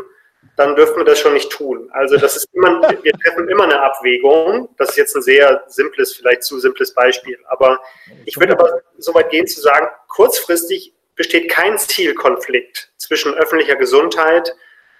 dann 0.56 0.76
dürfen 0.76 0.96
wir 0.96 1.04
das 1.04 1.18
schon 1.18 1.32
nicht 1.32 1.50
tun. 1.50 1.88
Also 1.92 2.16
das 2.16 2.36
ist 2.36 2.48
immer, 2.52 2.82
wir 3.02 3.12
treffen 3.12 3.48
immer 3.48 3.64
eine 3.64 3.80
Abwägung. 3.80 4.68
Das 4.76 4.90
ist 4.90 4.96
jetzt 4.96 5.16
ein 5.16 5.22
sehr 5.22 5.64
simples, 5.68 6.14
vielleicht 6.14 6.42
zu 6.42 6.58
simples 6.58 6.92
Beispiel. 6.92 7.38
Aber 7.48 7.80
ich 8.26 8.38
würde 8.38 8.52
aber 8.52 8.82
so 8.98 9.14
weit 9.14 9.30
gehen 9.30 9.46
zu 9.46 9.60
sagen, 9.60 9.88
kurzfristig 10.08 10.94
besteht 11.16 11.50
kein 11.50 11.78
Zielkonflikt 11.78 12.92
zwischen 12.96 13.34
öffentlicher 13.34 13.76
Gesundheit 13.76 14.54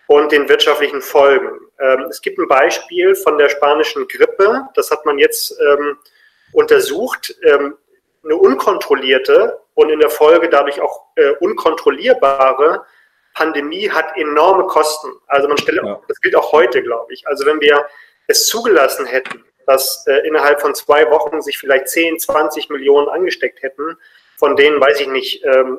und 0.07 0.33
den 0.33 0.49
wirtschaftlichen 0.49 1.03
Folgen. 1.03 1.61
Ähm, 1.79 2.07
es 2.11 2.21
gibt 2.21 2.39
ein 2.39 2.49
Beispiel 2.49 3.15
von 3.15 3.39
der 3.39 3.49
spanischen 3.49 4.09
Grippe, 4.09 4.67
das 4.75 4.91
hat 4.91 5.07
man 5.07 5.19
jetzt 5.19 5.55
ähm, 5.61 5.99
untersucht, 6.53 7.35
ähm, 7.43 7.77
eine 8.25 8.37
unkontrollierte 8.37 9.61
und 9.75 9.91
in 9.91 10.01
der 10.01 10.11
Folge 10.11 10.49
dadurch 10.49 10.81
auch 10.81 11.07
äh, 11.17 11.31
unkontrollierbare 11.41 12.85
Pandemie 13.35 13.91
hat 13.91 14.17
enorme 14.17 14.65
Kosten. 14.65 15.13
Also 15.27 15.49
man 15.49 15.59
stelle, 15.59 15.83
ja. 15.85 16.01
das 16.09 16.21
gilt 16.21 16.35
auch 16.37 16.53
heute, 16.53 16.83
glaube 16.83 17.13
ich. 17.13 17.27
Also 17.27 17.47
wenn 17.47 17.61
wir 17.61 17.87
es 18.27 18.47
zugelassen 18.47 19.07
hätten, 19.07 19.45
dass 19.67 20.07
äh, 20.07 20.27
innerhalb 20.27 20.61
von 20.61 20.75
zwei 20.75 21.11
Wochen 21.11 21.43
sich 21.43 21.59
vielleicht 21.59 21.89
10, 21.89 22.19
20 22.19 22.71
Millionen 22.71 23.09
angesteckt 23.09 23.63
hätten, 23.63 23.97
von 24.37 24.57
denen, 24.57 24.81
weiß 24.81 25.01
ich 25.01 25.09
nicht, 25.09 25.45
ähm, 25.45 25.79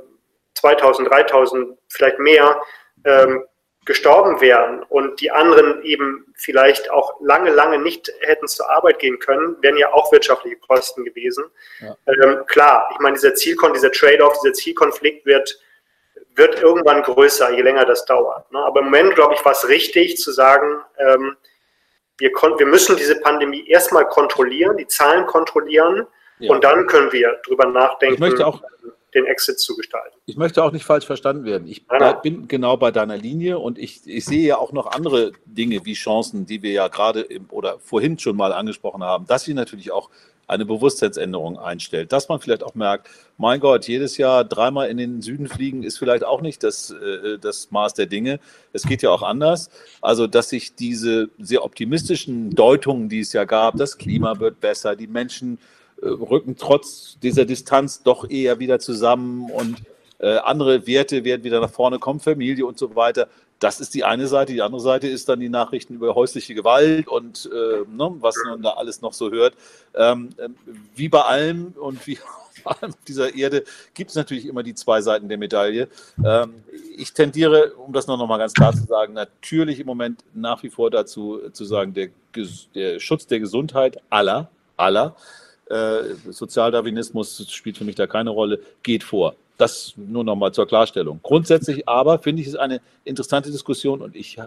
2000, 0.55 1.09
3000, 1.09 1.77
vielleicht 1.89 2.19
mehr, 2.19 2.61
ähm, 3.05 3.43
gestorben 3.85 4.39
wären 4.41 4.83
und 4.83 5.19
die 5.21 5.31
anderen 5.31 5.81
eben 5.83 6.31
vielleicht 6.35 6.91
auch 6.91 7.19
lange, 7.19 7.49
lange 7.49 7.79
nicht 7.79 8.13
hätten 8.21 8.47
zur 8.47 8.69
Arbeit 8.69 8.99
gehen 8.99 9.17
können, 9.17 9.57
wären 9.61 9.75
ja 9.77 9.91
auch 9.91 10.11
wirtschaftliche 10.11 10.57
Kosten 10.57 11.03
gewesen. 11.03 11.45
Ja. 11.79 11.97
Ähm, 12.07 12.45
klar, 12.45 12.89
ich 12.93 12.99
meine, 12.99 13.15
dieser 13.15 13.33
Zielkon, 13.33 13.73
dieser 13.73 13.91
Trade-off, 13.91 14.39
dieser 14.41 14.53
Zielkonflikt 14.53 15.25
wird, 15.25 15.59
wird 16.35 16.61
irgendwann 16.61 17.03
größer, 17.03 17.51
je 17.51 17.61
länger 17.61 17.85
das 17.85 18.05
dauert. 18.05 18.51
Ne? 18.51 18.59
Aber 18.59 18.79
im 18.79 18.85
Moment, 18.85 19.15
glaube 19.15 19.33
ich, 19.33 19.43
war 19.43 19.51
es 19.51 19.67
richtig 19.67 20.17
zu 20.17 20.31
sagen, 20.31 20.81
ähm, 20.97 21.35
wir, 22.17 22.31
wir 22.31 22.65
müssen 22.65 22.95
diese 22.95 23.19
Pandemie 23.19 23.67
erstmal 23.67 24.07
kontrollieren, 24.07 24.77
die 24.77 24.87
Zahlen 24.87 25.25
kontrollieren 25.25 26.07
ja. 26.39 26.51
und 26.51 26.63
dann 26.63 26.87
können 26.87 27.11
wir 27.11 27.39
drüber 27.45 27.65
nachdenken. 27.65 28.15
Ich 28.15 28.19
möchte 28.19 28.45
auch 28.45 28.61
den 29.13 29.25
Exit 29.25 29.59
zu 29.59 29.75
gestalten. 29.75 30.17
Ich 30.25 30.37
möchte 30.37 30.63
auch 30.63 30.71
nicht 30.71 30.85
falsch 30.85 31.05
verstanden 31.05 31.43
werden. 31.43 31.67
Ich 31.67 31.85
ja, 31.91 32.13
bin 32.13 32.47
genau 32.47 32.77
bei 32.77 32.91
deiner 32.91 33.17
Linie 33.17 33.59
und 33.59 33.77
ich, 33.77 34.01
ich 34.05 34.23
sehe 34.25 34.47
ja 34.47 34.57
auch 34.57 34.71
noch 34.71 34.87
andere 34.87 35.33
Dinge 35.45 35.85
wie 35.85 35.93
Chancen, 35.93 36.45
die 36.45 36.63
wir 36.63 36.71
ja 36.71 36.87
gerade 36.87 37.27
oder 37.49 37.79
vorhin 37.79 38.17
schon 38.17 38.37
mal 38.37 38.53
angesprochen 38.53 39.03
haben, 39.03 39.25
dass 39.27 39.43
sie 39.43 39.53
natürlich 39.53 39.91
auch 39.91 40.09
eine 40.51 40.65
Bewusstseinsänderung 40.65 41.57
einstellt, 41.57 42.11
dass 42.11 42.27
man 42.27 42.41
vielleicht 42.41 42.63
auch 42.63 42.75
merkt, 42.75 43.09
mein 43.37 43.61
Gott, 43.61 43.87
jedes 43.87 44.17
Jahr 44.17 44.43
dreimal 44.43 44.89
in 44.89 44.97
den 44.97 45.21
Süden 45.21 45.47
fliegen 45.47 45.83
ist 45.83 45.97
vielleicht 45.97 46.25
auch 46.25 46.41
nicht 46.41 46.61
das, 46.63 46.91
äh, 46.91 47.39
das 47.39 47.71
Maß 47.71 47.93
der 47.93 48.05
Dinge. 48.05 48.39
Es 48.73 48.83
geht 48.83 49.01
ja 49.01 49.11
auch 49.11 49.23
anders. 49.23 49.69
Also, 50.01 50.27
dass 50.27 50.49
sich 50.49 50.75
diese 50.75 51.29
sehr 51.39 51.63
optimistischen 51.63 52.49
Deutungen, 52.51 53.07
die 53.07 53.21
es 53.21 53.31
ja 53.31 53.45
gab, 53.45 53.77
das 53.77 53.97
Klima 53.97 54.39
wird 54.39 54.59
besser, 54.59 54.97
die 54.97 55.07
Menschen 55.07 55.57
äh, 56.01 56.07
rücken 56.07 56.57
trotz 56.57 57.17
dieser 57.23 57.45
Distanz 57.45 58.03
doch 58.03 58.29
eher 58.29 58.59
wieder 58.59 58.79
zusammen 58.79 59.49
und 59.49 59.77
äh, 60.19 60.37
andere 60.37 60.85
Werte 60.85 61.23
werden 61.23 61.45
wieder 61.45 61.61
nach 61.61 61.71
vorne 61.71 61.97
kommen, 61.97 62.19
Familie 62.19 62.65
und 62.65 62.77
so 62.77 62.93
weiter. 62.95 63.29
Das 63.61 63.79
ist 63.79 63.93
die 63.93 64.03
eine 64.03 64.27
Seite. 64.27 64.53
Die 64.53 64.61
andere 64.63 64.81
Seite 64.81 65.07
ist 65.07 65.29
dann 65.29 65.39
die 65.39 65.47
Nachrichten 65.47 65.93
über 65.93 66.15
häusliche 66.15 66.55
Gewalt 66.55 67.07
und 67.07 67.47
äh, 67.53 67.85
ne, 67.87 68.11
was 68.19 68.35
man 68.43 68.63
da 68.63 68.71
alles 68.71 69.01
noch 69.01 69.13
so 69.13 69.29
hört. 69.29 69.53
Ähm, 69.93 70.29
ähm 70.39 70.55
wie 70.95 71.09
bei 71.09 71.21
allem 71.21 71.75
und 71.79 72.05
wie 72.07 72.17
auf 72.63 72.79
dieser 73.07 73.35
Erde 73.35 73.63
gibt 73.93 74.09
es 74.09 74.15
natürlich 74.15 74.47
immer 74.47 74.63
die 74.63 74.73
zwei 74.73 75.01
Seiten 75.01 75.29
der 75.29 75.37
Medaille. 75.37 75.87
Ähm, 76.25 76.63
ich 76.97 77.13
tendiere, 77.13 77.73
um 77.73 77.93
das 77.93 78.07
noch 78.07 78.17
mal 78.25 78.39
ganz 78.39 78.53
klar 78.53 78.73
zu 78.73 78.83
sagen, 78.85 79.13
natürlich 79.13 79.79
im 79.79 79.85
Moment 79.85 80.23
nach 80.33 80.63
wie 80.63 80.71
vor 80.71 80.89
dazu 80.89 81.39
zu 81.53 81.63
sagen, 81.63 81.93
der, 81.93 82.09
der 82.73 82.99
Schutz 82.99 83.27
der 83.27 83.39
Gesundheit 83.39 84.01
aller, 84.09 84.49
aller 84.75 85.15
äh, 85.69 86.15
Sozialdarwinismus 86.31 87.45
spielt 87.51 87.77
für 87.77 87.85
mich 87.85 87.95
da 87.95 88.07
keine 88.07 88.31
Rolle, 88.31 88.59
geht 88.81 89.03
vor. 89.03 89.35
Das 89.61 89.93
nur 89.95 90.23
noch 90.23 90.35
mal 90.35 90.51
zur 90.51 90.65
Klarstellung. 90.65 91.19
Grundsätzlich 91.21 91.87
aber 91.87 92.17
finde 92.17 92.41
ich 92.41 92.47
es 92.47 92.55
eine 92.55 92.81
interessante 93.03 93.51
Diskussion 93.51 94.01
und 94.01 94.15
ich 94.15 94.39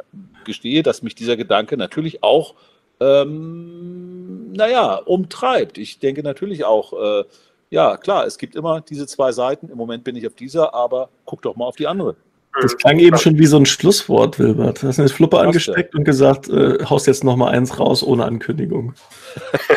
gestehe, 0.45 0.83
dass 0.83 1.03
mich 1.03 1.15
dieser 1.15 1.37
Gedanke 1.37 1.77
natürlich 1.77 2.25
auch, 2.25 2.57
ähm, 2.99 4.53
naja, 4.55 4.97
umtreibt. 4.97 5.79
Ich 5.79 6.01
denke 6.01 6.25
natürlich 6.25 6.65
auch, 6.65 6.93
äh, 6.95 7.25
ja, 7.71 7.97
klar, 7.97 8.27
es 8.27 8.39
gibt 8.39 8.57
immer 8.57 8.81
diese 8.81 9.07
zwei 9.07 9.31
Seiten. 9.31 9.69
Im 9.69 9.79
Moment 9.79 10.03
bin 10.03 10.17
ich 10.17 10.27
auf 10.27 10.35
dieser, 10.35 10.75
aber 10.75 11.11
guck 11.27 11.43
doch 11.43 11.55
mal 11.55 11.67
auf 11.67 11.77
die 11.77 11.87
andere. 11.87 12.17
Das 12.61 12.77
klang 12.77 12.99
eben 12.99 13.17
schon 13.17 13.39
wie 13.39 13.47
so 13.47 13.57
ein 13.57 13.67
Schlusswort, 13.67 14.41
Wilbert. 14.41 14.83
Du 14.83 14.89
hast 14.89 14.99
eine 14.99 15.09
Fluppe 15.09 15.39
angesteckt 15.39 15.95
und 15.95 16.03
gesagt, 16.03 16.49
äh, 16.49 16.85
haust 16.85 17.07
jetzt 17.07 17.23
noch 17.23 17.37
mal 17.37 17.53
eins 17.53 17.79
raus 17.79 18.03
ohne 18.03 18.25
Ankündigung. 18.25 18.95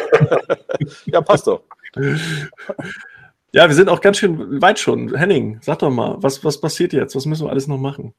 ja, 1.05 1.21
passt 1.21 1.45
doch. 1.45 1.61
Ja, 3.54 3.68
wir 3.68 3.76
sind 3.76 3.89
auch 3.89 4.02
ganz 4.02 4.18
schön 4.18 4.62
weit 4.62 4.80
schon. 4.80 5.16
Henning, 5.16 5.60
sag 5.62 5.80
doch 5.80 5.89
mal, 5.89 6.16
was, 6.20 6.43
was 6.43 6.60
passiert 6.60 6.93
jetzt? 6.93 7.16
Was 7.16 7.26
müssen 7.26 7.45
wir 7.45 7.52
alles 7.52 7.68
noch 7.68 7.78
machen? 7.78 8.14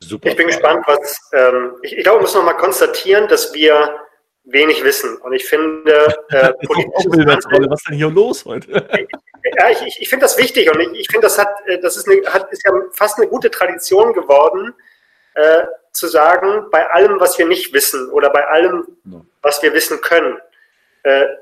Super. 0.00 0.28
Ich 0.28 0.36
bin 0.36 0.46
gespannt, 0.46 0.84
was. 0.86 1.18
Ähm, 1.32 1.72
ich, 1.82 1.96
ich 1.96 2.04
glaube, 2.04 2.18
wir 2.18 2.22
müssen 2.22 2.38
noch 2.38 2.44
mal 2.44 2.54
konstatieren, 2.54 3.26
dass 3.28 3.52
wir 3.54 3.98
wenig 4.44 4.82
wissen. 4.84 5.16
Und 5.18 5.32
ich 5.32 5.44
finde, 5.44 5.92
äh, 6.30 6.52
was 6.60 7.80
ist 7.80 7.88
denn 7.88 7.96
hier 7.96 8.10
los 8.10 8.44
heute? 8.44 8.70
ja, 9.58 9.70
ich, 9.70 9.82
ich, 9.82 10.02
ich 10.02 10.08
finde 10.08 10.24
das 10.24 10.38
wichtig 10.38 10.70
und 10.72 10.80
ich, 10.80 11.00
ich 11.00 11.06
finde, 11.10 11.26
das 11.26 11.38
hat, 11.38 11.48
äh, 11.66 11.80
das 11.80 11.96
ist, 11.96 12.08
eine, 12.08 12.22
hat, 12.26 12.50
ist 12.52 12.64
ja 12.64 12.72
fast 12.92 13.18
eine 13.18 13.28
gute 13.28 13.50
Tradition 13.50 14.12
geworden, 14.12 14.74
äh, 15.34 15.64
zu 15.92 16.06
sagen, 16.06 16.66
bei 16.70 16.88
allem, 16.90 17.18
was 17.18 17.38
wir 17.38 17.46
nicht 17.46 17.72
wissen 17.72 18.10
oder 18.10 18.30
bei 18.30 18.46
allem, 18.46 18.86
was 19.42 19.62
wir 19.62 19.72
wissen 19.72 20.00
können, 20.00 20.38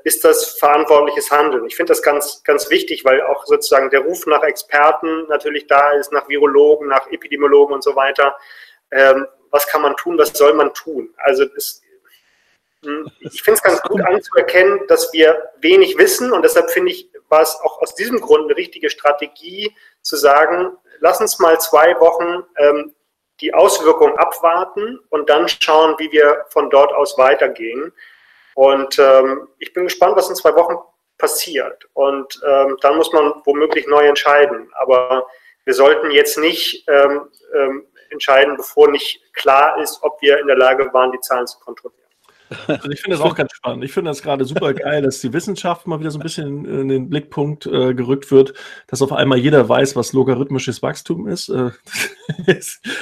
ist 0.03 0.23
das 0.23 0.57
verantwortliches 0.59 1.31
Handeln. 1.31 1.65
Ich 1.65 1.75
finde 1.75 1.91
das 1.91 2.01
ganz, 2.01 2.43
ganz 2.43 2.69
wichtig, 2.69 3.03
weil 3.03 3.21
auch 3.21 3.45
sozusagen 3.45 3.89
der 3.89 4.01
Ruf 4.01 4.25
nach 4.25 4.43
Experten 4.43 5.27
natürlich 5.27 5.67
da 5.67 5.91
ist, 5.91 6.11
nach 6.11 6.29
Virologen, 6.29 6.87
nach 6.87 7.07
Epidemiologen 7.07 7.73
und 7.73 7.83
so 7.83 7.95
weiter. 7.95 8.37
Ähm, 8.91 9.27
was 9.51 9.67
kann 9.67 9.81
man 9.81 9.95
tun, 9.95 10.17
was 10.17 10.29
soll 10.29 10.53
man 10.53 10.73
tun? 10.73 11.13
Also 11.17 11.45
es, 11.55 11.81
hm, 12.83 13.11
ich 13.19 13.41
finde 13.41 13.57
es 13.57 13.63
ganz 13.63 13.81
gut 13.81 14.01
anzuerkennen, 14.01 14.81
dass 14.87 15.11
wir 15.13 15.51
wenig 15.59 15.97
wissen 15.97 16.31
und 16.31 16.43
deshalb 16.43 16.69
finde 16.69 16.91
ich, 16.91 17.09
war 17.29 17.41
es 17.41 17.55
auch 17.61 17.81
aus 17.81 17.95
diesem 17.95 18.21
Grund 18.21 18.45
eine 18.45 18.57
richtige 18.57 18.89
Strategie 18.89 19.75
zu 20.01 20.15
sagen, 20.15 20.77
lass 20.99 21.19
uns 21.19 21.39
mal 21.39 21.59
zwei 21.59 21.99
Wochen 21.99 22.43
ähm, 22.57 22.93
die 23.41 23.53
Auswirkungen 23.53 24.17
abwarten 24.17 24.99
und 25.09 25.29
dann 25.29 25.47
schauen, 25.47 25.95
wie 25.99 26.11
wir 26.11 26.45
von 26.49 26.69
dort 26.69 26.93
aus 26.93 27.17
weitergehen. 27.17 27.93
Und 28.57 28.97
ähm, 28.97 29.49
ich 29.59 29.71
bin 29.71 29.83
gespannt, 29.83 30.15
was 30.15 30.29
in 30.29 30.35
zwei 30.35 30.55
Wochen 30.55 30.77
passiert. 31.19 31.87
Und 31.93 32.41
ähm, 32.43 32.75
dann 32.81 32.97
muss 32.97 33.13
man 33.13 33.35
womöglich 33.45 33.85
neu 33.85 34.07
entscheiden. 34.07 34.67
Aber 34.73 35.27
wir 35.65 35.75
sollten 35.75 36.09
jetzt 36.09 36.39
nicht 36.39 36.83
ähm, 36.89 37.29
ähm, 37.53 37.85
entscheiden, 38.09 38.57
bevor 38.57 38.89
nicht 38.89 39.31
klar 39.33 39.79
ist, 39.79 40.01
ob 40.01 40.19
wir 40.23 40.39
in 40.39 40.47
der 40.47 40.57
Lage 40.57 40.91
waren, 40.91 41.11
die 41.11 41.19
Zahlen 41.19 41.45
zu 41.45 41.59
kontrollieren. 41.59 42.06
Also 42.67 42.89
ich 42.89 43.01
finde 43.01 43.17
das 43.17 43.25
auch 43.25 43.35
ganz 43.35 43.53
spannend. 43.53 43.83
Ich 43.83 43.91
finde 43.91 44.09
das 44.11 44.21
gerade 44.21 44.45
super 44.45 44.73
geil, 44.73 45.01
dass 45.01 45.19
die 45.19 45.33
Wissenschaft 45.33 45.87
mal 45.87 45.99
wieder 45.99 46.11
so 46.11 46.19
ein 46.19 46.23
bisschen 46.23 46.65
in 46.65 46.87
den 46.87 47.09
Blickpunkt 47.09 47.65
äh, 47.65 47.93
gerückt 47.93 48.31
wird, 48.31 48.53
dass 48.87 49.01
auf 49.01 49.11
einmal 49.11 49.37
jeder 49.37 49.67
weiß, 49.67 49.95
was 49.95 50.13
logarithmisches 50.13 50.81
Wachstum 50.81 51.27
ist. 51.27 51.49
Äh, 51.49 51.71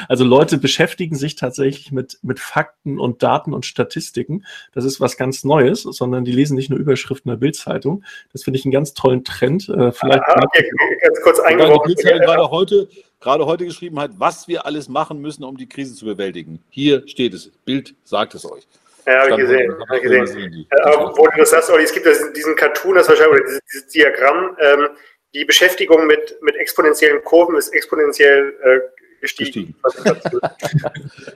also 0.08 0.24
Leute 0.24 0.58
beschäftigen 0.58 1.16
sich 1.16 1.36
tatsächlich 1.36 1.92
mit, 1.92 2.20
mit 2.22 2.40
Fakten 2.40 3.00
und 3.00 3.24
Daten 3.24 3.54
und 3.54 3.66
Statistiken. 3.66 4.46
Das 4.74 4.86
ist 4.86 5.00
was 5.00 5.18
ganz 5.18 5.44
Neues, 5.44 5.84
sondern 5.84 6.26
die 6.26 6.32
lesen 6.32 6.56
nicht 6.56 6.70
nur 6.70 6.80
Überschriften 6.80 7.30
der 7.30 7.38
Bildzeitung. 7.38 8.04
Das 8.32 8.44
finde 8.44 8.60
ich 8.60 8.66
einen 8.66 8.72
ganz 8.72 8.94
tollen 8.94 9.24
Trend. 9.24 9.70
Äh, 9.70 9.92
vielleicht 9.92 10.24
ah, 10.24 10.42
okay, 10.44 10.70
ganz 11.02 11.22
kurz 11.22 11.40
eingeworfen. 11.40 11.94
Die 11.96 12.04
gerade 12.04 12.50
heute 12.50 12.88
gerade 13.26 13.46
heute 13.48 13.66
geschrieben 13.66 14.00
hat, 14.00 14.12
was 14.20 14.48
wir 14.48 14.68
alles 14.68 14.88
machen 14.88 15.20
müssen, 15.20 15.44
um 15.44 15.58
die 15.58 15.68
Krise 15.68 15.96
zu 15.96 16.06
bewältigen. 16.06 16.60
Hier 16.70 17.08
steht 17.08 17.34
es. 17.34 17.52
Bild 17.66 17.96
sagt 18.04 18.36
es 18.36 18.46
euch. 18.46 18.68
Ja, 19.06 19.22
habe 19.22 19.32
ich 19.32 19.38
gesehen. 19.38 19.76
Hab 19.80 19.96
ich 19.98 20.02
gesehen. 20.02 20.68
Äh, 20.70 20.98
wo 21.16 21.28
du 21.28 21.38
das 21.38 21.52
sagst, 21.52 21.70
Olli, 21.70 21.84
es 21.84 21.94
gibt 21.94 22.08
diesen 22.36 22.56
Cartoon, 22.56 22.96
das 22.96 23.08
wahrscheinlich, 23.08 23.40
oder 23.40 23.46
dieses, 23.46 23.62
dieses 23.66 23.88
Diagramm, 23.88 24.58
ähm, 24.60 24.90
die 25.34 25.46
Beschäftigung 25.46 26.08
mit, 26.08 26.38
mit 26.42 26.56
exponentiellen 26.56 27.24
Kurven 27.24 27.58
ist 27.58 27.70
exponentiell 27.70 28.56
äh, 28.64 28.80
gestiegen. 29.22 29.76
gestiegen. 29.84 30.42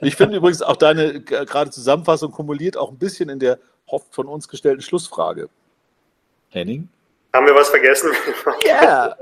ich 0.00 0.16
finde 0.16 0.38
übrigens 0.38 0.62
auch 0.62 0.76
deine 0.76 1.20
gerade 1.20 1.70
Zusammenfassung 1.70 2.32
kumuliert 2.32 2.76
auch 2.76 2.90
ein 2.90 2.98
bisschen 2.98 3.28
in 3.28 3.38
der 3.38 3.58
oft 3.86 4.14
von 4.14 4.26
uns 4.26 4.48
gestellten 4.48 4.82
Schlussfrage. 4.82 5.48
Henning? 6.48 6.88
Haben 7.32 7.46
wir 7.46 7.54
was 7.54 7.68
vergessen? 7.68 8.10
Ja. 8.64 9.16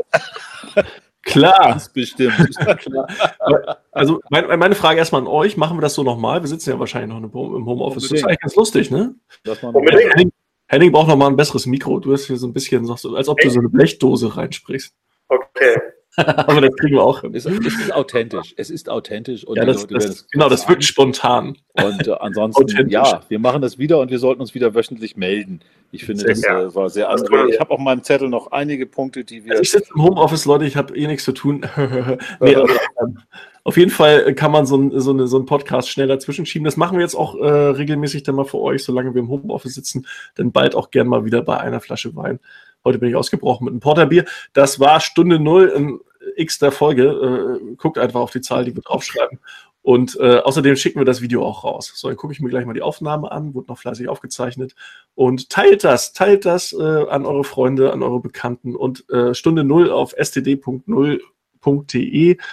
Klar. 1.28 1.80
Bestimmt. 1.92 2.56
Klar. 2.78 3.08
Also 3.90 4.20
meine, 4.30 4.56
meine, 4.56 4.76
Frage 4.76 5.00
erstmal 5.00 5.22
an 5.22 5.26
euch, 5.26 5.56
machen 5.56 5.76
wir 5.76 5.80
das 5.80 5.94
so 5.94 6.04
nochmal? 6.04 6.40
Wir 6.40 6.46
sitzen 6.46 6.70
ja 6.70 6.78
wahrscheinlich 6.78 7.10
noch 7.10 7.20
im 7.20 7.66
Homeoffice. 7.66 8.04
Das 8.04 8.12
ist 8.12 8.24
eigentlich 8.24 8.38
ganz 8.38 8.54
lustig, 8.54 8.92
ne? 8.92 9.16
Henning, 9.44 10.30
Henning 10.68 10.92
braucht 10.92 11.08
noch 11.08 11.16
mal 11.16 11.26
ein 11.26 11.34
besseres 11.34 11.66
Mikro. 11.66 11.98
Du 11.98 12.12
hast 12.12 12.26
hier 12.26 12.36
so 12.36 12.46
ein 12.46 12.52
bisschen, 12.52 12.84
so, 12.84 13.16
als 13.16 13.28
ob 13.28 13.40
du 13.40 13.50
so 13.50 13.58
eine 13.58 13.68
Blechdose 13.68 14.36
reinsprichst. 14.36 14.94
Okay. 15.28 15.80
Aber 16.16 16.60
das 16.60 16.74
kriegen 16.76 16.96
wir 16.96 17.02
auch 17.02 17.20
hin. 17.20 17.34
Es, 17.34 17.44
es 17.44 17.56
ist 17.56 17.92
authentisch. 17.92 18.54
Es 18.56 18.70
ist 18.70 18.88
authentisch. 18.88 19.44
Und 19.44 19.56
ja, 19.56 19.64
das, 19.64 19.86
das, 19.86 20.26
genau, 20.30 20.48
das 20.48 20.68
wirkt 20.68 20.84
spontan. 20.84 21.56
Und 21.74 22.08
äh, 22.08 22.12
ansonsten, 22.12 22.88
ja, 22.88 23.22
wir 23.28 23.38
machen 23.38 23.62
das 23.62 23.78
wieder 23.78 24.00
und 24.00 24.10
wir 24.10 24.18
sollten 24.18 24.40
uns 24.40 24.54
wieder 24.54 24.74
wöchentlich 24.74 25.16
melden. 25.16 25.60
Ich 25.90 26.04
finde, 26.04 26.24
das 26.24 26.42
äh, 26.42 26.74
war 26.74 26.90
sehr 26.90 27.08
angenehm. 27.08 27.48
Ich 27.48 27.60
habe 27.60 27.70
auf 27.70 27.78
meinem 27.78 28.02
Zettel 28.02 28.28
noch 28.28 28.50
einige 28.50 28.86
Punkte, 28.86 29.24
die 29.24 29.44
wir. 29.44 29.52
Also 29.52 29.62
ich 29.62 29.70
sitze 29.70 29.90
im 29.94 30.02
Homeoffice, 30.02 30.44
Leute, 30.44 30.64
ich 30.66 30.76
habe 30.76 30.96
eh 30.96 31.06
nichts 31.06 31.24
zu 31.24 31.32
tun. 31.32 31.60
nee, 32.40 32.54
aber, 32.54 32.68
ähm, 33.00 33.18
auf 33.64 33.76
jeden 33.76 33.90
Fall 33.90 34.34
kann 34.34 34.50
man 34.50 34.66
so, 34.66 34.98
so, 34.98 35.10
eine, 35.10 35.28
so 35.28 35.36
einen 35.36 35.46
Podcast 35.46 35.88
schnell 35.88 36.08
dazwischen 36.08 36.46
schieben. 36.46 36.64
Das 36.64 36.76
machen 36.76 36.98
wir 36.98 37.02
jetzt 37.02 37.14
auch 37.14 37.36
äh, 37.36 37.46
regelmäßig 37.46 38.22
dann 38.22 38.34
mal 38.34 38.44
für 38.44 38.58
euch, 38.58 38.82
solange 38.82 39.14
wir 39.14 39.20
im 39.20 39.28
Homeoffice 39.28 39.74
sitzen. 39.74 40.06
Dann 40.34 40.52
bald 40.52 40.74
auch 40.74 40.90
gern 40.90 41.06
mal 41.06 41.24
wieder 41.24 41.42
bei 41.42 41.58
einer 41.58 41.80
Flasche 41.80 42.14
Wein. 42.16 42.40
Heute 42.84 42.98
bin 42.98 43.08
ich 43.08 43.16
ausgebrochen 43.16 43.64
mit 43.64 43.72
einem 43.72 43.80
Porterbier. 43.80 44.24
Das 44.52 44.80
war 44.80 45.00
Stunde 45.00 45.38
Null 45.38 45.72
in 45.74 46.00
X 46.36 46.58
der 46.58 46.72
Folge. 46.72 47.60
Äh, 47.62 47.74
guckt 47.76 47.98
einfach 47.98 48.20
auf 48.20 48.30
die 48.30 48.40
Zahl, 48.40 48.64
die 48.64 48.74
wir 48.74 48.82
draufschreiben. 48.82 49.38
Und 49.82 50.18
äh, 50.20 50.38
außerdem 50.38 50.76
schicken 50.76 51.00
wir 51.00 51.06
das 51.06 51.22
Video 51.22 51.44
auch 51.46 51.64
raus. 51.64 51.92
So, 51.94 52.08
dann 52.08 52.16
gucke 52.16 52.32
ich 52.32 52.40
mir 52.40 52.50
gleich 52.50 52.66
mal 52.66 52.74
die 52.74 52.82
Aufnahme 52.82 53.32
an, 53.32 53.54
wurde 53.54 53.68
noch 53.68 53.78
fleißig 53.78 54.08
aufgezeichnet. 54.08 54.74
Und 55.14 55.48
teilt 55.50 55.84
das, 55.84 56.12
teilt 56.12 56.44
das 56.44 56.72
äh, 56.74 56.82
an 57.08 57.24
eure 57.24 57.44
Freunde, 57.44 57.92
an 57.92 58.02
eure 58.02 58.20
Bekannten 58.20 58.76
und 58.76 59.08
äh, 59.08 59.32
Stunde 59.34 59.64
Null 59.64 59.90
auf 59.90 60.14
std.0.de 60.18 61.18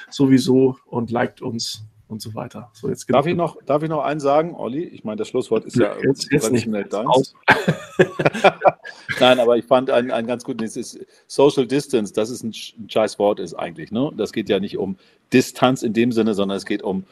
sowieso 0.10 0.78
und 0.86 1.12
liked 1.12 1.42
uns 1.42 1.86
und 2.08 2.22
so 2.22 2.34
weiter. 2.36 2.70
So, 2.74 2.90
jetzt 2.90 3.12
darf, 3.12 3.26
ich 3.26 3.36
noch, 3.36 3.58
darf 3.66 3.82
ich 3.84 3.90
noch 3.90 4.04
einen 4.04 4.20
sagen, 4.20 4.56
Olli? 4.56 4.84
Ich 4.84 5.04
meine, 5.04 5.18
das 5.18 5.28
Schlusswort 5.28 5.66
ist 5.66 5.76
ja 5.76 5.96
jetzt, 6.04 6.32
jetzt 6.32 6.52
nicht 6.52 6.68
mehr 6.68 6.84
deins. 6.84 7.34
Nein, 9.20 9.40
aber 9.40 9.58
ich 9.58 9.66
fand 9.66 9.90
ein, 9.90 10.12
ein 10.12 10.28
ganz 10.28 10.44
gutes 10.44 10.78
ist 10.78 11.00
Social 11.28 11.66
Distance, 11.66 12.14
das 12.14 12.30
ist 12.30 12.44
ein, 12.44 12.50
ein 12.50 12.90
scheiß 12.90 13.18
Wort 13.18 13.40
ist 13.40 13.54
eigentlich. 13.56 13.92
Ne? 13.92 14.12
Das 14.16 14.34
geht 14.34 14.50
ja 14.50 14.60
nicht 14.60 14.78
um 14.78 14.98
Distanz 15.34 15.84
in 15.84 15.94
dem 15.94 16.12
Sinne, 16.12 16.34
sondern 16.34 16.58
es 16.58 16.66
geht 16.66 16.84
um 16.84 17.06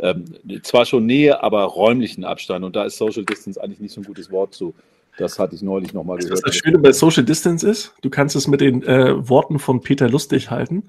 ähm, 0.00 0.24
zwar 0.62 0.86
schon 0.86 1.06
Nähe, 1.06 1.42
aber 1.42 1.62
räumlichen 1.64 2.24
Abstand. 2.24 2.64
Und 2.64 2.74
da 2.74 2.84
ist 2.84 2.96
Social 2.96 3.24
Distance 3.24 3.62
eigentlich 3.62 3.80
nicht 3.80 3.94
so 3.94 4.00
ein 4.00 4.04
gutes 4.04 4.30
Wort 4.30 4.54
zu. 4.54 4.74
Das 5.18 5.38
hatte 5.38 5.54
ich 5.54 5.62
neulich 5.62 5.92
nochmal 5.92 6.18
gehört. 6.18 6.46
Das 6.46 6.56
Schöne 6.56 6.78
bei 6.78 6.92
Social 6.92 7.24
Distance 7.24 7.68
ist, 7.68 7.94
du 8.00 8.08
kannst 8.08 8.36
es 8.36 8.46
mit 8.46 8.60
den 8.60 8.82
äh, 8.82 9.28
Worten 9.28 9.58
von 9.58 9.80
Peter 9.82 10.08
Lustig 10.08 10.50
halten. 10.50 10.84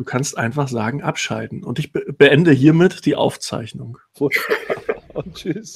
Du 0.00 0.06
kannst 0.06 0.38
einfach 0.38 0.66
sagen, 0.66 1.02
abschalten. 1.02 1.62
Und 1.62 1.78
ich 1.78 1.92
be 1.92 2.00
beende 2.14 2.52
hiermit 2.52 3.04
die 3.04 3.16
Aufzeichnung. 3.16 3.98
Und 4.18 4.34
tschüss. 5.34 5.74